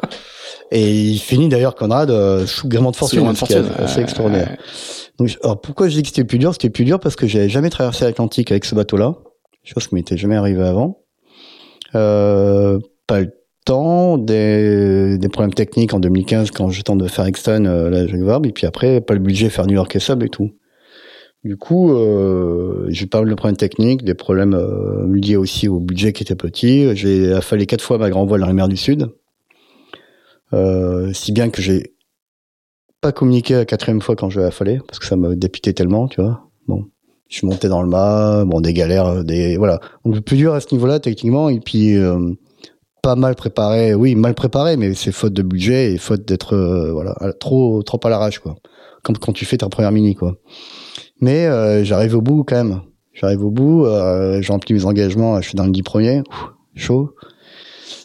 et 0.71 0.91
il 0.91 1.19
finit 1.19 1.49
d'ailleurs 1.49 1.75
Conrad 1.75 2.11
euh, 2.11 2.47
sous 2.47 2.69
gréement 2.69 2.91
de 2.91 2.97
fortune, 2.97 3.35
fortune 3.35 3.69
assez 3.79 4.01
extraordinaire. 4.01 4.57
Donc, 5.19 5.37
alors 5.43 5.61
pourquoi 5.61 5.89
je 5.89 5.95
dis 5.95 6.03
que 6.03 6.09
c'était 6.09 6.25
plus 6.25 6.39
dur? 6.39 6.53
C'était 6.53 6.71
plus 6.71 6.85
dur 6.85 6.99
parce 6.99 7.17
que 7.17 7.27
j'avais 7.27 7.49
jamais 7.49 7.71
traversé 7.71 8.05
l'Atlantique 8.05 8.51
avec 8.51 8.65
ce 8.65 8.75
bateau-là, 8.75 9.15
chose 9.63 9.87
qui 9.87 9.95
m'était 9.95 10.17
jamais 10.17 10.37
arrivé 10.37 10.63
avant. 10.63 11.03
Euh, 11.95 12.81
pas 13.07 13.21
le 13.21 13.33
temps, 13.65 14.19
des, 14.19 15.19
des 15.19 15.29
problèmes 15.29 15.55
techniques 15.55 15.95
en 15.95 16.01
2015 16.01 16.51
quand 16.51 16.71
je 16.71 16.83
tente 16.83 16.99
de 16.99 17.09
faire 17.09 17.25
Exton, 17.27 17.65
euh, 17.65 17.91
la 17.91 18.07
Jacques 18.07 18.21
Vabre, 18.21 18.49
et 18.49 18.53
puis 18.53 18.67
après 18.67 19.01
pas 19.01 19.15
le 19.15 19.21
budget 19.21 19.49
faire 19.51 19.67
New 19.67 19.75
York 19.75 19.95
et 19.97 20.01
Sable 20.01 20.27
et 20.27 20.29
tout. 20.29 20.51
Du 21.45 21.59
coup, 21.59 21.93
euh, 21.93 22.87
j'ai 22.89 23.07
pas 23.07 23.21
mal 23.21 23.29
de 23.29 23.35
problèmes 23.35 23.57
techniques, 23.57 24.03
des 24.03 24.15
problèmes 24.15 24.55
euh, 24.55 25.07
liés 25.15 25.37
aussi 25.37 25.69
au 25.69 25.79
budget 25.79 26.15
qui 26.15 26.23
était 26.23 26.37
petit. 26.37 26.97
J'ai 26.97 27.33
affalé 27.33 27.67
quatre 27.67 27.83
fois 27.83 27.99
ma 27.99 28.09
grand 28.09 28.25
voile 28.25 28.41
dans 28.41 28.47
la 28.47 28.55
mer 28.55 28.67
du 28.67 28.79
Sud, 28.79 29.11
euh, 30.55 31.13
si 31.13 31.33
bien 31.33 31.51
que 31.51 31.61
j'ai 31.61 31.95
pas 33.03 33.13
communiqué 33.13 33.53
la 33.55 33.67
quatrième 33.67 34.01
fois 34.01 34.17
quand 34.17 34.31
je 34.31 34.41
l'ai 34.41 34.47
affalé, 34.47 34.81
parce 34.89 34.99
que 34.99 35.05
ça 35.05 35.17
m'a 35.17 35.35
dépité 35.35 35.75
tellement, 35.75 36.09
tu 36.09 36.23
vois. 36.23 36.49
Bon, 36.67 36.87
je 37.29 37.37
suis 37.37 37.47
monté 37.47 37.69
dans 37.69 37.83
le 37.83 37.89
mât, 37.89 38.47
bon, 38.47 38.63
des 38.63 38.73
galères, 38.73 39.23
des 39.23 39.59
voilà. 39.59 39.81
Donc 40.07 40.15
le 40.15 40.23
plus 40.23 40.39
dur 40.39 40.55
à 40.55 40.61
ce 40.61 40.69
niveau-là 40.73 40.99
techniquement, 40.99 41.51
et 41.51 41.61
puis 41.61 41.95
euh, 41.99 42.31
pas 43.05 43.17
mal 43.17 43.35
préparé, 43.35 43.93
oui, 43.93 44.15
mal 44.15 44.33
préparé, 44.33 44.79
mais 44.79 44.95
c'est 44.95 45.13
faute 45.13 45.35
de 45.35 45.43
budget 45.43 45.93
et 45.93 45.99
faute 45.99 46.27
d'être 46.27 46.55
euh, 46.55 46.91
voilà 46.91 47.15
trop 47.39 47.83
trop 47.83 48.01
à 48.03 48.09
l'arrache 48.09 48.39
quoi. 48.39 48.57
Comme 49.03 49.19
quand 49.19 49.35
tu 49.35 49.45
fais 49.45 49.59
ta 49.59 49.69
première 49.69 49.93
mini 49.93 50.15
quoi. 50.15 50.37
Mais 51.21 51.45
euh, 51.45 51.85
j'arrive 51.85 52.17
au 52.17 52.23
bout 52.23 52.45
quand 52.45 52.57
même. 52.57 52.81
J'arrive 53.13 53.45
au 53.45 53.51
bout, 53.51 53.85
euh, 53.85 54.41
j'ai 54.41 54.51
rempli 54.51 54.73
mes 54.73 54.87
engagements, 54.87 55.39
je 55.43 55.49
suis 55.49 55.55
dans 55.55 55.67
le 55.67 55.71
10 55.71 55.83
premiers, 55.83 56.23
chaud. 56.77 57.15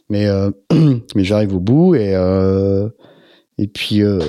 Mais 0.10 0.28
euh, 0.28 0.52
mais 1.16 1.24
j'arrive 1.24 1.56
au 1.56 1.62
bout 1.62 1.96
et 1.96 2.14
euh, 2.14 2.90
et 3.58 3.68
puis 3.68 4.04
euh, 4.04 4.20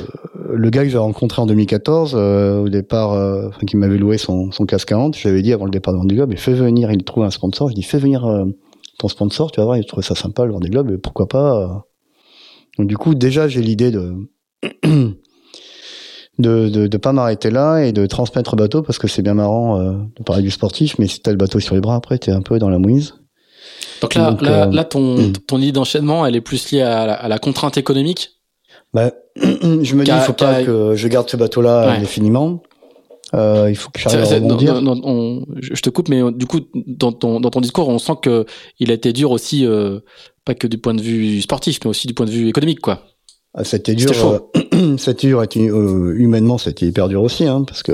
le 0.50 0.70
gars 0.70 0.84
que 0.84 0.88
j'ai 0.88 0.98
rencontré 0.98 1.42
en 1.42 1.46
2014 1.46 2.14
au 2.14 2.68
départ, 2.68 3.10
enfin 3.48 3.66
qui 3.66 3.76
m'avait 3.76 3.98
loué 3.98 4.18
son 4.18 4.52
son 4.52 4.66
casse 4.66 4.84
40, 4.84 5.16
j'avais 5.16 5.42
dit 5.42 5.52
avant 5.52 5.64
le 5.64 5.72
départ 5.72 5.94
de 5.94 5.98
Vendée 5.98 6.14
Globe, 6.14 6.30
il 6.30 6.38
fait 6.38 6.54
venir, 6.54 6.92
il 6.92 7.02
trouve 7.02 7.24
un 7.24 7.30
sponsor, 7.30 7.70
je 7.70 7.74
dis 7.74 7.82
fais 7.82 7.98
venir 7.98 8.24
ton 9.00 9.08
sponsor, 9.08 9.50
tu 9.52 9.60
vas 9.60 9.64
voir, 9.64 9.76
il 9.76 9.84
trouve 9.84 10.04
ça 10.04 10.14
sympa 10.14 10.44
le 10.44 10.52
Vendée 10.52 10.70
Globe, 10.70 10.90
et 10.90 10.98
pourquoi 10.98 11.28
pas. 11.28 11.86
Donc 12.78 12.86
du 12.86 12.96
coup 12.96 13.14
déjà 13.14 13.48
j'ai 13.48 13.62
l'idée 13.62 13.90
de 13.90 14.14
de, 16.40 16.68
de, 16.68 16.86
de 16.86 16.96
pas 16.96 17.12
m'arrêter 17.12 17.50
là 17.50 17.80
et 17.80 17.92
de 17.92 18.06
transmettre 18.06 18.56
bateau 18.56 18.82
parce 18.82 18.98
que 18.98 19.08
c'est 19.08 19.22
bien 19.22 19.34
marrant 19.34 19.80
euh, 19.80 19.92
de 20.16 20.22
parler 20.24 20.42
du 20.42 20.50
sportif, 20.50 20.98
mais 20.98 21.06
si 21.06 21.20
t'as 21.20 21.30
le 21.30 21.36
bateau 21.36 21.60
sur 21.60 21.74
les 21.74 21.80
bras 21.80 21.96
après, 21.96 22.18
t'es 22.18 22.32
un 22.32 22.42
peu 22.42 22.58
dans 22.58 22.70
la 22.70 22.78
mouise. 22.78 23.14
Donc 24.00 24.14
là, 24.14 24.36
là, 24.40 24.66
euh, 24.66 24.72
là, 24.72 24.84
ton, 24.84 25.18
hmm. 25.18 25.32
ton 25.46 25.58
idée 25.58 25.72
d'enchaînement, 25.72 26.24
elle 26.24 26.34
est 26.34 26.40
plus 26.40 26.72
liée 26.72 26.80
à 26.80 27.06
la, 27.06 27.14
à 27.14 27.28
la 27.28 27.38
contrainte 27.38 27.76
économique? 27.76 28.30
Bah, 28.94 29.12
Je 29.36 29.94
me 29.94 30.04
dis, 30.04 30.10
il 30.10 30.20
faut 30.20 30.32
pas 30.32 30.64
que 30.64 30.94
je 30.96 31.08
garde 31.08 31.28
ce 31.28 31.36
bateau-là 31.36 31.90
indéfiniment. 31.90 32.62
Euh, 33.34 33.66
il 33.70 33.76
faut 33.76 33.90
que 33.90 34.00
non, 34.40 34.80
non, 34.80 35.00
on- 35.04 35.44
je 35.60 35.80
te 35.80 35.90
coupe, 35.90 36.08
mais 36.08 36.22
euh, 36.22 36.30
du 36.30 36.46
coup, 36.46 36.60
dans 36.86 37.12
ton, 37.12 37.40
dans 37.40 37.50
ton 37.50 37.60
discours, 37.60 37.88
on 37.88 37.98
sent 37.98 38.14
que 38.22 38.44
il 38.78 38.90
a 38.90 38.94
été 38.94 39.12
dur 39.12 39.30
aussi, 39.30 39.64
euh, 39.64 40.00
pas 40.44 40.54
que 40.54 40.66
du 40.66 40.78
point 40.78 40.94
de 40.94 41.02
vue 41.02 41.40
sportif, 41.40 41.78
mais 41.84 41.90
aussi 41.90 42.06
du 42.06 42.14
point 42.14 42.26
de 42.26 42.30
vue 42.30 42.48
économique, 42.48 42.80
quoi. 42.80 43.02
Ah, 43.52 43.64
c'était 43.64 43.96
dur. 43.96 44.12
C'était 44.96 45.26
dur. 45.28 45.42
et 45.42 45.48
euh, 45.58 46.14
humainement, 46.16 46.56
c'était 46.56 46.86
hyper 46.86 47.08
dur 47.08 47.22
aussi, 47.22 47.46
hein, 47.46 47.64
parce 47.66 47.82
que 47.82 47.92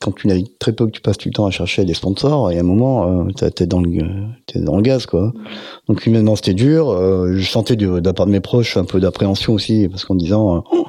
quand 0.00 0.12
tu 0.12 0.26
navigues 0.26 0.58
très 0.58 0.72
peu, 0.72 0.86
que 0.86 0.90
tu 0.90 1.00
passes 1.00 1.18
tout 1.18 1.28
le 1.28 1.32
temps 1.34 1.46
à 1.46 1.52
chercher 1.52 1.84
des 1.84 1.94
sponsors, 1.94 2.50
et 2.50 2.56
à 2.56 2.60
un 2.60 2.64
moment, 2.64 3.26
t'es 3.34 3.66
dans 3.66 3.80
le, 3.80 4.00
t'es 4.46 4.58
dans 4.60 4.76
le 4.76 4.82
gaz, 4.82 5.06
quoi. 5.06 5.32
Donc 5.88 6.06
humainement, 6.06 6.34
c'était 6.34 6.54
dur. 6.54 6.92
je 7.32 7.48
sentais 7.48 7.76
de, 7.76 8.00
de 8.00 8.04
la 8.08 8.12
part 8.12 8.26
de 8.26 8.32
mes 8.32 8.40
proches 8.40 8.76
un 8.76 8.84
peu 8.84 8.98
d'appréhension 8.98 9.52
aussi, 9.54 9.88
parce 9.88 10.04
qu'en 10.04 10.16
disant, 10.16 10.64
Oh, 10.72 10.86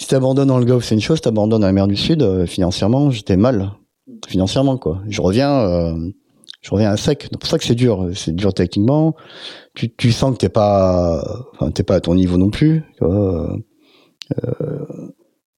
si 0.00 0.08
t'abandonnes 0.08 0.48
dans 0.48 0.58
le 0.58 0.64
Golfe, 0.64 0.84
c'est 0.86 0.94
une 0.94 1.00
chose. 1.02 1.20
T'abandonnes 1.20 1.60
dans 1.60 1.66
la 1.66 1.72
mer 1.72 1.86
du 1.86 1.96
Sud, 1.96 2.22
euh, 2.22 2.46
financièrement, 2.46 3.10
j'étais 3.10 3.36
mal, 3.36 3.72
financièrement, 4.26 4.78
quoi. 4.78 5.02
Je 5.08 5.20
reviens. 5.20 5.60
euh, 5.60 6.10
je 6.62 6.70
reviens 6.70 6.90
à 6.90 6.96
sec. 6.96 7.28
C'est 7.30 7.38
pour 7.38 7.48
ça 7.48 7.58
que 7.58 7.64
c'est 7.64 7.74
dur. 7.74 8.10
C'est 8.14 8.34
dur 8.34 8.52
techniquement. 8.52 9.14
Tu, 9.74 9.94
tu 9.94 10.12
sens 10.12 10.32
que 10.32 10.38
t'es 10.38 10.48
pas, 10.48 11.22
enfin, 11.54 11.70
t'es 11.70 11.82
pas 11.82 11.96
à 11.96 12.00
ton 12.00 12.14
niveau 12.14 12.36
non 12.36 12.50
plus. 12.50 12.82
Euh, 13.02 13.56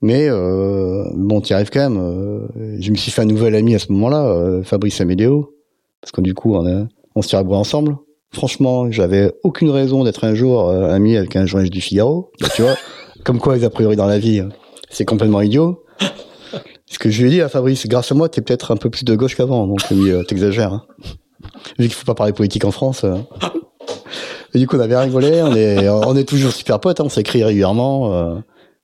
mais 0.01 0.28
euh, 0.28 1.05
bon, 1.14 1.40
t'y 1.40 1.55
arrives 1.55 1.70
quand 1.70 1.88
même. 1.88 1.99
Euh, 1.99 2.47
je 2.80 2.90
me 2.90 2.97
suis 2.97 3.11
fait 3.11 3.22
un 3.22 3.26
nouvel 3.26 3.55
ami 3.55 3.74
à 3.74 3.78
ce 3.78 3.90
moment-là, 3.93 4.62
Fabrice 4.64 5.01
Amédéo, 5.01 5.55
parce 6.01 6.12
que 6.12 6.20
du 6.20 6.34
coup, 6.34 6.55
on, 6.55 6.88
on 7.14 7.22
se 7.22 7.28
tire 7.28 7.40
à 7.40 7.43
ensemble. 7.43 7.97
Franchement, 8.30 8.90
j'avais 8.90 9.32
aucune 9.43 9.70
raison 9.70 10.05
d'être 10.05 10.24
un 10.24 10.34
jour 10.34 10.70
ami 10.70 11.16
avec 11.16 11.36
un 11.36 11.47
journaliste 11.47 11.72
du 11.72 11.80
Figaro. 11.80 12.30
Tu 12.55 12.62
vois, 12.62 12.76
comme 13.25 13.39
quoi 13.39 13.57
les 13.57 13.64
a 13.64 13.70
priori 13.70 13.97
dans 13.97 14.07
la 14.07 14.18
vie, 14.18 14.41
euh, 14.41 14.49
c'est 14.91 15.05
complètement 15.05 15.41
idiot. 15.41 15.85
Ce 16.87 16.99
que 16.99 17.09
je 17.11 17.23
lui 17.23 17.29
ai 17.29 17.31
dit 17.37 17.41
à 17.41 17.49
Fabrice, 17.49 17.87
grâce 17.87 18.12
à 18.12 18.14
moi, 18.14 18.29
t'es 18.29 18.43
peut-être 18.43 18.70
un 18.70 18.77
peu 18.77 18.91
plus 18.91 19.05
de 19.05 19.14
gauche 19.14 19.35
qu'avant. 19.35 19.66
Donc 19.66 19.89
lui, 19.91 20.11
euh, 20.11 20.23
t'exagères. 20.25 20.73
Hein. 20.75 20.85
Vu 21.79 21.87
qu'il 21.87 21.95
faut 21.95 22.05
pas 22.05 22.14
parler 22.14 22.33
politique 22.35 22.64
en 22.64 22.70
France. 22.70 23.05
euh. 23.05 23.16
Et 24.55 24.59
du 24.59 24.66
coup, 24.66 24.77
on 24.77 24.81
avait 24.81 24.97
rigolé. 24.99 25.43
On 25.43 25.55
est, 25.55 25.89
on 25.89 26.14
est 26.14 26.25
toujours 26.29 26.53
super 26.53 26.79
potes. 26.81 27.01
hein, 27.01 27.05
on 27.07 27.09
s'écrit 27.09 27.43
régulièrement. 27.43 28.12
euh, 28.12 28.35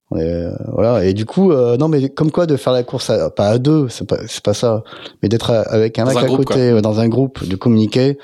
on 0.09 0.17
est, 0.17 0.23
euh, 0.23 0.51
voilà. 0.73 1.05
Et 1.05 1.13
du 1.13 1.25
coup, 1.25 1.53
non, 1.53 1.87
mais 1.87 2.09
comme 2.09 2.31
quoi 2.31 2.47
de 2.47 2.57
faire 2.57 2.73
la 2.73 2.81
course 2.81 3.11
à, 3.11 3.29
pas 3.29 3.49
à 3.49 3.59
deux, 3.59 3.87
c'est 3.89 4.07
pas, 4.09 4.17
pas 4.43 4.55
ça. 4.55 4.83
Mais 5.21 5.29
d'être 5.29 5.51
avec 5.51 5.99
un 5.99 6.05
Dans 6.05 6.09
mec 6.09 6.17
un 6.17 6.23
à 6.23 6.25
groupe, 6.25 6.45
côté, 6.45 6.81
dans 6.81 6.99
un 6.99 7.07
groupe, 7.07 7.47
de 7.47 7.55
communiquer, 7.55 8.17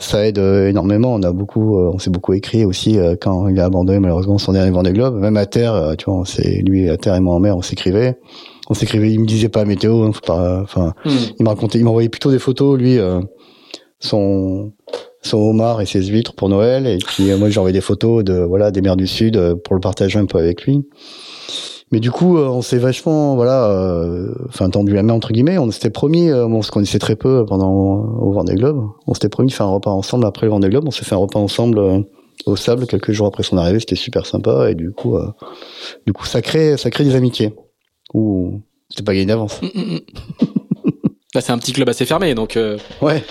ça 0.00 0.26
aide 0.26 0.38
euh, 0.38 0.68
énormément. 0.68 1.14
On 1.14 1.22
a 1.22 1.30
beaucoup, 1.30 1.78
euh, 1.78 1.90
on 1.92 1.98
s'est 1.98 2.10
beaucoup 2.10 2.32
écrit 2.32 2.64
aussi 2.64 2.98
euh, 2.98 3.14
quand 3.20 3.48
il 3.48 3.60
a 3.60 3.66
abandonné 3.66 4.00
malheureusement 4.00 4.38
son 4.38 4.52
dernier 4.52 4.70
Vendée 4.70 4.92
Globe. 4.92 5.16
Même 5.20 5.36
à 5.36 5.46
terre, 5.46 5.94
tu 5.98 6.06
vois, 6.06 6.20
on 6.20 6.24
s'est, 6.24 6.62
lui 6.66 6.88
à 6.88 6.96
terre 6.96 7.14
et 7.14 7.20
moi 7.20 7.34
en 7.34 7.40
mer, 7.40 7.56
on 7.56 7.62
s'écrivait. 7.62 8.18
On 8.68 8.74
s'écrivait. 8.74 9.12
Il 9.12 9.20
me 9.20 9.26
disait 9.26 9.48
pas 9.48 9.64
météo, 9.64 10.02
hein, 10.02 10.12
faut 10.12 10.20
pas. 10.20 10.60
Enfin, 10.62 10.94
Hmm. 11.04 11.10
il 11.38 11.44
me 11.44 11.48
racontait, 11.48 11.78
il 11.78 11.84
m'envoyait 11.84 12.08
plutôt 12.08 12.30
des 12.30 12.38
photos, 12.38 12.78
lui, 12.78 12.98
euh, 12.98 13.20
son 13.98 14.72
son 15.22 15.36
homard 15.36 15.82
et 15.82 15.86
ses 15.86 16.02
huîtres 16.02 16.32
pour 16.34 16.48
Noël, 16.48 16.86
et 16.86 16.96
puis 16.96 17.34
moi 17.34 17.50
j'ai 17.50 17.58
envoyé 17.58 17.74
des 17.74 17.82
photos 17.82 18.24
de 18.24 18.32
voilà 18.32 18.70
des 18.70 18.80
mers 18.80 18.96
du 18.96 19.06
Sud 19.06 19.38
pour 19.64 19.74
le 19.74 19.80
partager 19.80 20.18
un 20.18 20.24
peu 20.24 20.38
avec 20.38 20.64
lui. 20.64 20.86
Mais 21.92 21.98
du 21.98 22.10
coup, 22.12 22.38
euh, 22.38 22.46
on 22.46 22.62
s'est 22.62 22.78
vachement 22.78 23.34
voilà, 23.34 23.66
euh, 23.68 24.32
enfin 24.48 24.70
tendu 24.70 24.92
la 24.94 25.02
main 25.02 25.12
entre 25.14 25.32
guillemets. 25.32 25.58
On 25.58 25.70
s'était 25.70 25.90
promis, 25.90 26.28
euh, 26.30 26.46
on 26.46 26.62
se 26.62 26.70
connaissait 26.70 27.00
très 27.00 27.16
peu 27.16 27.44
pendant 27.44 27.72
au 27.72 28.30
Vendée 28.32 28.54
Globe. 28.54 28.88
On 29.08 29.14
s'était 29.14 29.28
promis 29.28 29.48
de 29.48 29.54
faire 29.54 29.66
un 29.66 29.70
repas 29.74 29.90
ensemble 29.90 30.24
après 30.26 30.46
le 30.46 30.50
Vendée 30.52 30.68
Globe. 30.68 30.84
On 30.86 30.92
s'est 30.92 31.04
fait 31.04 31.14
un 31.16 31.18
repas 31.18 31.40
ensemble 31.40 31.78
euh, 31.78 31.98
au 32.46 32.54
sable 32.54 32.86
quelques 32.86 33.10
jours 33.12 33.26
après 33.26 33.42
son 33.42 33.56
arrivée. 33.56 33.80
C'était 33.80 33.96
super 33.96 34.24
sympa 34.24 34.70
et 34.70 34.74
du 34.76 34.92
coup, 34.92 35.16
euh, 35.16 35.26
du 36.06 36.12
coup, 36.12 36.26
ça 36.26 36.42
crée 36.42 36.76
ça 36.76 36.90
crée 36.90 37.04
des 37.04 37.16
amitiés. 37.16 37.52
Ou 38.14 38.60
c'était 38.88 39.02
pas 39.02 39.12
gagné 39.12 39.26
d'avance. 39.26 39.60
Mm, 39.62 39.66
mm, 39.74 39.94
mm. 39.94 40.00
Là, 41.34 41.40
c'est 41.40 41.52
un 41.52 41.58
petit 41.58 41.72
club 41.72 41.88
assez 41.88 42.04
fermé, 42.06 42.34
donc 42.34 42.56
euh, 42.56 42.76
Ouais. 43.02 43.22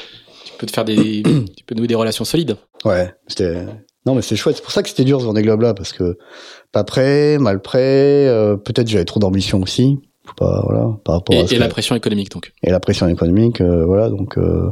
tu 0.46 0.54
peux 0.58 0.66
te 0.66 0.72
faire 0.72 0.86
des, 0.86 1.22
tu 1.56 1.64
peux 1.66 1.76
nouer 1.76 1.88
des 1.88 1.96
relations 1.96 2.24
solides. 2.26 2.56
Ouais, 2.86 3.14
c'était. 3.28 3.66
Non, 4.10 4.16
mais 4.16 4.24
c'est 4.24 4.36
chouette. 4.36 4.56
C'est 4.56 4.64
pour 4.64 4.72
ça 4.72 4.82
que 4.82 4.90
c'était 4.90 5.04
dur 5.04 5.22
ce 5.22 5.26
Vendée 5.26 5.44
Globe 5.44 5.62
là, 5.62 5.76
parce 5.76 5.94
que 5.94 6.18
pas 6.72 6.84
prêt, 6.84 7.38
mal 7.38 7.62
prêt. 7.62 8.26
euh, 8.28 8.58
Peut-être 8.58 8.88
j'avais 8.88 9.06
trop 9.06 9.20
d'ambition 9.20 9.62
aussi. 9.62 10.00
Pas, 10.38 10.62
voilà, 10.66 10.88
par 11.06 11.16
rapport 11.16 11.36
Et, 11.36 11.40
à 11.40 11.54
et 11.54 11.58
la 11.58 11.68
pression 11.70 11.96
économique, 11.96 12.32
donc. 12.32 12.54
et 12.64 12.70
la 12.72 12.80
pression 12.80 13.08
économique, 13.08 13.62
euh, 13.62 13.84
voilà. 13.86 14.10
Donc, 14.10 14.38
euh, 14.38 14.72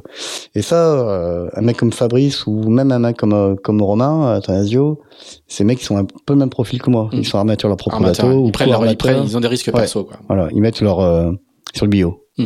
et 0.56 0.62
ça, 0.62 0.94
euh, 0.94 1.50
un 1.56 1.62
mec 1.62 1.78
comme 1.78 1.92
Fabrice 1.92 2.46
ou 2.48 2.70
même 2.70 2.92
un 2.92 3.00
mec 3.00 3.18
comme 3.18 3.34
euh, 3.34 3.56
comme 3.56 3.82
Romain 3.82 4.34
Athanasio, 4.36 5.02
ces 5.48 5.64
mecs 5.64 5.80
qui 5.80 5.86
sont 5.86 5.98
un 5.98 6.06
peu 6.06 6.34
le 6.34 6.36
même 6.40 6.50
profil 6.52 6.80
que 6.82 6.90
moi. 6.92 7.10
Mm. 7.12 7.18
Ils 7.18 7.28
sont 7.28 7.38
armateurs 7.40 7.70
leur 7.70 7.78
propre 7.78 8.00
bateau 8.02 8.28
ou 8.28 8.46
ils 8.48 8.52
prennent 8.52 8.70
leur, 8.70 8.86
ils 8.86 8.98
prennent, 8.98 9.24
ils 9.24 9.36
ont 9.36 9.40
des 9.40 9.48
risques 9.48 9.68
Ouais. 9.68 9.74
perso, 9.82 10.04
quoi. 10.04 10.18
Voilà, 10.28 10.48
ils 10.52 10.62
mettent 10.62 10.82
leur 10.82 11.00
euh, 11.00 11.32
sur 11.76 11.86
le 11.86 11.90
bio, 11.90 12.24
Mm. 12.38 12.46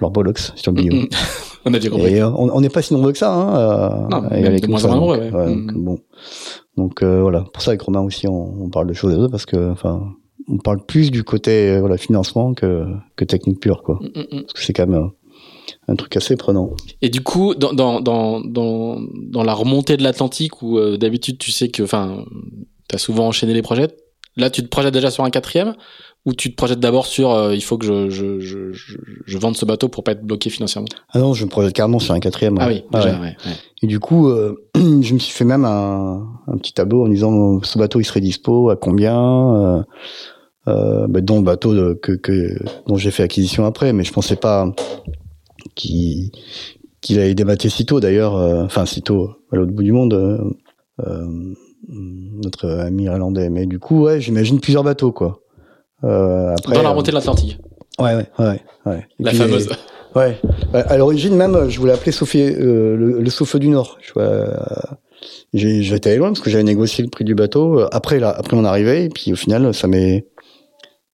leur 0.00 0.10
bollocks 0.10 0.50
sur 0.56 0.72
le 0.72 0.82
bio. 0.82 0.92
Mm, 0.92 1.02
mm. 1.02 1.08
On 1.64 1.74
a 1.74 1.78
bien 1.78 1.90
compris. 1.90 2.14
Et 2.14 2.22
euh, 2.22 2.30
on 2.30 2.60
n'est 2.60 2.68
pas 2.68 2.82
si 2.82 2.94
nombreux 2.94 3.12
que 3.12 3.18
ça, 3.18 3.32
hein, 3.32 3.56
euh, 3.56 4.08
Non, 4.08 4.22
de 4.22 4.66
moins 4.66 4.84
en 4.84 4.88
moins 4.88 4.96
nombreux, 4.96 5.30
Mm. 5.30 5.84
bon. 5.84 5.98
Donc 6.76 7.02
euh, 7.02 7.20
voilà, 7.20 7.44
pour 7.52 7.62
ça 7.62 7.72
avec 7.72 7.82
Romain 7.82 8.00
aussi, 8.00 8.26
on, 8.26 8.64
on 8.64 8.70
parle 8.70 8.86
de 8.86 8.94
choses 8.94 9.12
et 9.12 9.16
d'autres 9.16 9.30
parce 9.30 9.46
que, 9.46 9.70
enfin, 9.70 10.14
on 10.48 10.58
parle 10.58 10.84
plus 10.86 11.10
du 11.10 11.24
côté 11.24 11.78
voilà 11.78 11.98
financement 11.98 12.54
que 12.54 12.86
que 13.16 13.24
technique 13.24 13.60
pure, 13.60 13.82
quoi. 13.82 13.96
Mm, 14.00 14.20
mm. 14.20 14.40
Parce 14.42 14.52
que 14.54 14.60
c'est 14.62 14.72
quand 14.72 14.86
même 14.86 15.10
un 15.88 15.96
truc 15.96 16.16
assez 16.16 16.36
prenant. 16.36 16.70
Et 17.02 17.08
du 17.08 17.20
coup, 17.22 17.54
dans, 17.54 17.72
dans, 17.72 18.00
dans, 18.00 18.40
dans, 18.40 19.42
la 19.42 19.52
remontée 19.54 19.96
de 19.96 20.02
l'Atlantique, 20.02 20.62
où 20.62 20.78
euh, 20.78 20.96
d'habitude 20.96 21.38
tu 21.38 21.50
sais 21.50 21.68
que, 21.68 21.82
enfin, 21.82 22.24
t'as 22.88 22.98
souvent 22.98 23.28
enchaîné 23.28 23.54
les 23.54 23.62
projets, 23.62 23.88
là 24.36 24.50
tu 24.50 24.62
te 24.62 24.68
projettes 24.68 24.94
déjà 24.94 25.10
sur 25.10 25.24
un 25.24 25.30
quatrième, 25.30 25.74
ou 26.26 26.34
tu 26.34 26.50
te 26.50 26.56
projettes 26.56 26.80
d'abord 26.80 27.06
sur 27.06 27.30
euh, 27.32 27.54
il 27.54 27.62
faut 27.62 27.78
que 27.78 27.86
je, 27.86 28.10
je, 28.10 28.40
je, 28.40 28.72
je, 28.72 29.38
vende 29.38 29.56
ce 29.56 29.64
bateau 29.64 29.88
pour 29.88 30.04
pas 30.04 30.12
être 30.12 30.22
bloqué 30.22 30.50
financièrement 30.50 30.88
Ah 31.12 31.18
non, 31.18 31.32
je 31.32 31.44
me 31.44 31.50
projette 31.50 31.72
carrément 31.72 31.98
sur 31.98 32.12
un 32.14 32.20
quatrième. 32.20 32.58
Ah 32.60 32.66
oui, 32.68 32.84
Ah 32.92 32.98
déjà, 32.98 33.14
ouais. 33.14 33.20
ouais. 33.20 33.36
ouais. 33.46 33.52
Et 33.82 33.86
du 33.86 34.00
coup, 34.00 34.28
euh, 34.28 34.54
je 34.76 35.14
me 35.14 35.18
suis 35.18 35.32
fait 35.32 35.44
même 35.46 35.64
un, 35.64 36.26
un 36.46 36.56
petit 36.58 36.74
tableau 36.74 37.04
en 37.04 37.08
disant 37.08 37.62
ce 37.62 37.78
bateau 37.78 38.00
il 38.00 38.04
serait 38.04 38.20
dispo 38.20 38.68
à 38.70 38.76
combien, 38.76 39.16
euh, 39.56 39.82
euh, 40.68 41.06
bah, 41.08 41.20
dont 41.22 41.38
le 41.38 41.44
bateau 41.44 41.74
de- 41.74 41.94
que, 41.94 42.12
que 42.12 42.58
dont 42.86 42.96
j'ai 42.96 43.10
fait 43.10 43.22
acquisition 43.22 43.64
après, 43.64 43.92
mais 43.94 44.04
je 44.04 44.12
pensais 44.12 44.36
pas 44.36 44.70
qu'il 45.74 46.30
qu'il 47.00 47.18
allait 47.18 47.34
démater 47.34 47.70
si 47.70 47.86
tôt 47.86 47.98
d'ailleurs, 47.98 48.36
euh, 48.36 48.62
enfin 48.64 48.84
si 48.84 49.00
tôt 49.00 49.30
à 49.52 49.56
l'autre 49.56 49.72
bout 49.72 49.82
du 49.82 49.92
monde. 49.92 50.12
euh, 50.12 51.54
notre 51.88 52.68
ami 52.68 53.04
irlandais, 53.04 53.48
mais 53.50 53.66
du 53.66 53.78
coup, 53.78 54.02
ouais, 54.02 54.20
j'imagine 54.20 54.60
plusieurs 54.60 54.84
bateaux, 54.84 55.12
quoi. 55.12 55.40
Euh, 56.04 56.54
après, 56.58 56.74
Dans 56.74 56.82
la 56.82 56.88
euh, 56.88 56.90
remontée 56.92 57.10
de 57.10 57.16
l'Atlantique, 57.16 57.58
Ouais, 57.98 58.14
ouais, 58.14 58.26
ouais, 58.38 58.60
ouais. 58.86 59.06
La 59.18 59.30
puis, 59.30 59.38
fameuse. 59.38 59.68
Ouais. 60.14 60.38
Bah, 60.72 60.84
À 60.88 60.96
l'origine 60.96 61.36
même, 61.36 61.68
je 61.68 61.78
voulais 61.78 61.92
appeler 61.92 62.12
Sophie, 62.12 62.40
euh, 62.42 62.96
le, 62.96 63.20
le 63.20 63.30
souffle 63.30 63.58
du 63.58 63.68
Nord. 63.68 63.98
Je 64.00 64.12
vois, 64.14 64.22
euh, 64.22 64.56
j'ai 65.52 65.82
j'étais 65.82 66.10
allé 66.10 66.18
loin 66.18 66.28
parce 66.28 66.40
que 66.40 66.48
j'avais 66.50 66.64
négocié 66.64 67.04
le 67.04 67.10
prix 67.10 67.24
du 67.24 67.34
bateau 67.34 67.80
euh, 67.80 67.88
après 67.92 68.18
là, 68.18 68.30
après 68.30 68.56
mon 68.56 68.64
arrivée. 68.64 69.04
Et 69.04 69.08
puis 69.10 69.32
au 69.32 69.36
final, 69.36 69.72
ça 69.74 69.86
m'est, 69.86 70.26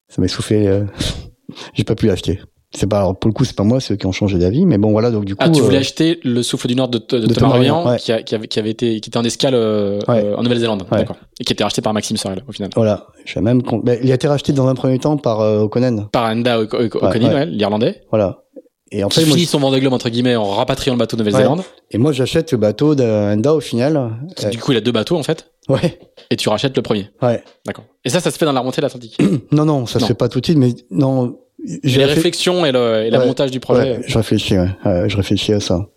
ça 0.07 0.21
m'est 0.21 0.27
soufflé. 0.29 0.67
euh, 0.67 0.85
j'ai 1.73 1.83
pas 1.83 1.95
pu 1.95 2.07
l'acheter. 2.07 2.39
C'est 2.75 2.87
pas 2.87 2.97
alors 2.99 3.17
pour 3.17 3.29
le 3.29 3.33
coup, 3.33 3.45
c'est 3.45 3.55
pas 3.55 3.63
moi, 3.63 3.79
c'est 3.79 3.93
eux 3.93 3.97
qui 3.97 4.05
ont 4.07 4.11
changé 4.11 4.37
d'avis. 4.37 4.65
Mais 4.65 4.77
bon, 4.77 4.91
voilà. 4.91 5.09
Donc 5.09 5.23
du 5.25 5.35
coup, 5.35 5.43
Ah, 5.45 5.49
tu 5.49 5.61
voulais 5.61 5.77
euh, 5.77 5.79
acheter 5.79 6.19
le 6.23 6.43
souffle 6.43 6.67
du 6.67 6.75
Nord 6.75 6.89
de, 6.89 6.97
de, 6.97 7.25
de 7.25 7.33
Thomas 7.33 7.57
ouais. 7.59 7.97
qui, 7.97 8.11
a, 8.11 8.21
qui, 8.21 8.35
avait, 8.35 8.47
qui 8.47 8.59
avait 8.59 8.71
été, 8.71 8.99
qui 8.99 9.09
était 9.09 9.17
en 9.17 9.23
escale 9.23 9.53
euh, 9.55 9.99
Ouais. 10.07 10.23
euh, 10.25 10.35
en 10.35 10.43
Nouvelle-Zélande, 10.43 10.85
Ouais. 10.91 10.97
d'accord, 10.99 11.15
et 11.39 11.43
qui 11.45 11.53
était 11.53 11.63
racheté 11.63 11.81
par 11.81 11.93
Maxime 11.93 12.17
Sorel 12.17 12.43
au 12.47 12.51
final. 12.51 12.69
voilà. 12.75 13.07
J'ai 13.25 13.39
même, 13.39 13.63
con- 13.63 13.79
bah, 13.83 13.93
il 14.03 14.11
a 14.11 14.15
été 14.15 14.27
racheté 14.27 14.51
dans 14.53 14.67
un 14.67 14.75
premier 14.75 14.99
temps 14.99 15.15
par 15.17 15.39
euh, 15.39 15.61
O'Connell. 15.61 16.07
Par 16.11 16.29
ouais. 16.35 16.43
ouais, 16.43 17.45
l'Irlandais, 17.45 18.01
Voilà. 18.09 18.43
Et 18.91 19.03
en 19.03 19.09
qui 19.09 19.19
fait, 19.19 19.25
moi, 19.25 19.35
finit 19.35 19.45
son 19.47 19.59
Vendée 19.59 19.81
Globe 19.81 19.91
entre 19.93 20.07
guillemets 20.09 20.37
en 20.37 20.45
rapatriant 20.45 20.93
le 20.93 20.99
bateau 20.99 21.17
de 21.17 21.21
Nouvelle-Zélande. 21.23 21.61
et 21.91 21.97
moi, 21.97 22.13
j'achète 22.13 22.53
le 22.53 22.57
bateau 22.57 22.95
d'Enda 22.95 23.53
au 23.53 23.59
final. 23.59 23.97
Euh, 24.43 24.49
Du 24.49 24.59
coup, 24.59 24.71
il 24.71 24.77
a 24.77 24.81
deux 24.81 24.93
bateaux 24.93 25.17
en 25.17 25.23
fait, 25.23 25.51
ouais, 25.67 25.99
et 26.29 26.37
tu 26.37 26.47
rachètes 26.47 26.75
le 26.75 26.81
premier. 26.83 27.09
ouais. 27.21 27.43
D'accord. 27.65 27.83
Et 28.05 28.09
ça, 28.09 28.19
ça 28.21 28.31
se 28.31 28.37
fait 28.37 28.45
dans 28.45 28.53
la 28.53 28.59
remontée 28.61 28.77
de 28.81 28.85
l'Atlantique. 28.85 29.17
Non, 29.51 29.65
non, 29.65 29.85
ça 29.85 29.99
Non. 29.99 30.05
se 30.05 30.07
fait 30.09 30.17
pas 30.17 30.29
tout 30.29 30.39
de 30.39 30.45
suite, 30.45 30.57
mais 30.57 30.73
non. 30.91 31.37
Les 31.83 32.05
réflexions 32.05 32.65
et 32.65 32.71
le, 32.71 33.03
et 33.05 33.09
le 33.09 33.17
Ouais. 33.17 33.25
montage 33.25 33.51
du 33.51 33.59
projet. 33.59 33.97
Ouais, 33.97 34.01
je 34.07 34.17
réfléchis, 34.17 34.57
ouais. 34.57 34.69
Je 35.07 35.17
réfléchis 35.17 35.53
à 35.53 35.59
ça. 35.59 35.87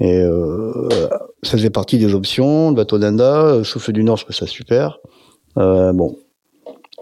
Et 0.00 0.20
euh, 0.20 0.88
ça 1.42 1.52
faisait 1.52 1.70
partie 1.70 1.98
des 1.98 2.12
options. 2.14 2.70
Le 2.70 2.74
bateau 2.76 2.98
d'Anda, 2.98 3.42
euh, 3.44 3.64
Souffle 3.64 3.92
du 3.92 4.02
Nord, 4.02 4.16
je 4.16 4.24
trouve 4.24 4.34
ça 4.36 4.46
super. 4.46 4.98
Euh, 5.58 5.92
bon. 5.92 6.16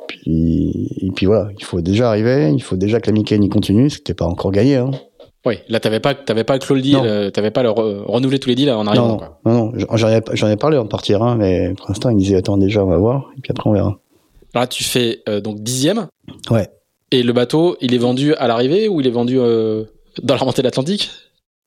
Puis, 0.09 0.89
et 1.01 1.11
puis 1.15 1.27
voilà, 1.27 1.51
il 1.57 1.65
faut 1.65 1.81
déjà 1.81 2.09
arriver, 2.09 2.51
il 2.53 2.63
faut 2.63 2.77
déjà 2.77 3.01
que 3.01 3.07
la 3.07 3.13
Mickey 3.13 3.37
y 3.37 3.49
continue, 3.49 3.89
c'était 3.91 4.15
pas 4.15 4.27
encore 4.27 4.51
gagné. 4.51 4.77
Hein. 4.77 4.91
Oui, 5.47 5.59
là, 5.69 5.81
pas, 5.81 6.15
t'avais 6.15 6.45
pas 6.45 6.59
clos 6.59 6.75
le 6.75 6.83
deal, 6.83 6.97
Non. 6.97 7.05
euh, 7.05 7.31
t'avais 7.31 7.51
pas 7.51 7.63
le 7.63 7.71
re- 7.71 8.03
renouvelé 8.05 8.39
tous 8.39 8.49
les 8.51 8.55
deals 8.57 8.71
en 8.71 8.87
arrivant. 8.87 9.07
Non, 9.07 9.13
non, 9.13 9.17
quoi. 9.19 9.41
non, 9.47 9.73
non, 9.73 9.97
j'en 9.97 10.09
ai, 10.49 10.53
ai 10.53 10.57
parlé 10.57 10.77
en 10.77 10.87
partir 10.87 11.23
un, 11.23 11.37
mais 11.37 11.73
pour 11.75 11.87
l'instant, 11.89 12.11
il 12.11 12.17
me 12.17 12.21
disait 12.21 12.37
attends 12.37 12.59
déjà, 12.59 12.85
on 12.85 12.89
va 12.89 12.99
voir, 12.99 13.31
et 13.39 13.41
puis 13.41 13.51
après 13.53 13.71
on 13.71 13.73
verra. 13.73 13.99
Là, 14.55 14.67
tu 14.67 14.85
fais 14.85 15.21
euh, 15.29 15.41
donc 15.41 15.61
dixième? 15.61 16.09
Ouais. 16.51 16.69
Et 17.13 17.23
le 17.23 17.33
bateau, 17.33 17.77
il 17.81 17.95
est 17.95 17.99
vendu 17.99 18.35
à 18.35 18.47
l'arrivée 18.47 18.89
ou 18.89 19.01
il 19.01 19.07
est 19.07 19.11
vendu 19.11 19.39
euh, 19.39 19.85
dans 20.23 20.35
la 20.35 20.41
remontée 20.41 20.63
de 20.63 20.67
l'Atlantique? 20.67 21.11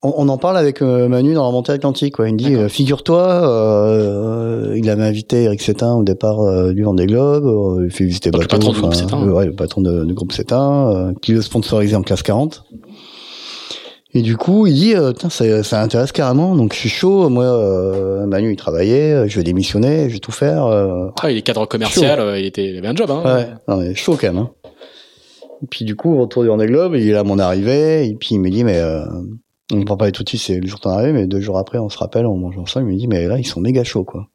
On, 0.06 0.28
en 0.28 0.38
parle 0.38 0.58
avec 0.58 0.82
euh, 0.82 1.08
Manu 1.08 1.34
dans 1.34 1.46
la 1.46 1.52
montée 1.52 1.72
atlantique. 1.72 2.16
Quoi. 2.16 2.28
Il 2.28 2.34
me 2.34 2.38
dit, 2.38 2.56
euh, 2.56 2.68
figure-toi, 2.68 4.74
il 4.76 4.90
avait 4.90 5.04
invité 5.04 5.44
Eric 5.44 5.62
Sétin 5.62 5.96
au 5.96 6.04
départ 6.04 6.74
du 6.74 6.84
Vendée 6.84 7.06
Globe. 7.06 7.82
il 7.86 7.92
fait 7.92 8.04
visiter 8.04 8.30
bateau. 8.30 8.44
Le 8.44 8.48
patron 8.50 8.74
du 8.74 8.82
groupe 8.82 8.96
Sétin. 8.96 9.30
ouais, 9.30 9.46
le 9.46 9.54
patron 9.54 9.82
du 9.82 10.14
groupe 10.14 10.34
Sétin, 10.34 11.14
qui 11.22 11.32
le 11.32 11.42
sponsorisé 11.42 11.96
en 11.96 12.02
classe 12.02 12.22
40. 12.22 12.66
Et 14.16 14.22
du 14.22 14.36
coup, 14.36 14.68
il 14.68 14.74
dit, 14.74 14.94
ça, 15.30 15.64
ça 15.64 15.82
intéresse 15.82 16.12
carrément, 16.12 16.56
donc 16.56 16.74
je 16.74 16.80
suis 16.80 16.90
chaud. 16.90 17.30
Moi, 17.30 18.26
Manu, 18.28 18.52
il 18.52 18.58
travaillait, 18.58 19.30
je 19.30 19.38
vais 19.38 19.44
démissionner, 19.44 20.10
je 20.10 20.16
vais 20.16 20.20
tout 20.20 20.34
faire. 20.34 20.66
Ah, 20.66 21.32
il 21.32 21.38
est 21.38 21.42
cadre 21.44 21.66
commercial, 21.66 22.38
il, 22.38 22.46
était, 22.46 22.66
il 22.66 22.78
avait 22.78 22.90
un 22.90 22.96
job. 22.96 23.10
Hein. 23.10 23.22
Ouais, 23.24 23.48
non, 23.70 23.78
mais 23.78 23.96
chaud 23.96 24.18
quand 24.20 24.28
même. 24.28 24.38
Hein. 24.38 24.50
Puis 25.70 25.86
du 25.86 25.96
coup, 25.96 26.18
retour 26.20 26.44
du 26.44 26.50
Vendée 26.50 26.68
Globe, 26.68 26.96
il 26.96 27.10
est 27.10 27.16
à 27.16 27.24
mon 27.24 27.40
arrivée, 27.40 28.08
et 28.08 28.16
puis 28.16 28.36
il 28.36 28.40
me 28.40 28.50
dit, 28.50 28.64
mais 28.64 28.82
on 29.72 29.78
ne 29.78 29.84
prend 29.86 29.98
pas 29.98 30.12
tout 30.12 30.24
de 30.24 30.30
suite, 30.30 30.42
c'est 30.42 30.60
le 30.60 30.68
jour 30.68 30.80
de 30.80 30.84
ton 30.84 30.90
arrivée, 30.92 31.14
mais 31.14 31.28
deux 31.28 31.40
jours 31.40 31.58
après, 31.58 31.80
on 31.80 31.90
se 31.90 31.98
rappelle, 31.98 32.26
on 32.26 32.38
mange 32.38 32.58
ensemble, 32.58 32.90
il 32.90 32.94
me 32.94 33.00
dit, 33.00 33.08
mais 33.08 33.28
là, 33.28 33.40
ils 33.40 33.46
sont 33.46 33.62
méga 33.62 33.84
chauds, 33.84 34.04
quoi. 34.04 34.28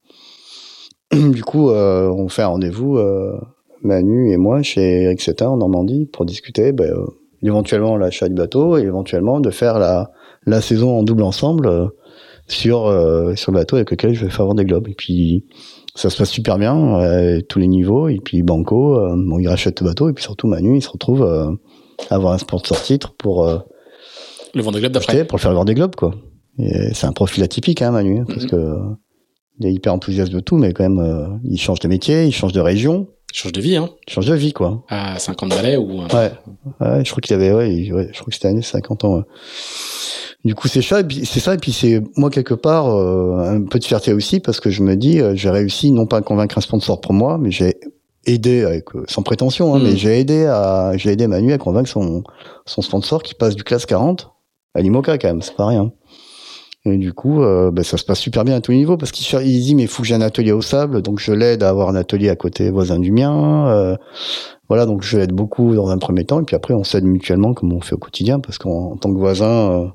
du 1.13 1.43
coup, 1.43 1.71
euh, 1.71 2.09
on 2.11 2.29
fait 2.29 2.43
un 2.43 2.49
rendez-vous, 2.49 2.99
euh, 2.99 3.39
Manu 3.83 4.33
et 4.33 4.37
moi, 4.37 4.63
chez 4.63 5.03
Eric 5.03 5.21
Setin, 5.21 5.49
en 5.49 5.57
Normandie, 5.59 6.07
pour 6.07 6.25
discuter, 6.25 6.73
euh, 6.81 7.07
éventuellement 7.43 7.97
l'achat 7.97 8.29
du 8.29 8.35
bateau, 8.35 8.79
et 8.79 8.83
éventuellement 8.83 9.41
de 9.41 9.51
faire 9.51 9.79
la, 9.79 10.11
la 10.47 10.61
saison 10.61 10.99
en 10.99 11.03
double 11.03 11.23
ensemble 11.23 11.67
euh, 11.67 11.87
sur, 12.47 12.91
sur 13.37 13.53
le 13.53 13.59
bateau 13.59 13.77
avec 13.77 13.91
lequel 13.91 14.15
je 14.15 14.25
vais 14.25 14.31
faire 14.31 14.55
des 14.55 14.65
globes. 14.65 14.89
Et 14.89 14.95
puis, 14.95 15.45
ça 15.99 16.11
se 16.11 16.17
passe 16.17 16.31
super 16.31 16.59
bien, 16.59 16.95
à 16.95 17.41
tous 17.43 17.59
les 17.59 17.67
niveaux, 17.67 18.09
et 18.09 18.21
puis 18.23 18.43
Banco, 18.43 18.99
bon, 19.17 19.39
il 19.39 19.49
rachète 19.49 19.81
le 19.81 19.87
bateau, 19.87 20.09
et 20.09 20.13
puis 20.13 20.23
surtout 20.23 20.47
Manu, 20.47 20.77
il 20.77 20.83
se 20.83 20.91
retrouve 20.91 21.23
à 21.23 22.15
avoir 22.15 22.33
un 22.33 22.39
sponsor 22.39 22.81
titre 22.81 23.15
pour 23.19 23.47
le 24.55 24.63
Vendée 24.63 24.81
Globe 24.81 24.93
d'après. 24.93 25.25
Pour 25.25 25.39
le 25.39 25.43
faire 25.43 25.51
le 25.51 25.57
Vendée 25.57 25.75
Globe, 25.75 25.97
quoi. 25.97 26.15
C'est 26.59 27.07
un 27.07 27.13
profil 27.13 27.43
atypique, 27.43 27.83
hein, 27.83 27.91
Manu, 27.91 28.25
parce 28.27 28.45
mhm. 28.45 28.51
que 28.51 28.77
il 29.61 29.67
est 29.67 29.73
hyper 29.73 29.93
enthousiaste 29.93 30.33
de 30.33 30.41
tout, 30.41 30.57
mais 30.57 30.73
quand 30.73 30.85
même, 30.85 30.99
euh, 30.99 31.27
il 31.45 31.59
change 31.59 31.81
de 31.81 31.89
métier, 31.89 32.25
il 32.25 32.33
change 32.33 32.53
de 32.53 32.61
région. 32.61 33.09
Il 33.33 33.37
change 33.37 33.53
de 33.53 33.61
vie, 33.61 33.77
hein. 33.77 33.91
Il 34.07 34.13
change 34.13 34.27
de 34.27 34.35
vie, 34.35 34.53
quoi. 34.53 34.85
À 34.89 35.19
50 35.19 35.51
balais 35.51 35.77
ou... 35.77 36.01
Euh, 36.01 36.07
ouais. 36.15 36.33
Ouais, 36.81 37.05
je 37.05 37.11
crois 37.11 37.21
qu'il 37.21 37.35
avait, 37.35 37.53
ouais, 37.53 37.85
je 37.85 38.19
crois 38.19 38.27
que 38.27 38.35
c'était 38.35 38.49
année 38.49 38.63
50 38.63 39.05
ans. 39.05 39.23
Du 40.45 40.55
coup, 40.55 40.69
c'est 40.69 40.83
ça, 40.83 41.03
c'est 41.25 41.41
ça, 41.41 41.55
et 41.55 41.59
puis 41.59 41.73
c'est 41.73 42.01
moi 42.17 42.31
quelque 42.31 42.55
part 42.55 42.89
euh, 42.89 43.57
un 43.57 43.63
peu 43.65 43.79
de 43.79 43.85
fierté 43.85 44.13
aussi 44.13 44.39
parce 44.39 44.61
que 44.61 44.71
je 44.71 44.83
me 44.83 44.95
dis, 44.95 45.21
j'ai 45.35 45.51
réussi 45.51 45.91
non 45.91 46.07
pas 46.07 46.19
à 46.19 46.23
convaincre 46.23 46.57
un 46.57 46.61
sponsor 46.61 47.01
pour 47.01 47.13
moi, 47.13 47.39
mais 47.39 47.51
j'ai 47.51 47.75
aidé 48.25 48.65
avec 48.65 48.85
sans 49.09 49.23
prétention, 49.23 49.75
hein, 49.75 49.81
mais 49.83 49.91
mhm. 49.91 49.97
j'ai 49.97 50.21
aidé 50.21 50.47
à, 50.47 50.93
j'ai 50.97 51.11
aidé 51.11 51.27
Manu 51.27 51.53
à 51.53 51.59
convaincre 51.59 51.91
son 51.91 52.23
son 52.67 52.83
sponsor 52.83 53.23
qui 53.23 53.35
passe 53.35 53.57
du 53.57 53.65
classe 53.65 53.85
40 53.85 54.31
à 54.75 54.81
l'IMOCA 54.81 55.19
quand 55.19 55.29
même, 55.29 55.43
c'est 55.43 55.57
pas 55.57 55.67
rien. 55.67 55.93
Et 56.85 56.97
du 56.97 57.13
coup, 57.13 57.43
euh, 57.43 57.71
ben, 57.71 57.83
ça 57.83 57.97
se 57.97 58.05
passe 58.05 58.21
super 58.21 58.45
bien 58.45 58.57
à 58.57 58.61
tous 58.61 58.71
les 58.71 58.79
niveaux 58.79 58.97
parce 58.97 59.11
qu'il 59.11 59.39
dit 59.41 59.75
mais 59.75 59.83
il 59.83 59.89
faut 59.89 60.03
que 60.03 60.09
j'ai 60.09 60.15
un 60.15 60.21
atelier 60.21 60.53
au 60.53 60.63
sable, 60.63 61.03
donc 61.03 61.19
je 61.19 61.33
l'aide 61.33 61.63
à 61.63 61.69
avoir 61.69 61.89
un 61.89 61.97
atelier 61.97 62.29
à 62.29 62.37
côté 62.37 62.71
voisin 62.71 62.99
du 62.99 63.11
mien. 63.11 63.69
Euh, 63.69 63.97
voilà, 64.69 64.87
donc 64.87 65.03
je 65.03 65.19
l'aide 65.19 65.33
beaucoup 65.33 65.75
dans 65.75 65.89
un 65.89 65.99
premier 65.99 66.25
temps 66.25 66.41
et 66.41 66.45
puis 66.45 66.55
après 66.55 66.75
on 66.75 66.85
s'aide 66.85 67.05
mutuellement 67.05 67.53
comme 67.53 67.73
on 67.73 67.81
fait 67.81 67.95
au 67.95 67.99
quotidien 67.99 68.39
parce 68.39 68.59
qu'en 68.59 68.97
tant 68.97 69.13
que 69.13 69.19
voisin 69.19 69.93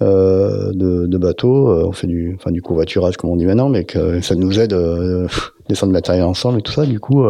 euh, 0.00 0.72
de, 0.72 1.06
de, 1.06 1.18
bateau, 1.18 1.68
on 1.68 1.92
fait 1.92 2.06
du, 2.06 2.36
enfin 2.36 2.52
du 2.52 2.62
covoiturage 2.62 3.16
comme 3.16 3.30
on 3.30 3.36
dit 3.36 3.46
maintenant, 3.46 3.68
mais 3.68 3.84
que 3.84 4.20
ça 4.20 4.36
nous 4.36 4.60
aide 4.60 4.72
à 4.72 5.26
descendre 5.68 5.92
le 5.92 5.98
matériel 5.98 6.24
ensemble 6.24 6.60
et 6.60 6.62
tout 6.62 6.72
ça. 6.72 6.86
Du 6.86 7.00
coup, 7.00 7.24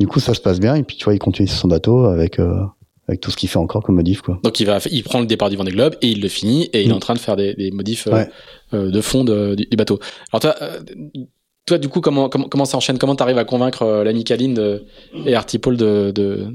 du 0.00 0.08
coup 0.08 0.18
ça 0.18 0.34
se 0.34 0.40
passe 0.40 0.58
bien 0.58 0.74
et 0.74 0.82
puis 0.82 0.96
tu 0.96 1.04
vois 1.04 1.14
il 1.14 1.20
continue 1.20 1.48
sur 1.48 1.58
son 1.58 1.68
bateau 1.68 2.06
avec 2.06 2.40
avec 3.08 3.20
tout 3.20 3.30
ce 3.30 3.36
qu'il 3.36 3.48
fait 3.48 3.58
encore 3.58 3.82
comme 3.82 3.96
modif 3.96 4.22
quoi. 4.22 4.38
Donc 4.42 4.60
il 4.60 4.66
va 4.66 4.78
il 4.90 5.02
prend 5.02 5.20
le 5.20 5.26
départ 5.26 5.50
du 5.50 5.56
Vendée 5.56 5.72
Globe 5.72 5.96
et 6.02 6.08
il 6.08 6.20
le 6.20 6.28
finit 6.28 6.64
et 6.72 6.82
il 6.82 6.90
est 6.90 6.92
mm. 6.92 6.96
en 6.96 7.00
train 7.00 7.14
de 7.14 7.18
faire 7.18 7.36
des, 7.36 7.54
des 7.54 7.70
modifs 7.70 8.06
euh, 8.06 8.24
euh, 8.74 8.90
de 8.90 9.00
fond 9.00 9.24
du, 9.24 9.76
bateau. 9.76 9.98
Alors 10.32 10.40
toi 10.40 10.54
euh, 10.62 10.80
toi 11.66 11.78
du 11.78 11.88
coup 11.88 12.00
comment 12.00 12.28
comment, 12.28 12.48
comment 12.48 12.64
ça 12.64 12.76
enchaîne? 12.76 12.98
Comment 12.98 13.16
t'arrives 13.16 13.38
à 13.38 13.44
convaincre 13.44 14.02
l'ami 14.04 14.24
Kaline 14.24 14.80
et 15.26 15.34
Artipol 15.34 15.76
de, 15.76 16.12
de 16.14 16.46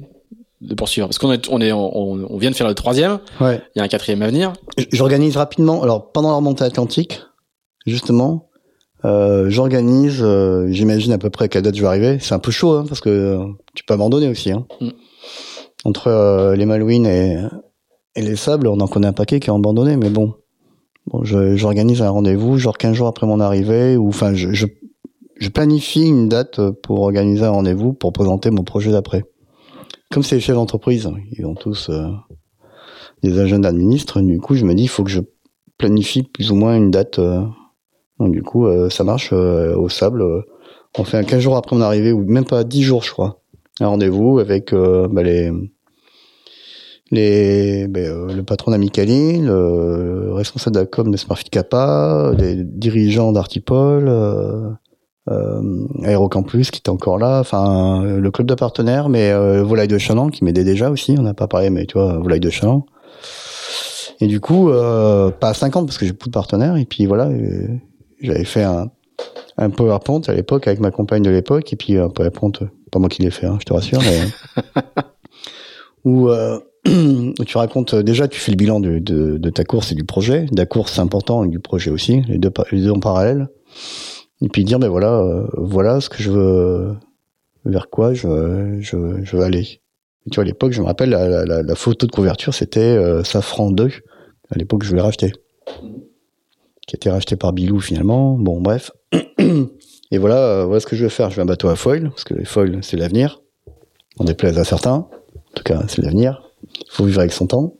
de 0.62 0.74
poursuivre? 0.74 1.08
Parce 1.08 1.18
qu'on 1.18 1.34
est 1.34 1.50
on 1.50 1.60
est 1.60 1.72
on, 1.74 2.34
on, 2.34 2.38
vient 2.38 2.50
de 2.50 2.56
faire 2.56 2.68
le 2.68 2.76
troisième. 2.76 3.20
Ouais. 3.41 3.62
Il 3.76 3.80
y 3.80 3.82
a 3.82 3.84
un 3.84 3.89
quatrième 3.89 4.22
à 4.22 4.28
venir. 4.28 4.54
J'organise 4.91 5.36
rapidement 5.36 5.84
alors 5.84 6.12
pendant 6.12 6.30
la 6.30 6.36
remontée 6.36 6.64
atlantique 6.64 7.22
justement 7.86 8.45
euh, 9.06 9.50
j'organise, 9.50 10.26
j'imagine 10.70 11.12
à 11.12 11.18
peu 11.18 11.30
près 11.30 11.45
à 11.45 11.48
quelle 11.50 11.62
date 11.62 11.76
je 11.76 11.82
vais 11.82 11.88
arriver. 11.88 12.18
C'est 12.20 12.34
un 12.34 12.39
peu 12.39 12.52
chaud 12.52 12.72
hein, 12.72 12.86
parce 12.88 13.00
que 13.00 13.38
tu 13.76 13.84
peux 13.84 13.93
abandonner 13.93 14.30
aussi. 14.30 14.52
Hein. 14.52 14.66
Mm 14.80 14.89
entre 15.88 16.07
euh, 16.07 16.55
les 16.57 16.65
Malouines 16.65 17.05
et, 17.05 17.38
les 18.17 18.35
Sables, 18.35 18.67
on 18.67 18.79
en 18.79 18.88
connaît 18.88 19.07
un 19.07 19.13
paquet 19.13 19.39
qui 19.39 19.49
est 19.49 19.53
abandonné, 19.53 19.95
mais 19.95 20.09
bon. 20.09 20.33
Bon, 21.05 21.23
j'organise 21.23 22.01
un 22.01 22.09
rendez-vous, 22.09 22.57
genre 22.57 22.77
15 22.77 22.93
jours 22.93 23.07
après 23.07 23.25
mon 23.25 23.39
arrivée, 23.39 23.95
ou 23.95 24.09
enfin, 24.09 24.33
je, 24.33 24.65
planifie 25.53 26.05
une 26.05 26.27
date 26.27 26.59
pour 26.83 27.01
organiser 27.03 27.45
un 27.45 27.51
rendez-vous 27.51 27.93
pour 27.93 28.11
présenter 28.11 28.49
mon 28.49 28.63
projet 28.63 28.91
d'après. 28.91 29.23
Comme 30.11 30.23
c'est 30.23 30.35
les 30.35 30.41
chefs 30.41 30.55
d'entreprise, 30.55 31.09
ils 31.31 31.45
ont 31.45 31.55
tous 31.55 31.89
euh, 31.89 32.07
des 33.23 33.39
agendas 33.39 33.71
de 33.71 33.77
ministres, 33.77 34.19
du 34.19 34.39
coup, 34.39 34.55
je 34.55 34.65
me 34.65 34.73
dis, 34.73 34.83
il 34.83 34.89
faut 34.89 35.05
que 35.05 35.11
je 35.11 35.21
planifie 35.77 36.23
plus 36.23 36.51
ou 36.51 36.55
moins 36.55 36.75
une 36.75 36.91
date. 36.91 37.19
Euh, 37.19 37.45
donc, 38.19 38.33
du 38.33 38.41
coup, 38.41 38.67
ça 38.89 39.03
marche 39.05 39.31
au 39.31 39.88
sable. 39.89 40.25
on 40.97 41.03
fait 41.03 41.17
un 41.17 41.23
15 41.23 41.39
jours 41.39 41.55
après 41.55 41.75
mon 41.75 41.81
arrivée, 41.83 42.11
ou 42.11 42.25
même 42.25 42.45
pas 42.45 42.65
10 42.65 42.81
jours, 42.81 43.03
je 43.03 43.11
crois. 43.11 43.41
Un 43.79 43.88
rendez-vous 43.88 44.39
avec 44.39 44.73
bah, 44.73 45.21
les 45.21 45.51
les, 47.12 47.88
ben, 47.88 48.05
euh, 48.05 48.34
le 48.34 48.43
patron 48.43 48.72
d'Amicali, 48.72 49.39
le 49.39 50.32
responsable 50.34 50.76
de 50.76 50.80
la 50.82 50.86
com 50.86 51.12
de 51.12 51.18
Smartfit 51.18 51.49
Kappa, 51.49 52.34
les 52.38 52.55
dirigeants 52.55 53.32
d'Artipol, 53.32 54.08
euh, 54.08 54.70
euh, 55.30 55.88
Aérocampus 56.03 56.72
qui 56.72 56.80
était 56.80 56.89
encore 56.89 57.18
là, 57.18 57.39
enfin 57.39 58.03
le 58.03 58.32
club 58.32 58.47
de 58.47 58.55
partenaires, 58.55 59.10
mais 59.10 59.32
euh, 59.32 59.64
Volaille 59.64 59.88
de 59.88 59.97
Chaland 59.97 60.30
qui 60.30 60.43
m'aidait 60.43 60.64
déjà 60.64 60.89
aussi, 60.89 61.16
on 61.18 61.24
n'a 61.24 61.34
pas 61.34 61.47
parlé, 61.47 61.70
mais 61.70 61.86
tu 61.86 61.97
vois, 61.97 62.18
Volaille 62.18 62.39
de 62.39 62.49
Chaland. 62.49 62.86
Et 64.20 64.28
du 64.28 64.39
coup, 64.39 64.70
euh, 64.70 65.30
pas 65.30 65.49
à 65.49 65.53
50 65.53 65.86
parce 65.86 65.97
que 65.97 66.05
j'ai 66.05 66.14
plus 66.14 66.30
de 66.30 66.34
partenaires, 66.34 66.78
et 66.78 66.86
puis 66.86 67.05
voilà, 67.05 67.30
j'avais 68.22 68.45
fait 68.45 68.64
un, 68.64 68.89
un 69.58 69.70
PowerPoint 69.70 70.22
à 70.28 70.34
l'époque 70.34 70.68
avec 70.68 70.80
ma 70.80 70.91
compagne 70.91 71.24
de 71.24 71.30
l'époque, 71.30 71.72
et 71.72 71.76
puis 71.76 71.97
un 71.97 72.10
PowerPoint, 72.10 72.51
pas 72.91 72.99
moi 72.99 73.10
qui 73.10 73.22
l'ai 73.22 73.32
fait, 73.32 73.47
hein, 73.47 73.58
je 73.60 73.66
te 73.66 73.74
rassure, 73.74 73.99
mais... 74.01 74.64
où 76.05 76.30
euh, 76.30 76.60
tu 77.45 77.57
racontes 77.57 77.93
euh, 77.93 78.03
déjà, 78.03 78.27
tu 78.27 78.39
fais 78.39 78.51
le 78.51 78.57
bilan 78.57 78.79
de, 78.79 79.49
ta 79.49 79.63
course 79.63 79.91
et 79.91 79.95
du 79.95 80.03
projet. 80.03 80.45
De 80.51 80.57
la 80.57 80.65
course, 80.65 80.93
c'est 80.93 81.01
important, 81.01 81.43
et 81.43 81.47
du 81.47 81.59
projet 81.59 81.91
aussi, 81.91 82.21
les 82.27 82.38
deux, 82.38 82.91
en 82.91 82.99
parallèle. 82.99 83.49
Et 84.41 84.49
puis 84.49 84.63
dire, 84.63 84.79
ben 84.79 84.88
voilà, 84.88 85.19
euh, 85.19 85.47
voilà 85.57 85.99
ce 85.99 86.09
que 86.09 86.21
je 86.21 86.31
veux, 86.31 86.95
vers 87.65 87.89
quoi 87.89 88.13
je, 88.13 88.27
veux 88.27 89.43
aller. 89.43 89.81
Tu 90.31 90.35
vois, 90.35 90.43
à 90.43 90.45
l'époque, 90.45 90.73
je 90.73 90.81
me 90.81 90.85
rappelle, 90.85 91.09
la, 91.09 91.75
photo 91.75 92.05
de 92.05 92.11
couverture, 92.11 92.53
c'était 92.53 92.79
euh, 92.79 93.23
Safran 93.23 93.71
2. 93.71 93.89
À 94.49 94.57
l'époque, 94.57 94.83
je 94.83 94.89
voulais 94.89 95.01
racheter. 95.01 95.33
Qui 96.88 96.95
a 96.95 96.97
été 96.97 97.09
racheté 97.09 97.35
par 97.35 97.51
Bilou 97.51 97.81
finalement. 97.81 98.38
Bon, 98.38 98.61
bref. 98.61 98.91
Et 100.11 100.19
voilà, 100.19 100.63
voilà 100.63 100.79
ce 100.79 100.85
que 100.85 100.95
je 100.95 101.03
veux 101.03 101.09
faire. 101.09 101.29
Je 101.29 101.35
veux 101.35 101.41
un 101.41 101.45
bateau 101.45 101.67
à 101.67 101.75
foil, 101.75 102.09
parce 102.09 102.23
que 102.23 102.33
les 102.33 102.45
foils, 102.45 102.79
c'est 102.81 102.95
l'avenir. 102.95 103.41
On 104.19 104.23
déplaise 104.23 104.57
à 104.57 104.63
certains. 104.63 104.93
En 104.93 105.53
tout 105.53 105.63
cas, 105.63 105.83
c'est 105.88 106.01
l'avenir. 106.01 106.47
Il 106.64 106.86
faut 106.89 107.05
vivre 107.05 107.20
avec 107.20 107.34
son 107.34 107.47
temps. 107.47 107.74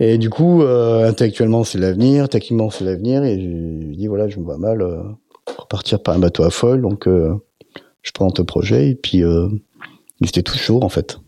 Et 0.00 0.16
du 0.16 0.30
coup, 0.30 0.62
euh, 0.62 1.06
intellectuellement, 1.06 1.62
c'est 1.62 1.78
l'avenir, 1.78 2.30
techniquement, 2.30 2.70
c'est 2.70 2.84
l'avenir. 2.84 3.22
Et 3.22 3.38
je 3.38 3.94
dis, 3.94 4.06
voilà, 4.06 4.28
je 4.28 4.38
me 4.38 4.44
vois 4.44 4.56
mal 4.56 4.80
euh, 4.80 5.02
repartir 5.58 6.02
par 6.02 6.14
un 6.14 6.18
bateau 6.18 6.42
à 6.42 6.50
folle. 6.50 6.80
Donc, 6.80 7.06
euh, 7.06 7.34
je 8.02 8.10
prends 8.12 8.32
le 8.36 8.44
projet. 8.44 8.88
Et 8.88 8.94
puis, 8.94 9.22
euh, 9.22 9.48
ils 10.20 10.28
étaient 10.28 10.42
tous 10.42 10.56
chauds, 10.56 10.82
en 10.82 10.88
fait. 10.88 11.20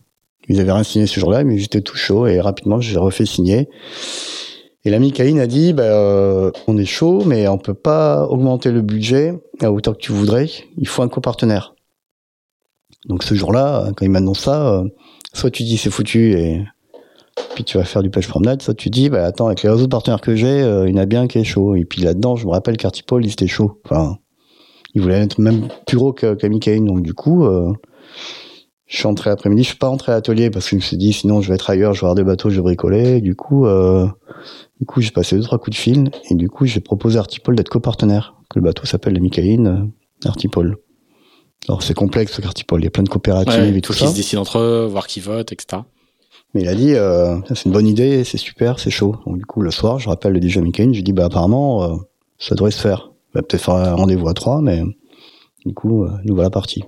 Ils 0.49 0.59
avaient 0.59 0.73
rien 0.73 0.85
signé 0.85 1.07
ce 1.07 1.21
jour-là, 1.21 1.45
mais 1.45 1.59
j'étais 1.59 1.83
tout 1.83 1.97
chaud. 1.97 2.27
Et 2.27 2.41
rapidement, 2.41 2.81
j'ai 2.81 2.97
refait 2.97 3.27
signer. 3.27 3.69
Et 4.85 4.91
l'ami 4.91 5.13
Kaline 5.13 5.39
a 5.39 5.47
dit, 5.47 5.75
bah, 5.75 6.51
on 6.67 6.77
est 6.77 6.87
chaud, 6.87 7.23
mais 7.27 7.47
on 7.47 7.59
peut 7.59 7.75
pas 7.75 8.27
augmenter 8.27 8.73
le 8.73 8.81
budget 8.81 9.35
à 9.61 9.71
hauteur 9.71 9.95
que 9.95 10.01
tu 10.01 10.13
voudrais. 10.13 10.49
Il 10.79 10.89
faut 10.89 11.03
un 11.03 11.09
copartenaire. 11.09 11.77
Donc 13.07 13.23
ce 13.23 13.35
jour-là, 13.35 13.93
quand 13.97 14.05
il 14.05 14.11
m'annonce 14.11 14.41
ça, 14.41 14.83
soit 15.33 15.51
tu 15.51 15.63
dis 15.63 15.77
c'est 15.77 15.91
foutu 15.91 16.33
et 16.33 16.65
puis 17.55 17.65
tu 17.65 17.79
vas 17.79 17.85
faire 17.85 18.03
du 18.03 18.11
pêche 18.11 18.29
promenade, 18.29 18.63
soit 18.63 18.75
tu 18.75 18.91
dis 18.91 19.09
bah 19.09 19.25
attends 19.25 19.47
avec 19.47 19.63
les 19.63 19.71
autres 19.71 19.87
partenaires 19.87 20.21
que 20.21 20.35
j'ai, 20.35 20.63
euh, 20.63 20.89
il 20.89 20.95
y 20.95 20.99
en 20.99 21.03
a 21.03 21.07
bien 21.07 21.27
qui 21.27 21.39
est 21.39 21.45
chaud. 21.45 21.75
Et 21.75 21.85
puis 21.85 22.03
là-dedans, 22.03 22.37
je 22.37 22.47
me 22.47 22.51
rappelle 22.51 22.77
qu'Artipol, 22.77 23.25
il 23.25 23.33
était 23.33 23.47
chaud. 23.47 23.81
Enfin, 23.85 24.19
il 24.95 25.03
voulait 25.03 25.21
être 25.21 25.39
même 25.39 25.69
plus 25.87 25.97
gros 25.97 26.13
que 26.13 26.35
Donc 26.79 27.03
du 27.03 27.15
coup, 27.15 27.45
euh, 27.45 27.73
je 28.87 28.97
suis 28.97 29.07
entré 29.07 29.31
l'après-midi. 29.31 29.63
Je 29.63 29.69
suis 29.69 29.79
pas 29.79 29.89
rentré 29.89 30.13
à 30.13 30.17
l'atelier 30.17 30.51
parce 30.51 30.67
que 30.67 30.71
je 30.71 30.77
me 30.77 30.81
suis 30.81 30.97
dit 30.97 31.13
sinon 31.13 31.41
je 31.41 31.49
vais 31.49 31.55
être 31.55 31.71
ailleurs, 31.71 31.95
je 31.95 32.01
vais 32.01 32.05
avoir 32.05 32.15
des 32.15 32.25
bateaux, 32.25 32.51
je 32.51 32.57
vais 32.57 32.63
bricoler. 32.63 33.21
Du 33.21 33.35
coup, 33.35 33.67
euh, 33.67 34.07
du 34.81 34.87
coup 34.87 35.01
j'ai 35.01 35.11
passé 35.11 35.37
deux 35.37 35.43
trois 35.43 35.59
coups 35.59 35.77
de 35.77 35.81
fil 35.81 36.11
et 36.31 36.35
du 36.35 36.49
coup 36.51 36.67
j'ai 36.67 36.81
proposé 36.81 37.17
à 37.17 37.21
Artipol 37.21 37.57
d'être 37.57 37.71
copartenaire. 37.71 38.35
Que 38.51 38.59
le 38.59 38.65
bateau 38.65 38.85
s'appelle 38.85 39.15
la 39.15 39.21
Micaïne 39.21 39.91
Artipol. 40.27 40.77
Alors 41.69 41.83
c'est 41.83 41.95
complexe, 41.95 42.41
Artipol, 42.43 42.81
il 42.81 42.85
y 42.85 42.87
a 42.89 42.91
plein 42.91 43.03
de 43.05 43.09
coopératives 43.09 43.77
et 43.77 43.81
tout, 43.81 43.93
ça. 43.93 44.07
Ils 44.07 44.11
se 44.11 44.15
décident 44.17 44.43
entre 44.43 44.59
eux, 44.59 44.87
voir 44.91 45.07
qui 45.07 45.21
vote, 45.21 45.53
etc. 45.53 45.83
Mais 46.55 46.63
il 46.63 46.69
a 46.69 46.75
dit, 46.75 46.95
euh, 46.95 47.37
c'est 47.49 47.65
une 47.67 47.73
bonne 47.73 47.87
idée, 47.87 48.25
c'est 48.25 48.37
super, 48.39 48.79
c'est 48.79 48.91
chaud. 48.91 49.17
Donc 49.27 49.39
du 49.39 49.45
coup, 49.47 49.63
le 49.63 49.71
soir, 49.71 49.99
je 49.99 50.09
rappelle 50.09 50.33
le 50.33 50.41
DJ 50.47 50.59
Mikain, 50.59 50.89
je 50.91 50.97
lui 50.97 51.03
dis, 51.03 51.13
bah 51.13 51.27
apparemment, 51.27 51.83
euh, 51.85 51.97
ça 52.39 52.55
devrait 52.55 52.73
se 52.73 52.81
faire. 52.81 53.11
On 53.35 53.39
va 53.39 53.43
peut-être 53.43 53.63
faire 53.63 53.75
un 53.75 53.95
rendez-vous 53.95 54.29
à 54.29 54.35
trois, 54.35 54.61
mais 54.61 54.83
du 55.65 55.73
coup, 55.73 56.05
euh, 56.05 56.11
nous 56.25 56.35
voilà 56.35 56.51
partis. 56.51 56.85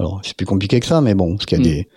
Alors, 0.00 0.20
c'est 0.24 0.34
plus 0.36 0.46
compliqué 0.46 0.80
que 0.80 0.86
ça, 0.86 1.00
mais 1.00 1.14
bon, 1.14 1.34
parce 1.36 1.46
qu'il 1.46 1.58
y 1.58 1.60
a 1.60 1.64
Mm. 1.64 1.68
des... 1.74 1.88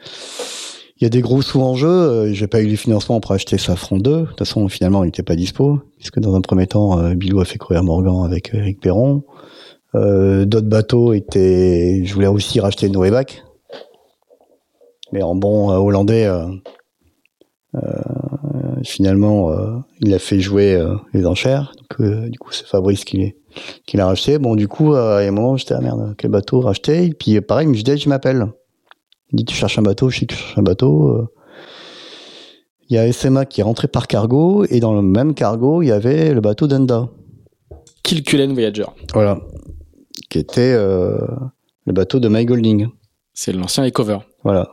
Il 0.99 1.03
y 1.03 1.05
a 1.05 1.09
des 1.09 1.21
gros 1.21 1.43
sous 1.43 1.61
en 1.61 1.75
jeu. 1.75 1.87
euh, 1.87 2.33
J'ai 2.33 2.47
pas 2.47 2.59
eu 2.59 2.65
les 2.65 2.75
financements 2.75 3.19
pour 3.19 3.31
acheter 3.31 3.59
Safran 3.59 3.97
2. 3.97 4.21
De 4.21 4.25
toute 4.25 4.39
façon, 4.39 4.67
finalement, 4.67 5.03
il 5.03 5.07
n'était 5.07 5.21
pas 5.21 5.35
dispo. 5.35 5.79
Puisque 5.99 6.19
dans 6.19 6.33
un 6.33 6.41
premier 6.41 6.65
temps, 6.65 6.97
euh, 6.99 7.13
Bilou 7.13 7.39
a 7.39 7.45
fait 7.45 7.59
courir 7.59 7.83
Morgan 7.83 8.23
avec 8.25 8.49
Eric 8.55 8.79
Perron. 8.81 9.23
Euh, 9.97 10.45
D'autres 10.45 10.67
bateaux 10.67 11.13
étaient. 11.13 12.01
Je 12.05 12.13
voulais 12.13 12.27
aussi 12.27 12.59
racheter 12.59 12.87
Noévac. 12.89 13.43
Mais 15.11 15.21
en 15.23 15.35
bon 15.35 15.71
euh, 15.71 15.75
hollandais, 15.77 16.25
euh, 16.25 16.45
finalement, 18.83 19.51
il 20.01 20.13
a 20.13 20.19
fait 20.19 20.39
jouer 20.39 20.81
les 21.13 21.25
enchères. 21.25 21.71
Donc, 21.77 22.29
du 22.29 22.37
coup, 22.39 22.51
c'est 22.51 22.65
Fabrice 22.65 23.03
qui, 23.05 23.17
l'est- 23.17 23.37
qui 23.85 23.97
l'a 23.97 24.05
racheté. 24.05 24.37
Bon, 24.39 24.55
du 24.55 24.67
coup, 24.67 24.93
euh, 24.93 25.17
a 25.17 25.21
un 25.21 25.31
moment, 25.31 25.57
j'étais, 25.57 25.73
ah 25.75 25.81
merde, 25.81 26.15
quel 26.17 26.31
bateau 26.31 26.59
racheter? 26.61 27.05
Et 27.05 27.13
puis, 27.13 27.39
pareil, 27.41 27.67
je 27.73 27.81
dis, 27.83 27.97
je 27.97 28.09
m'appelle. 28.09 28.47
Il 29.31 29.37
dit, 29.37 29.45
tu 29.45 29.55
cherches 29.55 29.77
un 29.79 29.83
bateau? 29.83 30.09
Je 30.09 30.19
sais 30.19 30.25
que 30.25 30.33
tu 30.33 30.39
cherches 30.39 30.57
un 30.57 30.63
bateau. 30.63 31.27
Il 32.89 32.95
y 32.95 32.99
a 32.99 33.11
SMA 33.11 33.45
qui 33.45 33.59
est 33.61 33.63
rentré 33.63 33.87
par 33.87 34.07
cargo. 34.07 34.65
Et 34.69 34.79
dans 34.79 34.93
le 34.93 35.01
même 35.01 35.33
cargo, 35.33 35.81
il 35.81 35.87
y 35.87 35.91
avait 35.91 36.33
le 36.33 36.39
bateau 36.41 36.67
d'Enda. 36.67 37.09
Kilcullen 38.03 38.53
Voyager. 38.53 38.85
Voilà. 39.13 39.39
Qui 40.29 40.39
était 40.39 40.73
euh, 40.73 41.17
le 41.85 41.93
bateau 41.93 42.19
de 42.19 42.27
Mike 42.27 42.47
Golding. 42.49 42.87
C'est 43.33 43.53
l'ancien 43.53 43.85
Ecover. 43.85 44.19
Voilà. 44.43 44.69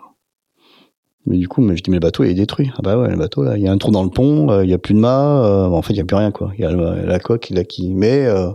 Mais 1.27 1.39
du 1.39 1.49
coup, 1.49 1.63
mais 1.63 1.77
je 1.77 1.83
dis, 1.83 1.91
mais 1.91 1.97
le 1.97 2.01
bateau 2.01 2.25
il 2.25 2.31
est 2.31 2.35
détruit. 2.35 2.71
Ah 2.77 2.81
bah 2.83 2.99
ouais, 2.99 3.09
le 3.09 3.17
bateau, 3.17 3.43
là, 3.45 3.57
il 3.57 3.63
y 3.63 3.69
a 3.69 3.73
un 3.73 3.79
trou 3.79 3.91
dans 3.91 4.03
le 4.05 4.11
pont, 4.11 4.51
euh, 4.51 4.65
il 4.65 4.71
y 4.71 4.75
a 4.75 4.79
plus 4.79 4.93
de 4.95 4.99
mât, 4.99 5.43
euh, 5.45 5.67
en 5.67 5.81
fait, 5.81 5.95
il 5.95 5.97
y 5.97 6.01
a 6.01 6.05
plus 6.05 6.17
rien, 6.17 6.31
quoi. 6.31 6.53
Il 6.59 6.61
y 6.63 6.67
a 6.67 6.71
le- 6.71 7.07
la 7.07 7.19
coque, 7.19 7.49
il 7.51 7.59
a 7.59 7.65
qui. 7.65 7.95
Mais, 7.95 8.27
euh, 8.27 8.51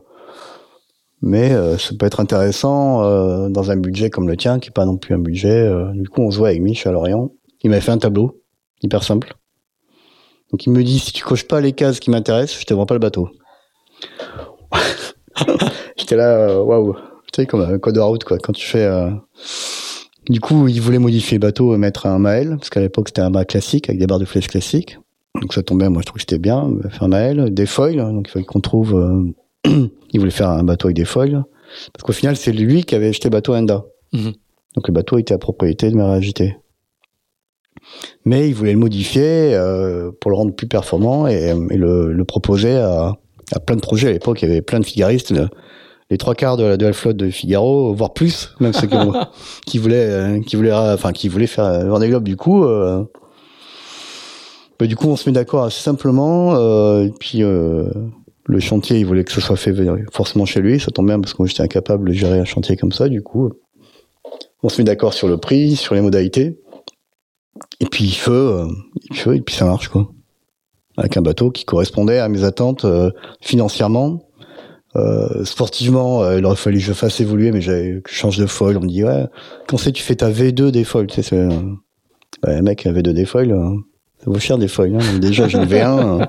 mais 1.21 1.51
euh, 1.51 1.77
ça 1.79 1.93
peut 1.97 2.05
être 2.05 2.19
intéressant 2.19 3.03
euh, 3.03 3.49
dans 3.49 3.71
un 3.71 3.75
budget 3.77 4.09
comme 4.11 4.27
le 4.27 4.37
tien, 4.37 4.59
qui 4.59 4.69
est 4.69 4.73
pas 4.73 4.85
non 4.85 4.97
plus 4.97 5.15
un 5.15 5.19
budget. 5.19 5.49
euh, 5.49 5.91
du 5.93 6.07
coup, 6.09 6.21
on 6.21 6.29
se 6.31 6.37
voit 6.37 6.49
avec 6.49 6.61
Mich 6.61 6.85
à 6.85 6.91
Lorient. 6.91 7.31
Il 7.63 7.71
m'a 7.71 7.81
fait 7.81 7.91
un 7.91 7.97
tableau, 7.97 8.41
hyper 8.83 9.03
simple. 9.03 9.33
Donc 10.51 10.65
il 10.65 10.71
me 10.71 10.83
dit, 10.83 10.99
si 10.99 11.11
tu 11.11 11.23
coches 11.23 11.47
pas 11.47 11.61
les 11.61 11.73
cases 11.73 11.99
qui 11.99 12.09
m'intéressent, 12.11 12.59
je 12.59 12.65
te 12.65 12.73
vends 12.73 12.85
pas 12.85 12.95
le 12.95 12.99
bateau. 12.99 13.29
J'étais 15.97 16.15
là, 16.15 16.49
euh, 16.49 16.61
waouh. 16.61 16.95
Tu 17.31 17.41
sais, 17.41 17.45
comme 17.45 17.61
un 17.61 17.77
code 17.77 17.95
de 17.95 17.99
route, 17.99 18.23
quoi. 18.23 18.37
Quand 18.39 18.53
tu 18.53 18.65
fais. 18.65 18.83
euh, 18.85 19.09
Du 20.29 20.39
coup, 20.39 20.67
il 20.67 20.81
voulait 20.81 20.99
modifier 20.99 21.37
le 21.37 21.41
bateau 21.41 21.73
et 21.73 21.77
mettre 21.77 22.05
un 22.05 22.19
Mael, 22.19 22.55
parce 22.57 22.69
qu'à 22.69 22.79
l'époque, 22.81 23.09
c'était 23.09 23.21
un 23.21 23.29
mât 23.29 23.45
classique, 23.45 23.89
avec 23.89 23.99
des 23.99 24.07
barres 24.07 24.19
de 24.19 24.25
flèche 24.25 24.47
classiques. 24.47 24.97
Donc 25.41 25.53
ça 25.53 25.61
tombait, 25.63 25.89
moi 25.89 26.01
je 26.01 26.07
trouve 26.07 26.15
que 26.17 26.21
c'était 26.21 26.39
bien, 26.39 26.69
faire 26.89 27.03
un 27.03 27.07
Mael, 27.07 27.53
des 27.53 27.65
foils, 27.67 27.97
donc 27.97 28.27
il 28.27 28.31
fallait 28.31 28.45
qu'on 28.45 28.59
trouve... 28.61 28.95
euh, 28.95 29.87
il 30.11 30.19
voulait 30.19 30.31
faire 30.31 30.49
un 30.49 30.63
bateau 30.63 30.87
avec 30.87 30.95
des 30.97 31.05
foils, 31.05 31.43
parce 31.93 32.03
qu'au 32.03 32.13
final, 32.13 32.35
c'est 32.35 32.51
lui 32.51 32.83
qui 32.83 32.95
avait 32.95 33.09
acheté 33.09 33.29
le 33.29 33.33
bateau 33.33 33.53
Enda. 33.55 33.85
Mhm. 34.13 34.33
Donc 34.75 34.87
le 34.87 34.93
bateau 34.93 35.17
était 35.17 35.33
à 35.33 35.37
propriété 35.37 35.89
de 35.91 35.95
Meragité. 35.95 36.57
Mais 38.25 38.49
il 38.49 38.53
voulait 38.55 38.73
le 38.73 38.79
modifier 38.79 39.53
euh, 39.55 40.11
pour 40.19 40.31
le 40.31 40.37
rendre 40.37 40.53
plus 40.53 40.67
performant 40.67 41.27
et, 41.27 41.53
et 41.69 41.77
le, 41.77 42.11
le 42.11 42.25
proposer 42.25 42.75
à, 42.75 43.13
à 43.51 43.59
plein 43.59 43.75
de 43.75 43.81
projets. 43.81 44.09
À 44.09 44.11
l'époque, 44.11 44.41
il 44.41 44.47
y 44.49 44.51
avait 44.51 44.61
plein 44.61 44.79
de 44.79 44.85
figaristes. 44.85 45.31
le- 45.31 45.47
les 46.11 46.17
trois 46.17 46.33
quarts 46.33 46.57
de 46.57 46.63
la, 46.63 46.75
de 46.77 46.85
la 46.87 46.93
flotte 46.93 47.17
de 47.17 47.29
Figaro, 47.29 47.93
voire 47.93 48.13
plus, 48.13 48.55
même 48.59 48.73
ceux 48.73 48.87
qui, 48.87 48.95
ont- 48.95 49.13
qui 49.67 49.77
voulaient, 49.77 50.09
euh, 50.09 50.41
qui 50.41 50.55
voulaient, 50.55 50.73
enfin, 50.73 51.11
qui 51.11 51.27
voulaient 51.27 51.45
faire 51.45 51.65
euh, 51.65 51.87
Vendée 51.87 52.07
Globe. 52.09 52.23
Du 52.23 52.35
coup, 52.35 52.63
euh, 52.63 53.03
bah, 54.79 54.87
du 54.87 54.95
coup, 54.95 55.07
on 55.07 55.15
se 55.15 55.29
met 55.29 55.33
d'accord 55.33 55.65
assez 55.65 55.81
simplement. 55.81 56.55
Euh, 56.55 57.03
et 57.05 57.11
puis, 57.11 57.43
euh, 57.43 57.89
le 58.45 58.59
chantier, 58.59 58.97
il 58.99 59.05
voulait 59.05 59.23
que 59.23 59.31
ce 59.31 59.39
soit 59.41 59.55
fait 59.55 59.71
forcément 60.11 60.45
chez 60.45 60.61
lui. 60.61 60.79
Ça 60.79 60.89
tombe 60.89 61.05
bien 61.05 61.19
parce 61.19 61.33
que 61.33 61.41
moi, 61.43 61.47
j'étais 61.47 61.61
incapable 61.61 62.09
de 62.09 62.13
gérer 62.13 62.39
un 62.39 62.45
chantier 62.45 62.75
comme 62.75 62.91
ça. 62.91 63.07
Du 63.07 63.21
coup, 63.21 63.51
on 64.63 64.69
se 64.69 64.81
met 64.81 64.85
d'accord 64.85 65.13
sur 65.13 65.27
le 65.27 65.37
prix, 65.37 65.75
sur 65.75 65.93
les 65.93 66.01
modalités. 66.01 66.59
Et 67.81 67.85
puis, 67.85 68.09
feu, 68.11 68.31
euh, 68.31 68.67
feu, 69.13 69.35
et 69.35 69.41
puis 69.41 69.53
ça 69.53 69.65
marche, 69.65 69.89
quoi. 69.89 70.09
Avec 70.99 71.17
un 71.17 71.21
bateau 71.21 71.49
qui 71.49 71.65
correspondait 71.65 72.19
à 72.19 72.29
mes 72.29 72.43
attentes 72.43 72.85
euh, 72.85 73.09
financièrement. 73.41 74.21
Euh, 74.95 75.43
sportivement, 75.45 76.23
euh, 76.23 76.37
il 76.39 76.45
aurait 76.45 76.55
fallu 76.55 76.77
que 76.79 76.83
je 76.83 76.93
fasse 76.93 77.19
évoluer, 77.21 77.51
mais 77.51 77.61
j'avais 77.61 78.01
que 78.03 78.09
je 78.11 78.15
change 78.15 78.37
de 78.37 78.45
foil. 78.45 78.75
On 78.77 78.81
me 78.81 78.87
dit, 78.87 79.03
ouais, 79.03 79.25
quand 79.67 79.77
c'est 79.77 79.91
tu 79.91 80.03
fais 80.03 80.15
ta 80.15 80.29
V2 80.29 80.71
des 80.71 80.83
foils 80.83 81.07
Tu 81.07 81.15
sais, 81.15 81.21
c'est, 81.21 81.37
euh, 81.37 81.49
ouais, 82.45 82.61
mec, 82.61 82.85
un 82.85 82.91
V2 82.93 83.13
des 83.13 83.25
foils, 83.25 83.51
euh, 83.51 83.69
ça 84.23 84.29
vaut 84.31 84.39
cher 84.39 84.57
des 84.57 84.67
foils. 84.67 84.95
Hein. 84.95 84.99
Donc 85.11 85.19
déjà, 85.21 85.47
j'ai 85.47 85.57
une 85.57 85.65
V1. 85.65 86.21
euh. 86.21 86.25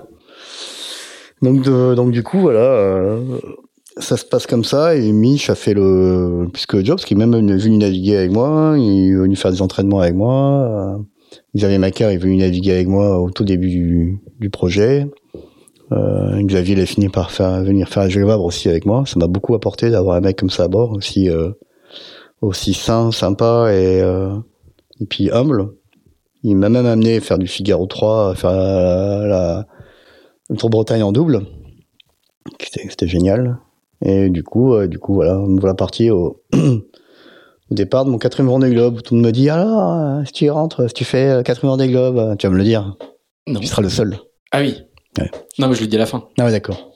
Donc, 1.43 1.63
de- 1.63 1.95
donc 1.95 2.11
du 2.13 2.23
coup, 2.23 2.39
voilà, 2.41 2.61
euh, 2.61 3.19
ça 3.97 4.17
se 4.19 4.25
passe 4.27 4.47
comme 4.47 4.63
ça. 4.65 4.95
Et 4.95 5.11
Mich 5.13 5.49
a 5.51 5.55
fait 5.55 5.73
le 5.75 6.47
plus 6.53 6.67
que 6.67 6.77
le 6.77 6.85
job, 6.85 6.97
parce 6.97 7.07
qu'il 7.07 7.21
est 7.21 7.27
même 7.27 7.33
venu 7.57 7.79
naviguer 7.79 8.19
avec 8.19 8.31
moi, 8.31 8.75
il 8.77 9.11
est 9.11 9.15
venu 9.17 9.37
faire 9.37 9.51
des 9.51 9.63
entraînements 9.63 10.01
avec 10.01 10.15
moi. 10.15 11.01
Xavier 11.57 11.79
Macar 11.79 12.11
est 12.11 12.17
venu 12.17 12.37
naviguer 12.37 12.73
avec 12.73 12.89
moi 12.89 13.19
au 13.21 13.31
tout 13.31 13.45
début 13.45 13.69
du, 13.69 14.21
du 14.39 14.51
projet. 14.51 15.07
Euh, 15.93 16.41
Xavier 16.43 16.75
il 16.75 16.81
a 16.81 16.87
fini 16.87 17.09
par 17.09 17.31
faire 17.31 17.63
venir 17.65 17.89
faire 17.89 18.09
Jules 18.09 18.25
Vabre 18.25 18.45
aussi 18.45 18.69
avec 18.69 18.87
moi. 18.87 19.05
Ça 19.07 19.19
m'a 19.19 19.27
beaucoup 19.27 19.55
apporté 19.55 19.91
d'avoir 19.91 20.17
un 20.17 20.21
mec 20.21 20.39
comme 20.39 20.51
ça 20.51 20.65
à 20.65 20.69
bord, 20.69 20.93
aussi 20.93 21.29
euh, 21.29 21.51
aussi 22.41 22.75
sain, 22.75 23.11
sympa 23.11 23.73
et 23.73 24.01
euh, 24.01 24.37
et 25.01 25.07
puis 25.07 25.31
humble. 25.31 25.73
Il 26.43 26.57
m'a 26.57 26.69
même 26.69 26.87
amené 26.87 27.21
faire 27.21 27.39
du 27.39 27.47
Figaro 27.47 27.87
3, 27.87 28.35
faire 28.35 28.53
la, 28.53 29.27
la 29.27 29.67
le 30.49 30.57
Tour 30.57 30.71
Bretagne 30.71 31.03
en 31.03 31.13
double. 31.13 31.47
C'était 32.61 32.89
c'était 32.89 33.09
génial. 33.09 33.59
Et 34.03 34.31
du 34.31 34.43
coup, 34.43 34.75
euh, 34.75 34.87
du 34.87 34.99
coup 34.99 35.15
voilà, 35.15 35.37
me 35.39 35.61
voilà 35.61 35.75
parti 35.75 36.11
au 36.11 36.43
au 37.71 37.75
départ 37.75 38.05
de 38.05 38.11
mon 38.11 38.19
quatrième 38.19 38.49
Vendée 38.49 38.71
Globe. 38.71 39.03
Tout 39.03 39.15
le 39.15 39.21
monde 39.21 39.27
me 39.29 39.33
dit 39.33 39.49
alors 39.51 39.93
euh, 39.93 40.25
si 40.25 40.33
tu 40.33 40.51
rentres, 40.51 40.89
si 40.89 40.95
tu 40.95 41.05
fais 41.05 41.29
euh, 41.29 41.43
quatrième 41.43 41.71
Vendée 41.71 41.89
Globe, 41.89 42.19
euh, 42.19 42.37
tu 42.37 42.47
vas 42.47 42.53
me 42.53 42.59
le 42.59 42.65
dire. 42.65 42.97
Non. 43.47 43.61
Tu 43.61 43.67
seras 43.67 43.83
le 43.83 43.89
seul. 43.89 44.19
Ah 44.53 44.61
oui. 44.61 44.77
Ouais. 45.19 45.31
Non, 45.59 45.69
mais 45.69 45.75
je 45.75 45.81
le 45.81 45.87
dis 45.87 45.97
à 45.97 46.01
la 46.01 46.07
fin. 46.07 46.25
Ah 46.39 46.45
ouais 46.45 46.53
d'accord. 46.53 46.89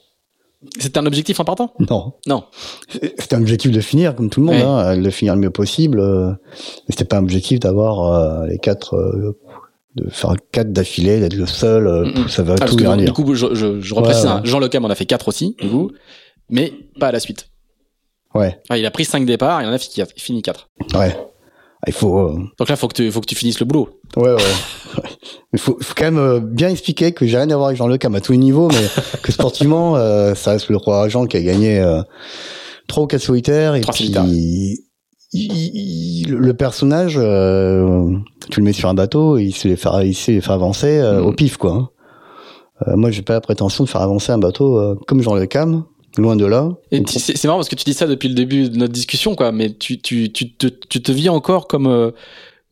C'était 0.78 0.98
un 0.98 1.04
objectif 1.06 1.40
important 1.40 1.74
Non. 1.90 2.14
Non. 2.26 2.44
C'était 2.88 3.34
un 3.34 3.40
objectif 3.42 3.70
de 3.70 3.80
finir, 3.80 4.14
comme 4.14 4.30
tout 4.30 4.40
le 4.40 4.46
monde, 4.46 4.56
Ouais. 4.56 4.62
hein, 4.62 4.96
de 4.96 5.10
finir 5.10 5.34
le 5.34 5.40
mieux 5.42 5.50
possible. 5.50 6.00
mais 6.00 6.66
c'était 6.88 7.04
pas 7.04 7.18
un 7.18 7.22
objectif 7.22 7.60
d'avoir 7.60 8.00
euh, 8.14 8.46
les 8.46 8.58
quatre, 8.58 8.94
euh, 8.94 9.38
de 9.96 10.08
faire 10.08 10.34
quatre 10.52 10.72
d'affilée, 10.72 11.20
d'être 11.20 11.34
le 11.34 11.44
seul. 11.46 11.86
euh, 11.86 12.04
Mm, 12.06 12.20
mm. 12.24 12.28
Ça 12.28 12.42
va 12.42 12.54
Ah, 12.60 12.64
tout 12.66 12.76
que, 12.76 12.82
rien 12.84 12.96
du 12.96 13.12
coup, 13.12 13.34
je, 13.34 13.54
je, 13.54 13.80
je 13.80 13.94
Ouais, 13.94 14.14
hein, 14.26 14.36
ouais. 14.36 14.40
Jean 14.48 14.58
Lecam 14.58 14.84
en 14.86 14.88
a 14.88 14.94
fait 14.94 15.04
4 15.06 15.28
aussi, 15.28 15.54
du 15.60 15.68
coup, 15.68 15.90
mais 16.48 16.72
pas 16.98 17.08
à 17.08 17.12
la 17.12 17.20
suite. 17.20 17.48
Ouais, 18.34 18.58
Ah, 18.68 18.76
il 18.78 18.84
a 18.86 18.90
pris 18.90 19.04
5 19.04 19.24
départs, 19.26 19.62
il 19.62 19.68
en 19.68 19.72
a 19.72 19.78
fi- 19.78 20.02
fini 20.16 20.42
4. 20.42 20.68
ouais. 20.94 21.16
Ah, 21.16 21.86
Il 21.88 21.92
faut, 21.92 22.18
euh, 22.18 22.38
Donc 22.58 22.68
là, 22.68 22.76
faut 22.76 22.88
que 22.88 22.94
tu, 22.94 23.10
faut 23.12 23.20
que 23.20 23.26
tu 23.26 23.34
finisses 23.34 23.60
le 23.60 23.66
boulot. 23.66 23.88
ouais, 24.16 24.32
ouais. 24.32 24.38
Il 25.52 25.58
faut, 25.60 25.76
faut 25.80 25.94
quand 25.96 26.04
même 26.04 26.18
euh, 26.18 26.40
bien 26.40 26.68
expliquer 26.68 27.12
que 27.12 27.26
j'ai 27.26 27.36
rien 27.36 27.48
à 27.50 27.54
voir 27.56 27.66
avec 27.68 27.76
Jean 27.78 27.86
Le 27.86 27.96
Cam 27.98 28.14
à 28.14 28.20
tous 28.20 28.32
les 28.32 28.38
niveaux, 28.38 28.68
mais 28.68 28.86
que 29.22 29.30
sportivement, 29.32 29.96
euh, 29.96 30.34
ça 30.34 30.52
reste 30.52 30.68
le 30.68 30.76
roi 30.78 31.08
Jean 31.08 31.26
qui 31.26 31.36
a 31.36 31.42
gagné 31.42 31.78
euh, 31.78 32.00
trois 32.88 33.04
ou 33.04 33.06
quatre 33.06 33.20
solitaires 33.22 33.74
et 33.76 33.80
Trois 33.82 33.92
puis 33.94 34.04
solitaires. 34.04 34.24
il- 34.26 34.78
il- 35.32 36.30
le 36.30 36.54
personnage, 36.54 37.18
euh, 37.18 38.10
tu 38.50 38.60
le 38.60 38.64
mets 38.66 38.72
sur 38.72 38.88
un 38.88 38.94
bateau, 38.94 39.36
il 39.38 39.52
sait 39.52 39.68
les 39.68 39.76
faire, 39.76 40.02
il 40.02 40.14
sait 40.14 40.32
les 40.32 40.40
faire 40.40 40.52
avancer 40.54 40.98
euh, 40.98 41.20
Mhm. 41.20 41.26
au 41.26 41.32
pif, 41.32 41.56
quoi. 41.56 41.72
hein. 41.72 41.88
Euh, 42.88 42.96
moi, 42.96 43.10
j'ai 43.10 43.22
pas 43.22 43.34
la 43.34 43.40
prétention 43.40 43.84
de 43.84 43.88
faire 43.88 44.00
avancer 44.00 44.32
un 44.32 44.38
bateau 44.38 44.78
euh, 44.78 44.96
comme 45.06 45.22
Jean 45.22 45.34
Le 45.34 45.46
Cam, 45.46 45.84
loin 46.16 46.36
de 46.36 46.46
là. 46.46 46.70
Et 46.92 47.02
tu- 47.02 47.18
c'est 47.18 47.44
marrant 47.44 47.58
parce 47.58 47.68
que 47.68 47.74
tu 47.74 47.84
dis 47.84 47.94
ça 47.94 48.06
depuis 48.06 48.28
le 48.28 48.34
début 48.34 48.68
de 48.68 48.76
notre 48.76 48.92
discussion, 48.92 49.34
quoi, 49.34 49.52
mais 49.52 49.72
tu, 49.72 49.98
tu, 50.00 50.30
tu, 50.32 50.52
te, 50.52 50.66
tu 50.66 51.02
te 51.02 51.10
vis 51.12 51.28
encore 51.28 51.66
comme, 51.66 51.86
euh, 51.86 52.10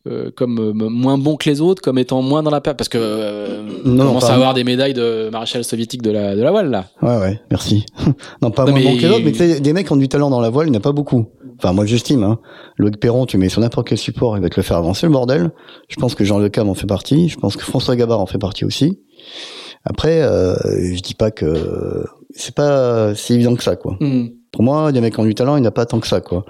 euh, 0.07 0.31
comme 0.35 0.59
euh, 0.59 0.73
moins 0.89 1.17
bon 1.17 1.35
que 1.37 1.49
les 1.49 1.61
autres, 1.61 1.81
comme 1.81 1.97
étant 1.97 2.21
moins 2.21 2.43
dans 2.43 2.51
la 2.51 2.61
perte, 2.61 2.77
parce 2.77 2.89
que 2.89 2.97
euh, 2.99 3.63
on 3.85 3.97
commence 3.97 4.25
à 4.25 4.33
avoir 4.35 4.53
des 4.53 4.63
médailles 4.63 4.93
de 4.93 5.29
maréchal 5.31 5.63
soviétique 5.63 6.01
de 6.01 6.11
la, 6.11 6.35
de 6.35 6.41
la 6.41 6.51
voile, 6.51 6.69
là. 6.69 6.85
Ouais, 7.01 7.17
ouais, 7.17 7.41
merci. 7.51 7.85
non, 8.41 8.51
pas 8.51 8.65
Non, 8.65 8.71
moins 8.71 8.79
mais- 8.79 8.85
bon 8.85 8.95
que 8.97 9.01
les 9.01 9.09
autres, 9.09 9.21
mais 9.25 9.31
tu 9.31 9.37
sais, 9.39 9.59
des 9.59 9.73
mecs 9.73 9.87
qui 9.87 9.93
ont 9.93 9.97
du 9.97 10.09
talent 10.09 10.29
dans 10.29 10.41
la 10.41 10.49
voile, 10.49 10.67
il 10.67 10.71
n'y 10.71 10.77
en 10.77 10.79
a 10.79 10.83
pas 10.83 10.91
beaucoup. 10.91 11.25
Enfin, 11.57 11.71
moi, 11.71 11.85
j'estime, 11.85 12.23
hein. 12.23 12.39
Loïc 12.77 12.99
Perron, 12.99 13.25
tu 13.25 13.37
mets 13.37 13.47
sur 13.47 13.61
n'importe 13.61 13.87
quel 13.87 13.97
support, 13.97 14.35
il 14.37 14.41
va 14.41 14.49
te 14.49 14.55
le 14.57 14.63
faire 14.63 14.75
avancer, 14.77 15.05
le 15.05 15.11
bordel. 15.13 15.51
Je 15.87 15.95
pense 15.97 16.15
que 16.15 16.25
Jean 16.25 16.39
Le 16.39 16.49
Cam 16.49 16.67
en 16.67 16.73
fait 16.73 16.87
partie. 16.87 17.29
Je 17.29 17.37
pense 17.37 17.55
que 17.55 17.63
François 17.63 17.95
Gabard 17.95 18.19
en 18.19 18.25
fait 18.25 18.39
partie 18.39 18.65
aussi. 18.65 18.99
Après, 19.85 20.21
euh, 20.21 20.55
je 20.95 20.99
dis 21.01 21.13
pas 21.13 21.29
que 21.31 22.03
c'est 22.35 22.55
pas 22.55 23.13
si 23.15 23.33
évident 23.33 23.55
que 23.55 23.63
ça, 23.63 23.75
quoi. 23.75 23.97
Hmm. 23.99 24.27
Pour 24.51 24.63
moi, 24.63 24.91
des 24.91 25.01
mecs 25.01 25.13
qui 25.15 25.19
ont 25.19 25.25
du 25.25 25.33
talent, 25.35 25.55
il 25.57 25.61
n'y 25.61 25.65
en 25.65 25.69
a 25.69 25.71
pas 25.71 25.85
tant 25.85 25.99
que 25.99 26.07
ça, 26.07 26.21
quoi. 26.21 26.45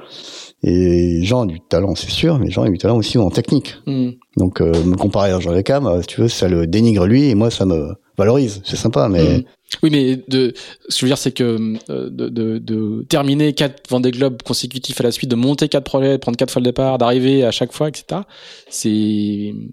Et 0.61 1.23
Jean 1.23 1.43
a 1.43 1.45
du 1.45 1.59
talent, 1.61 1.95
c'est 1.95 2.09
sûr, 2.09 2.37
mais 2.39 2.49
Jean 2.49 2.63
a 2.63 2.69
du 2.69 2.77
talent 2.77 2.97
aussi 2.97 3.17
en 3.17 3.29
technique. 3.29 3.75
Hmm. 3.85 4.11
Donc, 4.37 4.61
euh, 4.61 4.71
me 4.83 4.95
comparer 4.95 5.31
à 5.31 5.39
Jean 5.39 5.51
Le 5.51 5.61
Cam, 5.61 5.85
euh, 5.87 6.01
si 6.01 6.07
tu 6.07 6.21
veux, 6.21 6.27
ça 6.27 6.47
le 6.47 6.67
dénigre 6.67 7.05
lui, 7.05 7.29
et 7.29 7.35
moi, 7.35 7.49
ça 7.49 7.65
me 7.65 7.93
valorise. 8.17 8.61
C'est 8.65 8.75
sympa, 8.75 9.07
mais 9.09 9.39
Hmm. 9.39 9.43
Oui, 9.81 9.89
mais 9.91 10.17
de, 10.27 10.53
ce 10.87 10.97
que 10.97 10.99
je 10.99 11.05
veux 11.05 11.09
dire, 11.09 11.17
c'est 11.17 11.31
que 11.31 11.57
euh, 11.89 12.07
de, 12.11 12.29
de, 12.29 12.59
de, 12.59 13.03
terminer 13.09 13.53
quatre 13.53 13.89
Vendée 13.89 14.11
Globe 14.11 14.43
consécutifs 14.43 15.01
à 15.01 15.03
la 15.03 15.11
suite, 15.11 15.31
de 15.31 15.35
monter 15.35 15.67
quatre 15.67 15.85
projets, 15.85 16.11
de 16.11 16.17
prendre 16.17 16.37
quatre 16.37 16.51
fois 16.51 16.59
le 16.59 16.65
départ, 16.65 16.99
d'arriver 16.99 17.43
à 17.43 17.49
chaque 17.49 17.73
fois, 17.73 17.87
etc. 17.89 18.21
C'est 18.69 18.89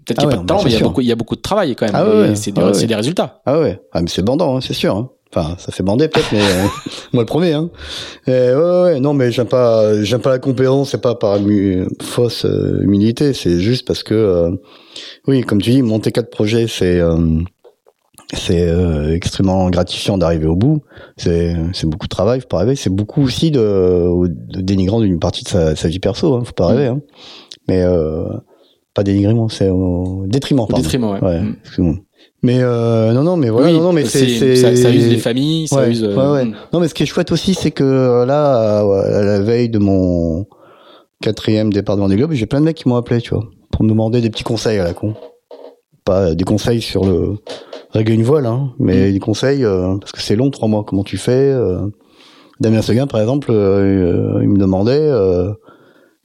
peut-être 0.05 0.19
qu'il 0.21 0.27
n'y 0.29 0.33
a 0.33 0.37
Ah 0.37 0.37
pas 0.37 0.41
de 0.41 0.47
bah, 0.47 0.55
temps, 0.55 0.63
mais 0.63 0.71
il 0.71 0.73
y, 0.73 0.77
a 0.77 0.83
beaucoup, 0.83 1.01
il 1.01 1.07
y 1.07 1.11
a 1.11 1.15
beaucoup 1.15 1.35
de 1.35 1.41
travail 1.41 1.75
quand 1.75 1.85
même. 1.85 1.93
Ah 1.95 2.09
ouais, 2.09 2.35
c'est 2.35 2.51
des, 2.51 2.61
Ah 2.61 2.67
ouais. 2.67 2.73
c'est 2.73 2.87
des 2.87 2.95
résultats. 2.95 3.41
Ah 3.45 3.59
ouais, 3.59 3.79
ah, 3.91 4.01
mais 4.01 4.07
c'est 4.09 4.23
bandant, 4.23 4.57
hein, 4.57 4.61
c'est 4.61 4.73
sûr. 4.73 4.95
hein. 4.95 5.11
Enfin, 5.33 5.55
ça 5.57 5.71
fait 5.71 5.83
bander 5.83 6.07
peut-être, 6.09 6.31
mais 6.33 6.41
euh, 6.41 6.65
moi 7.13 7.23
le 7.23 7.25
premier. 7.25 7.53
Hein. 7.53 7.69
Euh, 8.27 8.85
ouais, 8.87 8.93
ouais, 8.93 8.99
non, 8.99 9.13
mais 9.13 9.31
j'aime 9.31 9.47
pas, 9.47 10.03
j'aime 10.03 10.19
pas 10.21 10.29
la 10.31 10.39
comparaison. 10.39 10.83
C'est 10.83 11.01
pas 11.01 11.15
par 11.15 11.39
mu- 11.39 11.87
fausse 12.01 12.43
euh, 12.45 12.81
humilité, 12.81 13.31
c'est 13.33 13.59
juste 13.59 13.87
parce 13.87 14.03
que, 14.03 14.13
euh, 14.13 14.51
oui, 15.27 15.41
comme 15.41 15.61
tu 15.61 15.71
dis, 15.71 15.81
monter 15.81 16.11
quatre 16.11 16.29
projets, 16.29 16.67
c'est, 16.67 16.99
euh, 16.99 17.15
c'est 18.33 18.67
euh, 18.69 19.13
extrêmement 19.15 19.69
gratifiant 19.69 20.17
d'arriver 20.17 20.47
au 20.47 20.55
bout. 20.57 20.81
C'est, 21.17 21.55
c'est 21.73 21.87
beaucoup 21.87 22.07
de 22.07 22.15
travail, 22.15 22.41
faut 22.41 22.47
pas 22.47 22.59
rêver. 22.59 22.75
C'est 22.75 22.89
beaucoup 22.89 23.21
aussi 23.23 23.51
de, 23.51 24.27
de 24.27 24.61
dénigrant 24.61 24.99
d'une 24.99 25.19
partie 25.19 25.43
de 25.45 25.49
sa, 25.49 25.75
sa 25.77 25.87
vie 25.87 25.99
perso. 25.99 26.33
Hein, 26.35 26.43
faut 26.45 26.51
pas 26.53 26.67
rêver. 26.67 26.87
Hein. 26.87 26.99
Mais 27.69 27.81
euh, 27.83 28.25
pas 28.93 29.03
dénigrement, 29.03 29.47
c'est 29.47 29.69
au 29.69 30.23
détriment. 30.27 30.59
Au 30.61 30.65
pardon. 30.65 30.81
détriment, 30.83 31.11
ouais. 31.11 31.21
Ouais, 31.21 31.41
Mm. 31.77 31.95
Mais 32.43 32.57
euh, 32.61 33.11
non, 33.13 33.21
non, 33.23 33.37
mais 33.37 33.49
voilà, 33.49 33.67
Oui, 33.67 33.73
non, 33.77 33.83
non, 33.83 33.93
mais 33.93 34.05
c'est, 34.05 34.55
ça, 34.55 34.75
ça 34.75 34.89
use 34.89 35.09
les 35.09 35.17
familles, 35.17 35.67
ça 35.67 35.77
Ouais, 35.77 35.91
use. 35.91 36.03
euh, 36.03 36.15
ouais, 36.15 36.31
ouais. 36.31 36.45
mm. 36.45 36.55
Non, 36.73 36.79
mais 36.79 36.87
ce 36.87 36.93
qui 36.95 37.03
est 37.03 37.05
chouette 37.05 37.31
aussi, 37.31 37.53
c'est 37.53 37.69
que 37.71 37.83
euh, 37.83 38.25
là, 38.25 38.79
à, 38.79 39.17
à 39.19 39.21
la 39.21 39.39
veille 39.41 39.69
de 39.69 39.77
mon 39.77 40.47
quatrième 41.21 41.71
départ 41.71 41.95
de 41.97 42.01
Vendée 42.01 42.15
Globe, 42.15 42.31
j'ai 42.33 42.47
plein 42.47 42.59
de 42.59 42.65
mecs 42.65 42.77
qui 42.77 42.89
m'ont 42.89 42.95
appelé, 42.95 43.21
tu 43.21 43.35
vois, 43.35 43.43
pour 43.71 43.83
me 43.83 43.89
demander 43.89 44.21
des 44.21 44.29
petits 44.31 44.43
conseils 44.43 44.79
à 44.79 44.83
la 44.85 44.93
con. 44.93 45.13
Pas 46.03 46.33
des 46.33 46.43
conseils 46.43 46.81
sur 46.81 47.05
le 47.05 47.35
régler 47.91 48.15
une 48.15 48.23
voile, 48.23 48.47
hein, 48.47 48.71
mais 48.79 49.11
des 49.11 49.19
conseils 49.19 49.63
euh, 49.63 49.97
parce 49.99 50.11
que 50.11 50.21
c'est 50.21 50.35
long, 50.35 50.49
trois 50.49 50.67
mois. 50.67 50.83
Comment 50.83 51.03
tu 51.03 51.17
fais 51.17 51.51
euh, 51.51 51.77
Damien 52.59 52.81
Seguin, 52.81 53.05
par 53.05 53.19
exemple, 53.21 53.49
euh, 53.51 54.39
il 54.41 54.49
me 54.49 54.57
demandait 54.57 54.97
euh, 54.99 55.51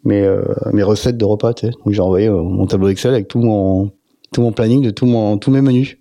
mes, 0.05 0.23
euh, 0.23 0.43
mes 0.73 0.83
recettes 0.83 1.19
de 1.19 1.25
repas, 1.27 1.53
tu 1.53 1.67
sais. 1.67 1.73
Donc 1.85 1.93
j'ai 1.93 2.01
envoyé 2.01 2.29
euh, 2.29 2.41
mon 2.41 2.65
tableau 2.67 2.89
Excel 2.89 3.13
avec 3.13 3.29
tout 3.29 3.41
mon 3.41 3.91
tout 4.37 4.43
mon 4.43 4.53
planning 4.53 4.83
de 4.83 4.91
tout 4.91 5.07
mon 5.07 5.39
tous 5.39 5.51
mes 5.51 5.63
menus. 5.63 5.97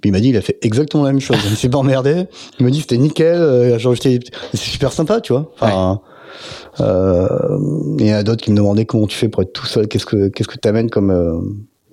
Puis 0.00 0.10
il 0.10 0.12
m'a 0.12 0.18
dit, 0.20 0.30
il 0.30 0.36
a 0.36 0.40
fait 0.40 0.58
exactement 0.62 1.04
la 1.04 1.12
même 1.12 1.20
chose. 1.20 1.36
Il 1.48 1.56
s'est 1.56 1.68
pas 1.68 1.78
emmerdé. 1.78 2.24
Il 2.58 2.64
m'a 2.64 2.70
dit, 2.72 2.80
c'était 2.80 2.98
nickel. 2.98 3.36
euh, 3.36 3.78
C'est 3.78 4.56
super 4.56 4.92
sympa, 4.92 5.20
tu 5.20 5.32
vois. 5.32 5.50
Enfin, 5.60 6.00
euh, 6.80 7.28
il 8.00 8.06
y 8.06 8.12
en 8.12 8.16
a 8.16 8.22
d'autres 8.24 8.42
qui 8.44 8.50
me 8.50 8.56
demandaient 8.56 8.84
comment 8.84 9.06
tu 9.06 9.16
fais 9.16 9.28
pour 9.28 9.42
être 9.42 9.52
tout 9.52 9.66
seul. 9.66 9.86
Qu'est-ce 9.86 10.06
que 10.06 10.26
qu'est-ce 10.28 10.48
que 10.48 10.58
t'amènes 10.58 10.90
comme 10.90 11.10
euh, 11.10 11.38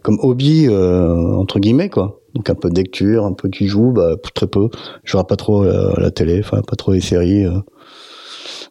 comme 0.02 0.18
hobby 0.22 0.66
euh, 0.68 1.34
entre 1.36 1.60
guillemets 1.60 1.90
quoi. 1.90 2.20
Donc 2.34 2.50
un 2.50 2.56
peu 2.56 2.70
de 2.70 2.76
lecture, 2.76 3.26
un 3.26 3.34
peu 3.34 3.48
tu 3.50 3.68
joues, 3.68 3.92
bah 3.92 4.16
très 4.34 4.48
peu. 4.48 4.70
Je 5.04 5.14
regarde 5.14 5.30
pas 5.30 5.36
trop 5.36 5.64
la, 5.64 5.94
la 5.98 6.12
télé, 6.12 6.40
enfin 6.44 6.62
pas 6.62 6.76
trop 6.76 6.94
les 6.94 7.02
séries. 7.02 7.46
euh. 7.46 7.60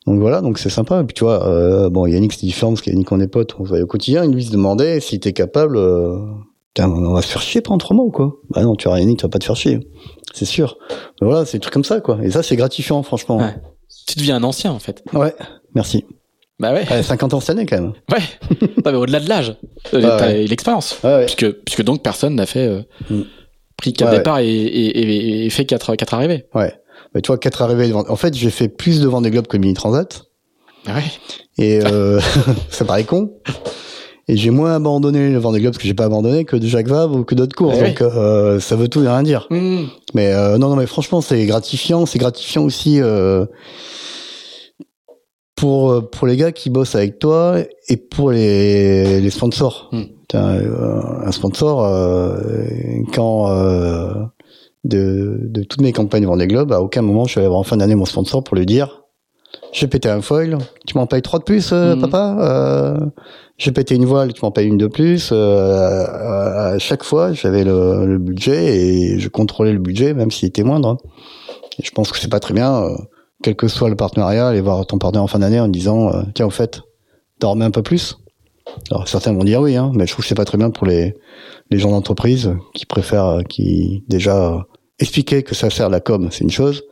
Donc 0.06 0.20
voilà, 0.20 0.42
donc 0.42 0.58
c'est 0.58 0.70
sympa. 0.70 1.00
Et 1.00 1.04
puis 1.04 1.14
tu 1.14 1.24
vois, 1.24 1.48
euh, 1.48 1.88
bon 1.90 2.06
Yannick 2.06 2.32
c'est 2.34 2.46
différent 2.46 2.72
parce 2.72 2.82
qu'Yannick 2.82 3.10
on 3.10 3.18
est 3.20 3.26
potes, 3.26 3.54
on 3.58 3.64
se 3.64 3.70
voit 3.70 3.80
au 3.80 3.86
quotidien. 3.86 4.26
Lui 4.26 4.42
il 4.42 4.46
se 4.46 4.52
demandait 4.52 5.00
si 5.00 5.18
t'es 5.18 5.32
capable. 5.32 5.76
Putain, 6.74 6.90
on 6.90 7.12
va 7.12 7.22
se 7.22 7.28
faire 7.28 7.40
chier 7.42 7.60
pendant 7.60 7.78
trois 7.78 7.94
mois 7.94 8.04
ou 8.04 8.10
quoi? 8.10 8.34
Bah 8.50 8.62
non, 8.62 8.74
tu 8.74 8.88
vois 8.88 8.98
Yannick, 8.98 9.18
tu 9.18 9.22
vas 9.22 9.28
pas 9.28 9.38
te 9.38 9.44
faire 9.44 9.54
chier, 9.56 9.78
c'est 10.32 10.44
sûr. 10.44 10.76
Mais 11.20 11.26
voilà, 11.28 11.44
c'est 11.44 11.58
des 11.58 11.60
trucs 11.60 11.72
comme 11.74 11.84
ça 11.84 12.00
quoi. 12.00 12.18
Et 12.22 12.30
ça 12.32 12.42
c'est 12.42 12.56
gratifiant 12.56 13.02
franchement. 13.04 13.38
Ouais. 13.38 13.54
Tu 14.08 14.18
deviens 14.18 14.36
un 14.36 14.42
ancien, 14.42 14.72
en 14.72 14.78
fait. 14.80 15.02
Ouais, 15.12 15.34
merci. 15.74 16.04
Bah 16.58 16.72
ouais. 16.72 16.84
Ouais, 16.90 17.02
50 17.02 17.34
ans 17.34 17.40
cette 17.40 17.50
année 17.50 17.64
quand 17.66 17.80
même. 17.80 17.92
Ouais. 18.12 18.18
Non, 18.84 18.92
mais 18.92 18.96
au-delà 18.98 19.20
de 19.20 19.28
l'âge, 19.28 19.56
euh, 19.94 20.00
t'as 20.00 20.26
ouais. 20.26 20.46
l'expérience. 20.46 20.98
Puisque, 21.26 21.50
puisque 21.64 21.82
donc 21.82 22.02
personne 22.02 22.34
n'a 22.34 22.46
fait, 22.46 22.66
euh, 22.66 22.82
Mm. 23.10 23.22
pris 23.76 23.92
quatre 23.92 24.10
Ouais, 24.10 24.16
départs 24.18 24.38
et, 24.40 24.46
et, 24.48 24.98
et- 24.98 25.46
et 25.46 25.50
fait 25.50 25.64
quatre, 25.66 25.94
quatre 25.96 26.14
arrivées. 26.14 26.46
Ouais. 26.54 26.74
Bah, 27.12 27.20
tu 27.20 27.28
vois, 27.28 27.38
quatre 27.38 27.62
arrivées. 27.62 27.88
devant- 27.88 28.04
En 28.08 28.16
fait, 28.16 28.34
j'ai 28.34 28.50
fait 28.50 28.68
plus 28.68 29.00
de 29.00 29.06
Vendée 29.08 29.30
Globe 29.30 29.46
que 29.46 29.56
Mini 29.56 29.74
Transat. 29.74 30.24
Ouais. 30.86 31.02
Et 31.58 31.80
euh, 31.84 32.20
ça 32.70 32.84
paraît 32.84 33.04
con. 33.04 33.32
Et 34.26 34.36
j'ai 34.36 34.50
moins 34.50 34.74
abandonné 34.74 35.30
le 35.30 35.38
Vendée 35.38 35.60
Globe 35.60 35.72
parce 35.72 35.82
que 35.82 35.86
j'ai 35.86 35.94
pas 35.94 36.06
abandonné 36.06 36.44
que 36.44 36.56
de 36.56 36.66
Jacques 36.66 36.88
Vabre 36.88 37.16
ou 37.16 37.24
que 37.24 37.34
d'autres 37.34 37.54
courses. 37.54 37.76
Ouais, 37.76 37.88
Donc 37.88 38.00
euh, 38.00 38.58
ça 38.58 38.74
veut 38.74 38.88
tout 38.88 39.02
et 39.02 39.08
rien 39.08 39.22
dire. 39.22 39.46
Mm. 39.50 39.84
Mais 40.14 40.32
euh, 40.32 40.56
non, 40.56 40.70
non, 40.70 40.76
mais 40.76 40.86
franchement, 40.86 41.20
c'est 41.20 41.44
gratifiant. 41.44 42.06
C'est 42.06 42.18
gratifiant 42.18 42.64
aussi 42.64 43.02
euh, 43.02 43.44
pour 45.56 45.90
euh, 45.90 46.00
pour 46.00 46.26
les 46.26 46.36
gars 46.36 46.52
qui 46.52 46.70
bossent 46.70 46.94
avec 46.94 47.18
toi 47.18 47.58
et 47.88 47.96
pour 47.96 48.30
les, 48.30 49.20
les 49.20 49.30
sponsors. 49.30 49.90
Mm. 49.92 50.02
T'as, 50.28 50.54
euh, 50.54 51.02
un 51.22 51.32
sponsor 51.32 51.84
euh, 51.84 52.38
quand 53.12 53.50
euh, 53.50 54.14
de, 54.84 55.38
de 55.42 55.62
toutes 55.62 55.82
mes 55.82 55.92
campagnes 55.92 56.24
Vendée 56.24 56.46
Globe, 56.46 56.72
à 56.72 56.80
aucun 56.80 57.02
moment 57.02 57.24
je 57.26 57.32
suis 57.32 57.40
allé 57.40 57.48
voir 57.48 57.60
en 57.60 57.64
fin 57.64 57.76
d'année 57.76 57.94
mon 57.94 58.06
sponsor 58.06 58.42
pour 58.42 58.56
lui 58.56 58.64
dire 58.64 59.03
j'ai 59.74 59.88
pété 59.88 60.08
un 60.08 60.20
foil, 60.22 60.56
tu 60.86 60.96
m'en 60.96 61.06
payes 61.06 61.20
trois 61.22 61.38
de 61.40 61.44
plus, 61.44 61.70
euh, 61.72 61.94
Mhm. 61.96 62.00
papa. 62.02 62.36
Euh, 62.40 63.00
j'ai 63.58 63.72
pété 63.72 63.94
une 63.96 64.04
voile, 64.04 64.32
tu 64.32 64.40
m'en 64.44 64.50
payes 64.50 64.68
une 64.68 64.78
de 64.78 64.86
plus. 64.86 65.30
Euh, 65.32 66.04
à, 66.06 66.68
à 66.74 66.78
chaque 66.78 67.02
fois, 67.04 67.32
j'avais 67.32 67.64
le, 67.64 68.06
le 68.06 68.18
budget 68.18 68.76
et 68.76 69.18
je 69.18 69.28
contrôlais 69.28 69.72
le 69.72 69.78
budget, 69.80 70.14
même 70.14 70.30
s'il 70.30 70.48
était 70.48 70.62
moindre. 70.62 70.96
Et 71.78 71.84
je 71.84 71.90
pense 71.90 72.12
que 72.12 72.18
c'est 72.18 72.30
pas 72.30 72.40
très 72.40 72.54
bien, 72.54 72.82
euh, 72.84 72.96
quel 73.42 73.56
que 73.56 73.66
soit 73.68 73.88
le 73.88 73.96
partenariat, 73.96 74.46
aller 74.48 74.60
voir 74.60 74.86
ton 74.86 74.98
partenaire 74.98 75.24
en 75.24 75.26
fin 75.26 75.40
d'année 75.40 75.60
en 75.60 75.68
disant 75.68 76.08
euh, 76.14 76.22
tiens, 76.34 76.46
au 76.46 76.50
fait, 76.50 76.80
t'en 77.40 77.50
remets 77.50 77.64
un 77.64 77.70
peu 77.72 77.82
plus. 77.82 78.16
Alors 78.90 79.08
certains 79.08 79.32
vont 79.32 79.44
dire 79.44 79.60
oui, 79.60 79.76
hein, 79.76 79.90
mais 79.94 80.06
je 80.06 80.12
trouve 80.12 80.24
que 80.24 80.28
c'est 80.28 80.34
pas 80.34 80.44
très 80.46 80.56
bien 80.58 80.70
pour 80.70 80.86
les, 80.86 81.14
les 81.70 81.78
gens 81.78 81.90
d'entreprise 81.90 82.54
qui 82.74 82.86
préfèrent, 82.86 83.26
euh, 83.26 83.42
qui 83.42 84.04
déjà 84.08 84.52
euh, 84.54 84.58
expliquer 85.00 85.42
que 85.42 85.54
ça 85.54 85.68
sert 85.68 85.86
à 85.86 85.90
la 85.90 86.00
com, 86.00 86.28
c'est 86.30 86.44
une 86.44 86.50
chose, 86.50 86.82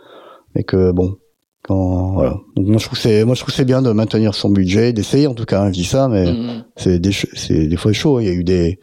mais 0.54 0.64
que 0.64 0.92
bon, 0.92 1.16
quand 1.62 2.12
voilà. 2.12 2.36
Donc 2.56 2.66
moi 2.66 2.78
je 2.78 2.86
trouve 2.86 2.98
c'est 2.98 3.24
moi 3.24 3.34
je 3.34 3.40
trouve 3.40 3.54
c'est 3.54 3.64
bien 3.64 3.82
de 3.82 3.90
maintenir 3.92 4.34
son 4.34 4.50
budget, 4.50 4.92
d'essayer 4.92 5.26
en 5.26 5.34
tout 5.34 5.44
cas. 5.44 5.62
hein, 5.62 5.68
je 5.68 5.72
dis 5.72 5.84
ça, 5.84 6.08
mais 6.08 6.32
Mm. 6.32 6.64
c'est 6.76 6.98
des 6.98 7.10
c'est 7.12 7.66
des 7.68 7.76
fois 7.76 7.92
chaud. 7.92 8.20
Il 8.20 8.26
y 8.26 8.30
a 8.30 8.32
eu 8.32 8.44
des 8.44 8.78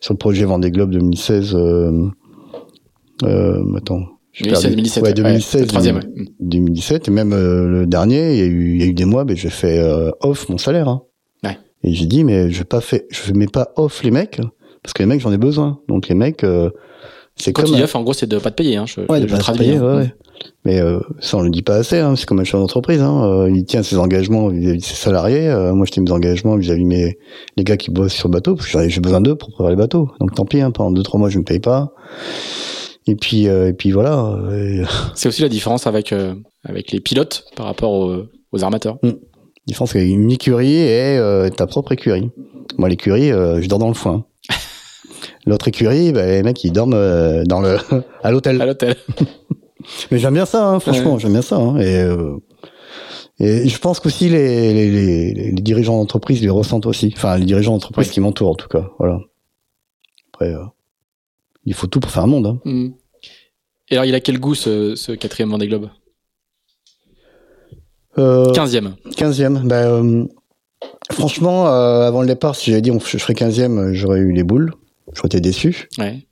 sur 0.00 0.12
le 0.14 0.18
projet 0.18 0.44
Vendée 0.44 0.70
Globe 0.70 0.90
2016. 0.90 1.54
Euh, 1.54 2.08
euh, 3.24 3.76
attends. 3.76 4.02
j'ai 4.32 4.44
2016, 4.50 5.02
perdu. 5.02 5.02
2017. 5.02 5.02
Ouais, 5.02 5.08
ouais. 5.08 5.14
2016, 5.14 5.60
Le 5.62 5.66
troisième, 5.66 5.96
ouais. 5.96 6.02
Mm. 6.16 6.26
2017 6.40 7.08
et 7.08 7.10
même 7.10 7.32
euh, 7.32 7.66
le 7.66 7.86
dernier, 7.86 8.32
il 8.34 8.38
y 8.38 8.42
a 8.42 8.46
eu 8.46 8.74
il 8.74 8.80
y 8.80 8.84
a 8.84 8.86
eu 8.86 8.94
des 8.94 9.04
mois, 9.04 9.24
mais 9.24 9.36
j'ai 9.36 9.50
fait 9.50 9.78
euh, 9.78 10.10
off 10.20 10.48
mon 10.48 10.58
salaire. 10.58 10.88
Hein. 10.88 11.02
Ouais. 11.44 11.56
Et 11.82 11.92
j'ai 11.94 12.06
dit 12.06 12.24
mais 12.24 12.50
je 12.50 12.58
vais 12.58 12.64
pas 12.64 12.80
fait, 12.80 13.06
je 13.10 13.32
mets 13.32 13.46
pas 13.46 13.72
off 13.76 14.02
les 14.02 14.10
mecs 14.10 14.40
parce 14.82 14.92
que 14.92 15.02
les 15.02 15.06
mecs 15.06 15.20
j'en 15.20 15.32
ai 15.32 15.38
besoin. 15.38 15.80
Donc 15.88 16.08
les 16.08 16.14
mecs, 16.14 16.44
euh, 16.44 16.70
c'est 17.40 17.52
Quand 17.52 17.62
comme 17.62 17.70
tu 17.72 17.76
dis 17.76 17.82
off, 17.84 17.94
en 17.94 18.02
gros, 18.02 18.12
c'est 18.12 18.26
de 18.26 18.38
pas 18.38 18.50
te 18.50 18.56
payer. 18.56 18.76
Hein. 18.76 18.84
Je, 18.86 19.00
Ouais, 19.08 19.20
de 19.20 19.26
je 19.28 19.32
pas 19.32 19.38
traduis. 19.38 19.64
payer, 19.66 19.76
hein. 19.76 19.82
ouais, 19.84 19.96
ouais. 20.02 20.14
Mais 20.64 20.80
euh, 20.80 21.00
ça, 21.20 21.36
on 21.36 21.42
le 21.42 21.50
dit 21.50 21.62
pas 21.62 21.76
assez. 21.76 21.98
Hein. 21.98 22.14
C'est 22.16 22.26
comme 22.26 22.38
un 22.40 22.44
chef 22.44 22.60
d'entreprise. 22.60 23.00
Hein. 23.00 23.24
Euh, 23.24 23.50
il 23.50 23.64
tient 23.64 23.82
ses 23.82 23.96
engagements 23.98 24.48
vis-à-vis 24.48 24.78
de 24.78 24.84
ses 24.84 24.94
salariés. 24.94 25.48
Euh, 25.48 25.72
moi, 25.72 25.84
je 25.86 25.92
tiens 25.92 26.02
mes 26.02 26.10
engagements 26.12 26.56
vis-à-vis 26.56 26.82
de 26.84 26.88
mes 26.88 27.18
les 27.56 27.64
gars 27.64 27.76
qui 27.76 27.90
bossent 27.90 28.12
sur 28.14 28.28
le 28.28 28.32
bateau, 28.34 28.54
parce 28.54 28.70
que 28.70 28.88
j'ai- 28.88 29.00
besoin 29.00 29.20
d'eux 29.20 29.34
pour 29.34 29.50
préparer 29.50 29.70
les 29.70 29.76
bateaux. 29.76 30.10
Donc 30.20 30.34
tant 30.34 30.44
pis. 30.44 30.60
Hein, 30.60 30.70
pendant 30.70 30.90
deux 30.92 31.02
trois 31.02 31.18
mois, 31.18 31.28
je 31.30 31.38
me 31.38 31.44
paye 31.44 31.60
pas. 31.60 31.92
Et 33.06 33.14
puis 33.16 33.48
euh, 33.48 33.68
et 33.68 33.72
puis 33.72 33.90
voilà. 33.90 34.18
Euh, 34.50 34.84
C'est 35.14 35.28
aussi 35.28 35.42
la 35.42 35.48
différence 35.48 35.86
avec, 35.86 36.12
euh, 36.12 36.34
avec 36.64 36.92
les 36.92 37.00
pilotes 37.00 37.44
par 37.56 37.66
rapport 37.66 37.92
aux, 37.92 38.24
aux 38.52 38.64
armateurs. 38.64 38.98
la 39.02 39.12
différence 39.66 39.92
c'est 39.92 40.06
une 40.06 40.30
écurie 40.30 40.74
et 40.76 41.16
euh, 41.18 41.48
ta 41.48 41.66
propre 41.66 41.92
écurie. 41.92 42.30
Moi, 42.76 42.88
l'écurie, 42.90 43.32
euh, 43.32 43.60
je 43.62 43.68
dors 43.68 43.78
dans 43.78 43.88
le 43.88 43.94
foin. 43.94 44.24
L'autre 45.48 45.68
écurie, 45.68 46.12
bah, 46.12 46.26
les 46.26 46.42
mecs, 46.42 46.62
ils 46.62 46.72
dorment 46.72 46.92
euh, 46.94 47.42
dans 47.44 47.60
le 47.60 47.78
à 48.22 48.30
l'hôtel. 48.30 48.60
À 48.60 48.66
l'hôtel. 48.66 48.96
Mais 50.10 50.18
j'aime 50.18 50.34
bien 50.34 50.44
ça, 50.46 50.68
hein, 50.68 50.80
franchement, 50.80 51.18
j'aime 51.18 51.32
bien 51.32 51.42
ça. 51.42 51.56
hein, 51.56 51.78
et, 51.78 51.96
euh, 52.02 52.36
et 53.38 53.68
je 53.68 53.78
pense 53.78 54.00
qu'aussi 54.00 54.28
les, 54.28 54.74
les, 54.74 54.90
les, 54.90 55.32
les 55.34 55.52
dirigeants 55.52 55.96
d'entreprise 55.96 56.42
les 56.42 56.50
ressentent 56.50 56.86
aussi. 56.86 57.12
Enfin, 57.16 57.38
les 57.38 57.46
dirigeants 57.46 57.72
d'entreprise 57.72 58.08
Oui. 58.08 58.12
qui 58.12 58.20
m'entourent, 58.20 58.50
en 58.50 58.54
tout 58.56 58.68
cas. 58.68 58.90
Voilà. 58.98 59.20
Après, 60.34 60.52
euh, 60.52 60.64
il 61.64 61.72
faut 61.74 61.86
tout 61.86 62.00
pour 62.00 62.10
faire 62.10 62.24
un 62.24 62.28
monde. 62.28 62.46
Hein. 62.46 62.58
Mm. 62.64 62.88
Et 63.90 63.94
alors, 63.94 64.04
il 64.04 64.14
a 64.14 64.20
quel 64.20 64.38
goût 64.38 64.54
ce, 64.54 64.94
ce 64.96 65.12
quatrième 65.12 65.50
Vendée 65.50 65.68
Globe? 65.68 65.88
Euh, 68.18 68.52
15e. 68.52 68.94
15e. 69.16 69.66
Ben, 69.66 69.74
euh, 69.86 70.24
franchement, 71.12 71.68
euh, 71.68 72.02
avant 72.06 72.20
le 72.20 72.26
départ, 72.26 72.56
si 72.56 72.70
j'avais 72.70 72.82
dit 72.82 72.90
on, 72.90 72.98
je 72.98 73.16
ferais 73.16 73.34
15e, 73.34 73.78
euh, 73.78 73.90
j'aurais 73.94 74.18
eu 74.18 74.32
les 74.32 74.42
boules. 74.42 74.74
Été 75.24 75.40
déçu. 75.40 75.88
Ouais. 75.98 76.26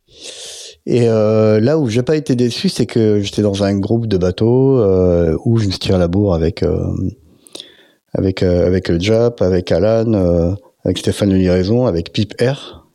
Et 0.86 1.08
euh, 1.08 1.58
là 1.60 1.78
où 1.78 1.88
j'ai 1.88 2.02
pas 2.02 2.16
été 2.16 2.36
déçu, 2.36 2.68
c'est 2.68 2.86
que 2.86 3.20
j'étais 3.20 3.42
dans 3.42 3.64
un 3.64 3.76
groupe 3.78 4.06
de 4.06 4.16
bateaux 4.16 4.78
euh, 4.78 5.36
où 5.44 5.58
je 5.58 5.66
me 5.66 5.70
suis 5.70 5.80
tiré 5.80 5.98
la 5.98 6.06
bourre 6.08 6.34
avec 6.34 6.62
euh, 6.62 6.86
avec 8.12 8.42
euh, 8.42 8.66
avec 8.66 8.88
le 8.88 9.00
Jap, 9.00 9.42
avec 9.42 9.72
Alan, 9.72 10.12
euh, 10.14 10.52
avec 10.84 10.98
Stéphane 10.98 11.30
de 11.30 11.34
Livraison, 11.36 11.86
avec 11.86 12.12
Pip 12.12 12.34
R. 12.40 12.86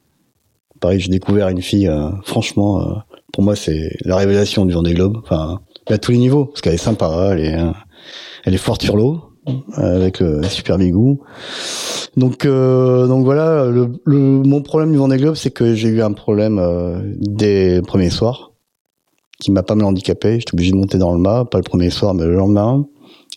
Pareil, 0.80 1.00
j'ai 1.00 1.10
découvert 1.12 1.50
une 1.50 1.62
fille. 1.62 1.88
euh, 1.88 2.10
franchement, 2.24 2.82
euh, 2.82 2.96
pour 3.34 3.44
moi, 3.44 3.56
c'est 3.56 3.92
la 4.06 4.16
révélation 4.16 4.66
du 4.66 4.74
Vendée 4.74 4.94
Globe. 4.94 5.18
Enfin, 5.24 5.60
à 5.88 5.98
tous 5.98 6.12
les 6.12 6.18
niveaux, 6.18 6.46
parce 6.46 6.62
qu'elle 6.62 6.74
est 6.74 6.78
sympa, 6.78 7.32
elle 7.34 7.40
est 7.42 7.56
euh, 7.56 7.72
elle 8.46 8.54
est 8.54 8.58
forte 8.58 8.82
sur 8.82 8.96
l'eau, 8.96 9.22
euh, 9.50 9.96
avec 9.98 10.22
le 10.22 10.42
super 10.44 10.78
bigou. 10.78 11.20
Donc, 12.18 12.46
euh, 12.46 13.08
donc 13.08 13.24
voilà, 13.24 13.66
le, 13.66 13.88
le, 14.06 14.18
mon 14.18 14.62
problème 14.62 14.92
du 14.92 14.98
Vendée 14.98 15.18
Globe, 15.18 15.36
c'est 15.36 15.52
que 15.52 15.74
j'ai 15.76 15.88
eu 15.90 16.02
un 16.02 16.12
problème 16.12 16.60
euh, 16.60 17.00
des 17.20 17.82
premiers 17.88 18.10
soirs. 18.10 18.52
qui 19.40 19.52
m'a 19.52 19.64
pas 19.64 19.76
mal 19.76 19.86
handicapé. 19.86 20.40
J'étais 20.40 20.54
obligé 20.54 20.72
de 20.72 20.78
monter 20.78 20.98
dans 20.98 21.14
le 21.14 21.20
mât, 21.20 21.46
pas 21.46 21.58
le 21.58 21.64
premier 21.64 21.90
soir, 21.90 22.14
mais 22.14 22.26
le 22.26 22.36
lendemain. 22.36 22.86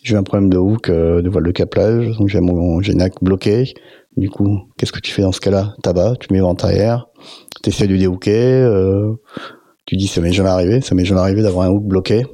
J'ai 0.03 0.13
eu 0.13 0.17
un 0.17 0.23
problème 0.23 0.49
de 0.49 0.57
hook, 0.57 0.89
euh, 0.89 1.21
de 1.21 1.29
voile 1.29 1.45
de 1.45 1.51
caplage, 1.51 2.17
donc 2.17 2.27
j'ai 2.27 2.39
mon 2.41 2.81
génac 2.81 3.13
bloqué. 3.23 3.73
Du 4.17 4.29
coup, 4.29 4.59
qu'est-ce 4.77 4.91
que 4.91 4.99
tu 4.99 5.11
fais 5.11 5.21
dans 5.23 5.31
ce 5.31 5.39
cas-là? 5.41 5.73
Tabac, 5.81 6.15
tu 6.19 6.31
mets 6.31 6.39
vent 6.41 6.53
arrière, 6.61 7.07
tu 7.63 7.69
essaies 7.69 7.87
de 7.87 7.97
déhooker, 7.97 8.31
euh, 8.61 9.13
tu 9.85 9.95
dis 9.97 10.07
ça 10.07 10.21
m'est 10.21 10.31
jamais 10.31 10.49
arrivé, 10.49 10.81
ça 10.81 10.93
m'est 10.95 11.05
jamais 11.05 11.21
arrivé 11.21 11.41
d'avoir 11.41 11.65
un 11.65 11.71
hook 11.71 11.83
bloqué. 11.85 12.25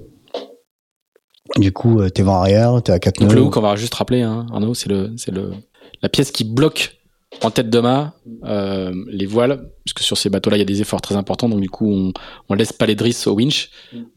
Du 1.58 1.72
coup, 1.72 2.00
euh, 2.02 2.10
t'es 2.10 2.24
vent 2.24 2.36
arrière, 2.42 2.82
t'es 2.84 2.92
à 2.92 3.00
4 3.00 3.20
Donc 3.20 3.30
nœuds. 3.30 3.36
le 3.36 3.42
hook, 3.44 3.58
on 3.58 3.62
va 3.62 3.76
juste 3.76 3.94
rappeler, 3.96 4.22
hein, 4.22 4.46
Arnaud, 4.52 4.74
c'est 4.74 4.90
le, 4.90 5.12
c'est 5.18 5.32
le, 5.32 5.52
la 6.02 6.10
pièce 6.10 6.32
qui 6.32 6.44
bloque 6.44 7.02
en 7.42 7.50
tête 7.50 7.70
de 7.70 7.80
mât 7.80 8.14
euh, 8.44 8.94
les 9.08 9.26
voiles, 9.26 9.70
puisque 9.86 10.00
sur 10.00 10.18
ces 10.18 10.30
bateaux-là, 10.30 10.58
il 10.58 10.60
y 10.60 10.64
a 10.64 10.66
des 10.66 10.82
efforts 10.82 11.02
très 11.02 11.16
importants, 11.16 11.48
donc 11.48 11.62
du 11.62 11.70
coup, 11.70 11.90
on, 11.90 12.14
on 12.50 12.54
laisse 12.54 12.74
pas 12.74 12.86
les 12.86 12.96
drisses 12.96 13.26
au 13.26 13.34
winch, 13.34 13.70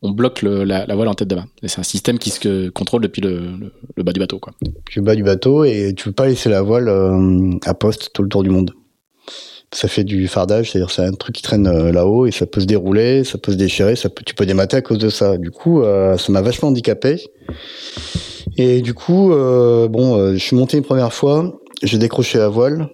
on 0.02 0.10
bloque 0.10 0.42
le, 0.42 0.64
la, 0.64 0.84
voile 0.94 1.08
en 1.08 1.14
tête 1.14 1.28
de 1.28 1.36
mât. 1.36 1.46
Et 1.62 1.68
c'est 1.68 1.80
un 1.80 1.84
système 1.84 2.18
qui 2.18 2.30
se 2.30 2.68
contrôle 2.70 3.02
depuis 3.02 3.22
le, 3.22 3.56
le, 3.56 3.72
le 3.96 4.02
bas 4.02 4.12
du 4.12 4.20
bateau, 4.20 4.38
quoi. 4.38 4.52
tu 4.90 5.00
bas 5.00 5.14
du 5.14 5.22
bateau 5.22 5.64
et 5.64 5.94
tu 5.96 6.04
peux 6.04 6.12
pas 6.12 6.26
laisser 6.26 6.48
la 6.48 6.62
voile 6.62 6.88
euh, 6.88 7.52
à 7.64 7.74
poste 7.74 8.10
tout 8.12 8.22
le 8.22 8.28
tour 8.28 8.42
du 8.42 8.50
monde. 8.50 8.72
Ça 9.72 9.88
fait 9.88 10.04
du 10.04 10.28
fardage, 10.28 10.70
c'est-à-dire 10.70 10.90
c'est 10.90 11.04
un 11.04 11.12
truc 11.12 11.36
qui 11.36 11.42
traîne 11.42 11.66
euh, 11.66 11.92
là-haut 11.92 12.26
et 12.26 12.30
ça 12.30 12.46
peut 12.46 12.60
se 12.60 12.66
dérouler, 12.66 13.24
ça 13.24 13.38
peut 13.38 13.52
se 13.52 13.56
déchirer, 13.56 13.94
tu 14.26 14.34
peux 14.34 14.46
démater 14.46 14.76
à 14.76 14.82
cause 14.82 14.98
de 14.98 15.08
ça. 15.08 15.36
Du 15.38 15.50
coup, 15.50 15.82
euh, 15.82 16.16
ça 16.16 16.30
m'a 16.32 16.42
vachement 16.42 16.68
handicapé. 16.68 17.24
Et 18.56 18.82
du 18.82 18.94
coup, 18.94 19.30
bon, 19.30 20.32
je 20.32 20.38
suis 20.38 20.54
monté 20.54 20.76
une 20.76 20.84
première 20.84 21.12
fois, 21.12 21.60
j'ai 21.82 21.98
décroché 21.98 22.38
la 22.38 22.48
voile 22.48 22.88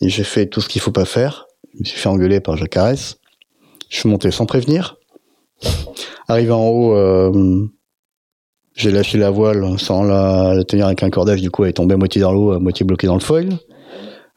et 0.00 0.08
j'ai 0.08 0.24
fait 0.24 0.46
tout 0.46 0.60
ce 0.60 0.68
qu'il 0.68 0.80
faut 0.80 0.92
pas 0.92 1.04
faire. 1.04 1.46
Je 1.74 1.80
me 1.80 1.84
suis 1.84 1.98
fait 1.98 2.08
engueuler 2.08 2.40
par 2.40 2.56
Jacques 2.56 2.76
Arès. 2.76 3.18
Je 3.88 3.96
suis 3.98 4.08
monté 4.08 4.30
sans 4.30 4.46
prévenir. 4.46 4.96
Arrivé 6.28 6.52
en 6.52 6.66
haut, 6.68 6.94
euh, 6.94 7.66
j'ai 8.74 8.90
lâché 8.90 9.18
la 9.18 9.30
voile 9.30 9.78
sans 9.78 10.02
la, 10.04 10.62
tenir 10.64 10.86
avec 10.86 11.02
un 11.02 11.10
cordage, 11.10 11.42
du 11.42 11.50
coup 11.50 11.64
elle 11.64 11.70
est 11.70 11.74
tombée 11.74 11.94
à 11.94 11.98
moitié 11.98 12.20
dans 12.20 12.32
l'eau, 12.32 12.52
à 12.52 12.58
moitié 12.58 12.86
bloquée 12.86 13.06
dans 13.06 13.14
le 13.14 13.20
foil. 13.20 13.58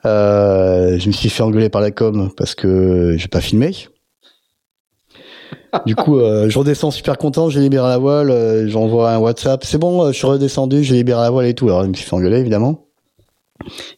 Euh, 0.05 0.99
je 0.99 1.07
me 1.07 1.13
suis 1.13 1.29
fait 1.29 1.43
engueuler 1.43 1.69
par 1.69 1.81
la 1.81 1.91
com 1.91 2.29
parce 2.35 2.55
que 2.55 3.15
j'ai 3.17 3.27
pas 3.27 3.41
filmé. 3.41 3.71
Du 5.85 5.95
coup, 5.95 6.19
euh, 6.19 6.49
je 6.49 6.59
redescends 6.59 6.91
super 6.91 7.17
content, 7.17 7.49
j'ai 7.49 7.59
libéré 7.59 7.87
la 7.87 7.97
voile, 7.97 8.29
euh, 8.29 8.67
j'envoie 8.67 9.11
un 9.11 9.17
WhatsApp, 9.17 9.63
c'est 9.65 9.79
bon, 9.79 10.03
euh, 10.03 10.11
je 10.11 10.17
suis 10.17 10.27
redescendu, 10.27 10.83
j'ai 10.83 10.95
libéré 10.95 11.21
la 11.21 11.29
voile 11.31 11.47
et 11.47 11.55
tout. 11.55 11.67
Alors 11.67 11.83
je 11.83 11.89
me 11.89 11.93
suis 11.93 12.05
fait 12.05 12.15
engueuler 12.15 12.37
évidemment. 12.37 12.85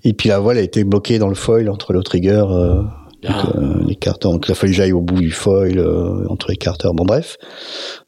Et 0.03 0.13
puis 0.13 0.29
la 0.29 0.39
voile 0.39 0.57
a 0.57 0.61
été 0.61 0.83
bloquée 0.83 1.19
dans 1.19 1.29
le 1.29 1.35
foil 1.35 1.69
entre 1.69 1.93
le 1.93 2.01
trigger, 2.03 2.45
euh, 2.49 2.81
Ah. 3.27 3.43
donc, 3.43 3.55
euh, 3.55 3.83
les 3.87 3.95
carters. 3.95 4.31
Donc 4.31 4.47
il 4.47 4.51
a 4.51 4.55
fallu 4.55 4.71
que 4.71 4.77
j'aille 4.77 4.91
au 4.93 5.01
bout 5.01 5.19
du 5.19 5.31
foil 5.31 5.79
euh, 5.79 6.27
entre 6.29 6.49
les 6.51 6.57
carters. 6.57 6.93
Bon 6.93 7.05
bref, 7.05 7.37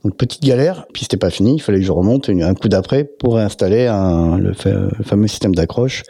donc 0.03 0.15
petite 0.15 0.43
galère. 0.43 0.85
Puis 0.93 1.03
c'était 1.03 1.17
pas 1.17 1.29
fini, 1.31 1.55
il 1.55 1.59
fallait 1.59 1.79
que 1.79 1.85
je 1.85 1.91
remonte 1.91 2.29
un 2.29 2.53
coup 2.53 2.67
d'après 2.69 3.03
pour 3.03 3.35
réinstaller 3.35 3.87
un, 3.87 4.37
le, 4.37 4.53
fa- 4.53 4.69
le 4.97 5.03
fameux 5.03 5.27
système 5.27 5.55
d'accroche 5.55 6.03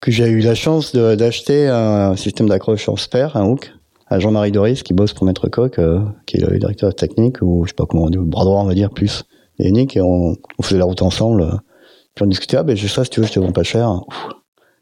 que 0.00 0.10
j'ai 0.10 0.26
eu 0.28 0.40
la 0.40 0.54
chance 0.54 0.94
d'acheter 0.94 1.68
un 1.68 2.16
système 2.16 2.48
d'accroche 2.48 2.88
en 2.88 2.96
spare, 2.96 3.36
un 3.36 3.46
hook, 3.46 3.72
à 4.08 4.18
Jean-Marie 4.18 4.52
Doris 4.52 4.82
qui 4.82 4.92
bosse 4.94 5.12
pour 5.14 5.24
Maître 5.26 5.48
Coq, 5.48 5.80
qui 6.26 6.36
est 6.36 6.40
le 6.40 6.58
directeur 6.58 6.94
technique 6.94 7.42
ou 7.42 7.64
je 7.64 7.70
sais 7.70 7.74
pas 7.74 7.86
comment 7.86 8.04
on 8.04 8.10
dit, 8.10 8.18
le 8.18 8.24
bras 8.24 8.44
droit 8.44 8.60
on 8.60 8.66
va 8.66 8.74
dire 8.74 8.90
plus, 8.90 9.24
et 9.58 9.72
Nick 9.72 9.96
et 9.96 10.00
on, 10.02 10.36
on 10.58 10.62
faisait 10.62 10.78
la 10.78 10.84
route 10.84 11.02
ensemble. 11.02 11.60
Puis 12.14 12.24
on 12.24 12.28
discutait 12.28 12.56
ah 12.58 12.62
ben 12.62 12.76
j'ai 12.76 12.88
ça 12.88 13.04
si 13.04 13.10
tu 13.10 13.20
veux 13.20 13.26
je 13.26 13.32
te 13.32 13.40
vends 13.40 13.52
pas 13.52 13.62
cher. 13.64 13.90
Ouf. 14.06 14.28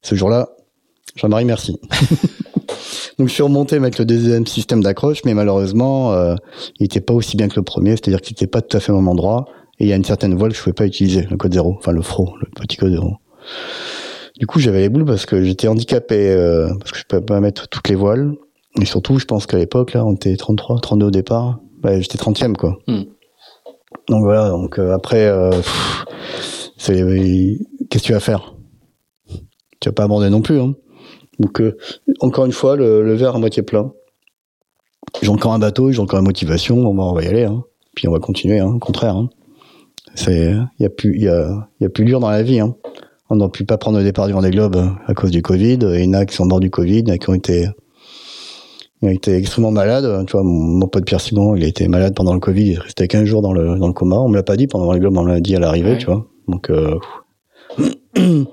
Ce 0.05 0.14
jour-là, 0.14 0.51
Jean-Marie 1.16 1.47
merci. 1.47 1.81
Donc 3.18 3.28
je 3.28 3.32
suis 3.32 3.43
remonté 3.43 3.76
avec 3.76 3.98
le 3.98 4.05
deuxième 4.05 4.47
système 4.47 4.82
d'accroche, 4.82 5.22
mais 5.24 5.32
malheureusement, 5.32 6.12
euh, 6.12 6.35
il 6.78 6.85
était 6.85 7.01
pas 7.01 7.14
aussi 7.14 7.39
bien 7.39 7.48
que 7.48 7.56
le 7.56 7.62
premier, 7.62 7.93
c'est-à-dire 7.93 8.20
qu'il 8.20 8.35
était 8.35 8.47
pas 8.47 8.60
tout 8.60 8.76
à 8.76 8.81
fait 8.81 8.93
au 8.93 8.97
même 8.97 9.09
endroit, 9.09 9.47
et 9.78 9.85
il 9.85 9.89
y 9.89 9.94
a 9.94 9.97
une 9.97 10.05
certaine 10.05 10.35
voile 10.35 10.51
que 10.51 10.59
je 10.59 10.62
pouvais 10.62 10.74
pas 10.74 10.85
utiliser, 10.85 11.22
le 11.22 11.39
code 11.39 11.55
zéro, 11.55 11.76
enfin 11.78 11.93
le 11.93 12.02
fro, 12.02 12.35
le 12.39 12.48
petit 12.55 12.76
code 12.76 12.93
zéro. 12.93 13.14
Du 14.39 14.47
coup, 14.47 14.59
j'avais 14.59 14.81
les 14.81 14.89
boules 14.90 15.06
parce 15.06 15.24
que 15.24 15.43
j'étais 15.43 15.68
handicapé, 15.68 16.28
euh, 16.32 16.68
parce 16.78 16.93
que 16.93 16.98
je 16.98 17.05
pouvais 17.05 17.22
pas 17.22 17.40
mettre 17.40 17.68
toutes 17.68 17.89
les 17.89 17.94
voiles, 17.94 18.35
et 18.78 18.85
surtout, 18.85 19.18
je 19.18 19.24
pense 19.24 19.47
qu'à 19.47 19.56
l'époque, 19.56 19.94
là, 19.94 20.05
on 20.05 20.12
était 20.12 20.36
33, 20.36 20.81
32 20.81 21.06
au 21.06 21.10
départ, 21.10 21.60
bah, 21.81 21.98
j'étais 21.98 22.18
30e, 22.18 22.56
quoi. 22.56 22.76
Hmm. 22.89 23.05
Donc 24.10 24.22
voilà, 24.24 24.51
donc 24.51 24.78
euh, 24.78 24.93
après, 24.93 25.32
qu'est-ce 26.76 27.01
que 27.01 27.98
tu 27.98 28.12
vas 28.12 28.20
faire? 28.20 28.55
Tu 29.80 29.88
vas 29.88 29.92
pas 29.92 30.05
abandonner 30.05 30.30
non 30.30 30.42
plus, 30.42 30.60
hein. 30.60 30.74
Donc, 31.40 31.60
euh, 31.60 31.76
encore 32.20 32.46
une 32.46 32.52
fois, 32.52 32.76
le, 32.76 33.05
le 33.05 33.14
verre 33.14 33.34
à 33.36 33.38
moitié 33.38 33.62
plein. 33.62 33.92
J'ai 35.22 35.28
encore 35.28 35.52
un 35.52 35.59
bateau, 35.59 35.90
j'ai 35.92 36.01
encore 36.01 36.18
une 36.20 36.24
motivation. 36.26 36.82
Bon, 36.82 36.94
bah, 36.94 37.02
on 37.05 37.12
va 37.12 37.22
y 37.22 37.26
aller, 37.26 37.44
hein. 37.44 37.64
Puis 37.94 38.09
on 38.09 38.12
va 38.12 38.18
continuer, 38.18 38.59
hein, 38.60 38.72
au 38.74 38.78
contraire. 38.78 39.16
Hein. 39.16 39.28
C'est, 40.14 40.55
il 40.78 40.82
y 40.82 40.86
a 40.86 40.90
plus, 40.90 41.14
il 41.16 41.22
y 41.22 41.28
a, 41.28 41.68
il 41.80 41.84
y 41.84 41.86
a 41.86 41.90
plus 41.90 42.05
dur 42.05 42.20
dans 42.20 42.30
la 42.30 42.42
vie. 42.42 42.60
Hein. 42.60 42.76
On 43.30 43.36
n'a 43.36 43.48
pu 43.48 43.64
pas 43.64 43.78
prendre 43.78 43.98
le 43.98 44.05
départ 44.05 44.26
du 44.26 44.32
Vendée 44.32 44.51
Globe 44.51 44.76
euh, 44.76 44.86
à 45.06 45.14
cause 45.14 45.30
du 45.30 45.42
Covid. 45.42 45.78
Il 45.82 46.05
y 46.05 46.09
en 46.09 46.12
a 46.14 46.24
qui 46.26 46.34
sont 46.36 46.46
morts 46.46 46.60
du 46.60 46.70
Covid, 46.70 46.98
il 47.01 47.09
y 47.09 47.10
en 47.10 47.14
a 47.14 47.18
qui 47.18 47.30
ont 47.30 47.34
été, 47.34 47.68
qui 49.01 49.06
ont 49.06 49.10
été 49.10 49.34
extrêmement 49.34 49.70
malades. 49.72 50.24
Tu 50.26 50.32
vois, 50.32 50.42
mon, 50.44 50.52
mon 50.52 50.86
pote 50.86 51.05
Pierre 51.05 51.20
Simon, 51.20 51.56
il 51.56 51.64
a 51.64 51.66
été 51.66 51.88
malade 51.88 52.14
pendant 52.14 52.34
le 52.34 52.40
Covid. 52.40 52.64
Il 52.72 52.78
restait 52.78 53.09
15 53.09 53.24
jours 53.24 53.42
dans 53.42 53.52
le, 53.52 53.76
dans 53.78 53.86
le 53.88 53.92
coma. 53.92 54.16
On 54.16 54.28
me 54.28 54.36
l'a 54.36 54.42
pas 54.44 54.56
dit 54.56 54.66
pendant 54.66 54.92
le 54.92 54.98
Globe, 55.01 55.16
on 55.18 55.24
me 55.24 55.30
l'a 55.30 55.40
dit 55.40 55.56
à 55.56 55.59
l'arrivée, 55.59 55.92
Ouais. 55.92 55.98
tu 55.98 56.06
vois. 56.06 56.26
Donc, 56.48 56.70
euh, 56.70 56.98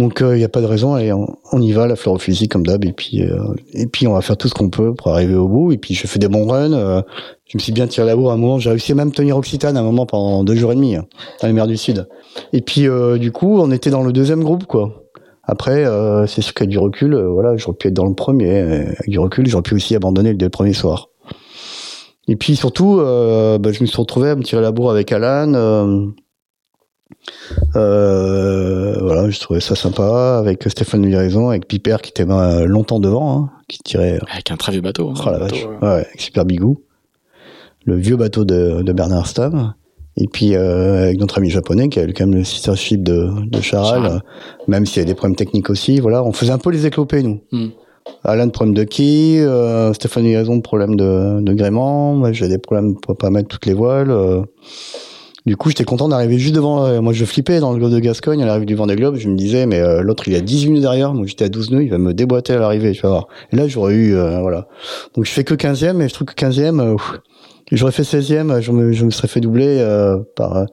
donc 0.00 0.20
il 0.22 0.38
n'y 0.38 0.44
a 0.44 0.48
pas 0.48 0.62
de 0.62 0.66
raison, 0.66 0.94
allez, 0.94 1.12
on, 1.12 1.60
y 1.60 1.72
va, 1.72 1.86
la 1.86 1.94
fleur 1.94 2.16
comme 2.50 2.66
d'hab, 2.66 2.84
et 2.86 2.92
puis 2.92 3.22
euh, 3.22 3.52
et 3.74 3.86
puis 3.86 4.06
on 4.06 4.14
va 4.14 4.22
faire 4.22 4.38
tout 4.38 4.48
ce 4.48 4.54
qu'on 4.54 4.70
peut 4.70 4.94
pour 4.94 5.08
arriver 5.08 5.34
au 5.34 5.46
bout. 5.46 5.72
Et 5.72 5.76
puis 5.76 5.92
je 5.94 6.06
fais 6.06 6.18
des 6.18 6.28
bons 6.28 6.46
runs. 6.48 6.72
euh, 6.72 7.02
je 7.46 7.58
me 7.58 7.60
suis 7.60 7.72
bien 7.72 7.86
tiré 7.86 8.06
la 8.06 8.16
bourre 8.16 8.30
à 8.30 8.34
un 8.34 8.38
moment. 8.38 8.58
J'ai 8.58 8.70
réussi 8.70 8.92
à 8.92 8.94
même 8.94 9.12
tenir 9.12 9.36
Occitane 9.36 9.76
à 9.76 9.80
un 9.80 9.82
moment 9.82 10.06
pendant 10.06 10.42
deux 10.42 10.54
jours 10.54 10.72
et 10.72 10.74
demi 10.74 10.96
hein, 10.96 11.04
dans 11.42 11.48
les 11.48 11.52
mers 11.52 11.66
du 11.66 11.76
Sud. 11.76 12.08
Et 12.54 12.62
puis 12.62 12.88
euh, 12.88 13.18
du 13.18 13.30
coup, 13.30 13.58
on 13.60 13.70
était 13.70 13.90
dans 13.90 14.02
le 14.02 14.12
deuxième 14.12 14.42
groupe, 14.42 14.64
quoi. 14.64 15.04
Après, 15.42 15.84
euh, 15.84 16.26
c'est 16.26 16.40
sûr 16.40 16.54
qu'avec 16.54 16.70
du 16.70 16.78
recul, 16.78 17.12
euh, 17.12 17.28
voilà, 17.28 17.56
j'aurais 17.58 17.76
pu 17.76 17.88
être 17.88 17.94
dans 17.94 18.06
le 18.06 18.14
premier. 18.14 18.60
euh, 18.60 18.82
Avec 18.84 19.08
du 19.10 19.18
recul, 19.18 19.46
j'aurais 19.48 19.62
pu 19.62 19.74
aussi 19.74 19.94
abandonner 19.94 20.32
le 20.32 20.48
premier 20.48 20.72
soir. 20.72 21.08
Et 22.26 22.36
puis 22.36 22.56
surtout, 22.56 23.00
euh, 23.00 23.58
bah, 23.58 23.72
je 23.72 23.82
me 23.82 23.86
suis 23.86 23.96
retrouvé 23.98 24.30
à 24.30 24.36
me 24.36 24.42
tirer 24.42 24.62
la 24.62 24.70
bourre 24.72 24.92
avec 24.92 25.12
Alan. 25.12 26.12
Euh, 27.76 28.94
euh, 28.96 28.98
voilà, 29.02 29.30
je 29.30 29.38
trouvais 29.40 29.60
ça 29.60 29.74
sympa 29.74 30.38
avec 30.38 30.62
Stéphane 30.68 31.06
Viraison, 31.06 31.50
avec 31.50 31.66
Piper 31.68 31.96
qui 32.02 32.10
était 32.10 32.28
euh, 32.28 32.66
longtemps 32.66 33.00
devant, 33.00 33.36
hein, 33.36 33.50
qui 33.68 33.78
tirait. 33.78 34.18
Avec 34.32 34.50
un 34.50 34.56
très 34.56 34.72
vieux 34.72 34.80
bateau. 34.80 35.10
hein, 35.10 35.14
Oh 35.24 35.30
la 35.30 35.38
bateau, 35.38 35.54
vache, 35.54 35.66
euh, 35.82 35.86
ouais, 35.86 36.06
avec 36.06 36.20
Super 36.20 36.44
Bigou, 36.44 36.82
le 37.84 37.96
vieux 37.96 38.16
bateau 38.16 38.44
de, 38.44 38.82
de 38.82 38.92
Bernard 38.92 39.26
Stamm. 39.26 39.74
Et 40.16 40.26
puis 40.26 40.54
euh, 40.54 41.04
avec 41.04 41.18
notre 41.18 41.38
ami 41.38 41.50
japonais 41.50 41.88
qui 41.88 41.98
a 42.00 42.06
quand 42.06 42.26
même 42.26 42.34
le 42.34 42.44
sister 42.44 42.74
ship 42.74 43.02
de, 43.02 43.30
de 43.46 43.60
Charal, 43.60 44.02
Charal. 44.02 44.16
euh, 44.16 44.18
même 44.66 44.84
s'il 44.84 44.98
y 44.98 45.02
a 45.02 45.06
des 45.06 45.14
problèmes 45.14 45.36
techniques 45.36 45.70
aussi. 45.70 46.00
Voilà, 46.00 46.24
on 46.24 46.32
faisait 46.32 46.52
un 46.52 46.58
peu 46.58 46.70
les 46.70 46.84
éclopés 46.84 47.22
nous. 47.22 47.40
Hmm. 47.52 47.68
Alan 48.24 48.48
problème 48.50 48.74
de 48.74 48.86
euh, 49.40 49.92
Stéphane 49.94 50.24
Viraison 50.24 50.60
problème 50.60 50.96
de, 50.96 51.40
de 51.40 51.52
gréement. 51.54 52.14
Moi 52.14 52.32
j'ai 52.32 52.48
des 52.48 52.58
problèmes 52.58 52.96
pour 52.96 53.16
pas 53.16 53.30
mettre 53.30 53.48
toutes 53.48 53.66
les 53.66 53.72
voiles. 53.72 54.10
Euh. 55.46 55.50
Du 55.50 55.56
coup, 55.56 55.68
j'étais 55.70 55.84
content 55.84 56.08
d'arriver 56.08 56.38
juste 56.38 56.54
devant. 56.54 56.84
euh, 56.86 57.00
moi, 57.00 57.12
je 57.12 57.24
flippais 57.24 57.60
dans 57.60 57.72
le 57.72 57.78
globe 57.78 57.92
de 57.92 57.98
Gascogne 57.98 58.42
à 58.42 58.46
l'arrivée 58.46 58.66
du 58.66 58.74
Vendée 58.74 58.96
Globe. 58.96 59.16
Je 59.16 59.28
me 59.28 59.36
disais, 59.36 59.66
mais 59.66 59.80
euh, 59.80 60.02
l'autre, 60.02 60.28
il 60.28 60.34
est 60.34 60.38
à 60.38 60.40
18 60.40 60.70
nœuds 60.70 60.80
derrière. 60.80 61.14
Moi, 61.14 61.26
j'étais 61.26 61.44
à 61.44 61.48
12 61.48 61.70
nœuds. 61.70 61.82
Il 61.82 61.90
va 61.90 61.98
me 61.98 62.12
déboîter 62.14 62.52
à 62.52 62.58
l'arrivée. 62.58 62.92
Tu 62.92 63.02
vas 63.02 63.08
voir. 63.10 63.28
Et 63.52 63.56
là, 63.56 63.66
j'aurais 63.68 63.94
eu, 63.94 64.14
euh, 64.14 64.40
voilà. 64.40 64.68
Donc, 65.16 65.24
je 65.24 65.30
fais 65.30 65.44
que 65.44 65.54
15e, 65.54 66.00
et 66.02 66.08
je 66.08 66.14
trouve 66.14 66.26
que 66.26 66.34
15e, 66.34 66.80
euh, 66.80 66.96
j'aurais 67.72 67.92
fait 67.92 68.02
16e. 68.02 68.60
Je 68.60 68.72
me, 68.72 68.92
je 68.92 69.04
me 69.04 69.10
serais 69.10 69.28
fait 69.28 69.40
doubler 69.40 69.78
euh, 69.80 70.18
par 70.36 70.56
euh, 70.56 70.64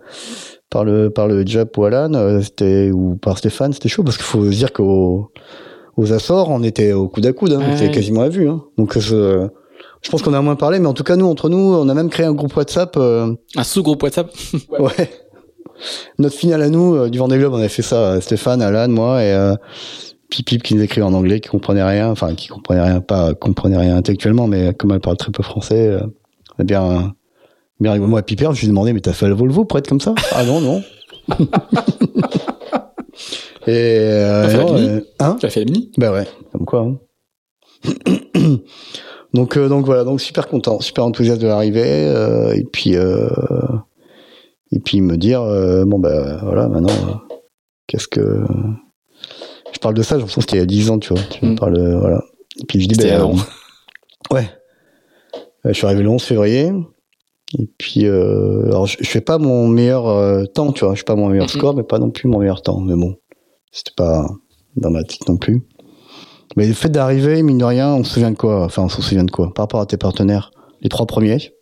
par 0.70 0.84
le 0.84 1.10
par 1.10 1.28
le 1.28 1.46
Jap 1.46 1.78
ou 1.78 1.86
Alan, 1.86 2.14
euh, 2.14 2.42
c'était 2.42 2.92
ou 2.92 3.16
par 3.16 3.38
Stéphane. 3.38 3.72
C'était 3.72 3.88
chaud 3.90 4.04
parce 4.04 4.18
qu'il 4.18 4.26
faut 4.26 4.44
se 4.52 4.56
dire 4.58 4.74
qu'aux 4.74 5.32
aux 5.96 6.12
Açores, 6.14 6.50
on 6.50 6.62
était 6.62 6.92
au 6.92 7.08
coude 7.08 7.26
à 7.26 7.32
coude. 7.34 7.54
Hein, 7.54 7.60
Ouais. 7.60 7.78
C'était 7.78 7.92
quasiment 7.92 8.22
à 8.22 8.30
vue. 8.30 8.50
Hein. 8.50 8.62
Donc, 8.78 8.98
euh, 9.12 9.48
je 10.08 10.12
pense 10.12 10.22
qu'on 10.22 10.34
a 10.34 10.42
moins 10.42 10.56
parlé, 10.56 10.80
mais 10.80 10.88
en 10.88 10.94
tout 10.94 11.04
cas, 11.04 11.18
nous, 11.18 11.26
entre 11.26 11.50
nous, 11.50 11.58
on 11.58 11.90
a 11.90 11.94
même 11.94 12.10
créé 12.10 12.26
un 12.26 12.32
groupe 12.32 12.56
WhatsApp. 12.56 12.96
euh, 12.96 13.34
Un 13.58 13.64
sous-groupe 13.66 14.02
WhatsApp. 14.04 14.32
Ouais. 14.80 15.12
Notre 16.18 16.36
finale 16.38 16.62
à 16.62 16.70
nous, 16.70 16.96
euh, 16.96 17.10
du 17.10 17.18
Vendée 17.18 17.38
Globe, 17.38 17.54
on 17.54 17.58
avait 17.58 17.68
fait 17.68 17.82
ça, 17.82 17.98
euh, 18.14 18.22
Stéphane, 18.22 18.62
Alan, 18.62 18.88
moi, 18.88 19.22
et 19.22 19.34
euh, 19.34 19.54
Pipip 20.30 20.64
qui 20.64 20.76
nous 20.76 20.82
écrivait 20.82 21.06
en 21.06 21.14
anglais, 21.14 21.42
qui 21.42 21.50
comprenait 21.50 21.84
rien, 21.84 22.10
enfin, 22.10 22.36
qui 22.36 22.48
comprenait 22.48 22.82
rien, 22.84 23.02
pas 23.02 23.34
comprenait 23.34 23.78
rien 23.78 23.98
intellectuellement, 23.98 24.48
mais 24.48 24.74
comme 24.74 24.92
elle 24.94 25.02
parle 25.02 25.18
très 25.18 25.32
peu 25.34 25.44
français, 25.44 25.88
euh, 25.90 26.00
a 26.58 26.64
bien, 26.64 27.14
bien. 27.82 27.98
Moi, 27.98 28.22
Piper, 28.22 28.50
je 28.54 28.60
lui 28.62 28.68
ai 28.68 28.70
demandé, 28.70 28.94
mais 28.94 29.02
t'as 29.02 29.12
fait 29.12 29.28
le 29.28 29.34
Volvo 29.36 29.66
pour 29.66 29.78
être 29.78 29.90
comme 29.90 30.00
ça? 30.02 30.16
Ah 30.32 30.46
non, 30.46 30.62
non. 30.62 30.82
et, 33.68 34.00
euh, 34.00 34.44
T'as 34.44 34.50
fait 34.50 34.58
la 34.58 34.64
Mini? 34.72 34.88
euh, 34.88 35.02
hein? 35.20 35.38
Fait 35.42 35.56
la 35.60 35.66
mini? 35.66 35.92
Bah 35.98 36.12
ouais, 36.14 36.28
comme 36.54 36.66
quoi. 36.66 36.80
hein. 36.88 36.98
donc 39.34 39.58
euh, 39.58 39.68
donc 39.70 39.86
voilà, 39.86 40.04
donc 40.04 40.22
super 40.22 40.48
content, 40.48 40.80
super 40.80 41.04
enthousiaste 41.06 41.42
de 41.42 41.48
l'arrivée 41.48 41.84
euh, 42.08 42.54
et 42.54 42.64
puis 42.64 42.96
euh, 42.96 43.28
et 44.72 44.80
puis 44.80 45.02
me 45.02 45.18
dire 45.18 45.42
bon 45.86 46.00
bah 46.00 46.40
voilà 46.44 46.68
maintenant 46.68 47.22
qu'est-ce 47.88 48.08
que 48.08 48.44
je 49.74 49.80
parle 49.80 49.94
de 49.96 50.02
ça, 50.02 50.16
j'ai 50.16 50.20
l'impression 50.20 50.40
que 50.42 50.44
c'était 50.46 50.58
il 50.58 50.60
y 50.60 50.64
a 50.64 50.66
10 50.66 50.90
ans, 50.90 51.00
tu 51.00 51.14
vois. 51.14 51.22
Tu 51.30 51.46
me 51.46 51.52
Mm. 51.52 51.56
parles 51.56 51.98
voilà. 52.00 52.22
Et 52.62 52.66
puis 52.66 52.80
je 52.82 52.88
dis 52.88 53.08
avant. 53.10 53.34
euh, 53.36 54.36
ouais. 54.36 54.50
Je 55.66 55.74
suis 55.74 55.86
arrivé 55.86 56.02
le 56.04 56.10
11 56.10 56.24
février. 56.24 56.72
Et 57.60 57.70
puis, 57.78 58.06
euh, 58.08 58.64
alors 58.68 58.88
je, 58.88 58.98
je 59.00 59.08
fais 59.08 59.22
pas 59.22 59.38
mon 59.38 59.68
meilleur 59.68 60.08
euh, 60.08 60.46
temps, 60.46 60.72
tu 60.72 60.84
vois. 60.86 60.94
Je 60.96 61.00
fais 61.00 61.06
pas 61.06 61.16
mon 61.16 61.28
meilleur 61.30 61.46
Mhm. 61.46 61.50
score, 61.52 61.76
mais 61.76 61.84
pas 61.84 62.00
non 62.00 62.10
plus 62.10 62.28
mon 62.30 62.40
meilleur 62.40 62.62
temps. 62.62 62.80
Mais 62.80 62.96
bon, 62.96 63.16
c'était 63.72 63.92
pas 63.96 64.28
dramatique 64.76 65.28
non 65.28 65.38
plus. 65.38 65.62
Mais 66.56 66.68
le 66.68 66.74
fait 66.74 66.90
d'arriver, 66.90 67.44
mine 67.44 67.58
de 67.58 67.66
rien, 67.66 67.94
on 67.94 68.04
se 68.04 68.14
souvient 68.14 68.32
de 68.32 68.38
quoi? 68.38 68.64
Enfin, 68.66 68.84
on 68.84 68.90
se 68.90 69.02
souvient 69.02 69.24
de 69.24 69.32
quoi? 69.32 69.54
Par 69.54 69.64
rapport 69.64 69.82
à 69.82 69.86
tes 69.86 69.98
partenaires, 69.98 70.52
les 70.82 70.90
trois 70.90 71.06
premiers. 71.06 71.54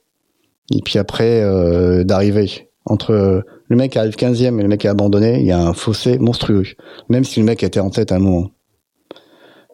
Et 0.74 0.82
puis 0.84 0.98
après, 0.99 1.41
euh, 1.41 2.03
d'arriver. 2.03 2.70
Entre 2.86 3.44
le 3.68 3.76
mec 3.76 3.94
qui 3.94 3.99
arrive 3.99 4.16
15e 4.16 4.60
et 4.60 4.62
le 4.62 4.68
mec 4.70 4.82
qui 4.82 4.88
a 4.88 4.91
abandonné, 4.91 5.40
il 5.40 5.45
y 5.45 5.52
a 5.52 5.60
un 5.60 5.74
fossé 5.74 6.20
monstrueux. 6.20 6.64
Même 7.10 7.24
si 7.24 7.40
le 7.40 7.45
mec 7.45 7.64
était 7.64 7.80
en 7.80 7.90
tête 7.90 8.12
à 8.12 8.16
un 8.16 8.20
moment. 8.20 8.52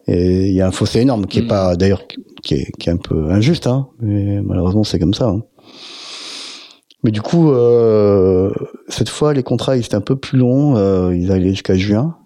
Et 0.08 0.48
il 0.48 0.54
y 0.54 0.60
a 0.62 0.66
un 0.66 0.70
fossé 0.72 1.00
énorme 1.00 1.26
qui 1.26 1.38
est 1.40 1.42
Mhm. 1.42 1.48
pas, 1.48 1.76
d'ailleurs, 1.76 2.02
qui 2.42 2.54
est, 2.54 2.72
qui 2.78 2.88
est 2.88 2.92
un 2.92 2.96
peu 2.96 3.30
injuste, 3.30 3.66
hein. 3.66 3.88
Mais 4.00 4.40
malheureusement, 4.42 4.82
c'est 4.82 4.98
comme 4.98 5.14
ça. 5.14 5.28
hein. 5.28 5.42
Mais 7.04 7.10
du 7.10 7.20
coup, 7.20 7.50
euh, 7.52 8.50
cette 8.88 9.08
fois, 9.08 9.34
les 9.34 9.42
contrats, 9.42 9.76
ils 9.76 9.84
étaient 9.84 9.94
un 9.94 10.00
peu 10.00 10.16
plus 10.16 10.38
longs. 10.38 10.76
Euh, 10.76 11.14
ils 11.14 11.30
allaient 11.32 11.50
jusqu'à 11.50 11.74
juin. 11.76 12.16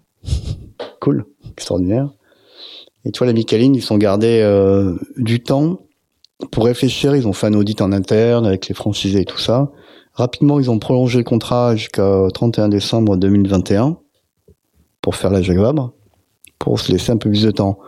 cool, 1.01 1.27
extraordinaire. 1.53 2.11
Et 3.07 3.13
tu 3.13 3.19
vois, 3.19 3.29
la 3.29 3.33
Micaline, 3.33 3.75
ils 3.77 3.83
sont 3.83 3.99
gardés 3.99 4.41
euh, 4.43 4.95
du 5.17 5.41
temps 5.41 5.79
pour 6.51 6.65
réfléchir. 6.65 7.15
Ils 7.15 7.29
ont 7.29 7.33
fait 7.33 7.47
un 7.47 7.55
audit 7.55 7.81
en 7.81 7.93
interne 7.93 8.45
avec 8.45 8.67
les 8.67 8.75
franchisés 8.75 9.21
et 9.21 9.25
tout 9.25 9.39
ça. 9.39 9.71
Rapidement, 10.13 10.59
ils 10.59 10.71
ont 10.73 10.81
prolongé 10.81 11.19
le 11.19 11.25
contrat 11.25 11.77
jusqu'au 11.77 12.29
31 12.31 12.69
décembre 12.69 13.17
2021 13.17 13.97
pour 15.03 15.15
faire 15.15 15.31
la 15.31 15.41
Vabre, 15.41 15.93
pour 16.59 16.81
se 16.81 16.91
laisser 16.91 17.13
un 17.13 17.17
peu 17.17 17.31
plus 17.31 17.43
de 17.45 17.53
temps. 17.53 17.79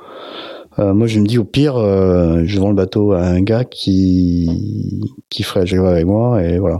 Euh, 0.78 0.94
moi, 0.94 1.08
je 1.08 1.18
me 1.18 1.26
dis 1.26 1.38
au 1.38 1.44
pire, 1.44 1.76
euh, 1.76 2.42
je 2.44 2.60
vends 2.60 2.68
le 2.68 2.76
bateau 2.76 3.10
à 3.10 3.22
un 3.22 3.40
gars 3.40 3.64
qui 3.64 5.02
qui 5.30 5.42
ferait 5.42 5.64
la 5.64 5.76
Vabre 5.76 5.88
avec 5.88 6.06
moi, 6.06 6.44
et 6.44 6.58
voilà. 6.58 6.78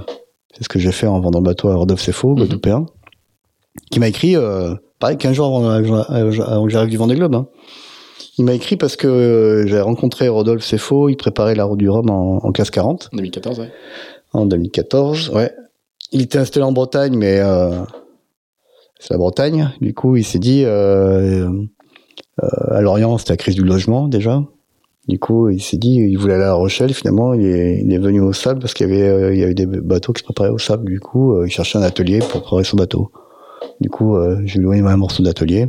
C'est 0.54 0.62
ce 0.62 0.68
que 0.68 0.78
j'ai 0.78 0.92
fait 0.92 1.08
en 1.08 1.18
vendant 1.18 1.40
le 1.40 1.44
bateau 1.44 1.70
à 1.70 1.74
Rodolphe 1.74 2.02
Sefo, 2.02 2.28
Mhm. 2.28 2.36
Guadeloupéen, 2.36 2.86
qui 3.90 3.98
m'a 3.98 4.06
écrit, 4.06 4.36
euh, 4.36 4.74
pareil, 5.00 5.16
15 5.16 5.34
jours 5.34 5.46
avant, 5.46 6.02
avant 6.02 6.64
que 6.64 6.70
j'arrive 6.70 6.90
du 6.90 6.96
Vendée 6.98 7.16
Globe. 7.16 7.34
Hein. 7.34 7.48
Il 8.38 8.44
m'a 8.44 8.54
écrit 8.54 8.76
parce 8.76 8.96
que 8.96 9.08
euh, 9.08 9.66
j'ai 9.66 9.80
rencontré 9.80 10.28
Rodolphe 10.28 10.64
Sefo, 10.64 11.08
il 11.08 11.16
préparait 11.16 11.54
la 11.54 11.64
route 11.64 11.78
du 11.78 11.90
Rhum 11.90 12.08
en, 12.08 12.38
en 12.38 12.52
classe 12.52 12.70
40 12.70 13.10
En 13.12 13.16
2014, 13.16 13.60
ouais. 13.60 13.72
en 14.32 14.46
2014, 14.46 15.30
ouais. 15.30 15.52
Il 16.12 16.22
était 16.22 16.38
installé 16.38 16.64
en 16.64 16.72
Bretagne, 16.72 17.16
mais 17.16 17.40
euh, 17.40 17.82
c'est 18.98 19.12
la 19.12 19.18
Bretagne. 19.18 19.72
Du 19.80 19.92
coup, 19.92 20.16
il 20.16 20.24
s'est 20.24 20.38
dit, 20.38 20.62
euh, 20.64 21.50
euh, 22.42 22.48
à 22.70 22.80
Lorient, 22.80 23.18
c'était 23.18 23.32
la 23.32 23.36
crise 23.36 23.56
du 23.56 23.64
logement 23.64 24.08
déjà. 24.08 24.42
Du 25.08 25.18
coup, 25.18 25.48
il 25.48 25.62
s'est 25.62 25.78
dit, 25.78 25.94
il 25.94 26.16
voulait 26.16 26.34
aller 26.34 26.44
à 26.44 26.48
La 26.48 26.54
Rochelle. 26.54 26.92
Finalement, 26.92 27.32
il 27.32 27.46
est, 27.46 27.80
il 27.80 27.92
est 27.92 27.98
venu 27.98 28.20
au 28.20 28.34
sable 28.34 28.60
parce 28.60 28.74
qu'il 28.74 28.88
y 28.88 28.92
avait, 28.92 29.08
euh, 29.08 29.34
il 29.34 29.40
y 29.40 29.42
avait 29.42 29.54
des 29.54 29.64
bateaux 29.64 30.12
qui 30.12 30.20
se 30.20 30.24
préparaient 30.24 30.50
au 30.50 30.58
sable. 30.58 30.84
Du 30.84 31.00
coup, 31.00 31.32
euh, 31.32 31.46
il 31.46 31.50
cherchait 31.50 31.78
un 31.78 31.82
atelier 31.82 32.18
pour 32.18 32.42
préparer 32.42 32.64
son 32.64 32.76
bateau. 32.76 33.10
Du 33.80 33.88
coup, 33.88 34.16
euh, 34.16 34.38
j'ai 34.44 34.60
loué 34.60 34.80
un 34.80 34.96
morceau 34.98 35.22
d'atelier. 35.22 35.68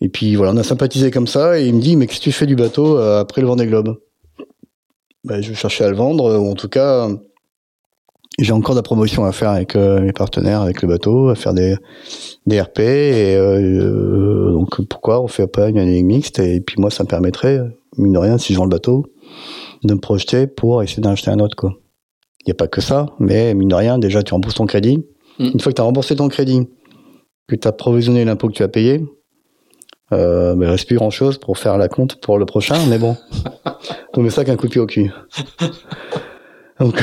Et 0.00 0.08
puis 0.08 0.34
voilà, 0.34 0.52
on 0.52 0.56
a 0.56 0.62
sympathisé 0.62 1.10
comme 1.10 1.26
ça. 1.26 1.60
Et 1.60 1.66
il 1.66 1.74
me 1.74 1.80
dit, 1.80 1.96
mais 1.96 2.06
qu'est-ce 2.06 2.20
que 2.20 2.24
tu 2.24 2.32
fais 2.32 2.46
du 2.46 2.56
bateau 2.56 2.98
euh, 2.98 3.20
après 3.20 3.40
le 3.40 3.46
Vendée 3.46 3.66
Globe? 3.66 3.96
Ben, 5.24 5.42
Je 5.42 5.52
cherchais 5.52 5.84
à 5.84 5.90
le 5.90 5.96
vendre, 5.96 6.38
ou 6.38 6.50
en 6.50 6.54
tout 6.54 6.68
cas, 6.68 7.08
j'ai 8.38 8.52
encore 8.52 8.74
de 8.74 8.78
la 8.78 8.82
promotion 8.82 9.24
à 9.24 9.32
faire 9.32 9.50
avec 9.50 9.76
euh, 9.76 10.00
mes 10.00 10.12
partenaires, 10.12 10.62
avec 10.62 10.80
le 10.82 10.88
bateau, 10.88 11.28
à 11.28 11.34
faire 11.34 11.52
des, 11.52 11.76
des 12.46 12.60
RP. 12.60 12.80
Et 12.80 13.36
euh, 13.36 14.52
donc 14.52 14.80
pourquoi 14.88 15.22
on 15.22 15.28
fait 15.28 15.46
pas 15.46 15.68
une 15.68 15.78
année 15.78 16.02
mixte? 16.02 16.38
Et 16.38 16.60
puis 16.60 16.76
moi, 16.80 16.90
ça 16.90 17.04
me 17.04 17.08
permettrait, 17.08 17.60
mine 17.98 18.12
de 18.14 18.18
rien, 18.18 18.38
si 18.38 18.54
je 18.54 18.58
vends 18.58 18.64
le 18.64 18.70
bateau, 18.70 19.04
de 19.84 19.94
me 19.94 20.00
projeter 20.00 20.46
pour 20.46 20.82
essayer 20.82 21.02
d'en 21.02 21.10
acheter 21.10 21.30
un 21.30 21.40
autre. 21.40 21.56
quoi. 21.56 21.74
Il 22.40 22.48
n'y 22.48 22.52
a 22.52 22.54
pas 22.54 22.68
que 22.68 22.80
ça, 22.80 23.06
mais 23.18 23.52
mine 23.52 23.68
de 23.68 23.74
rien, 23.74 23.98
déjà 23.98 24.22
tu 24.22 24.32
rembourses 24.32 24.54
ton 24.54 24.66
crédit. 24.66 25.04
Mm. 25.38 25.50
Une 25.54 25.60
fois 25.60 25.72
que 25.72 25.76
tu 25.76 25.82
as 25.82 25.84
remboursé 25.84 26.16
ton 26.16 26.28
crédit, 26.28 26.66
que 27.46 27.56
tu 27.56 27.68
as 27.68 27.72
provisionné 27.72 28.24
l'impôt 28.24 28.48
que 28.48 28.54
tu 28.54 28.62
as 28.62 28.68
payé, 28.68 29.04
euh, 30.12 30.54
ben, 30.54 30.66
il 30.66 30.70
reste 30.70 30.86
plus 30.86 30.96
grand 30.96 31.10
chose 31.10 31.38
pour 31.38 31.58
faire 31.58 31.78
la 31.78 31.88
compte 31.88 32.16
pour 32.20 32.38
le 32.38 32.46
prochain, 32.46 32.76
mais 32.88 32.98
bon. 32.98 33.16
On 34.14 34.22
met 34.22 34.30
ça 34.30 34.44
qu'un 34.44 34.56
coup 34.56 34.66
de 34.66 34.72
pied 34.72 34.80
au 34.80 34.86
cul. 34.86 35.10
Donc, 36.80 37.02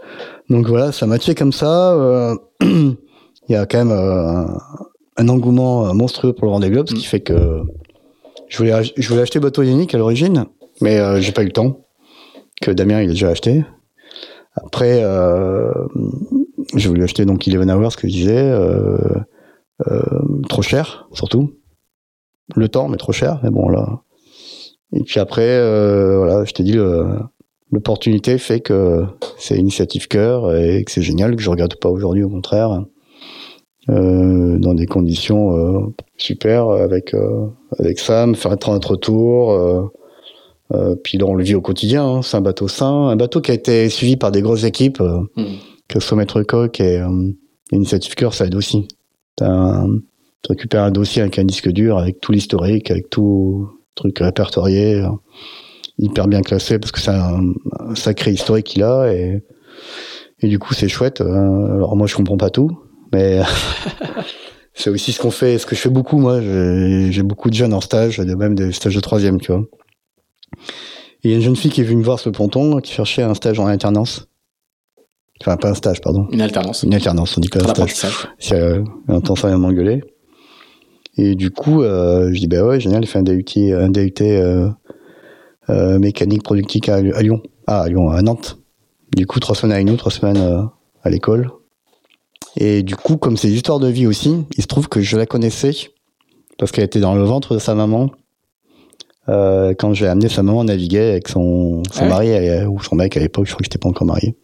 donc 0.50 0.66
voilà, 0.68 0.92
ça 0.92 1.06
matchait 1.06 1.34
comme 1.34 1.52
ça. 1.52 1.92
euh, 1.94 2.34
Il 2.60 3.52
y 3.52 3.56
a 3.56 3.66
quand 3.66 3.78
même 3.78 3.90
euh, 3.90 4.44
un, 4.44 4.58
un 5.16 5.28
engouement 5.28 5.88
euh, 5.88 5.92
monstrueux 5.92 6.32
pour 6.32 6.46
le 6.46 6.50
Vendée 6.52 6.70
Globe, 6.70 6.88
ce 6.88 6.94
qui 6.94 7.04
fait 7.04 7.20
que 7.20 7.62
je 8.48 8.58
voulais, 8.58 8.72
ach- 8.72 8.92
je 8.96 9.08
voulais 9.08 9.22
acheter 9.22 9.38
Bateau 9.40 9.62
Yannick 9.62 9.94
à 9.94 9.98
l'origine, 9.98 10.46
mais 10.80 10.98
euh, 10.98 11.20
j'ai 11.20 11.32
pas 11.32 11.42
eu 11.42 11.46
le 11.46 11.52
temps. 11.52 11.86
Que 12.62 12.70
Damien 12.70 13.02
il 13.02 13.10
a 13.10 13.12
déjà 13.12 13.28
acheté. 13.28 13.64
Après, 14.54 15.00
euh, 15.02 15.70
j'ai 16.74 16.88
voulu 16.88 17.02
acheter 17.04 17.24
donc 17.24 17.46
Eleven 17.46 17.70
Hours, 17.70 17.92
ce 17.92 17.96
que 17.96 18.08
je 18.08 18.12
disais, 18.12 18.48
euh, 18.50 18.96
euh, 19.88 20.00
trop 20.48 20.62
cher 20.62 21.06
surtout. 21.12 21.52
Le 22.54 22.68
temps, 22.68 22.88
mais 22.88 22.96
trop 22.96 23.12
cher. 23.12 23.40
Mais 23.42 23.50
bon 23.50 23.68
là. 23.68 24.00
Et 24.92 25.02
puis 25.02 25.18
après, 25.18 25.42
euh, 25.48 26.18
voilà, 26.18 26.44
je 26.44 26.52
t'ai 26.52 26.62
dit 26.62 26.76
l'opportunité 27.72 28.38
fait 28.38 28.60
que 28.60 29.04
c'est 29.38 29.56
initiative 29.58 30.06
cœur 30.08 30.54
et 30.54 30.84
que 30.84 30.90
c'est 30.92 31.02
génial 31.02 31.34
que 31.34 31.42
je 31.42 31.50
regarde 31.50 31.74
pas 31.76 31.88
aujourd'hui 31.90 32.22
au 32.22 32.28
contraire 32.28 32.84
euh, 33.88 34.58
dans 34.58 34.74
des 34.74 34.86
conditions 34.86 35.56
euh, 35.56 35.80
super 36.16 36.68
avec 36.70 37.14
euh, 37.14 37.46
avec 37.78 37.98
Sam 37.98 38.34
faire 38.36 38.56
notre 38.68 38.96
tour 38.96 39.50
euh, 39.52 39.82
euh, 40.74 40.94
puis 41.02 41.18
là 41.18 41.26
on 41.26 41.34
le 41.34 41.42
vit 41.44 41.54
au 41.56 41.60
quotidien 41.60 42.04
hein, 42.06 42.22
c'est 42.22 42.36
un 42.36 42.40
bateau 42.40 42.68
sain 42.68 43.08
un 43.08 43.16
bateau 43.16 43.40
qui 43.40 43.50
a 43.50 43.54
été 43.54 43.88
suivi 43.88 44.16
par 44.16 44.30
des 44.30 44.42
grosses 44.42 44.64
équipes 44.64 45.00
euh, 45.00 45.20
Mm. 45.36 45.44
que 45.88 46.00
ce 46.00 46.06
soit 46.08 46.16
Maître 46.16 46.42
Coq 46.42 46.80
et 46.80 47.00
Initiative 47.72 48.14
Cœur 48.14 48.32
ça 48.34 48.46
aide 48.46 48.54
aussi 48.54 48.86
T'as 49.36 49.50
un- 49.50 49.98
tu 50.42 50.52
récupères 50.52 50.82
un 50.82 50.90
dossier 50.90 51.22
avec 51.22 51.38
un 51.38 51.44
disque 51.44 51.68
dur 51.68 51.98
avec 51.98 52.20
tout 52.20 52.32
l'historique 52.32 52.90
avec 52.90 53.10
tout 53.10 53.68
truc 53.94 54.18
répertorié 54.18 54.96
euh, 54.96 55.08
hyper 55.98 56.28
bien 56.28 56.42
classé 56.42 56.78
parce 56.78 56.92
que 56.92 57.00
c'est 57.00 57.10
un, 57.10 57.52
un 57.80 57.94
sacré 57.94 58.32
historique 58.32 58.66
qu'il 58.66 58.82
a 58.82 59.12
et 59.12 59.42
et 60.40 60.48
du 60.48 60.58
coup 60.58 60.74
c'est 60.74 60.88
chouette 60.88 61.20
Euh, 61.20 61.74
alors 61.76 61.96
moi 61.96 62.06
je 62.06 62.14
comprends 62.14 62.36
pas 62.36 62.50
tout 62.50 62.70
mais 63.12 63.40
c'est 64.76 64.90
aussi 64.90 65.12
ce 65.12 65.20
qu'on 65.20 65.30
fait, 65.30 65.58
ce 65.58 65.66
que 65.66 65.74
je 65.74 65.80
fais 65.80 65.88
beaucoup, 65.88 66.18
moi. 66.18 66.40
J'ai 66.40 67.22
beaucoup 67.22 67.48
de 67.50 67.54
jeunes 67.54 67.72
en 67.72 67.80
stage, 67.80 68.20
même 68.20 68.54
des 68.54 68.72
stages 68.72 68.94
de 68.94 69.00
troisième, 69.00 69.40
tu 69.40 69.50
vois. 69.50 69.64
Et 71.24 71.28
il 71.28 71.30
y 71.30 71.34
a 71.34 71.36
une 71.36 71.42
jeune 71.42 71.56
fille 71.56 71.70
qui 71.70 71.80
est 71.80 71.84
venue 71.84 71.98
me 71.98 72.04
voir 72.04 72.20
sur 72.20 72.30
le 72.30 72.36
ponton, 72.36 72.78
qui 72.80 72.92
cherchait 72.92 73.22
un 73.22 73.34
stage 73.34 73.58
en 73.58 73.66
alternance. 73.66 74.28
Enfin, 75.40 75.56
pas 75.56 75.70
un 75.70 75.74
stage, 75.74 76.00
pardon. 76.00 76.28
Une 76.30 76.40
alternance. 76.40 76.82
Une 76.82 76.94
alternance, 76.94 77.36
on 77.36 77.40
dit 77.40 77.48
pas 77.48 77.58
Un 77.60 77.86
stage. 77.86 78.28
Si 78.38 78.54
euh, 78.54 78.82
elle 79.08 79.14
entend 79.14 79.34
ça, 79.34 79.48
elle 79.48 79.56
m'engueuler. 79.56 80.02
Et 81.18 81.34
du 81.34 81.50
coup, 81.50 81.82
euh, 81.82 82.30
je 82.32 82.38
dis, 82.40 82.46
bah 82.46 82.62
ouais, 82.64 82.78
génial, 82.78 83.02
il 83.02 83.06
fait 83.06 83.18
un 83.18 83.22
DUT, 83.22 83.44
un 83.72 83.88
DUT 83.88 84.14
euh, 84.20 84.68
euh, 85.70 85.98
mécanique 85.98 86.42
productique 86.42 86.88
à, 86.88 86.96
à 86.96 87.22
Lyon. 87.22 87.42
Ah, 87.66 87.82
à 87.82 87.88
Lyon, 87.88 88.10
à 88.10 88.20
Nantes. 88.22 88.58
Du 89.16 89.26
coup, 89.26 89.40
trois 89.40 89.54
semaines 89.54 89.72
avec 89.72 89.86
nous, 89.86 89.96
trois 89.96 90.12
semaines 90.12 90.68
à 91.02 91.10
l'école. 91.10 91.50
Et 92.56 92.82
du 92.82 92.96
coup, 92.96 93.16
comme 93.16 93.36
c'est 93.36 93.48
l'histoire 93.48 93.78
de 93.78 93.88
vie 93.88 94.06
aussi, 94.06 94.44
il 94.56 94.62
se 94.62 94.66
trouve 94.66 94.88
que 94.88 95.00
je 95.00 95.16
la 95.16 95.26
connaissais 95.26 95.72
parce 96.58 96.72
qu'elle 96.72 96.84
était 96.84 97.00
dans 97.00 97.14
le 97.14 97.22
ventre 97.22 97.54
de 97.54 97.58
sa 97.58 97.74
maman 97.74 98.10
quand 99.26 99.92
j'ai 99.92 100.06
amené 100.06 100.28
sa 100.28 100.42
maman 100.42 100.64
naviguer 100.64 101.00
avec 101.00 101.28
son, 101.28 101.82
son 101.90 102.04
Ah 102.10 102.18
ouais 102.18 102.40
mari 102.40 102.66
ou 102.66 102.80
son 102.80 102.94
mec 102.94 103.16
à 103.16 103.20
l'époque, 103.20 103.46
je 103.46 103.52
crois 103.52 103.58
que 103.58 103.64
j'étais 103.64 103.78
pas 103.78 103.88
encore 103.88 104.06
marié. 104.06 104.36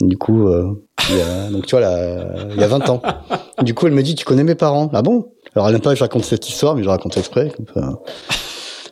Du 0.00 0.16
coup, 0.16 0.48
il 0.48 1.16
y 1.16 1.20
a, 1.20 1.50
donc 1.50 1.66
tu 1.66 1.76
vois, 1.76 1.80
là, 1.80 2.46
il 2.50 2.60
y 2.60 2.64
a 2.64 2.68
20 2.68 2.88
ans. 2.88 3.02
Du 3.62 3.72
coup, 3.72 3.86
elle 3.86 3.92
me 3.92 4.02
dit, 4.02 4.14
tu 4.16 4.24
connais 4.24 4.42
mes 4.42 4.56
parents? 4.56 4.90
Ah 4.92 5.02
bon? 5.02 5.33
Alors, 5.54 5.68
elle 5.68 5.74
n'aime 5.74 5.82
pas 5.82 5.90
que 5.90 5.96
je 5.96 6.02
raconte 6.04 6.24
cette 6.24 6.48
histoire, 6.48 6.74
mais 6.74 6.82
je 6.82 6.86
la 6.86 6.92
raconte 6.92 7.16
exprès. 7.16 7.52
comme 7.56 7.66
ça. 7.74 7.98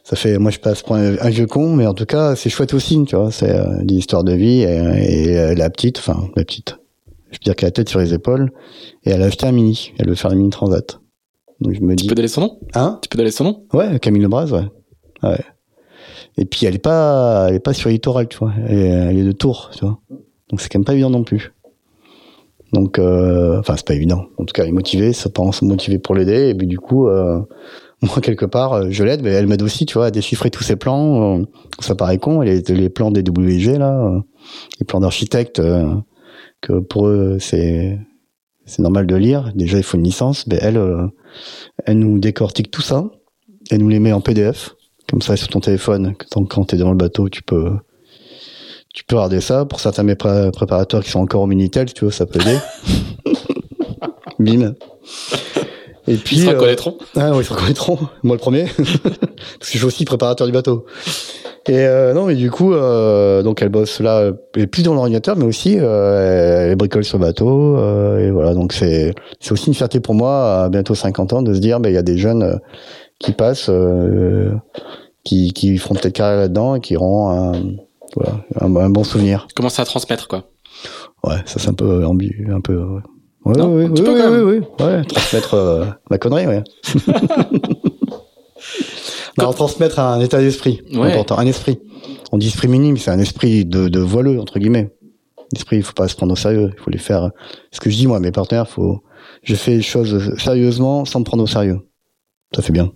Ça 0.04 0.16
fait, 0.16 0.36
moi, 0.38 0.50
je 0.50 0.58
passe 0.58 0.82
pour 0.82 0.96
un, 0.96 1.16
un 1.18 1.30
vieux 1.30 1.46
con, 1.46 1.74
mais 1.74 1.86
en 1.86 1.94
tout 1.94 2.04
cas, 2.04 2.34
c'est 2.34 2.50
chouette 2.50 2.74
aussi, 2.74 3.02
tu 3.04 3.16
vois. 3.16 3.30
C'est 3.30 3.50
euh, 3.50 3.82
des 3.82 3.94
histoires 3.94 4.24
de 4.24 4.32
vie 4.32 4.62
et, 4.62 5.28
et, 5.30 5.38
euh, 5.38 5.54
la 5.54 5.70
petite, 5.70 5.98
enfin, 5.98 6.28
la 6.36 6.44
petite. 6.44 6.76
Je 7.30 7.36
veux 7.38 7.44
dire 7.44 7.56
qu'elle 7.56 7.68
a 7.68 7.68
la 7.68 7.72
tête 7.72 7.88
sur 7.88 8.00
les 8.00 8.12
épaules 8.12 8.50
et 9.04 9.10
elle 9.10 9.22
a 9.22 9.26
acheté 9.26 9.46
un 9.46 9.52
mini. 9.52 9.92
Elle 9.98 10.08
veut 10.08 10.14
faire 10.14 10.32
un 10.32 10.34
mini 10.34 10.50
transat. 10.50 11.00
Donc 11.60 11.72
je 11.74 11.80
me 11.80 11.90
Tu 11.94 12.02
dis, 12.02 12.08
peux 12.08 12.14
donner 12.14 12.28
son 12.28 12.42
nom? 12.42 12.58
Hein? 12.74 12.98
Tu 13.00 13.08
peux 13.08 13.16
donner 13.16 13.30
son 13.30 13.44
nom? 13.44 13.64
Ouais, 13.72 13.98
Camille 14.00 14.20
Lebras, 14.22 14.50
ouais. 14.50 14.64
ouais. 15.22 15.40
Et 16.36 16.44
puis 16.44 16.66
elle 16.66 16.74
est 16.74 16.78
pas, 16.78 17.46
elle 17.48 17.54
est 17.54 17.60
pas 17.60 17.72
sur 17.72 17.88
littoral, 17.88 18.28
tu 18.28 18.38
vois. 18.38 18.52
Elle 18.68 18.78
est, 18.78 18.88
elle 18.88 19.18
est 19.18 19.24
de 19.24 19.32
Tours, 19.32 19.70
tu 19.72 19.84
vois. 19.84 19.98
Donc 20.50 20.60
c'est 20.60 20.68
quand 20.68 20.78
même 20.78 20.84
pas 20.84 20.92
évident 20.92 21.10
non 21.10 21.24
plus. 21.24 21.54
Donc, 22.72 22.98
euh, 22.98 23.58
enfin 23.58 23.76
c'est 23.76 23.86
pas 23.86 23.94
évident. 23.94 24.26
En 24.38 24.44
tout 24.44 24.52
cas, 24.52 24.62
elle 24.62 24.70
est 24.70 24.72
motivée, 24.72 25.12
ça 25.12 25.28
pense 25.28 25.62
motivée 25.62 25.98
pour 25.98 26.14
l'aider. 26.14 26.48
Et 26.48 26.54
puis 26.54 26.66
du 26.66 26.78
coup, 26.78 27.06
euh, 27.06 27.40
moi 28.02 28.20
quelque 28.22 28.46
part, 28.46 28.72
euh, 28.72 28.86
je 28.90 29.04
l'aide, 29.04 29.22
mais 29.22 29.30
elle 29.30 29.46
m'aide 29.46 29.62
aussi, 29.62 29.84
tu 29.86 29.94
vois, 29.94 30.06
à 30.06 30.10
déchiffrer 30.10 30.50
tous 30.50 30.62
ses 30.62 30.76
plans. 30.76 31.42
Ça 31.80 31.94
paraît 31.94 32.18
con, 32.18 32.40
les, 32.40 32.62
les 32.62 32.88
plans 32.88 33.10
des 33.10 33.22
WG 33.22 33.78
là, 33.78 34.22
les 34.80 34.86
plans 34.86 35.00
d'architecte, 35.00 35.58
euh, 35.58 35.94
que 36.60 36.78
pour 36.78 37.08
eux 37.08 37.38
c'est 37.40 37.98
c'est 38.64 38.82
normal 38.82 39.06
de 39.06 39.16
lire. 39.16 39.52
Déjà, 39.54 39.76
il 39.76 39.82
faut 39.82 39.98
une 39.98 40.04
licence. 40.04 40.46
Mais 40.46 40.58
elle, 40.62 40.80
elle 41.84 41.98
nous 41.98 42.20
décortique 42.20 42.70
tout 42.70 42.80
ça. 42.80 43.10
Elle 43.70 43.80
nous 43.80 43.88
les 43.88 43.98
met 43.98 44.12
en 44.12 44.20
PDF. 44.20 44.76
Comme 45.10 45.20
ça, 45.20 45.36
sur 45.36 45.48
ton 45.48 45.58
téléphone, 45.58 46.14
quand 46.30 46.64
t'es 46.64 46.76
dans 46.76 46.92
le 46.92 46.96
bateau, 46.96 47.28
tu 47.28 47.42
peux, 47.42 47.72
Tu 48.92 49.04
peux 49.04 49.16
regarder 49.16 49.40
ça. 49.40 49.64
Pour 49.64 49.80
certains 49.80 50.02
mes 50.02 50.16
préparateurs 50.16 51.02
qui 51.02 51.10
sont 51.10 51.20
encore 51.20 51.42
au 51.42 51.46
Minitel, 51.46 51.92
tu 51.92 52.04
vois, 52.04 52.12
ça 52.12 52.26
peut 52.26 52.40
aider. 52.40 52.58
Bim. 54.38 54.74
Et 56.08 56.16
puis, 56.16 56.36
ils 56.36 56.44
se 56.44 56.50
reconnaîtront. 56.50 56.96
Euh, 57.16 57.20
ah, 57.20 57.30
oui, 57.32 57.38
ils 57.40 57.44
se 57.44 57.52
reconnaîtront. 57.52 57.98
Moi 58.22 58.36
le 58.36 58.40
premier, 58.40 58.64
parce 58.76 58.90
que 58.90 59.72
je 59.72 59.78
suis 59.78 59.84
aussi 59.84 60.04
préparateur 60.04 60.46
du 60.46 60.52
bateau. 60.52 60.84
Et 61.68 61.78
euh, 61.78 62.12
non, 62.12 62.26
mais 62.26 62.34
du 62.34 62.50
coup, 62.50 62.72
euh, 62.74 63.42
donc 63.44 63.62
elle 63.62 63.68
bosse 63.68 64.00
là, 64.00 64.32
et 64.56 64.66
plus 64.66 64.82
dans 64.82 64.94
l'ordinateur, 64.94 65.36
mais 65.36 65.44
aussi 65.44 65.78
euh, 65.78 66.70
elle 66.70 66.76
bricole 66.76 67.04
sur 67.04 67.18
le 67.18 67.24
bateau. 67.24 67.76
Euh, 67.76 68.18
et 68.18 68.30
voilà, 68.32 68.52
donc 68.52 68.72
c'est 68.72 69.14
c'est 69.38 69.52
aussi 69.52 69.68
une 69.68 69.74
fierté 69.74 70.00
pour 70.00 70.14
moi, 70.14 70.64
à 70.64 70.68
bientôt 70.68 70.96
50 70.96 71.32
ans, 71.34 71.42
de 71.42 71.54
se 71.54 71.60
dire, 71.60 71.78
ben 71.78 71.88
il 71.88 71.94
y 71.94 71.98
a 71.98 72.02
des 72.02 72.18
jeunes 72.18 72.42
euh, 72.42 72.56
qui 73.20 73.30
passent, 73.30 73.70
qui 75.22 75.52
qui 75.52 75.78
feront 75.78 75.94
peut-être 75.94 76.14
carrière 76.14 76.40
là-dedans 76.40 76.74
et 76.74 76.80
qui 76.80 76.96
auront 76.96 77.30
un, 77.30 77.52
voilà, 78.16 78.44
un, 78.60 78.90
bon 78.90 79.04
souvenir. 79.04 79.46
Commence 79.54 79.78
à 79.78 79.84
transmettre 79.84 80.28
quoi? 80.28 80.44
Ouais, 81.24 81.36
ça 81.46 81.58
c'est 81.58 81.68
un 81.68 81.74
peu 81.74 82.04
ambigu, 82.04 82.50
un 82.52 82.60
peu. 82.60 82.76
Ouais. 82.76 83.00
Ouais, 83.44 83.60
oui, 83.60 83.86
oui, 83.90 84.00
oui, 84.06 84.40
oui, 84.40 84.60
ouais, 84.84 85.04
transmettre 85.04 85.54
euh, 85.54 85.86
la 86.10 86.18
connerie, 86.18 86.46
ouais. 86.46 86.62
non, 89.38 89.52
transmettre 89.52 89.98
un 89.98 90.20
état 90.20 90.38
d'esprit, 90.38 90.82
important, 90.92 91.38
un 91.38 91.46
esprit. 91.46 91.80
On 92.30 92.38
dit 92.38 92.46
esprit 92.46 92.68
minime, 92.68 92.96
c'est 92.98 93.10
un 93.10 93.18
esprit 93.18 93.64
de, 93.64 93.88
de 93.88 94.00
voileux 94.00 94.40
entre 94.40 94.58
guillemets. 94.60 94.94
L'esprit, 95.52 95.76
il 95.76 95.82
faut 95.82 95.92
pas 95.92 96.08
se 96.08 96.14
prendre 96.14 96.32
au 96.32 96.36
sérieux, 96.36 96.70
il 96.72 96.80
faut 96.80 96.90
les 96.90 96.98
faire. 96.98 97.30
Ce 97.72 97.80
que 97.80 97.90
je 97.90 97.96
dis 97.96 98.06
moi, 98.06 98.18
à 98.18 98.20
mes 98.20 98.32
partenaires, 98.32 98.68
faut, 98.68 99.02
je 99.42 99.54
fais 99.54 99.72
les 99.72 99.82
choses 99.82 100.34
sérieusement 100.38 101.04
sans 101.04 101.20
me 101.20 101.24
prendre 101.24 101.42
au 101.42 101.46
sérieux. 101.46 101.80
Ça 102.54 102.62
fait 102.62 102.72
bien. 102.72 102.92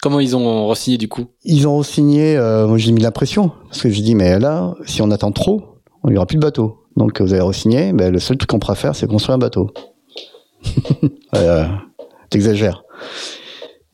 Comment 0.00 0.20
ils 0.20 0.36
ont 0.36 0.68
re-signé 0.68 0.96
du 0.96 1.08
coup? 1.08 1.26
Ils 1.44 1.66
ont 1.66 1.78
re-signé, 1.78 2.36
euh, 2.36 2.66
moi 2.66 2.78
j'ai 2.78 2.92
mis 2.92 3.02
la 3.02 3.10
pression, 3.10 3.50
parce 3.68 3.82
que 3.82 3.90
je 3.90 4.00
dis 4.00 4.14
mais 4.14 4.38
là, 4.38 4.74
si 4.86 5.02
on 5.02 5.10
attend 5.10 5.32
trop, 5.32 5.62
on 6.04 6.10
n'y 6.10 6.16
aura 6.16 6.26
plus 6.26 6.36
de 6.36 6.42
bateau. 6.42 6.84
Donc 6.96 7.20
vous 7.20 7.32
avez 7.32 7.42
re-signé, 7.42 7.92
ben, 7.92 8.12
le 8.12 8.18
seul 8.18 8.36
truc 8.36 8.50
qu'on 8.50 8.58
pourra 8.58 8.74
faire, 8.74 8.94
c'est 8.94 9.06
construire 9.06 9.36
un 9.36 9.38
bateau. 9.38 9.70
T'exagères. 12.30 12.84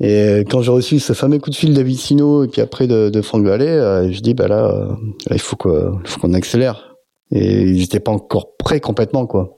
Et 0.01 0.44
quand 0.51 0.60
j'ai 0.60 0.72
reçu 0.72 0.98
ce 0.98 1.12
fameux 1.12 1.39
coup 1.39 1.51
de 1.51 1.55
fil 1.55 1.72
d'Avicino 1.72 2.44
et 2.44 2.48
puis 2.48 2.60
après 2.60 2.86
de, 2.86 3.10
de 3.10 3.22
Franck 3.22 3.44
Vallée, 3.44 3.66
euh, 3.66 4.10
je 4.10 4.20
dis 4.20 4.35
bah 4.35 4.48
là, 4.48 4.66
euh, 4.66 4.93
il 5.31 5.40
faut 5.40 5.56
qu'on 5.56 6.35
accélère. 6.35 6.97
Et 7.31 7.62
ils 7.62 7.78
n'étaient 7.78 8.01
pas 8.01 8.12
encore 8.12 8.56
prêts 8.56 8.81
complètement 8.81 9.26
quoi, 9.26 9.56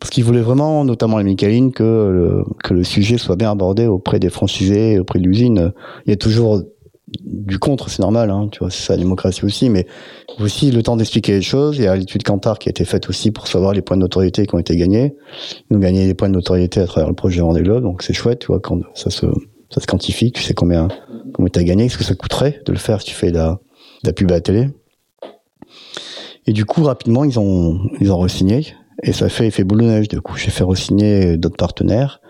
parce 0.00 0.10
qu'ils 0.10 0.24
voulaient 0.24 0.40
vraiment, 0.40 0.84
notamment 0.84 1.18
la 1.18 1.24
Michaeline, 1.24 1.72
que 1.72 1.82
le, 1.82 2.44
que 2.62 2.74
le 2.74 2.84
sujet 2.84 3.18
soit 3.18 3.36
bien 3.36 3.50
abordé 3.50 3.86
auprès 3.86 4.18
des 4.18 4.30
franchisés, 4.30 4.98
auprès 4.98 5.18
de 5.18 5.24
l'usine. 5.24 5.72
Il 6.06 6.10
y 6.10 6.12
a 6.12 6.16
toujours 6.16 6.62
du 7.24 7.58
contre, 7.58 7.88
c'est 7.88 8.02
normal, 8.02 8.30
hein, 8.30 8.48
tu 8.52 8.58
vois, 8.58 8.70
c'est 8.70 8.82
ça 8.82 8.92
la 8.94 8.98
démocratie 8.98 9.44
aussi, 9.44 9.70
mais 9.70 9.86
aussi 10.40 10.70
le 10.70 10.82
temps 10.82 10.96
d'expliquer 10.96 11.32
les 11.32 11.42
choses. 11.42 11.78
Il 11.78 11.84
y 11.84 11.86
a 11.86 11.96
l'étude 11.96 12.22
Cantar 12.22 12.58
qui 12.58 12.68
a 12.68 12.70
été 12.70 12.84
faite 12.84 13.08
aussi 13.08 13.30
pour 13.30 13.46
savoir 13.48 13.72
les 13.72 13.82
points 13.82 13.96
de 13.96 14.02
notoriété 14.02 14.46
qui 14.46 14.54
ont 14.54 14.58
été 14.58 14.76
gagnés. 14.76 15.14
Ils 15.70 15.76
ont 15.76 15.80
gagné 15.80 16.06
des 16.06 16.14
points 16.14 16.28
de 16.28 16.34
notoriété 16.34 16.80
à 16.80 16.86
travers 16.86 17.08
le 17.08 17.14
projet 17.14 17.40
Vendée 17.40 17.62
Globe, 17.62 17.82
donc 17.82 18.02
c'est 18.02 18.12
chouette, 18.12 18.40
tu 18.40 18.48
vois, 18.48 18.60
quand 18.60 18.80
ça 18.94 19.10
se, 19.10 19.26
ça 19.70 19.80
se 19.80 19.86
quantifie, 19.86 20.32
tu 20.32 20.42
sais 20.42 20.54
combien, 20.54 20.88
combien 21.32 21.50
t'as 21.50 21.62
gagné, 21.62 21.88
ce 21.88 21.96
que 21.96 22.04
ça 22.04 22.14
coûterait 22.14 22.60
de 22.64 22.72
le 22.72 22.78
faire 22.78 23.00
si 23.00 23.08
tu 23.08 23.14
fais 23.14 23.30
de 23.30 23.36
la, 23.36 23.58
de 24.02 24.08
la 24.08 24.12
pub 24.12 24.30
à 24.30 24.34
la 24.34 24.40
télé. 24.40 24.68
Et 26.46 26.52
du 26.52 26.64
coup, 26.64 26.82
rapidement, 26.82 27.24
ils 27.24 27.38
ont, 27.38 27.78
ils 28.00 28.10
ont 28.12 28.18
re-signé, 28.18 28.66
et 29.02 29.12
ça 29.12 29.28
fait 29.28 29.46
effet 29.46 29.64
boule 29.64 29.82
de 29.82 29.86
neige. 29.86 30.08
Du 30.08 30.20
coup, 30.20 30.36
j'ai 30.36 30.50
fait 30.50 30.64
re-signer 30.64 31.36
d'autres 31.36 31.56
partenaires. 31.56 32.20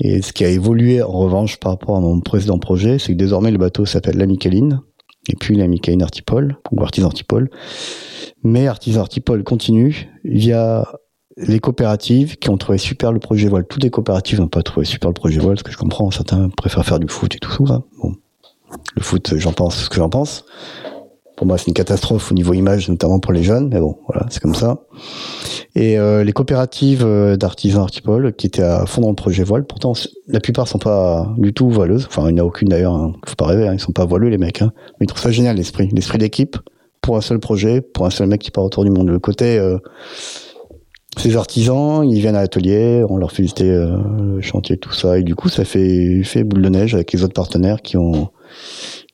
Et 0.00 0.22
ce 0.22 0.32
qui 0.32 0.44
a 0.44 0.48
évolué 0.48 1.02
en 1.02 1.12
revanche 1.12 1.58
par 1.58 1.72
rapport 1.72 1.96
à 1.96 2.00
mon 2.00 2.20
précédent 2.20 2.58
projet, 2.58 2.98
c'est 2.98 3.12
que 3.12 3.18
désormais 3.18 3.50
le 3.50 3.58
bateau 3.58 3.86
s'appelle 3.86 4.16
la 4.16 4.26
Micheline, 4.26 4.80
et 5.28 5.36
puis 5.36 5.56
la 5.56 5.68
Micheline 5.68 6.02
Artipole, 6.02 6.56
ou 6.72 6.82
Artisan 6.82 7.06
Artipole. 7.06 7.50
Mais 8.42 8.66
Artisan 8.66 9.00
Artipole 9.00 9.44
continue 9.44 10.10
via 10.24 10.86
les 11.36 11.58
coopératives 11.58 12.36
qui 12.36 12.50
ont 12.50 12.56
trouvé 12.56 12.78
super 12.78 13.12
le 13.12 13.20
projet 13.20 13.48
voile. 13.48 13.66
Toutes 13.66 13.82
les 13.82 13.90
coopératives 13.90 14.40
n'ont 14.40 14.48
pas 14.48 14.62
trouvé 14.62 14.84
super 14.84 15.10
le 15.10 15.14
projet 15.14 15.40
voile, 15.40 15.58
ce 15.58 15.64
que 15.64 15.72
je 15.72 15.78
comprends. 15.78 16.10
Certains 16.10 16.48
préfèrent 16.50 16.84
faire 16.84 17.00
du 17.00 17.08
foot 17.08 17.34
et 17.34 17.38
tout 17.38 17.66
ça. 17.66 17.82
Bon, 18.02 18.14
le 18.94 19.02
foot, 19.02 19.34
j'en 19.36 19.52
pense 19.52 19.84
ce 19.84 19.88
que 19.88 19.96
j'en 19.96 20.10
pense. 20.10 20.44
Pour 21.36 21.46
moi, 21.46 21.58
c'est 21.58 21.66
une 21.66 21.74
catastrophe 21.74 22.30
au 22.30 22.34
niveau 22.34 22.52
image, 22.52 22.88
notamment 22.88 23.18
pour 23.18 23.32
les 23.32 23.42
jeunes, 23.42 23.68
mais 23.72 23.80
bon, 23.80 23.96
voilà, 24.08 24.26
c'est 24.30 24.40
comme 24.40 24.54
ça. 24.54 24.84
Et 25.74 25.98
euh, 25.98 26.22
les 26.22 26.32
coopératives 26.32 27.04
euh, 27.04 27.36
d'artisans 27.36 27.82
artipol 27.82 28.32
qui 28.34 28.46
étaient 28.46 28.62
à 28.62 28.86
fond 28.86 29.00
dans 29.00 29.08
le 29.08 29.16
projet 29.16 29.42
voile, 29.42 29.64
pourtant 29.64 29.94
la 30.28 30.38
plupart 30.38 30.68
sont 30.68 30.78
pas 30.78 31.34
du 31.36 31.52
tout 31.52 31.68
voileuses. 31.68 32.06
Enfin, 32.06 32.28
il 32.28 32.34
n'y 32.34 32.40
en 32.40 32.44
a 32.44 32.46
aucune 32.46 32.68
d'ailleurs. 32.68 32.94
Hein. 32.94 33.12
Faut 33.26 33.34
pas 33.34 33.46
rêver, 33.46 33.66
hein. 33.66 33.74
ils 33.74 33.80
sont 33.80 33.92
pas 33.92 34.04
voileux 34.04 34.28
les 34.28 34.38
mecs. 34.38 34.62
Hein. 34.62 34.72
Mais 35.00 35.04
ils 35.04 35.06
trouvent 35.08 35.22
ça 35.22 35.32
génial 35.32 35.56
l'esprit, 35.56 35.88
l'esprit 35.92 36.18
d'équipe 36.18 36.56
pour 37.00 37.16
un 37.16 37.20
seul 37.20 37.40
projet, 37.40 37.80
pour 37.80 38.06
un 38.06 38.10
seul 38.10 38.28
mec 38.28 38.40
qui 38.40 38.50
part 38.50 38.64
autour 38.64 38.84
du 38.84 38.90
monde. 38.90 39.08
Le 39.08 39.18
côté 39.18 39.58
euh, 39.58 39.78
ces 41.16 41.36
artisans, 41.36 42.02
ils 42.04 42.20
viennent 42.20 42.36
à 42.36 42.40
l'atelier, 42.40 43.04
on 43.08 43.16
leur 43.16 43.32
fait 43.32 43.42
visiter 43.42 43.70
euh, 43.70 43.96
le 44.36 44.40
chantier, 44.40 44.76
tout 44.76 44.92
ça, 44.92 45.18
et 45.18 45.22
du 45.22 45.34
coup, 45.34 45.48
ça 45.48 45.64
fait 45.64 46.22
fait 46.24 46.44
boule 46.44 46.62
de 46.62 46.68
neige 46.68 46.94
avec 46.94 47.12
les 47.12 47.22
autres 47.22 47.34
partenaires 47.34 47.82
qui 47.82 47.96
ont 47.96 48.30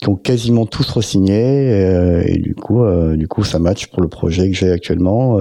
qui 0.00 0.08
ont 0.08 0.16
quasiment 0.16 0.66
tous 0.66 0.88
re-signé, 0.90 1.34
et, 1.34 2.32
et, 2.34 2.38
du 2.38 2.54
coup, 2.54 2.82
du 3.16 3.28
coup, 3.28 3.44
ça 3.44 3.58
match 3.58 3.88
pour 3.88 4.02
le 4.02 4.08
projet 4.08 4.50
que 4.50 4.56
j'ai 4.56 4.70
actuellement. 4.70 5.38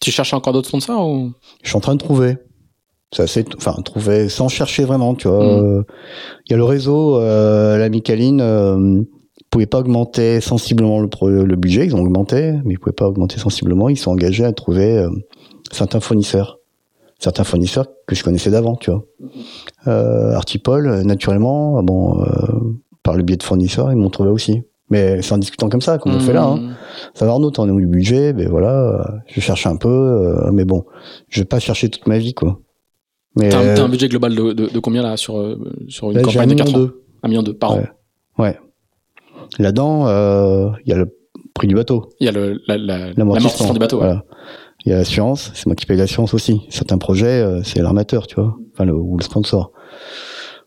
Tu 0.00 0.10
cherches 0.10 0.34
encore 0.34 0.52
d'autres 0.52 0.68
sponsors 0.68 1.08
ou? 1.08 1.32
Je 1.62 1.68
suis 1.68 1.76
en 1.76 1.80
train 1.80 1.94
de 1.94 2.00
trouver. 2.00 2.36
C'est 3.12 3.22
assez, 3.22 3.44
enfin, 3.56 3.74
trouver 3.82 4.28
sans 4.28 4.48
chercher 4.48 4.84
vraiment, 4.84 5.14
tu 5.14 5.28
vois. 5.28 5.62
Mm. 5.62 5.84
Il 6.46 6.50
y 6.50 6.54
a 6.54 6.56
le 6.56 6.64
réseau, 6.64 7.18
euh, 7.18 7.78
la 7.78 7.88
Micaline, 7.88 8.40
euh, 8.40 9.02
pouvait 9.50 9.66
pas 9.66 9.78
augmenter 9.78 10.40
sensiblement 10.40 11.00
le, 11.00 11.44
le, 11.44 11.56
budget, 11.56 11.86
ils 11.86 11.96
ont 11.96 12.00
augmenté, 12.00 12.52
mais 12.64 12.74
ils 12.74 12.78
pouvaient 12.78 12.92
pas 12.92 13.08
augmenter 13.08 13.38
sensiblement. 13.38 13.88
Ils 13.88 13.96
sont 13.96 14.10
engagés 14.10 14.44
à 14.44 14.52
trouver 14.52 14.98
euh, 14.98 15.08
certains 15.72 16.00
fournisseurs, 16.00 16.58
certains 17.18 17.44
fournisseurs 17.44 17.86
que 18.06 18.14
je 18.14 18.22
connaissais 18.22 18.50
d'avant, 18.50 18.76
tu 18.76 18.90
vois. 18.90 19.04
Euh, 19.86 20.34
Artipol, 20.34 21.02
naturellement, 21.04 21.82
bon, 21.82 22.22
euh, 22.22 22.26
par 23.06 23.16
le 23.16 23.22
biais 23.22 23.36
de 23.36 23.42
fournisseurs, 23.42 23.90
ils 23.92 23.96
m'ont 23.96 24.10
trouvé 24.10 24.30
aussi. 24.30 24.62
Mais 24.90 25.22
c'est 25.22 25.32
en 25.32 25.38
discutant 25.38 25.68
comme 25.68 25.80
ça, 25.80 25.98
comme 25.98 26.14
on 26.14 26.20
fait 26.20 26.32
là. 26.32 26.44
Hein. 26.44 26.56
Mmh. 26.56 26.74
Ça 27.14 27.24
va 27.24 27.32
Arnaud, 27.32 27.50
t'en 27.50 27.66
es 27.66 27.70
où 27.70 27.80
du 27.80 27.86
budget? 27.86 28.32
Ben 28.32 28.48
voilà, 28.48 29.20
je 29.26 29.40
cherche 29.40 29.66
un 29.66 29.76
peu, 29.76 29.88
euh, 29.88 30.50
mais 30.52 30.64
bon, 30.64 30.84
je 31.28 31.40
vais 31.40 31.44
pas 31.44 31.58
chercher 31.58 31.88
toute 31.88 32.06
ma 32.06 32.18
vie, 32.18 32.34
quoi. 32.34 32.60
Mais 33.36 33.48
t'as, 33.48 33.60
un, 33.60 33.84
un 33.84 33.88
budget 33.88 34.08
global 34.08 34.34
de, 34.34 34.52
de, 34.52 34.66
de, 34.68 34.78
combien 34.78 35.02
là 35.02 35.16
sur 35.16 35.38
euh, 35.38 35.56
sur 35.88 36.10
une 36.10 36.22
campagne 36.22 36.50
de 36.50 36.54
4 36.54 36.80
ans? 36.80 36.88
Un 37.22 37.28
million 37.28 37.42
de 37.42 37.52
par 37.52 37.72
an? 37.72 37.84
Ouais. 38.38 38.58
Là-dedans, 39.58 40.06
euh, 40.08 40.70
il 40.84 40.90
y 40.90 40.92
a 40.92 40.96
le 40.96 41.16
prix 41.54 41.68
du 41.68 41.74
bateau. 41.74 42.08
Il 42.20 42.26
y 42.26 42.28
a 42.28 42.32
le 42.32 42.60
la, 42.66 42.78
la, 42.78 43.12
l'amortissement 43.12 43.72
du 43.72 43.78
bateau. 43.78 43.98
Voilà. 43.98 44.24
Il 44.84 44.90
y 44.90 44.92
a 44.92 44.98
l'assurance, 44.98 45.50
c'est 45.54 45.66
moi 45.66 45.74
qui 45.74 45.84
paye 45.84 45.96
l'assurance 45.96 46.32
aussi. 46.32 46.62
Certains 46.68 46.98
projets, 46.98 47.42
euh, 47.42 47.62
c'est 47.64 47.82
l'armateur, 47.82 48.26
tu 48.26 48.36
vois, 48.36 48.56
enfin 48.72 48.84
le, 48.84 48.94
ou 48.94 49.16
le 49.16 49.24
sponsor. 49.24 49.72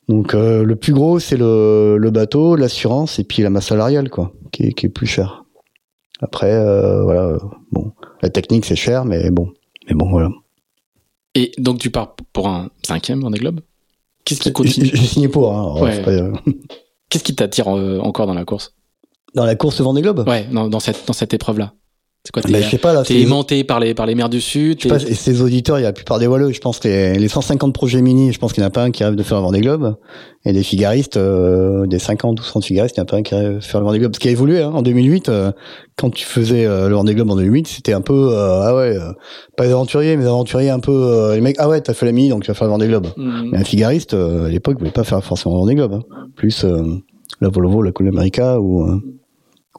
Donc 0.10 0.34
euh, 0.34 0.64
le 0.64 0.76
plus 0.76 0.92
gros 0.92 1.20
c'est 1.20 1.38
le, 1.38 1.98
le 1.98 2.10
bateau, 2.10 2.56
l'assurance 2.56 3.20
et 3.20 3.24
puis 3.24 3.44
la 3.44 3.52
masse 3.52 3.68
salariale 3.68 4.10
quoi, 4.10 4.34
qui 4.52 4.64
est, 4.64 4.74
qui 4.74 4.88
est 4.88 4.90
plus 4.90 5.06
cher. 5.06 5.46
Après 6.20 6.52
euh, 6.52 7.04
voilà, 7.04 7.38
bon, 7.72 7.94
la 8.24 8.30
technique 8.30 8.66
c'est 8.66 8.76
cher 8.76 9.06
mais 9.06 9.30
bon, 9.30 9.54
mais 9.88 9.94
bon 9.94 10.10
voilà. 10.10 10.30
Et 11.36 11.52
donc 11.60 11.78
tu 11.78 11.92
pars 11.92 12.16
pour 12.34 12.50
un 12.50 12.70
cinquième 12.86 13.22
Vendée 13.22 13.38
Globe 13.38 13.62
Qu'est-ce 14.26 14.42
qui 14.42 14.52
continue? 14.52 14.90
J'ai 14.94 15.06
signé 15.06 15.28
pour. 15.28 15.56
Hein, 15.56 15.82
ouais. 15.82 16.08
Euh, 16.08 16.34
Qu'est-ce 17.10 17.24
qui 17.24 17.36
t'attire 17.36 17.68
encore 17.68 18.28
dans 18.28 18.34
la 18.34 18.46
course? 18.46 18.76
Dans 19.36 19.46
la 19.46 19.56
course 19.56 19.80
Vendée 19.80 20.02
Globe 20.02 20.28
Ouais, 20.28 20.46
dans, 20.52 20.68
dans 20.68 20.80
cette 20.80 21.08
dans 21.08 21.14
cette 21.14 21.34
épreuve 21.36 21.60
là. 21.60 21.74
C'est 22.26 22.34
quoi 22.34 22.44
je 22.46 22.70
sais 22.70 22.78
pas 22.78 22.94
là. 22.94 23.04
T'es 23.04 23.22
aimanté 23.22 23.64
par 23.64 23.80
les 23.80 23.94
par 23.94 24.06
les 24.06 24.14
mers 24.14 24.28
du 24.28 24.42
sud. 24.42 24.82
Je 24.82 25.08
et 25.08 25.14
ces 25.14 25.42
auditeurs, 25.42 25.80
il 25.80 25.84
y 25.84 25.86
a 25.86 25.90
la 25.90 25.94
plupart 25.94 26.20
des 26.20 26.28
voileux. 26.28 26.52
Je 26.52 26.60
pense 26.60 26.80
que 26.80 26.90
les, 26.90 27.18
les 27.18 27.28
150 27.30 27.74
projets 27.74 28.02
mini, 28.02 28.34
je 28.34 28.40
pense 28.40 28.52
qu'il 28.52 28.62
n'y 28.62 28.66
en 28.66 28.68
a 28.68 28.72
pas 28.72 28.84
un 28.84 28.92
qui 28.92 29.06
rêve 29.06 29.16
de 29.16 29.24
faire 29.24 29.38
le 29.38 29.44
Vendée 29.44 29.62
Globe. 29.62 29.96
Et 30.44 30.52
des 30.52 30.64
figaristes, 30.64 31.16
euh, 31.16 31.88
des 31.88 31.98
50 31.98 32.38
ou 32.38 32.44
60 32.44 32.66
figaristes, 32.66 32.98
il 32.98 33.00
n'y 33.00 33.04
en 33.04 33.08
a 33.08 33.10
pas 33.10 33.18
un 33.18 33.24
qui 33.24 33.36
rêve 33.36 33.56
de 33.56 33.60
faire 33.62 33.80
le 33.80 33.86
Vendée 33.86 34.00
Globe. 34.00 34.14
Ce 34.16 34.20
qui 34.20 34.28
a 34.28 34.32
évolué 34.32 34.62
hein, 34.62 34.72
en 34.74 34.82
2008, 34.82 35.30
euh, 35.30 35.52
quand 35.96 36.10
tu 36.10 36.26
faisais 36.26 36.66
euh, 36.66 36.90
le 36.90 36.96
Vendée 36.96 37.16
Globe 37.16 37.32
en 37.32 37.38
2008, 37.38 37.68
c'était 37.68 37.94
un 37.94 38.02
peu 38.02 38.34
euh, 38.34 38.64
ah 38.64 38.76
ouais, 38.76 38.98
pas 39.56 39.66
des 39.66 39.72
aventuriers, 39.72 40.18
mais 40.18 40.24
des 40.24 40.30
aventuriers 40.30 40.72
un 40.72 40.80
peu 40.80 41.34
les 41.34 41.42
mecs. 41.42 41.56
Ah 41.58 41.70
ouais, 41.70 41.80
t'as 41.80 41.94
fait 41.94 42.06
la 42.06 42.12
mini, 42.12 42.28
donc 42.28 42.44
tu 42.44 42.52
vas 42.52 42.54
faire 42.54 42.68
le 42.68 42.72
Vendée 42.72 42.88
Globe. 42.88 43.08
Mmh. 43.16 43.50
Mais 43.54 43.58
un 43.60 43.64
figariste 43.64 44.14
à 44.14 44.50
l'époque 44.50 44.78
voulait 44.78 44.92
pas 44.92 45.06
faire 45.06 45.24
forcément 45.24 45.56
le 45.56 45.60
Vendée 45.62 45.76
Globe. 45.76 45.94
Hein. 45.94 46.28
Plus 46.36 46.66
la 47.40 47.48
Volvo, 47.48 47.82
la 47.82 47.94
Col 47.94 48.10
America 48.10 48.60
ou 48.60 49.02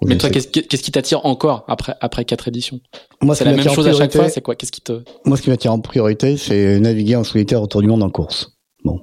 mais 0.02 0.16
toi, 0.16 0.30
qu'est-ce 0.30 0.48
qui 0.82 0.92
t'attire 0.92 1.24
encore 1.26 1.64
après 1.68 1.94
après 2.00 2.24
quatre 2.24 2.48
éditions 2.48 2.80
Moi, 3.22 3.34
c'est 3.34 3.44
la 3.44 3.52
même 3.52 3.68
chose 3.68 3.86
à 3.86 3.92
chaque 3.92 4.12
fois. 4.12 4.28
C'est 4.28 4.40
quoi? 4.40 4.54
Qu'est-ce 4.54 4.72
qui 4.72 4.80
te 4.80 5.02
Moi, 5.24 5.36
ce 5.36 5.42
qui 5.42 5.50
m'attire 5.50 5.72
en 5.72 5.80
priorité, 5.80 6.36
c'est 6.36 6.80
naviguer 6.80 7.16
en 7.16 7.24
solitaire 7.24 7.62
autour 7.62 7.82
du 7.82 7.88
monde 7.88 8.02
en 8.02 8.10
course. 8.10 8.58
Bon, 8.84 9.00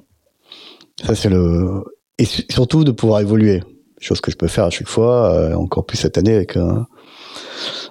ça 1.04 1.14
c'est 1.14 1.28
le 1.28 1.84
et 2.18 2.24
surtout 2.24 2.82
de 2.82 2.90
pouvoir 2.90 3.20
évoluer, 3.20 3.62
chose 4.00 4.20
que 4.20 4.30
je 4.32 4.36
peux 4.36 4.48
faire 4.48 4.64
à 4.64 4.70
chaque 4.70 4.88
fois, 4.88 5.32
euh, 5.32 5.54
encore 5.54 5.86
plus 5.86 5.96
cette 5.96 6.18
année 6.18 6.34
avec 6.34 6.56
un, 6.56 6.86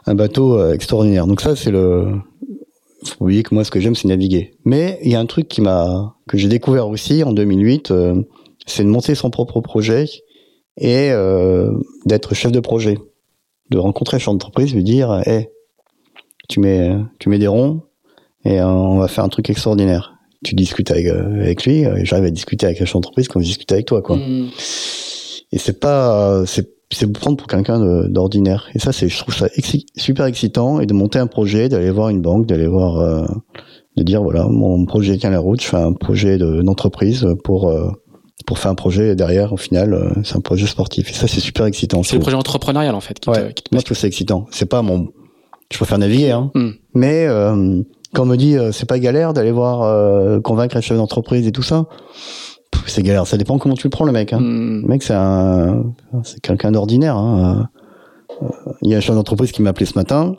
un 0.05 0.15
bateau 0.15 0.59
euh, 0.59 0.73
extraordinaire. 0.73 1.27
Donc 1.27 1.39
ça, 1.39 1.55
c'est 1.55 1.71
le 1.71 2.11
faut 3.05 3.25
oublier 3.25 3.43
que 3.43 3.53
moi, 3.53 3.63
ce 3.63 3.71
que 3.71 3.79
j'aime, 3.79 3.95
c'est 3.95 4.07
naviguer. 4.07 4.55
Mais 4.65 4.99
il 5.03 5.11
y 5.11 5.15
a 5.15 5.19
un 5.19 5.25
truc 5.25 5.47
qui 5.47 5.61
m'a 5.61 6.15
que 6.27 6.37
j'ai 6.37 6.47
découvert 6.47 6.89
aussi 6.89 7.23
en 7.23 7.31
2008, 7.31 7.91
euh, 7.91 8.21
c'est 8.65 8.83
de 8.83 8.89
monter 8.89 9.15
son 9.15 9.29
propre 9.29 9.61
projet 9.61 10.05
et 10.77 11.11
euh, 11.11 11.71
d'être 12.05 12.33
chef 12.33 12.51
de 12.51 12.59
projet. 12.59 12.97
de 13.69 13.77
rencontrer 13.77 14.15
un 14.15 14.19
chef 14.19 14.27
d'entreprise, 14.27 14.73
lui 14.73 14.83
dire, 14.83 15.21
hé, 15.25 15.49
tu 16.47 16.59
mets, 16.59 16.95
tu 17.19 17.29
mets 17.29 17.39
des 17.39 17.47
ronds 17.47 17.81
et 18.45 18.61
on 18.61 18.97
va 18.97 19.07
faire 19.07 19.23
un 19.23 19.29
truc 19.29 19.49
extraordinaire. 19.49 20.13
Tu 20.43 20.55
discutes 20.55 20.91
avec, 20.91 21.07
avec 21.07 21.65
lui, 21.65 21.79
et 21.79 22.05
j'arrive 22.05 22.25
à 22.25 22.29
discuter 22.29 22.65
avec 22.65 22.79
un 22.81 22.85
chef 22.85 22.93
d'entreprise 22.93 23.27
comme 23.27 23.41
je 23.41 23.47
discute 23.47 23.71
avec 23.71 23.85
toi, 23.85 24.01
quoi. 24.01 24.17
Mm. 24.17 24.49
Et 25.51 25.57
c'est 25.57 25.79
pas, 25.79 26.45
c'est 26.45 26.77
c'est 26.91 27.11
prendre 27.11 27.37
pour 27.37 27.47
quelqu'un 27.47 28.07
d'ordinaire. 28.07 28.69
Et 28.73 28.79
ça, 28.79 28.91
c'est, 28.91 29.09
je 29.09 29.17
trouve 29.17 29.35
ça 29.35 29.47
super 29.95 30.25
excitant 30.25 30.79
et 30.79 30.85
de 30.85 30.93
monter 30.93 31.19
un 31.19 31.27
projet, 31.27 31.69
d'aller 31.69 31.91
voir 31.91 32.09
une 32.09 32.21
banque, 32.21 32.45
d'aller 32.45 32.67
voir, 32.67 32.97
euh, 32.99 33.25
de 33.97 34.03
dire 34.03 34.23
voilà, 34.23 34.47
mon 34.47 34.85
projet 34.85 35.17
tient 35.17 35.29
la 35.29 35.39
route, 35.39 35.61
je 35.61 35.67
fais 35.67 35.77
un 35.77 35.93
projet 35.93 36.37
d'entreprise 36.37 37.27
pour 37.43 37.69
euh, 37.69 37.89
pour 38.47 38.57
faire 38.57 38.71
un 38.71 38.75
projet 38.75 39.15
derrière. 39.15 39.53
Au 39.53 39.57
final, 39.57 39.93
euh, 39.93 40.09
c'est 40.23 40.35
un 40.35 40.41
projet 40.41 40.65
sportif. 40.65 41.11
Et 41.11 41.13
ça, 41.13 41.27
c'est 41.27 41.39
super 41.39 41.67
excitant. 41.67 42.01
C'est 42.01 42.15
le 42.15 42.21
projet 42.21 42.35
entrepreneurial 42.35 42.95
en 42.95 43.01
fait. 43.01 43.19
Qui 43.19 43.29
ouais. 43.29 43.53
te, 43.53 43.61
Moi, 43.71 43.81
je 43.81 43.85
trouve 43.85 43.97
ça 43.97 44.07
excitant. 44.07 44.47
C'est 44.49 44.65
pas 44.65 44.81
mon, 44.81 45.09
je 45.71 45.77
préfère 45.77 45.99
naviguer, 45.99 46.31
hein. 46.31 46.49
Mm. 46.55 46.69
Mais 46.95 47.27
quand 48.15 48.23
on 48.23 48.25
me 48.25 48.37
dit 48.37 48.55
c'est 48.71 48.87
pas 48.87 48.97
galère 48.97 49.33
d'aller 49.33 49.51
voir 49.51 50.41
convaincre 50.41 50.77
un 50.77 50.81
chef 50.81 50.97
d'entreprise 50.97 51.45
et 51.45 51.51
tout 51.51 51.61
ça 51.61 51.85
c'est 52.85 53.03
galère. 53.03 53.27
Ça 53.27 53.37
dépend 53.37 53.57
comment 53.57 53.75
tu 53.75 53.85
le 53.85 53.89
prends, 53.89 54.05
le 54.05 54.11
mec. 54.11 54.33
Hein. 54.33 54.39
Hmm. 54.39 54.81
Le 54.81 54.87
mec, 54.87 55.03
c'est 55.03 55.13
un, 55.13 55.93
c'est 56.23 56.39
quelqu'un 56.39 56.71
d'ordinaire. 56.71 57.17
Hein. 57.17 57.69
Euh, 58.41 58.47
il 58.81 58.91
y 58.91 58.93
a 58.93 58.97
un 58.97 59.01
chef 59.01 59.15
d'entreprise 59.15 59.51
qui 59.51 59.61
m'a 59.61 59.71
appelé 59.71 59.85
ce 59.85 59.97
matin, 59.97 60.35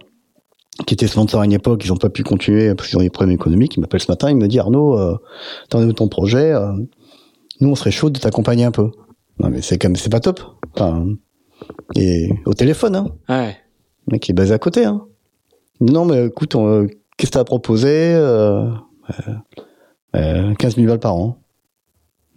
qui 0.87 0.95
était 0.95 1.07
sponsor 1.07 1.41
à 1.41 1.45
une 1.45 1.53
époque, 1.53 1.83
ils 1.85 1.89
n'ont 1.89 1.97
pas 1.97 2.11
pu 2.11 2.23
continuer 2.23 2.75
parce 2.75 2.89
qu'ils 2.89 2.99
ont 2.99 3.03
des 3.03 3.11
problèmes 3.11 3.35
économiques. 3.35 3.77
Il 3.77 3.81
m'appelle 3.81 4.01
ce 4.01 4.11
matin, 4.11 4.31
il 4.31 4.37
me 4.37 4.47
dit 4.47 4.59
Arnaud, 4.59 4.99
euh, 4.99 5.17
t'en 5.69 5.81
es 5.81 5.85
où 5.85 5.93
ton 5.93 6.09
projet 6.09 6.53
euh, 6.53 6.73
Nous, 7.61 7.69
on 7.71 7.75
serait 7.75 7.91
chaud 7.91 8.11
de 8.11 8.19
t'accompagner 8.19 8.65
un 8.65 8.71
peu. 8.71 8.91
Non, 9.41 9.51
mais 9.51 9.63
c'est 9.63 9.79
quand 9.79 9.89
même, 9.89 9.97
c'est 9.97 10.11
pas 10.11 10.21
top. 10.21 10.41
Enfin, 10.75 11.07
et 11.97 12.31
au 12.47 12.55
téléphone, 12.55 12.97
hein. 12.97 13.07
Ouais. 13.29 13.57
Le 14.07 14.13
mec, 14.13 14.29
il 14.29 14.33
est 14.33 14.35
basé 14.35 14.55
à 14.55 14.59
côté, 14.59 14.85
hein. 14.85 15.05
Non, 15.81 16.05
mais 16.05 16.27
écoute, 16.27 16.57
qu'est-ce 17.17 17.31
que 17.31 17.39
t'as 17.39 17.45
proposé 17.45 18.13
euh, 18.15 18.69
15 20.59 20.77
000 20.77 20.87
balles 20.87 20.99
par 20.99 21.15
an. 21.15 21.39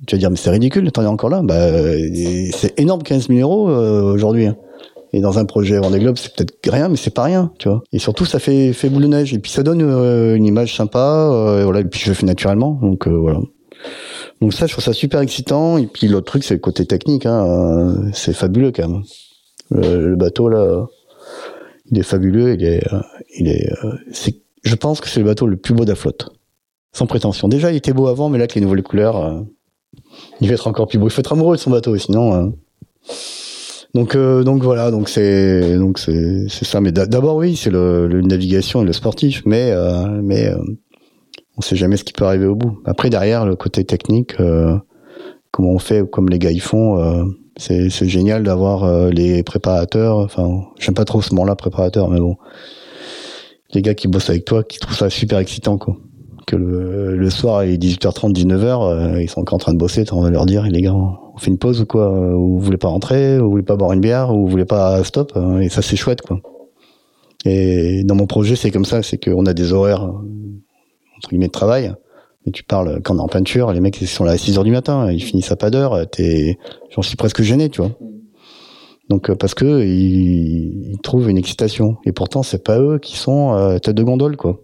Tu 0.07 0.15
vas 0.15 0.19
dire, 0.19 0.31
mais 0.31 0.37
c'est 0.37 0.49
ridicule, 0.49 0.91
t'en 0.91 1.03
es 1.03 1.07
encore 1.07 1.29
là. 1.29 1.41
Bah, 1.43 1.69
c'est 2.53 2.79
énorme, 2.79 3.03
15 3.03 3.27
000 3.27 3.39
euros 3.39 3.69
euh, 3.69 4.13
aujourd'hui. 4.13 4.47
Hein. 4.47 4.57
Et 5.13 5.21
dans 5.21 5.37
un 5.37 5.45
projet 5.45 5.77
Vendée 5.77 5.99
Globe, 5.99 6.17
c'est 6.17 6.33
peut-être 6.33 6.57
rien, 6.71 6.87
mais 6.89 6.95
c'est 6.95 7.13
pas 7.13 7.23
rien, 7.23 7.51
tu 7.59 7.67
vois. 7.67 7.83
Et 7.91 7.99
surtout, 7.99 8.25
ça 8.25 8.39
fait, 8.39 8.73
fait 8.73 8.89
boule 8.89 9.03
de 9.03 9.07
neige. 9.07 9.33
Et 9.33 9.39
puis, 9.39 9.51
ça 9.51 9.61
donne 9.61 9.81
euh, 9.81 10.35
une 10.35 10.45
image 10.45 10.75
sympa. 10.75 11.29
Euh, 11.31 11.61
et 11.61 11.63
voilà. 11.63 11.81
Et 11.81 11.83
puis, 11.83 11.99
je 11.99 12.09
le 12.09 12.15
fais 12.15 12.25
naturellement. 12.25 12.79
Donc, 12.81 13.07
voilà. 13.07 13.39
Donc 14.41 14.53
ça, 14.53 14.65
je 14.65 14.73
trouve 14.73 14.83
ça 14.83 14.93
super 14.93 15.21
excitant. 15.21 15.77
Et 15.77 15.87
puis, 15.87 16.07
l'autre 16.07 16.25
truc, 16.25 16.43
c'est 16.43 16.55
le 16.55 16.59
côté 16.59 16.85
technique. 16.85 17.25
Hein. 17.25 18.09
C'est 18.13 18.33
fabuleux, 18.33 18.71
quand 18.71 18.87
même. 18.87 19.03
Le, 19.69 20.15
bateau, 20.15 20.49
là, 20.49 20.87
il 21.91 21.99
est 21.99 22.03
fabuleux. 22.03 22.55
Il 22.55 22.65
est, 22.65 22.83
il 23.37 23.47
est, 23.47 23.71
c'est, 24.11 24.35
je 24.63 24.75
pense 24.75 24.99
que 24.99 25.07
c'est 25.07 25.19
le 25.19 25.27
bateau 25.27 25.45
le 25.45 25.57
plus 25.57 25.73
beau 25.73 25.85
de 25.85 25.89
la 25.89 25.95
flotte. 25.95 26.29
Sans 26.93 27.05
prétention. 27.05 27.47
Déjà, 27.47 27.71
il 27.71 27.77
était 27.77 27.93
beau 27.93 28.07
avant, 28.07 28.29
mais 28.29 28.37
là, 28.37 28.43
avec 28.43 28.55
les 28.55 28.61
nouvelles 28.61 28.83
couleurs, 28.83 29.45
il 30.41 30.47
va 30.47 30.55
être 30.55 30.67
encore 30.67 30.87
plus 30.87 30.97
beau. 30.97 31.07
Il 31.07 31.11
faut 31.11 31.21
être 31.21 31.33
amoureux 31.33 31.55
de 31.55 31.61
son 31.61 31.71
bateau, 31.71 31.95
sinon. 31.97 32.33
Euh. 32.33 32.49
Donc, 33.93 34.15
euh, 34.15 34.43
donc 34.43 34.63
voilà, 34.63 34.89
donc 34.89 35.09
c'est, 35.09 35.77
donc 35.77 35.99
c'est, 35.99 36.47
ça. 36.49 36.79
Mais 36.79 36.91
d'abord, 36.91 37.35
oui, 37.35 37.55
c'est 37.55 37.69
le, 37.69 38.07
le, 38.07 38.21
navigation 38.21 38.83
et 38.83 38.85
le 38.85 38.93
sportif, 38.93 39.43
mais, 39.45 39.71
euh, 39.71 40.21
mais 40.23 40.47
euh, 40.47 40.57
on 41.61 41.63
sait 41.63 41.75
jamais 41.75 41.95
ce 41.95 42.03
qui 42.03 42.13
peut 42.13 42.25
arriver 42.25 42.47
au 42.47 42.55
bout. 42.55 42.79
Après, 42.85 43.09
derrière, 43.09 43.45
le 43.45 43.55
côté 43.55 43.85
technique, 43.85 44.35
comment 45.51 45.69
on 45.69 45.79
fait, 45.79 46.09
comme 46.09 46.29
les 46.29 46.39
gars 46.39 46.51
ils 46.51 46.61
font, 46.61 47.25
c'est, 47.55 47.89
c'est 47.89 48.09
génial 48.09 48.41
d'avoir 48.41 49.09
les 49.11 49.43
préparateurs. 49.43 50.17
Enfin, 50.17 50.63
j'aime 50.79 50.95
pas 50.95 51.05
trop 51.05 51.21
ce 51.21 51.35
mot-là, 51.35 51.55
préparateur, 51.55 52.09
mais 52.09 52.19
bon, 52.19 52.37
les 53.73 53.81
gars 53.81 53.93
qui 53.93 54.07
bossent 54.07 54.29
avec 54.29 54.45
toi, 54.45 54.63
qui 54.63 54.79
trouvent 54.79 54.97
ça 54.97 55.09
super 55.09 55.37
excitant, 55.39 55.77
quoi 55.77 55.97
que 56.45 56.55
le, 56.55 57.15
le 57.15 57.29
soir, 57.29 57.63
il 57.63 57.73
est 57.73 57.77
18h30, 57.77 58.33
19h, 58.33 58.65
euh, 59.15 59.21
ils 59.21 59.29
sont 59.29 59.41
encore 59.41 59.55
en 59.55 59.59
train 59.59 59.73
de 59.73 59.77
bosser, 59.77 60.03
on 60.11 60.21
va 60.21 60.29
leur 60.29 60.45
dire, 60.45 60.63
les 60.63 60.81
gars, 60.81 60.93
on 60.93 61.37
fait 61.37 61.49
une 61.49 61.57
pause 61.57 61.81
ou 61.81 61.85
quoi 61.85 62.11
Ou 62.11 62.57
vous 62.57 62.59
voulez 62.59 62.77
pas 62.77 62.89
rentrer 62.89 63.39
Ou 63.39 63.45
vous 63.45 63.51
voulez 63.51 63.63
pas 63.63 63.75
boire 63.75 63.93
une 63.93 64.01
bière 64.01 64.33
Ou 64.33 64.41
vous 64.41 64.47
voulez 64.47 64.65
pas 64.65 65.03
stop 65.03 65.33
euh, 65.35 65.59
Et 65.59 65.69
ça, 65.69 65.81
c'est 65.81 65.95
chouette, 65.95 66.21
quoi. 66.21 66.39
Et 67.45 68.03
dans 68.03 68.15
mon 68.15 68.27
projet, 68.27 68.55
c'est 68.55 68.69
comme 68.69 68.85
ça, 68.85 69.01
c'est 69.01 69.17
qu'on 69.17 69.45
a 69.45 69.53
des 69.53 69.73
horaires, 69.73 70.11
entre 71.21 71.29
guillemets, 71.29 71.47
de 71.47 71.51
travail. 71.51 71.93
Mais 72.45 72.51
tu 72.51 72.63
parles, 72.63 73.01
quand 73.03 73.15
on 73.15 73.19
est 73.19 73.21
en 73.21 73.27
peinture, 73.27 73.71
les 73.71 73.79
mecs, 73.79 74.01
ils 74.01 74.07
sont 74.07 74.23
là 74.23 74.31
à 74.31 74.37
6 74.37 74.57
h 74.57 74.63
du 74.63 74.71
matin, 74.71 75.11
ils 75.11 75.23
finissent 75.23 75.51
à 75.51 75.55
pas 75.55 75.69
d'heure, 75.69 76.09
t'es, 76.09 76.57
j'en 76.89 77.03
suis 77.03 77.15
presque 77.15 77.43
gêné, 77.43 77.69
tu 77.69 77.81
vois. 77.81 77.91
Donc, 79.09 79.29
euh, 79.29 79.35
parce 79.35 79.53
que 79.53 79.83
ils, 79.83 80.97
trouvent 81.03 81.29
une 81.29 81.37
excitation. 81.37 81.97
Et 82.05 82.13
pourtant, 82.13 82.43
c'est 82.43 82.63
pas 82.63 82.79
eux 82.79 82.97
qui 82.97 83.17
sont 83.17 83.53
euh, 83.53 83.77
tête 83.77 83.95
de 83.95 84.03
gondole, 84.03 84.37
quoi. 84.37 84.61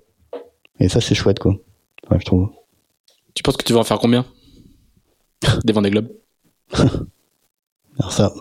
Et 0.79 0.89
ça, 0.89 1.01
c'est 1.01 1.15
chouette, 1.15 1.39
quoi. 1.39 1.53
Ouais, 2.09 2.17
je 2.19 2.25
trouve. 2.25 2.49
Tu 3.33 3.43
penses 3.43 3.57
que 3.57 3.65
tu 3.65 3.73
vas 3.73 3.81
en 3.81 3.83
faire 3.83 3.99
combien? 3.99 4.25
Des 5.65 5.73
Vendée 5.73 5.91
Globe 5.91 6.09
Alors 7.99 8.11
ça. 8.11 8.33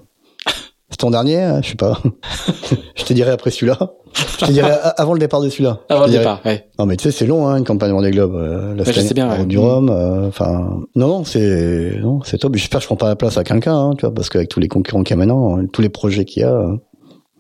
Ton 0.99 1.11
dernier 1.11 1.43
hein, 1.43 1.61
Je 1.63 1.71
sais 1.71 1.75
pas. 1.77 2.01
je 2.95 3.05
te 3.05 3.13
dirai 3.13 3.31
après 3.31 3.51
celui-là. 3.51 3.79
Je 4.15 4.47
te 4.47 4.51
dirai 4.51 4.71
avant 4.97 5.13
le 5.13 5.19
départ 5.19 5.41
de 5.41 5.49
celui-là. 5.49 5.81
Avant 5.89 6.07
le 6.07 6.13
départ, 6.13 6.41
ouais. 6.45 6.67
Non 6.79 6.87
mais 6.87 6.97
tu 6.97 7.05
sais, 7.05 7.11
c'est 7.11 7.27
long, 7.27 7.47
hein, 7.47 7.57
une 7.57 7.65
campagne 7.65 7.93
Vendée 7.93 8.11
Globe. 8.11 8.35
Euh, 8.35 8.75
la 8.75 8.83
ouais, 8.83 8.93
je 8.93 9.01
sais 9.01 9.15
bien, 9.15 9.31
ouais. 9.31 9.45
Du 9.45 9.59
Rhum, 9.59 9.91
euh, 9.91 10.29
enfin, 10.29 10.81
non, 10.95 11.09
non, 11.09 11.25
c'est, 11.25 11.99
non, 12.01 12.21
c'est 12.25 12.39
top. 12.39 12.55
J'espère 12.57 12.79
que 12.79 12.83
je 12.83 12.87
prends 12.87 12.97
pas 12.97 13.09
la 13.09 13.17
place 13.17 13.37
à 13.37 13.45
quelqu'un, 13.45 13.77
hein, 13.77 13.91
tu 13.97 14.07
vois, 14.07 14.15
parce 14.15 14.29
qu'avec 14.29 14.49
tous 14.49 14.61
les 14.61 14.69
concurrents 14.69 15.03
qu'il 15.03 15.17
y 15.17 15.19
a 15.21 15.25
maintenant, 15.25 15.59
tous 15.73 15.83
les 15.83 15.91
projets 15.91 16.25
qu'il 16.25 16.43
y 16.43 16.45
a, 16.45 16.53
euh, 16.53 16.77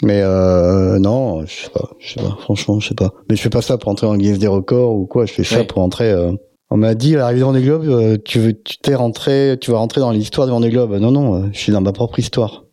mais 0.02 0.20
euh, 0.22 0.98
non, 0.98 1.44
je 1.46 1.64
sais 1.64 1.70
pas, 1.70 1.88
je 1.98 2.12
sais 2.12 2.20
pas, 2.20 2.36
franchement, 2.40 2.80
je 2.80 2.88
sais 2.88 2.94
pas. 2.94 3.12
Mais 3.30 3.36
je 3.36 3.40
fais 3.40 3.50
pas 3.50 3.62
ça 3.62 3.78
pour 3.78 3.90
entrer 3.90 4.06
en 4.06 4.16
guise 4.16 4.38
des 4.38 4.46
records 4.46 4.92
ou 4.92 5.06
quoi. 5.06 5.24
Je 5.26 5.32
fais 5.32 5.44
ça 5.44 5.64
pour 5.64 5.82
entrer. 5.82 6.10
Euh... 6.10 6.32
On 6.68 6.76
m'a 6.76 6.94
dit 6.94 7.14
à 7.14 7.18
l'arrivée 7.18 7.40
de 7.40 7.44
Vendée 7.44 7.62
Globe, 7.62 7.84
euh, 7.86 8.18
tu 8.22 8.38
veux, 8.38 8.52
tu 8.52 8.76
t'es 8.78 8.94
rentré, 8.94 9.56
tu 9.60 9.70
vas 9.70 9.78
rentrer 9.78 10.00
dans 10.00 10.10
l'histoire 10.10 10.46
de 10.46 10.52
Vendée 10.52 10.68
Globe. 10.68 10.92
Non, 10.94 11.12
non, 11.12 11.36
euh, 11.36 11.48
je 11.52 11.58
suis 11.58 11.72
dans 11.72 11.80
ma 11.80 11.92
propre 11.92 12.18
histoire. 12.18 12.64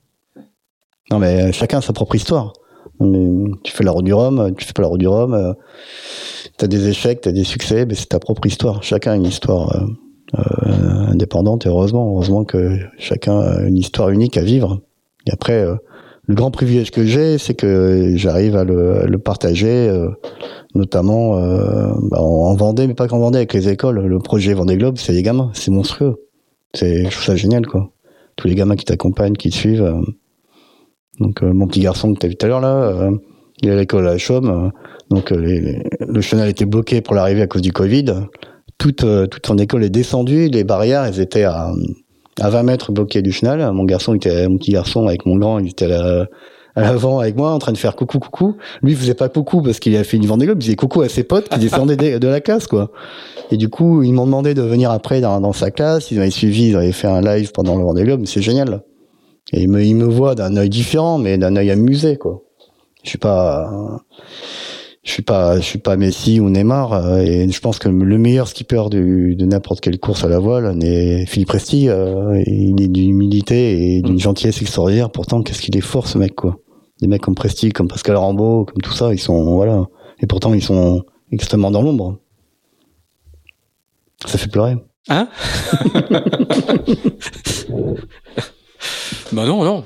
Non, 1.12 1.20
mais 1.20 1.52
chacun 1.52 1.80
a 1.80 1.82
sa 1.82 1.94
propre 1.94 2.16
histoire. 2.16 2.54
tu 3.00 3.72
fais 3.72 3.84
la 3.84 3.92
roue 3.92 4.02
du 4.02 4.14
Rhum, 4.14 4.54
tu 4.58 4.66
fais 4.66 4.74
pas 4.74 4.82
la 4.82 4.88
roue 4.88 4.98
du 4.98 5.08
Rhum. 5.08 5.34
Euh, 5.34 5.54
t'as 6.58 6.68
des 6.68 6.88
échecs, 6.88 7.22
t'as 7.22 7.32
des 7.32 7.44
succès, 7.44 7.86
mais 7.86 7.96
c'est 7.96 8.08
ta 8.08 8.20
propre 8.20 8.46
histoire. 8.46 8.84
Chacun 8.84 9.12
a 9.12 9.16
une 9.16 9.26
histoire 9.26 9.76
indépendante. 10.34 11.66
Et 11.66 11.70
heureusement, 11.70 12.10
heureusement 12.10 12.44
que 12.44 12.78
chacun 12.98 13.40
a 13.40 13.62
une 13.62 13.78
histoire 13.78 14.10
unique 14.10 14.38
à 14.38 14.44
vivre. 14.44 14.82
Et 15.28 15.32
après 15.32 15.66
le 16.26 16.36
grand 16.36 16.52
privilège 16.52 16.92
que 16.92 17.04
j'ai, 17.04 17.38
c'est 17.38 17.54
que 17.54 18.14
j'arrive 18.16 18.56
à 18.56 18.64
le, 18.64 19.18
partager, 19.18 19.90
euh, 19.90 20.10
notamment 20.74 21.38
euh, 21.38 21.92
bah, 22.04 22.22
en 22.22 22.56
Vendée, 22.56 22.88
mais 22.88 22.94
pas 22.94 23.08
qu'en 23.08 23.20
Vendée, 23.20 23.38
avec 23.38 23.54
les 23.54 23.68
écoles. 23.68 24.00
Le 24.00 24.20
projet 24.20 24.54
Vendée 24.54 24.78
Globe, 24.78 24.98
c'est 24.98 25.12
les 25.12 25.22
gamins, 25.22 25.52
c'est 25.54 25.72
monstrueux. 25.72 26.16
C'est, 26.74 27.04
je 27.04 27.10
trouve 27.10 27.26
ça 27.26 27.36
génial, 27.36 27.68
quoi. 27.68 27.92
Tous 28.38 28.48
les 28.48 28.56
gamins 28.56 28.76
qui 28.76 28.86
t'accompagnent, 28.86 29.36
qui 29.36 29.50
te 29.50 29.56
suivent. 29.56 29.94
Euh. 31.22 31.26
Donc 31.26 31.42
mon 31.42 31.68
petit 31.68 31.82
garçon 31.82 32.14
que 32.14 32.20
tu 32.20 32.26
as 32.26 32.30
vu 32.30 32.36
tout 32.36 32.46
à 32.46 32.50
l'heure 32.50 32.62
là, 32.62 33.10
il 33.62 33.70
est 33.70 33.72
à 33.72 33.76
l'école 33.76 34.08
à 34.08 34.12
la 34.12 34.18
Chaume, 34.18 34.72
donc 35.10 35.32
le 35.32 36.22
chenal 36.22 36.50
était 36.50 36.66
bloqué 36.66 37.02
pour 37.02 37.16
l'arrivée 37.16 37.42
à 37.44 37.48
cause 37.48 37.62
du 37.62 37.72
Covid. 37.72 38.06
Toute, 38.80 39.06
toute 39.30 39.46
son 39.46 39.58
école 39.58 39.84
est 39.84 39.90
descendue, 39.90 40.48
les 40.48 40.64
barrières, 40.64 41.06
elles 41.06 41.20
étaient 41.20 41.44
à 41.44 41.72
à 42.42 42.50
20 42.50 42.64
mètres 42.64 42.92
bloqué 42.92 43.22
du 43.22 43.32
chenal. 43.32 43.72
Mon 43.72 43.84
garçon 43.84 44.14
était, 44.14 44.48
mon 44.48 44.58
petit 44.58 44.72
garçon 44.72 45.08
avec 45.08 45.26
mon 45.26 45.38
grand, 45.38 45.60
il 45.60 45.70
était 45.70 45.92
à 45.92 46.82
l'avant 46.82 47.20
avec 47.20 47.36
moi 47.36 47.52
en 47.52 47.60
train 47.60 47.72
de 47.72 47.78
faire 47.78 47.96
coucou 47.96 48.20
coucou. 48.20 48.56
Lui 48.82 48.96
faisait 48.96 49.14
pas 49.14 49.30
coucou 49.30 49.62
parce 49.62 49.80
qu'il 49.80 49.96
a 49.96 50.04
fait 50.04 50.18
une 50.18 50.26
Vendée 50.26 50.46
Globe, 50.46 50.62
il 50.62 50.66
faisait 50.66 50.76
coucou 50.76 51.02
à 51.02 51.10
ses 51.10 51.24
potes 51.24 51.50
qui 51.50 51.60
descendaient 51.60 52.20
de, 52.20 52.28
la 52.28 52.42
classe 52.42 52.68
quoi. 52.68 52.92
Et 53.52 53.58
du 53.58 53.70
coup, 53.70 54.04
ils 54.04 54.14
m'ont 54.14 54.26
demandé 54.26 54.54
de 54.54 54.62
venir 54.62 54.92
après 54.92 55.22
dans, 55.22 55.40
dans, 55.40 55.54
sa 55.54 55.70
classe, 55.70 56.12
ils 56.12 56.20
avaient 56.20 56.32
suivi, 56.32 56.70
ils 56.70 56.76
avaient 56.76 56.92
fait 56.92 57.08
un 57.08 57.22
live 57.22 57.52
pendant 57.52 57.78
le 57.78 57.84
Vendée 57.84 58.04
Globe, 58.04 58.26
c'est 58.26 58.42
génial. 58.42 58.82
Et 59.54 59.64
il 59.64 59.70
me, 59.70 59.84
il 59.84 59.96
me 59.96 60.06
voit 60.06 60.36
d'un 60.36 60.56
œil 60.58 60.70
différent, 60.70 61.18
mais 61.18 61.38
d'un 61.38 61.56
œil 61.56 61.72
amusé 61.72 62.18
quoi. 62.18 62.42
Je 63.04 63.10
suis 63.10 63.18
pas 63.18 64.04
je 65.04 65.12
suis 65.12 65.22
pas, 65.22 65.58
je 65.58 65.66
suis 65.66 65.80
pas 65.80 65.98
Messi 65.98 66.40
ou 66.40 66.50
Neymar, 66.50 66.94
euh, 66.94 67.18
et 67.18 67.50
je 67.50 67.60
pense 67.60 67.78
que 67.78 67.90
le 67.90 68.18
meilleur 68.18 68.48
skipper 68.48 68.84
de, 68.90 69.34
de 69.34 69.46
n'importe 69.46 69.82
quelle 69.82 70.00
course 70.00 70.24
à 70.24 70.30
la 70.30 70.40
voile 70.40 70.72
n'est 70.78 71.26
Philippe 71.26 71.50
Presti. 71.50 71.90
Euh, 71.90 72.42
il 72.48 72.82
est 72.82 72.88
d'une 72.88 73.10
humilité 73.10 73.98
et 73.98 74.02
d'une 74.02 74.16
mm. 74.16 74.20
gentillesse 74.20 74.62
extraordinaire. 74.62 75.10
Pourtant, 75.10 75.44
qu'est-ce 75.44 75.62
qu'il 75.62 75.76
est 75.76 75.82
fort 75.82 76.08
ce 76.08 76.18
mec, 76.18 76.36
quoi. 76.36 76.58
Des 77.02 77.08
mecs 77.08 77.22
comme 77.22 77.36
Presti, 77.36 77.74
comme 77.74 77.90
Pascal 77.90 78.16
Rambaud, 78.16 78.64
comme 78.66 78.82
tout 78.82 78.94
ça, 78.94 79.14
ils 79.14 79.20
sont 79.20 79.56
voilà. 79.56 79.88
Et 80.22 80.26
pourtant, 80.26 80.54
ils 80.54 80.64
sont 80.64 81.04
extrêmement 81.34 81.72
dans 81.72 81.82
l'ombre. 81.82 82.20
Ça 84.26 84.38
fait 84.38 84.48
pleurer. 84.48 84.78
Hein? 85.10 85.28
Bah 89.32 89.46
non, 89.46 89.64
non. 89.64 89.84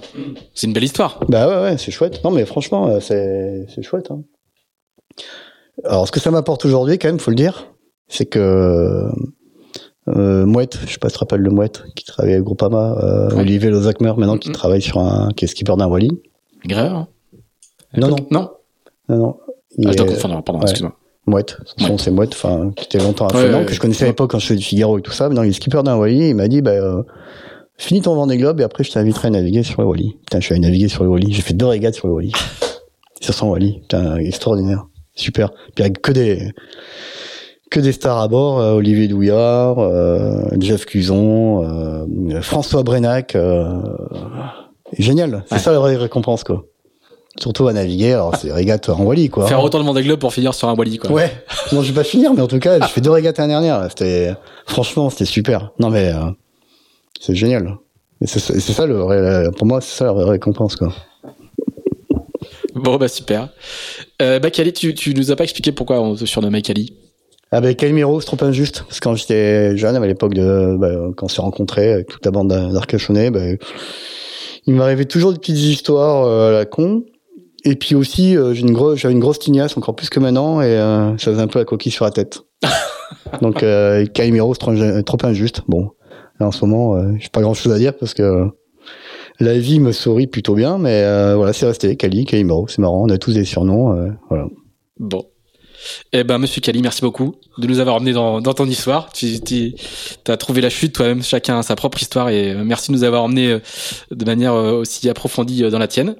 C'est 0.54 0.68
une 0.68 0.74
belle 0.74 0.84
histoire. 0.84 1.20
Bah 1.30 1.48
ouais, 1.48 1.62
ouais, 1.72 1.78
c'est 1.78 1.92
chouette. 1.92 2.24
Non, 2.24 2.32
mais 2.32 2.46
franchement, 2.46 2.88
euh, 2.88 3.00
c'est, 3.00 3.66
c'est 3.74 3.82
chouette. 3.84 4.12
Hein. 4.12 4.22
Alors, 5.84 6.08
ce 6.08 6.12
que 6.12 6.20
ça 6.20 6.32
m'apporte 6.32 6.66
aujourd'hui, 6.66 6.98
quand 6.98 7.08
même, 7.08 7.20
faut 7.20 7.32
le 7.32 7.36
dire, 7.36 7.72
c'est 8.08 8.26
que 8.26 9.06
euh, 10.10 10.46
Mouette, 10.46 10.80
je 10.86 10.94
sais 10.94 10.98
pas 11.00 11.10
si 11.10 11.14
tu 11.14 11.16
te 11.16 11.20
rappelles 11.20 11.44
de 11.44 11.50
Mouette, 11.50 11.84
qui 11.96 12.06
travaille 12.06 12.34
avec 12.34 12.44
Groupama, 12.46 12.98
euh, 13.04 13.30
Olivier 13.38 13.70
Lozakmer, 13.70 14.14
maintenant, 14.18 14.38
qui 14.38 14.52
travaille 14.52 14.82
sur 14.82 15.00
un, 15.00 15.30
qui 15.36 15.46
est 15.46 15.48
skipper 15.48 15.76
d'un 15.78 15.88
Wally. 15.88 16.10
Greur. 16.66 17.08
Non, 17.96 18.10
non. 18.10 18.16
Non 18.32 18.50
Non, 19.10 19.18
non. 19.18 19.38
Ah, 19.86 19.92
je 19.92 19.98
dois 19.98 20.06
est- 20.08 20.10
confondre, 20.14 20.44
pardon, 20.44 20.60
ouais. 20.60 20.64
excuse-moi. 20.66 20.94
Mouette. 21.28 21.58
Son 21.78 21.98
c'est 21.98 22.10
Mouette, 22.12 22.32
enfin, 22.32 22.72
qui 22.76 22.86
était 22.86 23.00
longtemps 23.00 23.28
à 23.28 23.36
Ouais, 23.36 23.66
que 23.66 23.74
je 23.74 23.80
connaissais 23.82 24.06
à 24.06 24.08
l'époque 24.08 24.32
quand 24.32 24.40
je 24.40 24.46
faisais 24.48 24.58
du 24.60 24.64
Figaro 24.64 24.98
et 24.98 25.02
tout 25.02 25.12
ça. 25.12 25.28
Maintenant, 25.28 25.44
il 25.44 25.50
est 25.50 25.54
skipper 25.54 25.84
d'un 25.84 25.98
Wally. 25.98 26.30
Il 26.30 26.36
m'a 26.36 26.48
dit, 26.48 26.62
bah, 26.62 26.72
euh, 26.72 27.04
finis 27.78 28.02
ton 28.02 28.16
Vendée 28.16 28.38
Globe 28.38 28.60
et 28.60 28.64
après, 28.64 28.84
je 28.84 28.92
t'inviterai 28.92 29.28
à 29.30 29.32
naviguer 29.32 29.64
sur 29.64 29.82
le 29.82 29.88
Wally. 29.88 30.18
Putain, 30.26 30.40
je 30.40 30.46
suis 30.46 30.54
allé 30.54 30.62
naviguer 30.62 30.88
sur 30.88 31.04
le 31.04 31.10
Wally. 31.10 31.32
J'ai 31.34 31.42
fait 31.42 31.54
deux 31.54 31.66
régates 31.68 31.96
sur 31.96 32.08
le 32.08 32.14
Wally. 32.14 32.32
Sur 33.20 33.34
son 33.34 33.48
Wally. 33.50 33.80
Putain, 33.82 34.18
extraordinaire. 34.18 34.86
Super. 35.16 35.50
Puis 35.74 35.84
avec 35.84 36.02
que 36.04 36.12
des, 36.12 36.52
que 37.72 37.80
des 37.80 37.92
stars 37.92 38.20
à 38.20 38.28
bord. 38.28 38.60
euh, 38.60 38.74
Olivier 38.74 39.08
Douillard, 39.08 39.80
euh, 39.80 40.44
Jeff 40.60 40.86
Cuson, 40.86 41.64
euh, 41.64 42.42
François 42.42 42.84
Brenac. 42.84 43.36
euh, 43.36 43.74
génial. 44.98 45.44
C'est 45.48 45.56
Ouais. 45.56 45.60
ça 45.62 45.72
la 45.72 45.80
vraie 45.80 45.96
récompense, 45.96 46.44
quoi. 46.44 46.66
Surtout 47.40 47.68
à 47.68 47.74
naviguer. 47.74 48.14
Alors, 48.14 48.36
c'est 48.36 48.52
régate 48.52 48.90
en 48.90 49.04
Wally, 49.04 49.30
quoi. 49.30 49.48
Faire 49.48 49.64
autant 49.64 49.80
de 49.80 49.84
Vendée 49.84 50.04
Globe 50.04 50.20
pour 50.20 50.32
finir 50.34 50.54
sur 50.54 50.70
un 50.70 50.76
Wally, 50.76 50.98
quoi. 51.00 51.12
Ouais. 51.12 51.32
Non, 51.72 51.82
je 51.82 51.90
vais 51.92 51.96
pas 51.96 52.04
finir, 52.04 52.34
mais 52.36 52.42
en 52.42 52.48
tout 52.48 52.60
cas, 52.60 52.80
j'ai 52.80 52.88
fait 52.88 53.02
deux 53.02 53.12
régates 53.12 53.38
l'année 53.40 53.54
dernière. 53.54 53.84
C'était, 53.90 54.34
franchement, 54.68 55.10
c'était 55.10 55.26
super. 55.26 55.72
Non, 55.80 55.90
mais 55.90 56.14
euh, 56.14 56.20
c'est 57.20 57.36
génial. 57.36 57.78
Et 58.22 58.28
c'est 58.28 58.40
ça 58.40 58.86
le 58.86 59.52
pour 59.52 59.68
moi, 59.68 59.82
c'est 59.82 59.98
ça 59.98 60.06
la 60.06 60.14
vraie 60.14 60.32
récompense, 60.32 60.76
quoi. 60.76 60.94
Bon, 62.74 62.98
bah 62.98 63.08
super. 63.08 63.50
Euh, 64.22 64.40
bah, 64.40 64.52
Kali, 64.52 64.72
tu, 64.72 64.94
tu 64.94 65.14
nous 65.14 65.32
as 65.32 65.36
pas 65.36 65.44
expliqué 65.44 65.72
pourquoi 65.72 66.00
on 66.00 66.16
te 66.16 66.26
surnommait 66.26 66.62
Kali? 66.62 66.94
Avec 67.52 67.78
Calimero, 67.78 68.20
c'est 68.20 68.28
trop 68.28 68.44
injuste. 68.46 68.84
Parce 68.88 69.00
que 69.00 69.04
quand 69.04 69.16
j'étais 69.16 69.78
jeune, 69.78 69.96
à 69.96 70.06
l'époque 70.06 70.34
de, 70.34 70.76
bah, 70.78 70.90
quand 71.16 71.26
on 71.26 71.30
s'est 71.30 71.42
rencontrés 71.42 71.94
avec 71.94 72.08
toute 72.08 72.26
la 72.26 72.32
bande 72.32 72.50
d'Arcachonnais, 72.50 73.32
bah, 73.32 73.40
il 74.66 74.74
m'arrivait 74.74 75.06
toujours 75.06 75.32
des 75.32 75.40
petites 75.40 75.58
histoires 75.58 76.26
euh, 76.26 76.50
à 76.50 76.52
la 76.52 76.66
con. 76.66 77.04
Et 77.64 77.76
puis 77.76 77.96
aussi, 77.96 78.38
euh, 78.38 78.54
j'ai 78.54 78.62
une 78.62 78.74
grosse, 78.74 79.00
j'avais 79.00 79.14
une 79.14 79.20
grosse 79.20 79.40
tignasse, 79.40 79.78
encore 79.78 79.96
plus 79.96 80.10
que 80.10 80.20
maintenant, 80.20 80.62
et 80.62 80.68
euh, 80.68 81.18
ça 81.18 81.32
faisait 81.32 81.42
un 81.42 81.48
peu 81.48 81.60
la 81.60 81.66
coquille 81.66 81.92
sur 81.92 82.06
la 82.06 82.12
tête. 82.12 82.42
Donc, 83.42 83.64
euh, 83.64 84.06
Calimero, 84.06 84.54
c'est 84.54 85.04
trop 85.04 85.18
injuste. 85.24 85.64
Bon, 85.68 85.92
en 86.40 86.52
ce 86.52 86.66
moment, 86.66 86.96
euh, 86.96 87.14
j'ai 87.20 87.30
pas 87.30 87.42
grand 87.42 87.54
chose 87.54 87.74
à 87.74 87.78
dire 87.78 87.96
parce 87.98 88.14
que 88.14 88.48
la 89.40 89.58
vie 89.58 89.80
me 89.80 89.92
sourit 89.92 90.28
plutôt 90.28 90.56
bien, 90.56 90.78
mais 90.78 91.04
euh, 91.04 91.36
voilà, 91.36 91.54
c'est 91.54 91.66
resté. 91.66 91.96
Cali, 91.96 92.26
Calimero, 92.26 92.68
c'est 92.68 92.80
marrant, 92.80 93.04
on 93.04 93.10
a 93.10 93.18
tous 93.18 93.34
des 93.34 93.46
surnoms, 93.46 93.94
euh. 93.94 94.44
Bon. 95.00 95.26
Eh 96.14 96.24
ben, 96.24 96.38
monsieur 96.38 96.62
Kali, 96.62 96.82
merci 96.82 97.02
beaucoup 97.02 97.36
de 97.58 97.68
nous 97.68 97.80
avoir 97.80 97.96
emmenés 97.96 98.14
dans, 98.14 98.42
dans 98.42 98.54
ton 98.54 98.66
histoire. 98.66 99.10
Tu 99.14 99.40
as 100.28 100.38
trouvé 100.38 100.62
la 100.62 100.70
chute 100.70 100.94
toi-même, 100.94 101.24
chacun 101.24 101.60
a 101.60 101.64
sa 101.64 101.76
propre 101.76 102.02
histoire 102.02 102.30
et 102.30 102.52
euh, 102.54 102.64
merci 102.64 102.92
de 102.92 102.98
nous 102.98 103.04
avoir 103.04 103.24
emmenés 103.24 103.52
euh, 103.52 103.60
de 104.12 104.26
manière 104.26 104.54
euh, 104.54 104.80
aussi 104.82 105.10
approfondie 105.10 105.62
dans 105.70 105.80
la 105.80 105.88
tienne. 105.88 106.16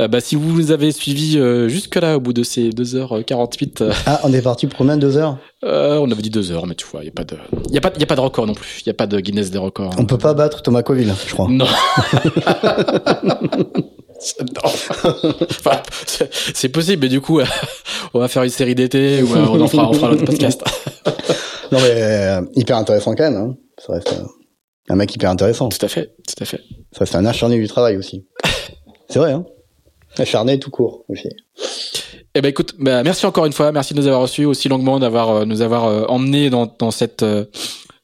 Euh, 0.00 0.08
bah, 0.08 0.20
si 0.20 0.34
vous 0.36 0.50
nous 0.52 0.70
avez 0.72 0.90
suivis 0.92 1.38
jusque-là, 1.68 2.16
au 2.16 2.20
bout 2.20 2.32
de 2.32 2.42
ces 2.42 2.70
2h48, 2.70 3.82
euh, 3.82 3.92
Ah, 4.06 4.20
on 4.24 4.32
est 4.32 4.42
parti 4.42 4.66
pour 4.66 4.78
combien 4.78 4.96
Deux 4.96 5.16
heures? 5.16 5.38
Euh, 5.64 5.98
on 5.98 6.10
avait 6.10 6.20
dit 6.22 6.30
2 6.30 6.52
heures, 6.52 6.66
mais 6.66 6.74
tu 6.74 6.84
vois, 6.90 7.00
il 7.00 7.04
n'y 7.04 7.08
a, 7.10 7.12
pas 7.12 7.24
de- 7.24 7.36
y 7.72 7.78
a, 7.78 7.80
pas- 7.80 7.92
y 7.98 8.02
a 8.02 8.06
pas 8.06 8.16
de 8.16 8.20
record 8.20 8.46
non 8.46 8.54
plus. 8.54 8.80
Il 8.84 8.88
n'y 8.88 8.90
a 8.90 8.94
pas 8.94 9.06
de 9.06 9.18
Guinness 9.20 9.50
des 9.50 9.58
records. 9.58 9.94
On 9.98 10.04
peut 10.04 10.18
pas 10.18 10.34
battre 10.34 10.60
Thomas 10.62 10.82
Coville, 10.82 11.14
je 11.26 11.32
crois. 11.32 11.48
Non. 11.48 11.66
Enfin, 14.64 15.82
c'est- 16.54 16.68
possible, 16.68 17.02
mais 17.02 17.08
du 17.08 17.20
coup, 17.20 17.40
euh, 17.40 17.44
on 18.14 18.20
va 18.20 18.28
faire 18.28 18.42
une 18.42 18.50
série 18.50 18.74
d'été 18.74 19.22
ou 19.22 19.34
euh, 19.34 19.46
on 19.50 19.60
en 19.60 19.68
fera, 19.68 19.88
on 19.88 19.92
fera 19.92 20.10
l'autre 20.10 20.24
podcast. 20.24 20.62
Non, 21.72 21.80
mais 21.80 21.90
euh, 22.02 22.40
hyper 22.54 22.76
intéressant 22.76 23.16
quand 23.16 23.24
même. 23.24 23.36
Hein. 23.36 23.56
Ça 23.84 23.94
reste 23.94 24.12
euh, 24.12 24.22
un 24.90 24.94
mec 24.94 25.12
hyper 25.12 25.28
intéressant. 25.30 25.70
Tout 25.70 25.84
à 25.84 25.88
fait, 25.88 26.14
tout 26.28 26.40
à 26.40 26.44
fait. 26.44 26.60
Ça, 26.92 27.04
c'est 27.04 27.16
un 27.16 27.24
acharné 27.26 27.58
du 27.58 27.66
travail 27.66 27.96
aussi. 27.96 28.26
c'est 29.08 29.18
vrai, 29.18 29.32
hein. 29.32 29.44
Acharné 30.16 30.60
tout 30.60 30.70
court 30.70 31.04
aussi. 31.08 31.28
Eh 32.36 32.40
ben 32.40 32.48
écoute, 32.48 32.74
bah, 32.78 33.02
merci 33.02 33.26
encore 33.26 33.46
une 33.46 33.52
fois, 33.52 33.72
merci 33.72 33.92
de 33.92 33.98
nous 33.98 34.06
avoir 34.06 34.22
reçus 34.22 34.44
aussi 34.44 34.68
longuement, 34.68 35.00
d'avoir 35.00 35.30
euh, 35.30 35.44
nous 35.46 35.62
avoir 35.62 36.08
emmenés 36.08 36.48
dans, 36.48 36.72
dans 36.78 36.92
cette 36.92 37.24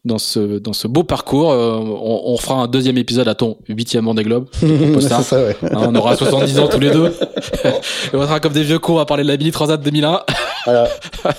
dans 0.05 0.19
ce 0.19 0.59
dans 0.59 0.73
ce 0.73 0.89
beau 0.89 1.05
parcours. 1.05 1.53
Euh, 1.53 1.77
on, 1.77 2.23
on 2.27 2.37
fera 2.37 2.63
un 2.63 2.67
deuxième 2.67 2.99
épisode 2.99 3.29
à 3.29 3.35
ton 3.35 3.59
huitième 3.69 4.07
Vendée 4.07 4.23
Globe. 4.23 4.49
propose 4.51 5.09
ça. 5.09 5.23
ça, 5.23 5.43
ouais. 5.45 5.57
Hein, 5.63 5.87
on 5.89 5.95
aura 5.95 6.17
70 6.17 6.59
ans 6.59 6.69
tous 6.69 6.81
les 6.81 6.91
deux. 6.91 7.15
Et 8.13 8.15
on 8.17 8.23
sera 8.23 8.41
comme 8.41 8.53
des 8.53 8.63
vieux 8.63 8.79
cons 8.79 8.99
à 8.99 9.07
parler 9.07 9.23
de 9.23 9.29
la 9.29 9.37
Mini 9.37 9.51
Transat 9.51 9.81
2001. 9.81 10.21
Voilà. 10.65 10.89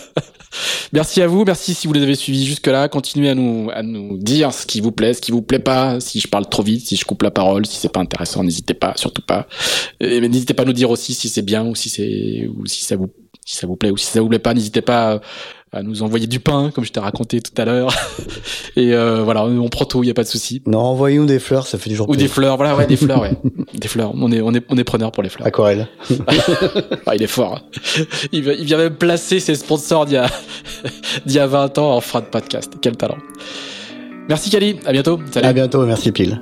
Merci 0.94 1.22
à 1.22 1.28
vous, 1.28 1.46
merci 1.46 1.74
si 1.74 1.88
vous 1.88 1.94
les 1.94 2.04
avez 2.04 2.16
suivis 2.16 2.46
jusque-là. 2.46 2.90
Continuez 2.90 3.30
à 3.30 3.36
nous, 3.36 3.70
à 3.74 3.82
nous 3.82 4.18
dire 4.18 4.52
ce 4.52 4.66
qui 4.66 4.82
vous 4.82 4.92
plaît, 4.92 5.14
ce 5.14 5.22
qui 5.22 5.32
vous 5.32 5.42
plaît 5.42 5.60
pas, 5.60 6.02
si 6.02 6.20
je 6.20 6.28
parle 6.28 6.48
trop 6.50 6.64
vite, 6.64 6.86
si 6.86 6.98
je 6.98 7.06
coupe 7.06 7.24
la 7.24 7.32
parole, 7.32 7.66
si 7.66 7.78
c'est 7.78 7.92
pas 7.92 8.02
intéressant, 8.02 8.44
n'hésitez 8.44 8.74
pas, 8.74 8.94
surtout 8.98 9.22
pas. 9.22 9.48
Et 10.02 10.20
mais 10.20 10.28
n'hésitez 10.28 10.54
pas 10.54 10.64
à 10.64 10.66
nous 10.66 10.74
dire 10.74 10.90
aussi 10.90 11.14
si 11.14 11.30
c'est 11.30 11.44
bien 11.44 11.66
ou 11.66 11.76
si 11.76 11.88
c'est, 11.88 12.50
ou 12.54 12.66
si 12.66 12.84
ça 12.84 12.98
vous, 12.98 13.10
si 13.46 13.56
ça 13.56 13.68
vous 13.68 13.78
plaît 13.78 13.92
ou 13.92 13.98
si 13.98 14.08
ça 14.08 14.20
vous 14.20 14.28
plaît 14.28 14.40
pas. 14.40 14.54
N'hésitez 14.54 14.82
pas 14.82 15.14
à, 15.14 15.22
à 15.74 15.84
nous 15.84 16.04
envoyer 16.04 16.28
du 16.28 16.42
pain, 16.42 16.70
comme 16.74 16.84
je 16.84 16.92
t'ai 16.92 17.00
raconté 17.00 17.40
tout 17.40 17.54
à 17.60 17.64
l'heure. 17.64 17.94
Et 18.76 18.94
euh, 18.94 19.24
voilà, 19.24 19.46
on 19.46 19.70
prend 19.70 19.86
tout, 19.86 20.04
y 20.04 20.10
a 20.10 20.14
pas 20.14 20.24
de 20.24 20.28
souci. 20.28 20.62
Non, 20.66 20.80
envoyez-nous 20.80 21.26
des 21.26 21.40
fleurs, 21.40 21.66
ça 21.66 21.78
fait 21.78 21.90
toujours 21.90 22.10
Ou 22.10 22.16
des 22.16 22.28
fleurs, 22.28 22.58
voilà, 22.58 22.76
ouais, 22.76 22.88
des 22.88 22.98
fleurs, 22.98 23.22
ouais. 23.22 23.32
Des 23.74 23.88
fleurs. 23.88 24.12
On 24.14 24.32
est, 24.32 24.42
on 24.42 24.54
est, 24.54 24.66
on 24.70 24.78
est 24.78 24.84
preneur 24.84 25.12
pour 25.12 25.24
les 25.24 25.30
fleurs. 25.30 25.48
Aquarelle. 25.48 25.88
Ah, 27.06 27.16
il 27.16 27.24
est 27.24 27.28
fort. 27.28 27.62
Il, 28.32 28.46
il 28.48 28.66
vient 28.66 28.78
même 28.78 28.96
placer 28.96 29.40
ses 29.40 29.56
sponsors 29.56 30.06
d'il 30.06 30.16
y 30.16 30.18
a, 30.18 30.28
d'il 31.26 31.36
y 31.36 31.40
a 31.40 31.48
20 31.48 31.78
ans 31.78 31.96
en 31.96 32.02
fin 32.02 32.20
de 32.20 32.26
podcast. 32.26 32.74
Quel 32.82 32.96
talent. 32.96 33.18
Merci 34.30 34.50
Kali, 34.50 34.78
à 34.86 34.92
bientôt. 34.92 35.20
Salut. 35.32 35.48
À 35.48 35.54
bientôt, 35.54 35.86
merci 35.86 36.12
Pile. 36.12 36.42